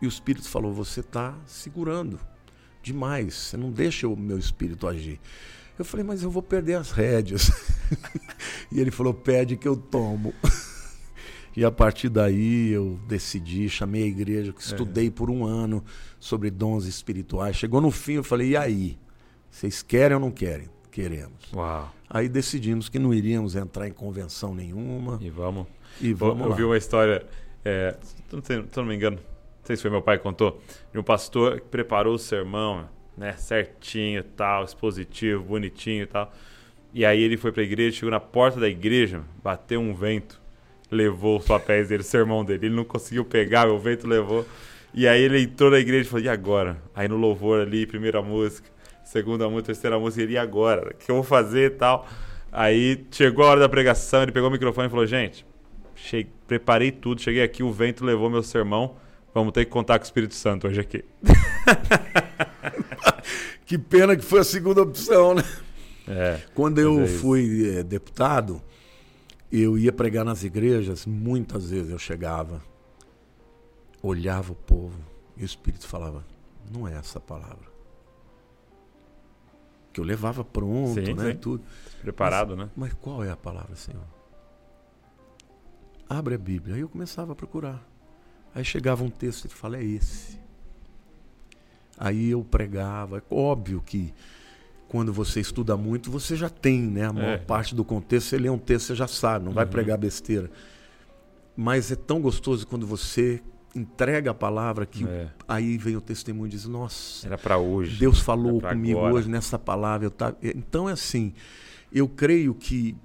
E 0.00 0.06
o 0.06 0.08
Espírito 0.08 0.48
falou: 0.48 0.72
Você 0.72 1.00
está 1.00 1.34
segurando 1.46 2.18
demais, 2.82 3.34
você 3.34 3.56
não 3.56 3.70
deixa 3.70 4.06
o 4.06 4.16
meu 4.16 4.38
espírito 4.38 4.86
agir. 4.86 5.20
Eu 5.78 5.84
falei, 5.84 6.06
mas 6.06 6.22
eu 6.22 6.30
vou 6.30 6.42
perder 6.42 6.74
as 6.74 6.90
rédeas. 6.90 7.50
e 8.70 8.80
ele 8.80 8.90
falou: 8.90 9.12
pede 9.12 9.56
que 9.56 9.68
eu 9.68 9.76
tomo. 9.76 10.32
e 11.54 11.64
a 11.64 11.70
partir 11.70 12.08
daí 12.08 12.70
eu 12.70 12.98
decidi, 13.06 13.68
chamei 13.68 14.04
a 14.04 14.06
igreja, 14.06 14.52
que 14.52 14.62
estudei 14.62 15.08
é. 15.08 15.10
por 15.10 15.30
um 15.30 15.44
ano 15.44 15.84
sobre 16.18 16.50
dons 16.50 16.86
espirituais. 16.86 17.56
Chegou 17.56 17.80
no 17.80 17.90
fim, 17.90 18.14
eu 18.14 18.24
falei: 18.24 18.50
e 18.50 18.56
aí? 18.56 18.98
Vocês 19.56 19.82
querem 19.82 20.14
ou 20.14 20.20
não 20.20 20.30
querem? 20.30 20.68
Queremos. 20.92 21.50
Uau. 21.54 21.90
Aí 22.10 22.28
decidimos 22.28 22.90
que 22.90 22.98
não 22.98 23.14
iríamos 23.14 23.56
entrar 23.56 23.88
em 23.88 23.90
convenção 23.90 24.54
nenhuma. 24.54 25.18
E 25.22 25.30
vamos. 25.30 25.66
E 25.98 26.12
vamos 26.12 26.44
eu, 26.44 26.50
eu 26.50 26.54
vi 26.54 26.62
uma 26.62 26.76
história, 26.76 27.24
é, 27.64 27.96
se 28.42 28.76
não 28.76 28.84
me 28.84 28.94
engano, 28.94 29.16
não 29.16 29.64
sei 29.64 29.76
se 29.76 29.80
foi 29.80 29.90
meu 29.90 30.02
pai 30.02 30.18
que 30.18 30.22
contou, 30.22 30.60
de 30.92 30.98
um 30.98 31.02
pastor 31.02 31.58
que 31.58 31.68
preparou 31.68 32.16
o 32.16 32.18
sermão, 32.18 32.86
né, 33.16 33.32
certinho, 33.38 34.22
tal, 34.22 34.62
expositivo, 34.62 35.42
bonitinho 35.42 36.02
e 36.02 36.06
tal. 36.06 36.30
E 36.92 37.06
aí 37.06 37.22
ele 37.22 37.38
foi 37.38 37.50
para 37.50 37.62
a 37.62 37.64
igreja, 37.64 37.96
chegou 37.96 38.10
na 38.10 38.20
porta 38.20 38.60
da 38.60 38.68
igreja, 38.68 39.22
bateu 39.42 39.80
um 39.80 39.94
vento, 39.94 40.38
levou 40.90 41.38
os 41.38 41.46
papéis 41.46 41.88
dele, 41.88 42.02
o 42.02 42.04
sermão 42.04 42.44
dele. 42.44 42.66
Ele 42.66 42.76
não 42.76 42.84
conseguiu 42.84 43.24
pegar, 43.24 43.70
o 43.70 43.78
vento 43.78 44.06
levou. 44.06 44.46
E 44.92 45.08
aí 45.08 45.22
ele 45.22 45.40
entrou 45.40 45.70
na 45.70 45.78
igreja 45.78 46.06
e 46.06 46.10
falou: 46.10 46.26
"E 46.26 46.28
agora?" 46.28 46.76
Aí 46.94 47.08
no 47.08 47.16
louvor 47.16 47.62
ali, 47.62 47.86
primeira 47.86 48.20
música, 48.20 48.75
segunda 49.06 49.48
música, 49.48 49.66
terceira 49.66 49.98
música, 49.98 50.22
ele, 50.22 50.34
e 50.34 50.38
agora? 50.38 50.90
O 50.90 50.94
que 50.94 51.10
eu 51.10 51.14
vou 51.14 51.24
fazer 51.24 51.72
e 51.72 51.74
tal? 51.74 52.06
Aí 52.52 53.04
chegou 53.10 53.44
a 53.44 53.50
hora 53.50 53.60
da 53.60 53.68
pregação, 53.68 54.22
ele 54.22 54.32
pegou 54.32 54.48
o 54.48 54.52
microfone 54.52 54.88
e 54.88 54.90
falou: 54.90 55.06
Gente, 55.06 55.46
cheguei, 55.94 56.32
preparei 56.46 56.90
tudo, 56.90 57.20
cheguei 57.20 57.42
aqui, 57.42 57.62
o 57.62 57.72
vento 57.72 58.04
levou 58.04 58.28
meu 58.28 58.42
sermão. 58.42 58.96
Vamos 59.32 59.52
ter 59.52 59.64
que 59.64 59.70
contar 59.70 59.98
com 59.98 60.04
o 60.04 60.06
Espírito 60.06 60.34
Santo 60.34 60.66
hoje 60.66 60.80
aqui. 60.80 61.04
que 63.66 63.76
pena 63.76 64.16
que 64.16 64.24
foi 64.24 64.40
a 64.40 64.44
segunda 64.44 64.82
opção, 64.82 65.34
né? 65.34 65.42
É, 66.08 66.40
Quando 66.54 66.78
eu 66.78 67.02
é 67.02 67.06
fui 67.06 67.78
é, 67.78 67.82
deputado, 67.82 68.62
eu 69.52 69.76
ia 69.76 69.92
pregar 69.92 70.24
nas 70.24 70.42
igrejas, 70.42 71.04
muitas 71.04 71.70
vezes 71.70 71.90
eu 71.90 71.98
chegava, 71.98 72.62
olhava 74.02 74.52
o 74.52 74.56
povo 74.56 74.98
e 75.36 75.42
o 75.42 75.44
Espírito 75.44 75.86
falava: 75.86 76.24
Não 76.72 76.88
é 76.88 76.94
essa 76.94 77.20
palavra 77.20 77.75
que 79.96 80.00
eu 80.00 80.04
levava 80.04 80.44
pronto, 80.44 81.02
sim, 81.02 81.14
né? 81.14 81.32
Sim. 81.32 81.38
Tudo. 81.38 81.64
Preparado, 82.02 82.50
mas, 82.50 82.66
né? 82.66 82.72
Mas 82.76 82.92
qual 82.92 83.24
é 83.24 83.30
a 83.30 83.36
palavra, 83.36 83.74
Senhor? 83.74 84.04
Abre 86.06 86.34
a 86.34 86.38
Bíblia. 86.38 86.74
Aí 86.74 86.82
eu 86.82 86.88
começava 86.88 87.32
a 87.32 87.34
procurar. 87.34 87.82
Aí 88.54 88.62
chegava 88.62 89.02
um 89.02 89.08
texto 89.08 89.46
e 89.46 89.48
fala, 89.48 89.78
é 89.78 89.82
esse. 89.82 90.38
Aí 91.96 92.28
eu 92.28 92.44
pregava. 92.44 93.24
Óbvio 93.30 93.80
que 93.80 94.12
quando 94.86 95.14
você 95.14 95.40
estuda 95.40 95.78
muito, 95.78 96.10
você 96.10 96.36
já 96.36 96.50
tem, 96.50 96.82
né? 96.82 97.06
A 97.06 97.12
maior 97.14 97.30
é. 97.32 97.38
parte 97.38 97.74
do 97.74 97.82
contexto, 97.82 98.28
você 98.28 98.38
lê 98.38 98.50
um 98.50 98.58
texto, 98.58 98.88
você 98.88 98.94
já 98.94 99.08
sabe, 99.08 99.46
não 99.46 99.52
vai 99.52 99.64
uhum. 99.64 99.70
pregar 99.70 99.96
besteira. 99.96 100.50
Mas 101.56 101.90
é 101.90 101.96
tão 101.96 102.20
gostoso 102.20 102.66
quando 102.66 102.86
você 102.86 103.42
entrega 103.78 104.30
a 104.30 104.34
palavra 104.34 104.86
que 104.86 105.06
é. 105.06 105.28
aí 105.46 105.76
vem 105.76 105.96
o 105.96 106.00
testemunho 106.00 106.46
e 106.46 106.50
diz: 106.50 106.66
Nossa, 106.66 107.26
era 107.26 107.38
para 107.38 107.58
hoje. 107.58 107.98
Deus 107.98 108.20
falou 108.20 108.60
comigo 108.60 108.98
agora. 108.98 109.14
hoje 109.14 109.28
nessa 109.28 109.58
palavra. 109.58 110.06
Eu 110.06 110.10
tá... 110.10 110.34
Então 110.42 110.88
é 110.88 110.92
assim, 110.92 111.32
eu 111.92 112.08
creio 112.08 112.54
que 112.54 112.96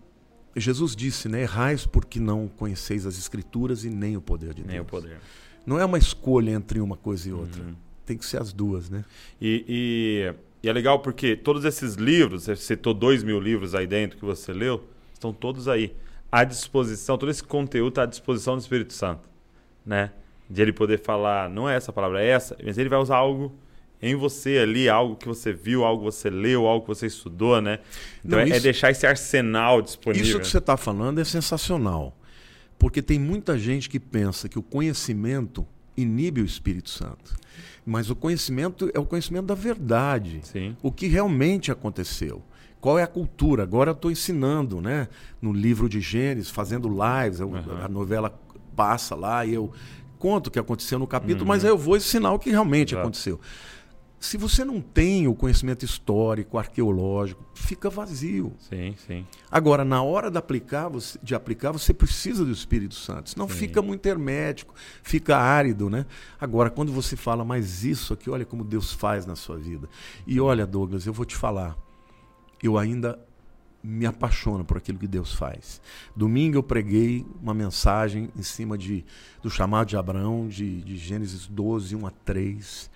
Jesus 0.55 0.95
disse, 0.95 1.29
né? 1.29 1.41
Errais 1.41 1.85
porque 1.85 2.19
não 2.19 2.47
conheceis 2.47 3.05
as 3.05 3.17
Escrituras 3.17 3.83
e 3.83 3.89
nem 3.89 4.17
o 4.17 4.21
poder 4.21 4.53
de 4.53 4.61
Deus. 4.61 4.67
Nem 4.67 4.79
o 4.79 4.85
poder. 4.85 5.19
Não 5.65 5.79
é 5.79 5.85
uma 5.85 5.97
escolha 5.97 6.51
entre 6.51 6.79
uma 6.79 6.97
coisa 6.97 7.29
e 7.29 7.33
outra. 7.33 7.61
Uhum. 7.61 7.75
Tem 8.05 8.17
que 8.17 8.25
ser 8.25 8.41
as 8.41 8.51
duas, 8.51 8.89
né? 8.89 9.05
E, 9.39 9.65
e, 9.67 10.65
e, 10.65 10.69
é 10.69 10.73
legal 10.73 10.99
porque 10.99 11.35
todos 11.35 11.63
esses 11.65 11.95
livros, 11.95 12.43
você 12.43 12.55
citou 12.55 12.93
dois 12.93 13.23
mil 13.23 13.39
livros 13.39 13.75
aí 13.75 13.87
dentro 13.87 14.17
que 14.17 14.25
você 14.25 14.51
leu, 14.51 14.83
estão 15.13 15.31
todos 15.31 15.67
aí 15.67 15.95
à 16.31 16.43
disposição, 16.43 17.17
todo 17.17 17.29
esse 17.29 17.43
conteúdo 17.43 17.89
está 17.89 18.03
à 18.03 18.05
disposição 18.07 18.55
do 18.55 18.61
Espírito 18.61 18.93
Santo, 18.93 19.29
né? 19.85 20.11
De 20.51 20.61
ele 20.61 20.73
poder 20.73 20.99
falar, 20.99 21.49
não 21.49 21.69
é 21.69 21.75
essa 21.75 21.93
palavra, 21.93 22.21
é 22.21 22.27
essa, 22.27 22.57
mas 22.61 22.77
ele 22.77 22.89
vai 22.89 22.99
usar 22.99 23.15
algo 23.15 23.53
em 24.01 24.15
você 24.15 24.57
ali, 24.57 24.89
algo 24.89 25.15
que 25.15 25.27
você 25.27 25.53
viu, 25.53 25.85
algo 25.85 26.03
que 26.03 26.11
você 26.11 26.29
leu, 26.29 26.67
algo 26.67 26.81
que 26.81 26.87
você 26.89 27.05
estudou, 27.05 27.61
né? 27.61 27.79
Então 28.25 28.37
não, 28.37 28.39
é, 28.39 28.43
é 28.43 28.47
isso, 28.47 28.57
é 28.57 28.59
deixar 28.59 28.91
esse 28.91 29.07
arsenal 29.07 29.81
disponível. 29.81 30.27
Isso 30.27 30.39
que 30.39 30.47
você 30.47 30.57
está 30.57 30.75
falando 30.75 31.21
é 31.21 31.23
sensacional. 31.23 32.17
Porque 32.77 33.01
tem 33.01 33.19
muita 33.19 33.59
gente 33.59 33.89
que 33.89 33.99
pensa 33.99 34.49
que 34.49 34.57
o 34.57 34.63
conhecimento 34.63 35.65
inibe 35.95 36.41
o 36.41 36.45
Espírito 36.45 36.89
Santo. 36.89 37.35
Mas 37.85 38.09
o 38.09 38.15
conhecimento 38.15 38.89
é 38.93 38.99
o 38.99 39.05
conhecimento 39.05 39.45
da 39.45 39.55
verdade. 39.55 40.39
Sim. 40.43 40.75
O 40.81 40.91
que 40.91 41.07
realmente 41.07 41.71
aconteceu. 41.71 42.41
Qual 42.79 42.97
é 42.97 43.03
a 43.03 43.07
cultura? 43.07 43.61
Agora 43.61 43.91
eu 43.91 43.93
estou 43.93 44.09
ensinando, 44.09 44.81
né? 44.81 45.07
No 45.39 45.53
livro 45.53 45.87
de 45.87 46.01
Gênesis, 46.01 46.49
fazendo 46.49 46.89
lives, 46.89 47.39
eu, 47.39 47.49
uhum. 47.49 47.83
a 47.83 47.87
novela 47.87 48.35
passa 48.75 49.13
lá 49.13 49.45
e 49.45 49.53
eu 49.53 49.71
conto 50.21 50.47
o 50.47 50.51
que 50.51 50.59
aconteceu 50.59 50.99
no 50.99 51.07
capítulo, 51.07 51.41
uhum. 51.41 51.47
mas 51.47 51.65
aí 51.65 51.71
eu 51.71 51.77
vou 51.77 51.97
ensinar 51.97 52.31
o 52.31 52.37
que 52.37 52.51
realmente 52.51 52.93
Exato. 52.93 53.01
aconteceu. 53.01 53.39
Se 54.19 54.37
você 54.37 54.63
não 54.63 54.79
tem 54.79 55.27
o 55.27 55.33
conhecimento 55.33 55.83
histórico, 55.83 56.59
arqueológico, 56.59 57.43
fica 57.55 57.89
vazio. 57.89 58.53
Sim, 58.59 58.93
sim. 59.07 59.25
Agora, 59.49 59.83
na 59.83 60.03
hora 60.03 60.29
de 60.29 60.37
aplicar, 60.37 60.89
você, 60.89 61.17
de 61.23 61.33
aplicar, 61.33 61.71
você 61.71 61.91
precisa 61.91 62.45
do 62.45 62.51
Espírito 62.51 62.93
Santo. 62.93 63.31
Senão 63.31 63.49
sim. 63.49 63.55
fica 63.55 63.81
muito 63.81 64.05
hermético, 64.05 64.75
fica 65.01 65.35
árido, 65.37 65.89
né? 65.89 66.05
Agora, 66.39 66.69
quando 66.69 66.91
você 66.91 67.15
fala, 67.15 67.43
mas 67.43 67.83
isso 67.83 68.13
aqui, 68.13 68.29
olha 68.29 68.45
como 68.45 68.63
Deus 68.63 68.93
faz 68.93 69.25
na 69.25 69.35
sua 69.35 69.57
vida. 69.57 69.89
E 70.27 70.39
olha, 70.39 70.67
Douglas, 70.67 71.07
eu 71.07 71.13
vou 71.13 71.25
te 71.25 71.35
falar. 71.35 71.75
Eu 72.61 72.77
ainda 72.77 73.19
me 73.83 74.05
apaixono 74.05 74.63
por 74.63 74.77
aquilo 74.77 74.99
que 74.99 75.07
Deus 75.07 75.33
faz. 75.33 75.81
Domingo 76.15 76.57
eu 76.57 76.63
preguei 76.63 77.25
uma 77.41 77.53
mensagem 77.53 78.29
em 78.37 78.43
cima 78.43 78.77
de, 78.77 79.03
do 79.41 79.49
chamado 79.49 79.87
de 79.87 79.97
Abraão, 79.97 80.47
de, 80.47 80.81
de 80.81 80.97
Gênesis 80.97 81.47
12, 81.47 81.95
1 81.95 82.07
a 82.07 82.11
3 82.11 82.91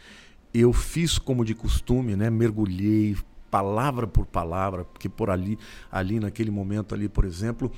eu 0.62 0.72
fiz 0.72 1.18
como 1.20 1.44
de 1.44 1.54
costume, 1.54 2.16
né? 2.16 2.30
Mergulhei 2.30 3.18
palavra 3.52 4.08
por 4.08 4.26
palavra, 4.26 4.86
porque 4.86 5.10
por 5.10 5.30
ali, 5.30 5.60
ali 5.92 6.20
naquele 6.20 6.50
momento 6.50 6.96
ali, 6.96 7.10
por 7.10 7.26
exemplo, 7.26 7.72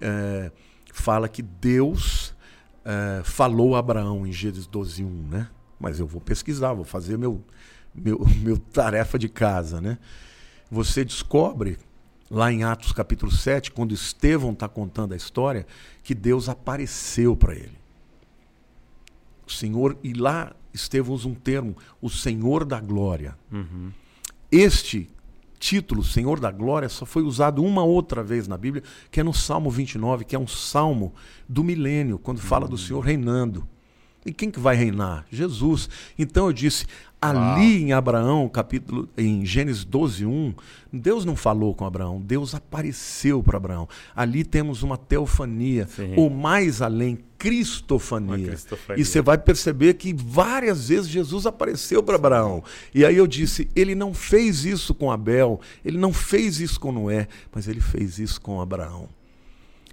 é, 0.00 0.52
fala 0.92 1.28
que 1.28 1.40
Deus 1.40 2.34
é, 2.84 3.22
falou 3.24 3.74
a 3.74 3.78
Abraão 3.78 4.26
em 4.26 4.32
Gênesis 4.32 4.66
12, 4.66 5.02
1, 5.02 5.08
né? 5.28 5.48
Mas 5.78 5.98
eu 5.98 6.06
vou 6.06 6.20
pesquisar, 6.20 6.74
vou 6.74 6.84
fazer 6.84 7.16
meu, 7.16 7.42
meu, 7.94 8.20
meu 8.42 8.58
tarefa 8.58 9.18
de 9.18 9.28
casa, 9.28 9.80
né? 9.80 9.98
Você 10.70 11.04
descobre 11.04 11.78
lá 12.30 12.52
em 12.52 12.62
Atos 12.62 12.92
capítulo 12.92 13.32
7, 13.32 13.72
quando 13.72 13.92
Estevão 13.92 14.52
está 14.52 14.68
contando 14.68 15.12
a 15.12 15.16
história, 15.16 15.66
que 16.02 16.14
Deus 16.14 16.48
apareceu 16.48 17.36
para 17.36 17.54
ele. 17.54 17.78
O 19.46 19.50
Senhor, 19.50 19.98
e 20.02 20.12
lá 20.12 20.54
Estevão 20.72 21.14
usa 21.14 21.26
um 21.26 21.34
termo, 21.34 21.76
o 22.00 22.08
Senhor 22.08 22.64
da 22.64 22.78
Glória. 22.78 23.36
Uhum. 23.50 23.90
Este 24.50 25.10
título, 25.58 26.02
Senhor 26.04 26.38
da 26.38 26.50
Glória, 26.50 26.88
só 26.88 27.04
foi 27.04 27.22
usado 27.22 27.62
uma 27.62 27.82
outra 27.82 28.22
vez 28.22 28.46
na 28.46 28.56
Bíblia, 28.56 28.82
que 29.10 29.20
é 29.20 29.22
no 29.22 29.34
Salmo 29.34 29.70
29, 29.70 30.24
que 30.24 30.36
é 30.36 30.38
um 30.38 30.46
salmo 30.46 31.12
do 31.48 31.64
milênio, 31.64 32.18
quando 32.18 32.40
fala 32.40 32.68
do 32.68 32.78
Senhor 32.78 33.00
reinando. 33.00 33.68
E 34.24 34.32
quem 34.32 34.50
que 34.50 34.60
vai 34.60 34.76
reinar? 34.76 35.26
Jesus. 35.30 35.88
Então 36.18 36.46
eu 36.46 36.52
disse, 36.52 36.86
ali 37.20 37.82
em 37.82 37.92
Abraão, 37.92 38.48
capítulo 38.48 39.08
em 39.16 39.44
Gênesis 39.44 39.84
12, 39.84 40.24
1, 40.24 40.54
Deus 40.92 41.24
não 41.24 41.36
falou 41.36 41.74
com 41.74 41.84
Abraão, 41.84 42.20
Deus 42.20 42.54
apareceu 42.54 43.42
para 43.42 43.58
Abraão. 43.58 43.88
Ali 44.16 44.42
temos 44.42 44.82
uma 44.82 44.96
teofania, 44.96 45.86
Sim. 45.86 46.14
ou 46.16 46.30
mais 46.30 46.80
além, 46.80 47.18
cristofania. 47.36 48.56
E 48.96 49.04
você 49.04 49.20
vai 49.20 49.36
perceber 49.36 49.94
que 49.94 50.14
várias 50.14 50.88
vezes 50.88 51.08
Jesus 51.08 51.46
apareceu 51.46 52.02
para 52.02 52.16
Abraão. 52.16 52.64
E 52.94 53.04
aí 53.04 53.16
eu 53.16 53.26
disse, 53.26 53.68
ele 53.76 53.94
não 53.94 54.14
fez 54.14 54.64
isso 54.64 54.94
com 54.94 55.10
Abel, 55.12 55.60
ele 55.84 55.98
não 55.98 56.12
fez 56.12 56.58
isso 56.58 56.80
com 56.80 56.90
Noé, 56.90 57.28
mas 57.52 57.68
ele 57.68 57.80
fez 57.80 58.18
isso 58.18 58.40
com 58.40 58.60
Abraão. 58.60 59.08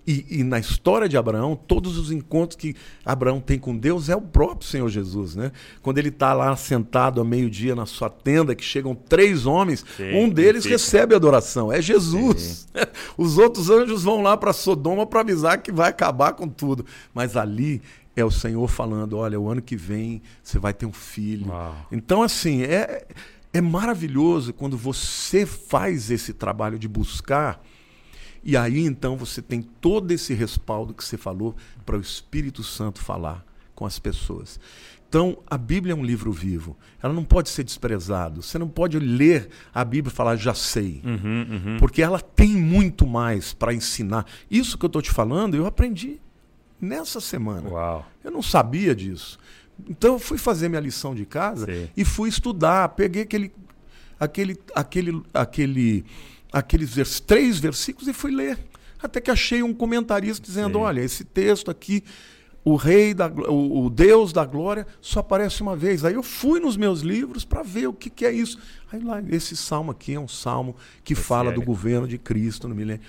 E, 0.08 0.40
e, 0.40 0.44
na 0.44 0.58
história 0.58 1.10
de 1.10 1.18
Abraão, 1.18 1.54
todos 1.54 1.98
os 1.98 2.12
encontros 2.12 2.56
que 2.56 2.74
Abraão 3.04 3.42
tem 3.42 3.60
com 3.60 3.78
Deus 3.78 4.08
é 4.08 4.16
o 4.16 4.22
próprio 4.22 4.66
Senhor 4.66 4.88
Jesus, 4.88 5.36
né? 5.36 5.52
Quando 5.82 5.98
ele 5.98 6.08
está 6.08 6.34
lá 6.34 6.56
sentado 6.56 7.20
a 7.20 7.26
meio-dia 7.26 7.76
na 7.76 7.86
sua 7.86 8.10
tenda, 8.10 8.56
que 8.56 8.64
chegam 8.64 8.96
três 8.96 9.46
homens, 9.46 9.84
Sim, 9.98 10.14
um 10.16 10.30
deles 10.30 10.64
recebe 10.64 11.14
adoração, 11.14 11.74
é 11.74 11.82
Jesus. 11.82 12.70
Os 13.18 13.38
outros 13.38 13.70
anjos 13.70 14.04
vão 14.04 14.22
lá 14.22 14.38
para 14.38 14.54
Sodoma 14.54 15.06
para 15.06 15.20
avisar 15.20 15.58
que 15.58 15.74
vai 15.74 15.90
acabar 15.90 16.32
com 16.32 16.48
tudo. 16.48 16.86
Mas 17.14 17.36
ali 17.36 17.82
é 18.16 18.24
o 18.24 18.32
Senhor 18.32 18.66
falando: 18.70 19.18
olha, 19.18 19.38
o 19.38 19.50
ano 19.50 19.62
que 19.62 19.76
vem 19.76 20.22
você 20.42 20.58
vai 20.58 20.74
ter 20.74 20.86
um 20.86 20.94
filho. 20.94 21.50
Uau. 21.50 21.76
Então, 21.92 22.24
assim, 22.24 22.62
é, 22.64 23.06
é 23.52 23.60
maravilhoso 23.60 24.54
quando 24.54 24.78
você 24.78 25.46
faz 25.46 26.10
esse 26.10 26.32
trabalho 26.32 26.80
de 26.80 26.88
buscar 26.88 27.62
e 28.48 28.56
aí 28.56 28.80
então 28.80 29.18
você 29.18 29.42
tem 29.42 29.62
todo 29.62 30.10
esse 30.12 30.34
respaldo 30.34 30.94
que 30.94 31.04
você 31.04 31.18
falou 31.18 31.54
para 31.86 31.98
o 31.98 32.02
Espírito 32.02 32.64
Santo 32.64 33.02
falar 33.02 33.46
com 33.76 33.86
as 33.86 34.00
pessoas. 34.00 34.58
Então, 35.10 35.38
a 35.46 35.58
Bíblia 35.58 35.94
é 35.94 35.96
um 35.96 36.04
livro 36.04 36.32
vivo. 36.32 36.76
Ela 37.02 37.14
não 37.14 37.24
pode 37.24 37.50
ser 37.50 37.64
desprezado. 37.64 38.42
Você 38.42 38.58
não 38.58 38.68
pode 38.68 39.00
ler 39.00 39.50
a 39.74 39.84
Bíblia 39.84 40.12
e 40.12 40.16
falar, 40.16 40.36
já 40.36 40.54
sei. 40.54 41.02
Uhum, 41.04 41.48
uhum. 41.50 41.78
Porque 41.78 42.02
ela 42.02 42.20
tem 42.20 42.50
muito 42.50 43.06
mais 43.06 43.54
para 43.54 43.74
ensinar. 43.74 44.26
Isso 44.50 44.78
que 44.78 44.84
eu 44.84 44.88
estou 44.88 45.02
te 45.02 45.12
falando, 45.12 45.56
eu 45.56 45.66
aprendi 45.66 46.20
nessa 46.80 47.22
semana. 47.22 47.70
Uau. 47.70 48.06
Eu 48.24 48.32
não 48.32 48.42
sabia 48.42 48.94
disso. 48.94 49.38
Então, 49.90 50.14
eu 50.14 50.20
fui 50.20 50.38
fazer 50.38 50.68
minha 50.68 50.82
lição 50.82 51.14
de 51.14 51.26
casa 51.26 51.66
Sim. 51.66 51.90
e 51.96 52.04
fui 52.04 52.28
estudar. 52.28 52.90
Peguei 52.90 53.24
aquele, 53.24 53.54
aquele, 54.20 54.60
aquele, 54.74 55.24
aquele 55.34 56.06
aqueles 56.52 56.94
vers 56.94 57.20
três 57.20 57.60
versículos 57.60 58.08
e 58.08 58.14
fui 58.14 58.32
ler. 58.32 58.58
Até 59.02 59.22
que 59.22 59.30
achei 59.30 59.62
um 59.62 59.74
comentarista 59.74 60.46
dizendo: 60.46 60.80
Sim. 60.80 60.84
olha, 60.86 61.02
esse 61.02 61.24
texto 61.24 61.70
aqui, 61.70 62.04
o 62.64 62.76
rei 62.76 63.14
da 63.14 63.28
o, 63.28 63.86
o, 63.86 63.90
Deus 63.90 64.34
da 64.34 64.44
glória, 64.44 64.88
só 65.00 65.20
aparece 65.20 65.62
uma 65.62 65.76
vez. 65.76 66.04
Aí 66.04 66.16
eu 66.16 66.24
fui 66.24 66.60
nos 66.60 66.76
meus 66.76 67.02
livros 67.02 67.46
para 67.46 67.62
ver 67.64 67.88
o 67.88 67.94
que, 67.94 68.10
que 68.10 68.26
é 68.26 68.32
isso. 68.32 68.58
Aí 68.92 69.00
lá, 69.00 69.22
esse 69.30 69.56
salmo 69.56 69.92
aqui 69.92 70.14
é 70.14 70.20
um 70.20 70.28
salmo 70.28 70.76
que 71.04 71.14
é 71.14 71.16
fala 71.16 71.50
sério? 71.50 71.60
do 71.62 71.66
governo 71.66 72.08
de 72.08 72.18
Cristo 72.18 72.68
no 72.68 72.76
milênio. 72.76 73.02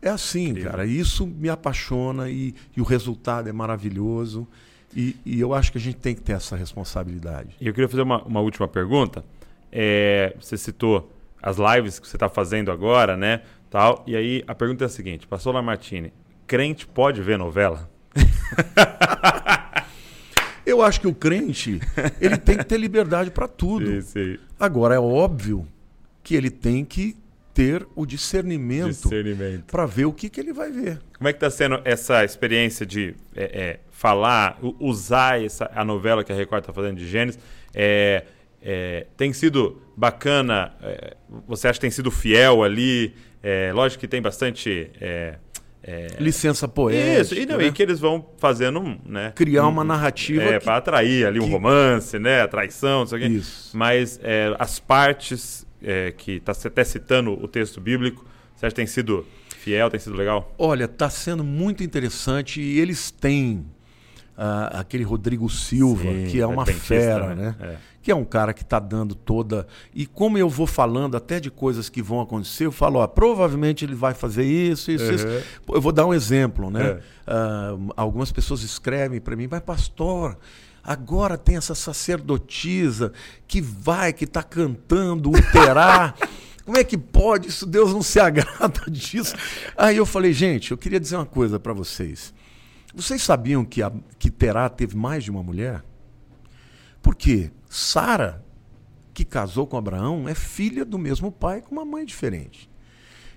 É 0.00 0.08
assim, 0.08 0.48
Incrível. 0.48 0.70
cara. 0.70 0.86
Isso 0.86 1.26
me 1.26 1.48
apaixona 1.48 2.28
e, 2.28 2.54
e 2.76 2.80
o 2.80 2.84
resultado 2.84 3.48
é 3.48 3.52
maravilhoso. 3.52 4.46
E, 4.94 5.16
e, 5.24 5.40
eu 5.40 5.54
acho 5.54 5.72
que 5.72 5.78
a 5.78 5.80
gente 5.80 5.96
tem 5.96 6.14
que 6.14 6.20
ter 6.20 6.32
essa 6.32 6.54
responsabilidade. 6.54 7.56
E 7.60 7.66
eu 7.66 7.72
queria 7.72 7.88
fazer 7.88 8.02
uma, 8.02 8.22
uma 8.24 8.40
última 8.40 8.68
pergunta. 8.68 9.24
É, 9.70 10.36
você 10.38 10.56
citou 10.56 11.10
as 11.42 11.56
lives 11.58 11.98
que 11.98 12.06
você 12.06 12.16
está 12.16 12.28
fazendo 12.28 12.70
agora, 12.70 13.16
né? 13.16 13.42
Tal. 13.68 14.04
E 14.06 14.14
aí 14.14 14.44
a 14.46 14.54
pergunta 14.54 14.84
é 14.84 14.86
a 14.86 14.90
seguinte: 14.90 15.26
Pastor 15.26 15.54
Lamartine, 15.54 16.12
crente 16.46 16.86
pode 16.86 17.20
ver 17.20 17.36
novela? 17.36 17.90
Eu 20.64 20.80
acho 20.80 21.00
que 21.00 21.08
o 21.08 21.14
crente 21.14 21.80
ele 22.20 22.38
tem 22.38 22.56
que 22.56 22.64
ter 22.64 22.76
liberdade 22.78 23.32
para 23.32 23.48
tudo. 23.48 24.00
Sim, 24.00 24.36
sim. 24.36 24.38
Agora 24.60 24.94
é 24.94 25.00
óbvio 25.00 25.66
que 26.22 26.36
ele 26.36 26.50
tem 26.50 26.84
que 26.84 27.16
ter 27.52 27.86
o 27.94 28.06
discernimento, 28.06 29.02
discernimento. 29.02 29.64
para 29.64 29.84
ver 29.86 30.06
o 30.06 30.12
que, 30.12 30.30
que 30.30 30.40
ele 30.40 30.52
vai 30.52 30.70
ver. 30.70 31.00
Como 31.18 31.28
é 31.28 31.32
que 31.32 31.36
está 31.36 31.50
sendo 31.50 31.80
essa 31.84 32.24
experiência 32.24 32.86
de 32.86 33.14
é, 33.34 33.44
é, 33.44 33.80
falar, 33.90 34.58
usar 34.80 35.42
essa, 35.42 35.70
a 35.74 35.84
novela 35.84 36.24
que 36.24 36.32
a 36.32 36.34
Record 36.34 36.62
está 36.62 36.72
fazendo 36.72 36.96
de 36.96 37.08
Gênesis? 37.08 37.40
É, 37.74 38.24
é, 38.62 39.06
tem 39.16 39.32
sido 39.32 39.82
bacana? 39.96 40.72
É, 40.82 41.16
você 41.46 41.68
acha 41.68 41.78
que 41.78 41.80
tem 41.80 41.90
sido 41.90 42.10
fiel 42.10 42.62
ali? 42.62 43.14
É, 43.42 43.72
lógico 43.74 44.00
que 44.00 44.08
tem 44.08 44.22
bastante. 44.22 44.90
É, 45.00 45.34
é, 45.82 46.06
Licença 46.20 46.68
poética. 46.68 47.20
Isso, 47.20 47.34
e, 47.34 47.44
não, 47.44 47.58
né? 47.58 47.66
e 47.66 47.72
que 47.72 47.82
eles 47.82 47.98
vão 47.98 48.24
fazendo. 48.38 48.80
Né, 49.04 49.32
Criar 49.34 49.66
uma 49.66 49.82
narrativa. 49.82 50.42
É, 50.42 50.58
que... 50.58 50.64
para 50.64 50.76
atrair 50.76 51.26
ali 51.26 51.40
um 51.40 51.50
romance, 51.50 52.18
né? 52.18 52.42
A 52.42 52.48
traição, 52.48 53.00
não 53.00 53.06
sei 53.06 53.18
o 53.18 53.22
quê. 53.22 53.28
Isso. 53.28 53.76
Mas 53.76 54.20
é, 54.22 54.54
as 54.58 54.78
partes 54.78 55.66
que 56.16 56.34
está 56.34 56.52
até 56.52 56.84
citando 56.84 57.32
o 57.32 57.48
texto 57.48 57.80
bíblico, 57.80 58.24
você 58.54 58.66
acha 58.66 58.72
que 58.72 58.76
tem 58.76 58.86
sido 58.86 59.26
fiel, 59.58 59.90
tem 59.90 59.98
sido 59.98 60.14
legal? 60.14 60.54
Olha, 60.56 60.84
está 60.84 61.10
sendo 61.10 61.42
muito 61.42 61.82
interessante 61.82 62.60
e 62.60 62.78
eles 62.78 63.10
têm 63.10 63.66
uh, 64.36 64.78
aquele 64.78 65.04
Rodrigo 65.04 65.48
Silva, 65.48 66.02
Sim, 66.04 66.26
que 66.30 66.40
é 66.40 66.46
uma 66.46 66.66
fera, 66.66 67.34
né? 67.34 67.54
É. 67.60 67.76
Que 68.02 68.10
é 68.10 68.14
um 68.16 68.24
cara 68.24 68.52
que 68.52 68.62
está 68.62 68.80
dando 68.80 69.14
toda. 69.14 69.66
E 69.94 70.06
como 70.06 70.36
eu 70.36 70.48
vou 70.48 70.66
falando 70.66 71.16
até 71.16 71.38
de 71.38 71.50
coisas 71.50 71.88
que 71.88 72.02
vão 72.02 72.20
acontecer, 72.20 72.66
eu 72.66 72.72
falo, 72.72 72.98
ó, 72.98 73.06
provavelmente 73.06 73.84
ele 73.84 73.94
vai 73.94 74.12
fazer 74.12 74.44
isso, 74.44 74.90
isso, 74.90 75.04
Uhum. 75.04 75.14
isso. 75.14 75.26
Eu 75.68 75.80
vou 75.80 75.92
dar 75.92 76.06
um 76.06 76.12
exemplo, 76.12 76.68
né? 76.70 76.84
É. 76.84 77.00
Ah, 77.26 77.76
algumas 77.96 78.32
pessoas 78.32 78.62
escrevem 78.62 79.20
para 79.20 79.36
mim, 79.36 79.46
mas 79.48 79.60
pastor, 79.60 80.36
agora 80.82 81.38
tem 81.38 81.56
essa 81.56 81.76
sacerdotisa 81.76 83.12
que 83.46 83.60
vai, 83.60 84.12
que 84.12 84.24
está 84.24 84.42
cantando 84.42 85.30
o 85.30 85.52
terá. 85.52 86.14
Como 86.64 86.76
é 86.76 86.84
que 86.84 86.96
pode 86.98 87.48
isso? 87.48 87.66
Deus 87.66 87.92
não 87.92 88.02
se 88.02 88.18
agrada 88.20 88.82
disso. 88.88 89.34
Aí 89.76 89.96
eu 89.96 90.06
falei, 90.06 90.32
gente, 90.32 90.70
eu 90.72 90.76
queria 90.78 90.98
dizer 91.00 91.16
uma 91.16 91.26
coisa 91.26 91.58
para 91.58 91.72
vocês. 91.72 92.32
Vocês 92.94 93.22
sabiam 93.22 93.64
que, 93.64 93.82
a, 93.82 93.92
que 94.18 94.30
Terá 94.30 94.68
teve 94.68 94.96
mais 94.96 95.24
de 95.24 95.30
uma 95.30 95.42
mulher? 95.42 95.82
Porque 97.00 97.50
Sara, 97.68 98.44
que 99.12 99.24
casou 99.24 99.66
com 99.66 99.76
Abraão, 99.76 100.28
é 100.28 100.34
filha 100.34 100.84
do 100.84 100.98
mesmo 100.98 101.32
pai 101.32 101.60
com 101.60 101.72
uma 101.72 101.84
mãe 101.84 102.04
diferente. 102.04 102.70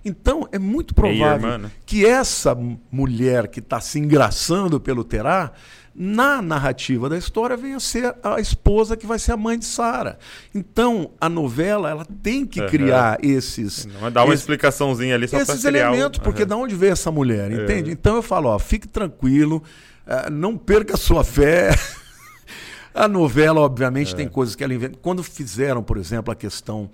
Então 0.04 0.48
é 0.52 0.60
muito 0.60 0.94
provável 0.94 1.50
irmã, 1.50 1.58
né? 1.58 1.72
que 1.84 2.06
essa 2.06 2.56
mulher 2.92 3.48
que 3.48 3.60
está 3.60 3.82
se 3.82 3.98
engraçando 3.98 4.80
pelo 4.80 5.04
Terá, 5.04 5.52
na 5.98 6.42
narrativa 6.42 7.08
da 7.08 7.18
história, 7.18 7.56
venha 7.56 7.80
ser 7.80 8.14
a 8.22 8.40
esposa 8.40 8.98
que 8.98 9.06
vai 9.08 9.18
ser 9.18 9.32
a 9.32 9.38
mãe 9.38 9.58
de 9.58 9.64
Sara. 9.66 10.20
Então 10.54 11.12
a 11.22 11.30
novela 11.30 11.90
ela 11.90 12.06
tem 12.22 12.46
que 12.46 12.60
Aham. 12.60 12.70
criar 12.70 13.18
esses 13.24 13.86
Não, 13.86 14.12
Dá 14.12 14.24
uma 14.24 14.34
esses- 14.34 14.42
explicação,zinha 14.44 15.16
ali 15.16 15.28
só 15.28 15.38
esses 15.40 15.64
o- 15.64 15.68
elementos, 15.70 16.20
porque 16.20 16.42
Aham. 16.42 16.50
da 16.50 16.58
onde 16.58 16.76
veio 16.76 16.92
essa 16.92 17.12
mulher, 17.12 17.50
É. 17.52 17.64
entende? 17.64 17.92
Então 17.92 18.16
eu 18.18 18.22
falo, 18.22 18.50
ó, 18.50 18.60
fique 18.60 18.88
tranquilo, 18.90 19.64
eh, 20.06 20.30
não 20.30 20.58
perca 20.58 20.96
a 20.96 20.98
sua 20.98 21.24
fé. 21.24 21.70
a 22.94 23.08
novela, 23.08 23.62
obviamente, 23.62 24.14
É. 24.14 24.18
tem 24.18 24.28
coisas 24.28 24.54
que 24.56 24.64
ela 24.64 24.74
inventa. 24.74 24.98
Quando 25.02 25.24
fizeram, 25.24 25.82
por 25.82 25.98
exemplo, 25.98 26.32
a 26.32 26.36
questão 26.36 26.90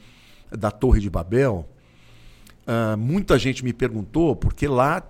da 0.52 0.70
Torre 0.70 1.00
de 1.00 1.10
Babel, 1.10 1.68
ah, 2.68 2.96
muita 2.98 3.40
gente 3.40 3.64
me 3.64 3.74
perguntou, 3.74 4.36
porque 4.36 4.68
lá 4.68 5.02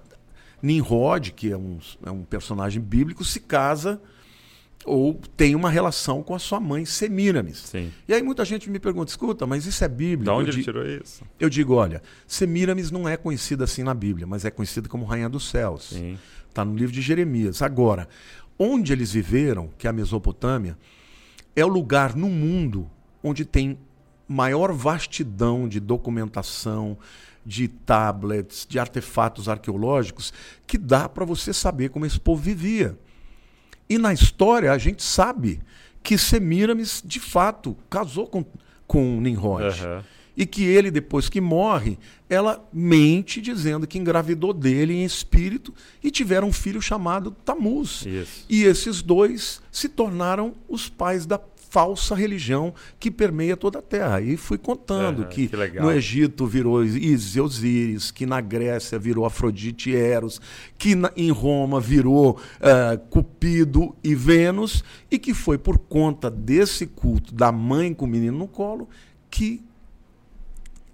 Nimrod, 0.61 1.31
que 1.31 1.51
é 1.51 1.57
um, 1.57 1.79
é 2.05 2.11
um 2.11 2.23
personagem 2.23 2.81
bíblico, 2.81 3.23
se 3.23 3.39
casa 3.39 4.01
ou 4.83 5.19
tem 5.37 5.55
uma 5.55 5.69
relação 5.69 6.23
com 6.23 6.33
a 6.33 6.39
sua 6.39 6.59
mãe 6.59 6.85
Semíramis. 6.85 7.57
Sim. 7.59 7.91
E 8.07 8.13
aí 8.13 8.23
muita 8.23 8.43
gente 8.43 8.69
me 8.69 8.79
pergunta, 8.79 9.11
escuta, 9.11 9.45
mas 9.45 9.65
isso 9.65 9.83
é 9.83 9.87
bíblico? 9.87 10.25
Da 10.25 10.33
onde 10.33 10.49
Eu 10.49 10.55
ele 10.55 10.63
tirou 10.63 10.85
isso? 10.85 11.23
eu 11.39 11.49
digo, 11.49 11.75
olha, 11.75 12.01
Semíramis 12.25 12.89
não 12.89 13.07
é 13.07 13.15
conhecida 13.15 13.63
assim 13.63 13.83
na 13.83 13.93
Bíblia, 13.93 14.25
mas 14.25 14.43
é 14.43 14.49
conhecida 14.51 14.89
como 14.89 15.05
Rainha 15.05 15.29
dos 15.29 15.49
Céus. 15.49 15.93
Está 16.49 16.65
no 16.65 16.75
livro 16.75 16.93
de 16.93 17.01
Jeremias. 17.01 17.61
Agora, 17.61 18.07
onde 18.57 18.91
eles 18.91 19.11
viveram, 19.11 19.69
que 19.77 19.85
é 19.85 19.89
a 19.89 19.93
Mesopotâmia, 19.93 20.77
é 21.55 21.63
o 21.63 21.67
lugar 21.67 22.15
no 22.15 22.27
mundo 22.27 22.89
onde 23.23 23.45
tem 23.45 23.77
maior 24.31 24.71
vastidão 24.71 25.67
de 25.67 25.79
documentação, 25.79 26.97
de 27.45 27.67
tablets, 27.67 28.65
de 28.67 28.79
artefatos 28.79 29.49
arqueológicos, 29.49 30.33
que 30.65 30.77
dá 30.77 31.09
para 31.09 31.25
você 31.25 31.53
saber 31.53 31.89
como 31.89 32.05
esse 32.05 32.19
povo 32.19 32.41
vivia. 32.41 32.97
E 33.89 33.97
na 33.97 34.13
história 34.13 34.71
a 34.71 34.77
gente 34.77 35.03
sabe 35.03 35.59
que 36.01 36.17
Semíramis, 36.17 37.03
de 37.05 37.19
fato, 37.19 37.75
casou 37.89 38.25
com, 38.25 38.45
com 38.87 39.19
Nimrod. 39.19 39.63
Aham. 39.65 40.03
E 40.35 40.45
que 40.45 40.63
ele, 40.63 40.89
depois 40.89 41.27
que 41.27 41.41
morre, 41.41 41.99
ela 42.29 42.65
mente 42.71 43.41
dizendo 43.41 43.85
que 43.85 43.99
engravidou 43.99 44.53
dele 44.53 44.93
em 44.93 45.03
espírito 45.03 45.73
e 46.01 46.09
tiveram 46.09 46.47
um 46.47 46.53
filho 46.53 46.81
chamado 46.81 47.31
Tamuz. 47.31 48.05
Isso. 48.05 48.45
E 48.49 48.63
esses 48.63 49.01
dois 49.01 49.61
se 49.69 49.89
tornaram 49.89 50.55
os 50.69 50.87
pais 50.87 51.25
da 51.25 51.37
falsa 51.71 52.13
religião 52.13 52.73
que 52.99 53.09
permeia 53.09 53.55
toda 53.55 53.79
a 53.79 53.81
terra. 53.81 54.19
E 54.19 54.35
fui 54.35 54.57
contando 54.57 55.21
Aham, 55.21 55.29
que, 55.29 55.47
que 55.47 55.55
no 55.79 55.89
Egito 55.91 56.45
virou 56.45 56.83
Isis 56.83 57.35
e 57.37 57.39
Osíris, 57.41 58.11
que 58.11 58.25
na 58.25 58.41
Grécia 58.41 58.99
virou 58.99 59.25
Afrodite 59.25 59.89
e 59.89 59.95
Eros, 59.95 60.41
que 60.77 60.93
na- 60.95 61.11
em 61.15 61.31
Roma 61.31 61.79
virou 61.79 62.37
eh, 62.59 62.99
Cupido 63.09 63.95
e 64.03 64.13
Vênus, 64.13 64.83
e 65.09 65.17
que 65.17 65.33
foi 65.33 65.57
por 65.57 65.77
conta 65.79 66.29
desse 66.29 66.85
culto 66.85 67.33
da 67.33 67.53
mãe 67.53 67.93
com 67.93 68.03
o 68.03 68.07
menino 68.07 68.37
no 68.37 68.47
colo 68.49 68.89
que 69.29 69.63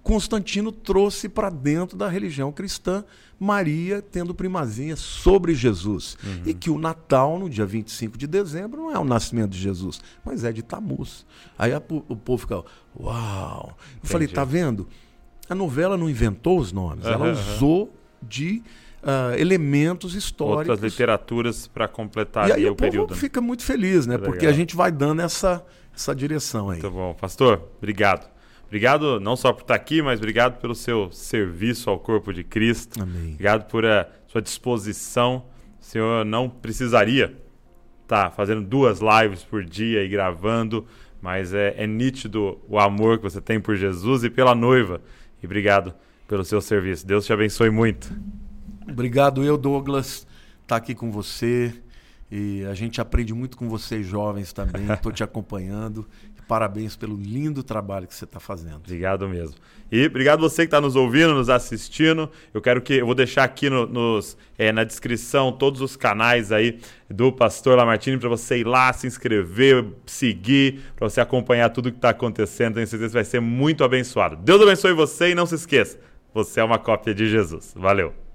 Constantino 0.08 0.72
trouxe 0.72 1.28
para 1.28 1.50
dentro 1.50 1.94
da 1.94 2.08
religião 2.08 2.50
cristã 2.50 3.04
Maria 3.38 4.00
tendo 4.00 4.34
primazia 4.34 4.96
sobre 4.96 5.54
Jesus. 5.54 6.16
E 6.46 6.54
que 6.54 6.70
o 6.70 6.78
Natal, 6.78 7.38
no 7.38 7.48
dia 7.50 7.66
25 7.66 8.16
de 8.16 8.26
dezembro, 8.26 8.80
não 8.80 8.90
é 8.90 8.98
o 8.98 9.04
nascimento 9.04 9.50
de 9.50 9.58
Jesus, 9.58 10.00
mas 10.24 10.44
é 10.44 10.50
de 10.50 10.62
Tamuz. 10.62 11.26
Aí 11.58 11.74
a 11.74 11.82
o 12.08 12.16
povo 12.16 12.38
fica, 12.40 12.64
uau! 12.98 13.76
Eu 14.02 14.08
falei, 14.08 14.26
tá 14.26 14.44
vendo? 14.44 14.88
A 15.46 15.54
novela 15.54 15.94
não 15.98 16.08
inventou 16.08 16.58
os 16.58 16.72
nomes, 16.72 17.04
ela 17.04 17.16
Aham, 17.26 17.32
aham. 17.32 17.54
usou 17.54 17.94
de 18.22 18.62
ah, 19.02 19.34
elementos 19.36 20.14
históricos. 20.14 20.70
Outras 20.70 20.90
literaturas 20.90 21.66
para 21.66 21.86
completar 21.86 22.48
e 22.48 22.52
aí 22.52 22.64
o 22.64 22.72
o 22.72 22.76
povo 22.76 22.90
período. 22.90 23.14
fica 23.14 23.42
muito 23.42 23.62
feliz, 23.62 24.06
né? 24.06 24.16
Que 24.16 24.24
Porque 24.24 24.40
legal. 24.46 24.54
a 24.54 24.56
gente 24.56 24.74
vai 24.74 24.90
dando 24.90 25.20
essa, 25.20 25.62
essa 25.94 26.14
direção 26.14 26.70
aí. 26.70 26.80
Muito 26.80 26.90
bom. 26.90 27.14
Pastor, 27.14 27.62
obrigado. 27.76 28.37
Obrigado 28.68 29.18
não 29.18 29.34
só 29.34 29.52
por 29.52 29.62
estar 29.62 29.74
aqui, 29.74 30.02
mas 30.02 30.20
obrigado 30.20 30.60
pelo 30.60 30.74
seu 30.74 31.10
serviço 31.10 31.88
ao 31.88 31.98
corpo 31.98 32.32
de 32.32 32.44
Cristo. 32.44 33.02
Amém. 33.02 33.32
Obrigado 33.32 33.66
por 33.68 33.84
a 33.84 34.06
sua 34.26 34.42
disposição. 34.42 35.44
O 35.80 35.84
senhor 35.84 36.24
não 36.24 36.50
precisaria 36.50 37.34
estar 38.02 38.30
fazendo 38.30 38.62
duas 38.62 39.00
lives 39.00 39.42
por 39.42 39.64
dia 39.64 40.04
e 40.04 40.08
gravando, 40.08 40.86
mas 41.20 41.54
é, 41.54 41.74
é 41.78 41.86
nítido 41.86 42.58
o 42.68 42.78
amor 42.78 43.16
que 43.16 43.24
você 43.24 43.40
tem 43.40 43.58
por 43.58 43.74
Jesus 43.74 44.22
e 44.22 44.28
pela 44.28 44.54
noiva. 44.54 45.00
E 45.42 45.46
obrigado 45.46 45.94
pelo 46.26 46.44
seu 46.44 46.60
serviço. 46.60 47.06
Deus 47.06 47.24
te 47.24 47.32
abençoe 47.32 47.70
muito. 47.70 48.14
Obrigado, 48.86 49.42
eu, 49.42 49.56
Douglas, 49.56 50.26
estar 50.62 50.76
aqui 50.76 50.94
com 50.94 51.10
você. 51.10 51.72
E 52.30 52.62
a 52.66 52.74
gente 52.74 53.00
aprende 53.00 53.32
muito 53.32 53.56
com 53.56 53.68
vocês, 53.68 54.06
jovens, 54.06 54.52
também. 54.52 54.90
Estou 54.92 55.10
te 55.10 55.24
acompanhando. 55.24 56.06
Parabéns 56.48 56.96
pelo 56.96 57.14
lindo 57.14 57.62
trabalho 57.62 58.06
que 58.08 58.14
você 58.14 58.24
está 58.24 58.40
fazendo. 58.40 58.76
Obrigado 58.76 59.28
mesmo. 59.28 59.54
E 59.92 60.06
obrigado 60.06 60.40
você 60.40 60.62
que 60.62 60.68
está 60.68 60.80
nos 60.80 60.96
ouvindo, 60.96 61.34
nos 61.34 61.50
assistindo. 61.50 62.30
Eu 62.54 62.62
quero 62.62 62.80
que 62.80 62.94
eu 62.94 63.04
vou 63.06 63.14
deixar 63.14 63.44
aqui 63.44 63.68
no- 63.68 63.86
nos, 63.86 64.34
eh, 64.56 64.72
na 64.72 64.82
descrição 64.82 65.52
todos 65.52 65.82
os 65.82 65.94
canais 65.94 66.50
aí 66.50 66.80
do 67.08 67.30
Pastor 67.30 67.76
Lamartine 67.76 68.16
para 68.16 68.30
você 68.30 68.58
ir 68.60 68.66
lá, 68.66 68.90
se 68.94 69.06
inscrever, 69.06 69.84
seguir, 70.06 70.80
para 70.96 71.08
você 71.08 71.20
acompanhar 71.20 71.68
tudo 71.68 71.90
que 71.92 71.98
está 71.98 72.10
acontecendo. 72.10 72.74
Tenho 72.76 72.86
certeza 72.86 73.10
que 73.10 73.14
vai 73.14 73.24
ser 73.24 73.40
muito 73.40 73.84
abençoado. 73.84 74.34
Deus 74.36 74.60
abençoe 74.62 74.94
você 74.94 75.30
e 75.30 75.34
não 75.34 75.44
se 75.44 75.54
esqueça, 75.54 75.98
você 76.32 76.60
é 76.60 76.64
uma 76.64 76.78
cópia 76.78 77.14
de 77.14 77.28
Jesus. 77.28 77.74
Valeu. 77.76 78.27